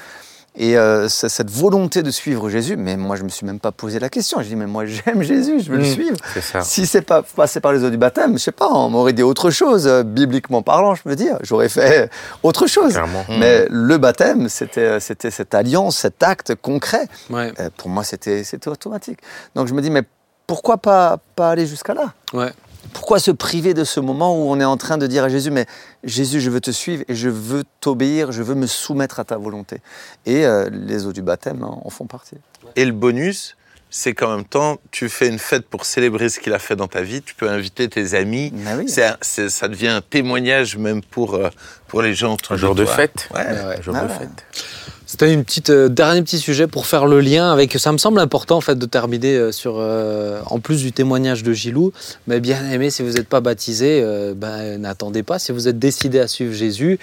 et 0.54 0.76
euh, 0.76 1.08
cette 1.08 1.50
volonté 1.50 2.02
de 2.02 2.10
suivre 2.10 2.50
Jésus, 2.50 2.76
mais 2.76 2.96
moi, 2.98 3.16
je 3.16 3.22
me 3.22 3.30
suis 3.30 3.46
même 3.46 3.58
pas 3.58 3.72
posé 3.72 3.98
la 3.98 4.10
question. 4.10 4.42
Je 4.42 4.48
dis, 4.48 4.56
mais 4.56 4.66
moi, 4.66 4.84
j'aime 4.86 5.22
Jésus, 5.22 5.60
je 5.60 5.70
veux 5.70 5.78
le 5.78 5.84
Mm. 5.84 5.92
suivre. 5.92 6.16
Ça. 6.42 6.60
Si 6.60 6.86
c'est 6.86 7.00
pas 7.02 7.22
passé 7.22 7.60
par 7.60 7.72
les 7.72 7.82
eaux 7.84 7.90
du 7.90 7.96
baptême, 7.96 8.34
je 8.34 8.42
sais 8.42 8.52
pas, 8.52 8.68
on 8.68 8.90
m'aurait 8.90 9.14
dit 9.14 9.22
autre 9.22 9.50
chose, 9.50 9.86
euh, 9.86 10.02
bibliquement 10.02 10.60
parlant, 10.62 10.94
je 10.94 11.02
me 11.06 11.14
dis, 11.16 11.28
j'aurais 11.40 11.68
fait 11.70 12.10
autre 12.42 12.66
chose. 12.66 12.92
Clairement. 12.92 13.24
Mais 13.30 13.66
le 13.70 13.96
baptême, 13.96 14.48
c'était 14.50 15.00
c'était 15.00 15.30
cette 15.30 15.54
alliance, 15.54 15.96
cet 15.96 16.22
acte 16.22 16.54
concret. 16.54 17.08
Ouais. 17.30 17.52
Euh, 17.58 17.70
Pour 17.78 17.88
moi, 17.88 18.04
c'était 18.04 18.44
c'était 18.44 18.68
automatique. 18.68 19.20
Donc 19.54 19.68
je 19.68 19.74
me 19.74 19.80
dis, 19.80 19.90
mais 19.90 20.02
pourquoi 20.46 20.76
pas, 20.76 21.18
pas 21.34 21.50
aller 21.50 21.66
jusqu'à 21.66 21.94
là? 21.94 22.12
Ouais. 22.34 22.50
Pourquoi 22.92 23.18
se 23.18 23.30
priver 23.30 23.74
de 23.74 23.84
ce 23.84 24.00
moment 24.00 24.34
où 24.36 24.50
on 24.50 24.60
est 24.60 24.64
en 24.64 24.76
train 24.76 24.98
de 24.98 25.06
dire 25.06 25.24
à 25.24 25.28
Jésus, 25.28 25.50
mais 25.50 25.66
Jésus, 26.04 26.40
je 26.40 26.50
veux 26.50 26.60
te 26.60 26.70
suivre 26.70 27.04
et 27.08 27.14
je 27.14 27.28
veux 27.28 27.64
t'obéir, 27.80 28.32
je 28.32 28.42
veux 28.42 28.54
me 28.54 28.66
soumettre 28.66 29.18
à 29.20 29.24
ta 29.24 29.36
volonté. 29.36 29.78
Et 30.26 30.44
euh, 30.46 30.68
les 30.70 31.06
eaux 31.06 31.12
du 31.12 31.22
baptême 31.22 31.62
en 31.64 31.86
en 31.86 31.90
font 31.90 32.06
partie. 32.06 32.36
Et 32.76 32.84
le 32.84 32.92
bonus, 32.92 33.56
c'est 33.90 34.14
qu'en 34.14 34.36
même 34.36 34.44
temps, 34.46 34.78
tu 34.90 35.08
fais 35.08 35.28
une 35.28 35.38
fête 35.38 35.66
pour 35.68 35.84
célébrer 35.84 36.28
ce 36.28 36.40
qu'il 36.40 36.52
a 36.54 36.58
fait 36.58 36.76
dans 36.76 36.88
ta 36.88 37.02
vie. 37.02 37.20
Tu 37.22 37.34
peux 37.34 37.48
inviter 37.50 37.88
tes 37.88 38.14
amis. 38.14 38.50
Mais 38.54 38.74
oui. 38.74 38.84
C'est 38.88 39.04
un- 39.04 39.16
c'est- 39.20 39.48
ça 39.50 39.68
devient 39.68 39.88
un 39.88 40.00
témoignage 40.00 40.76
même 40.78 41.02
pour, 41.02 41.34
euh, 41.34 41.50
pour 41.88 42.00
les 42.02 42.14
gens 42.14 42.36
Un 42.50 42.56
jour 42.56 42.74
de 42.74 42.84
toi. 42.84 42.94
fête. 42.94 43.28
Ouais. 43.34 43.40
Ouais. 43.40 43.76
Un 43.78 43.82
jour 43.82 43.94
Ah 43.96 44.04
de 44.04 44.08
ouais. 44.12 44.18
fête. 44.18 44.44
C'était 45.12 45.30
une 45.30 45.44
petite 45.44 45.68
euh, 45.68 45.90
dernier 45.90 46.22
petit 46.22 46.38
sujet 46.38 46.66
pour 46.66 46.86
faire 46.86 47.04
le 47.04 47.20
lien 47.20 47.52
avec. 47.52 47.78
Ça 47.78 47.92
me 47.92 47.98
semble 47.98 48.18
important 48.18 48.56
en 48.56 48.60
fait 48.62 48.78
de 48.78 48.86
terminer 48.86 49.36
euh, 49.36 49.52
sur 49.52 49.74
euh, 49.76 50.40
en 50.46 50.58
plus 50.58 50.80
du 50.80 50.90
témoignage 50.90 51.42
de 51.42 51.52
Gilou. 51.52 51.92
Mais 52.26 52.40
bien 52.40 52.66
aimé, 52.70 52.88
si 52.88 53.02
vous 53.02 53.10
n'êtes 53.10 53.28
pas 53.28 53.42
baptisé, 53.42 54.00
euh, 54.02 54.32
ben, 54.34 54.78
n'attendez 54.80 55.22
pas. 55.22 55.38
Si 55.38 55.52
vous 55.52 55.68
êtes 55.68 55.78
décidé 55.78 56.18
à 56.18 56.28
suivre 56.28 56.54
Jésus, 56.54 56.98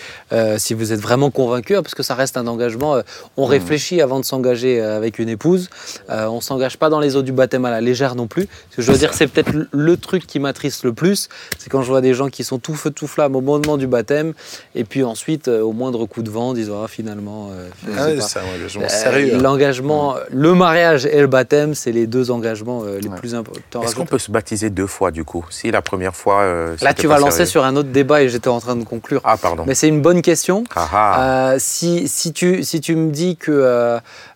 si 0.57 0.73
vous 0.73 0.91
êtes 0.91 0.99
vraiment 0.99 1.29
convaincu, 1.29 1.75
hein, 1.75 1.83
parce 1.83 1.93
que 1.93 2.01
ça 2.01 2.15
reste 2.15 2.35
un 2.35 2.47
engagement. 2.47 2.99
on 3.37 3.45
réfléchit 3.45 4.01
avant 4.01 4.19
de 4.19 4.25
s'engager 4.25 4.81
avec 4.81 5.19
une 5.19 5.29
épouse. 5.29 5.69
On 6.09 6.41
s'engage 6.41 6.77
pas 6.77 6.89
dans 6.89 6.99
les 6.99 7.15
eaux 7.15 7.21
du 7.21 7.31
baptême 7.31 7.65
à 7.65 7.69
la 7.69 7.79
légère 7.79 8.15
non 8.15 8.25
plus. 8.25 8.47
Ce 8.71 8.77
que 8.77 8.81
je 8.81 8.91
veux 8.91 8.97
dire, 8.97 9.13
c'est 9.13 9.27
peut-être 9.27 9.51
le- 9.71 9.97
truc 9.97 10.25
qui 10.25 10.39
m'attriste 10.39 10.83
le 10.83 10.93
plus, 10.93 11.29
c'est 11.59 11.69
quand 11.69 11.83
je 11.83 11.89
vois 11.89 12.01
des 12.01 12.15
gens 12.15 12.29
qui 12.29 12.43
sont 12.43 12.57
tout 12.57 12.73
feu 12.73 12.89
tout 12.89 13.05
flamme 13.05 13.35
au 13.35 13.41
moment 13.41 13.77
du 13.77 13.85
baptême, 13.85 14.33
et 14.73 14.83
puis 14.83 15.03
ensuite 15.03 15.47
au 15.47 15.73
moindre 15.73 16.07
coup 16.07 16.23
de 16.23 16.31
vent, 16.31 16.53
disent 16.53 16.71
ah 16.73 16.87
finalement. 16.87 17.51
je 17.85 17.98
Ah 17.99 18.05
sais 18.05 18.11
oui, 18.13 18.17
pas. 18.17 18.23
c'est 18.23 18.39
un 18.39 18.43
engagement 18.43 18.83
Euh, 18.83 19.35
hein. 19.35 19.41
L'engagement, 19.41 20.15
le 20.31 20.53
mariage 20.53 21.05
et 21.05 21.19
le 21.21 21.27
baptême, 21.27 21.73
c'est 21.75 21.91
les 21.91 22.07
deux 22.07 22.31
engagements 22.31 22.83
euh, 22.83 22.99
les 22.99 23.09
Ouais. 23.09 23.15
plus 23.17 23.35
importants. 23.35 23.81
Est-ce 23.83 23.95
qu'on 23.95 24.05
peut 24.05 24.19
se 24.19 24.31
baptiser 24.31 24.69
deux 24.69 24.87
fois 24.87 25.11
du 25.11 25.23
coup? 25.23 25.45
Si 25.49 25.69
la 25.71 25.81
première 25.81 26.15
fois. 26.15 26.41
euh, 26.41 26.75
Là, 26.81 26.93
tu 26.93 27.07
vas 27.07 27.19
lancer 27.19 27.45
sur 27.45 27.63
un 27.65 27.75
autre 27.75 27.89
débat 27.89 28.21
et 28.23 28.29
j'étais 28.29 28.47
en 28.47 28.59
train 28.59 28.75
de 28.75 28.83
conclure. 28.83 29.21
Ah, 29.23 29.37
pardon. 29.37 29.63
Mais 29.67 29.75
c'est 29.75 29.87
une 29.87 30.01
bonne 30.01 30.21
question. 30.21 30.63
Ah, 30.75 30.89
ah. 30.93 31.51
Euh, 31.53 31.55
si, 31.59 32.07
si, 32.07 32.33
tu, 32.33 32.63
si 32.63 32.81
tu 32.81 32.95
me 32.95 33.11
dis 33.11 33.35
que 33.37 33.51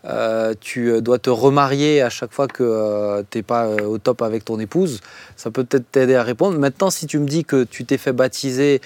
euh, 0.06 0.54
tu 0.60 1.02
dois 1.02 1.20
te 1.20 1.30
remarier 1.30 2.02
à 2.02 2.10
chaque 2.10 2.32
fois 2.34 2.48
que 2.48 3.24
tu 3.32 3.38
n'es 3.38 3.44
pas 3.44 3.68
au 3.68 3.98
top 3.98 4.22
avec 4.22 4.44
ton 4.46 4.60
épouse, 4.60 5.00
ça 5.36 5.52
peut 5.52 5.64
peut-être 5.64 5.90
t'aider 5.92 6.16
à 6.16 6.24
répondre. 6.24 6.58
Maintenant, 6.60 6.90
si 6.90 7.08
tu 7.08 7.20
me 7.20 7.28
dis 7.28 7.46
que 7.46 7.64
tu 7.64 7.86
t'es 7.86 7.98
fait 7.98 8.14
baptiser, 8.14 8.82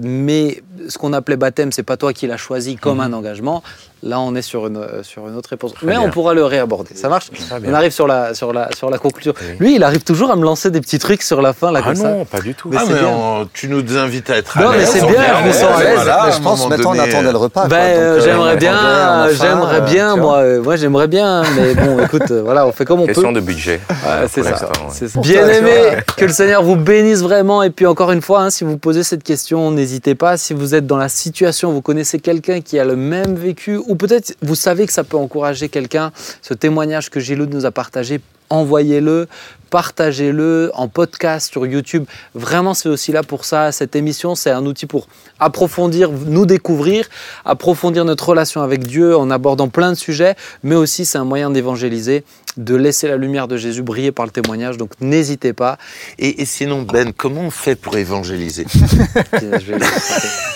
mais 0.00 0.62
ce 0.88 0.98
qu'on 0.98 1.12
appelait 1.12 1.36
baptême, 1.36 1.72
c'est 1.72 1.82
pas 1.82 1.96
toi 1.96 2.12
qui 2.12 2.26
l'as 2.26 2.36
choisi 2.36 2.76
comme 2.76 2.98
Mhm. 2.98 3.00
un 3.04 3.12
engagement, 3.14 3.62
là, 4.02 4.20
on 4.20 4.34
est 4.34 4.42
sur 4.42 4.66
une, 4.66 4.76
euh, 4.78 5.02
sur 5.02 5.28
une 5.28 5.36
autre 5.36 5.50
réponse. 5.50 5.74
Très 5.74 5.86
mais 5.86 5.92
bien. 5.92 6.00
on 6.02 6.10
pourra 6.10 6.34
le 6.34 6.44
réaborder. 6.44 6.94
Ça 6.94 7.08
marche 7.08 7.30
On 7.54 7.58
bien. 7.60 7.74
arrive 7.74 7.90
sur 7.92 8.06
la, 8.06 8.34
sur, 8.34 8.52
la, 8.52 8.70
sur 8.74 8.90
la 8.90 8.98
conclusion. 8.98 9.34
Oui. 9.40 9.56
Lui, 9.58 9.74
il 9.76 9.82
arrive 9.84 10.02
toujours 10.02 10.30
à 10.30 10.36
me 10.36 10.42
lancer 10.44 10.70
des 10.70 10.80
petits 10.80 10.98
trucs 10.98 11.22
sur 11.22 11.42
la 11.42 11.52
fin, 11.52 11.70
là, 11.72 11.80
Ah 11.82 11.86
comme 11.86 11.96
ça. 11.96 12.08
non, 12.10 12.24
pas 12.24 12.40
du 12.40 12.54
tout. 12.54 12.68
Mais 12.70 12.76
Ah, 12.80 12.84
c'est 12.86 12.92
mais 12.94 12.98
bien. 13.00 13.08
on- 13.08 13.48
tu 13.52 13.68
nous 13.68 13.96
invites 13.96 14.30
à 14.30 14.36
être 14.36 14.58
Non, 14.58 14.68
à 14.68 14.72
mais 14.72 14.78
l'aise. 14.78 14.88
c'est 14.90 15.02
on 15.02 15.10
bien, 15.10 15.20
vient 15.20 15.40
je 15.42 15.46
me 15.48 15.52
sens 15.52 15.64
à 15.78 15.82
l'aise. 15.84 15.94
voilà, 15.96 16.22
mais 16.26 16.32
je 16.32 16.40
pense 16.40 16.68
maintenant 16.68 16.90
on 16.90 16.94
donné, 16.94 17.08
attendait 17.08 17.32
le 17.32 17.38
repas. 17.38 17.66
Ben, 17.68 17.76
Donc, 17.76 17.78
euh, 17.78 18.16
euh, 18.16 18.20
j'aimerais 18.24 18.54
on 18.54 18.58
bien, 18.58 18.74
on 18.74 19.28
j'aimerais 19.34 19.76
euh, 19.76 19.80
bien, 19.80 20.16
moi, 20.16 20.36
euh, 20.38 20.62
moi 20.62 20.76
j'aimerais 20.76 21.08
bien, 21.08 21.42
mais 21.56 21.74
bon, 21.74 21.98
écoute, 22.02 22.30
voilà, 22.30 22.66
on 22.66 22.72
fait 22.72 22.84
comme 22.84 23.00
on 23.00 23.06
Question 23.06 23.28
peut. 23.28 23.40
de 23.40 23.40
budget. 23.40 23.80
C'est 24.28 24.42
ça. 24.42 24.68
C'est 24.90 25.08
ça. 25.08 25.20
Bien 25.20 25.46
aimé, 25.48 25.70
que 26.16 26.24
le 26.24 26.32
Seigneur 26.32 26.62
vous 26.62 26.76
bénisse 26.76 27.20
vraiment. 27.22 27.62
Et 27.62 27.70
puis 27.70 27.86
encore 27.86 28.12
une 28.12 28.22
fois, 28.22 28.40
hein, 28.42 28.50
si 28.50 28.64
vous 28.64 28.76
posez 28.78 29.02
cette 29.02 29.22
question, 29.22 29.70
n'hésitez 29.70 30.14
pas. 30.14 30.36
Si 30.36 30.54
vous 30.54 30.74
êtes 30.74 30.86
dans 30.86 30.96
la 30.96 31.08
situation, 31.08 31.72
vous 31.72 31.82
connaissez 31.82 32.18
quelqu'un 32.18 32.60
qui 32.60 32.78
a 32.78 32.84
le 32.84 32.96
même 32.96 33.34
vécu 33.34 33.78
ou 33.90 33.96
peut-être 33.96 34.36
vous 34.40 34.54
savez 34.54 34.86
que 34.86 34.92
ça 34.92 35.02
peut 35.02 35.16
encourager 35.16 35.68
quelqu'un, 35.68 36.12
ce 36.42 36.54
témoignage 36.54 37.10
que 37.10 37.18
Gilou 37.18 37.46
nous 37.46 37.66
a 37.66 37.72
partagé, 37.72 38.20
envoyez-le, 38.50 39.28
partagez-le 39.70 40.70
en 40.74 40.88
podcast 40.88 41.50
sur 41.52 41.64
YouTube. 41.66 42.04
Vraiment, 42.34 42.74
c'est 42.74 42.88
aussi 42.88 43.12
là 43.12 43.22
pour 43.22 43.44
ça. 43.44 43.72
Cette 43.72 43.96
émission, 43.96 44.34
c'est 44.34 44.50
un 44.50 44.66
outil 44.66 44.86
pour 44.86 45.06
approfondir, 45.38 46.10
nous 46.10 46.44
découvrir, 46.44 47.06
approfondir 47.44 48.04
notre 48.04 48.28
relation 48.28 48.62
avec 48.62 48.86
Dieu 48.86 49.16
en 49.16 49.30
abordant 49.30 49.68
plein 49.68 49.90
de 49.90 49.96
sujets, 49.96 50.34
mais 50.62 50.74
aussi 50.74 51.06
c'est 51.06 51.18
un 51.18 51.24
moyen 51.24 51.50
d'évangéliser, 51.50 52.24
de 52.56 52.74
laisser 52.74 53.08
la 53.08 53.16
lumière 53.16 53.46
de 53.48 53.56
Jésus 53.56 53.82
briller 53.82 54.12
par 54.12 54.26
le 54.26 54.32
témoignage. 54.32 54.76
Donc 54.76 54.90
n'hésitez 55.00 55.52
pas. 55.52 55.78
Et, 56.18 56.42
et 56.42 56.44
sinon, 56.44 56.82
Ben, 56.82 57.12
comment 57.16 57.42
on 57.42 57.50
fait 57.50 57.76
pour 57.76 57.96
évangéliser? 57.96 58.66
Je 58.72 59.46
vais 59.72 59.78
les 59.78 59.86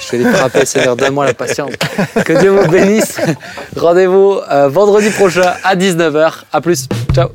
je 0.04 0.10
vais 0.10 0.18
les 0.18 0.30
frapper, 0.32 0.66
Seigneur, 0.66 0.96
donne-moi 0.96 1.24
la 1.24 1.34
patience. 1.34 1.70
Que 2.24 2.32
Dieu 2.40 2.50
vous 2.50 2.68
bénisse. 2.68 3.18
Rendez-vous 3.76 4.40
euh, 4.50 4.68
vendredi 4.68 5.10
prochain 5.10 5.54
à 5.62 5.76
19h. 5.76 6.42
À 6.52 6.60
plus. 6.60 6.88
Ciao. 7.14 7.28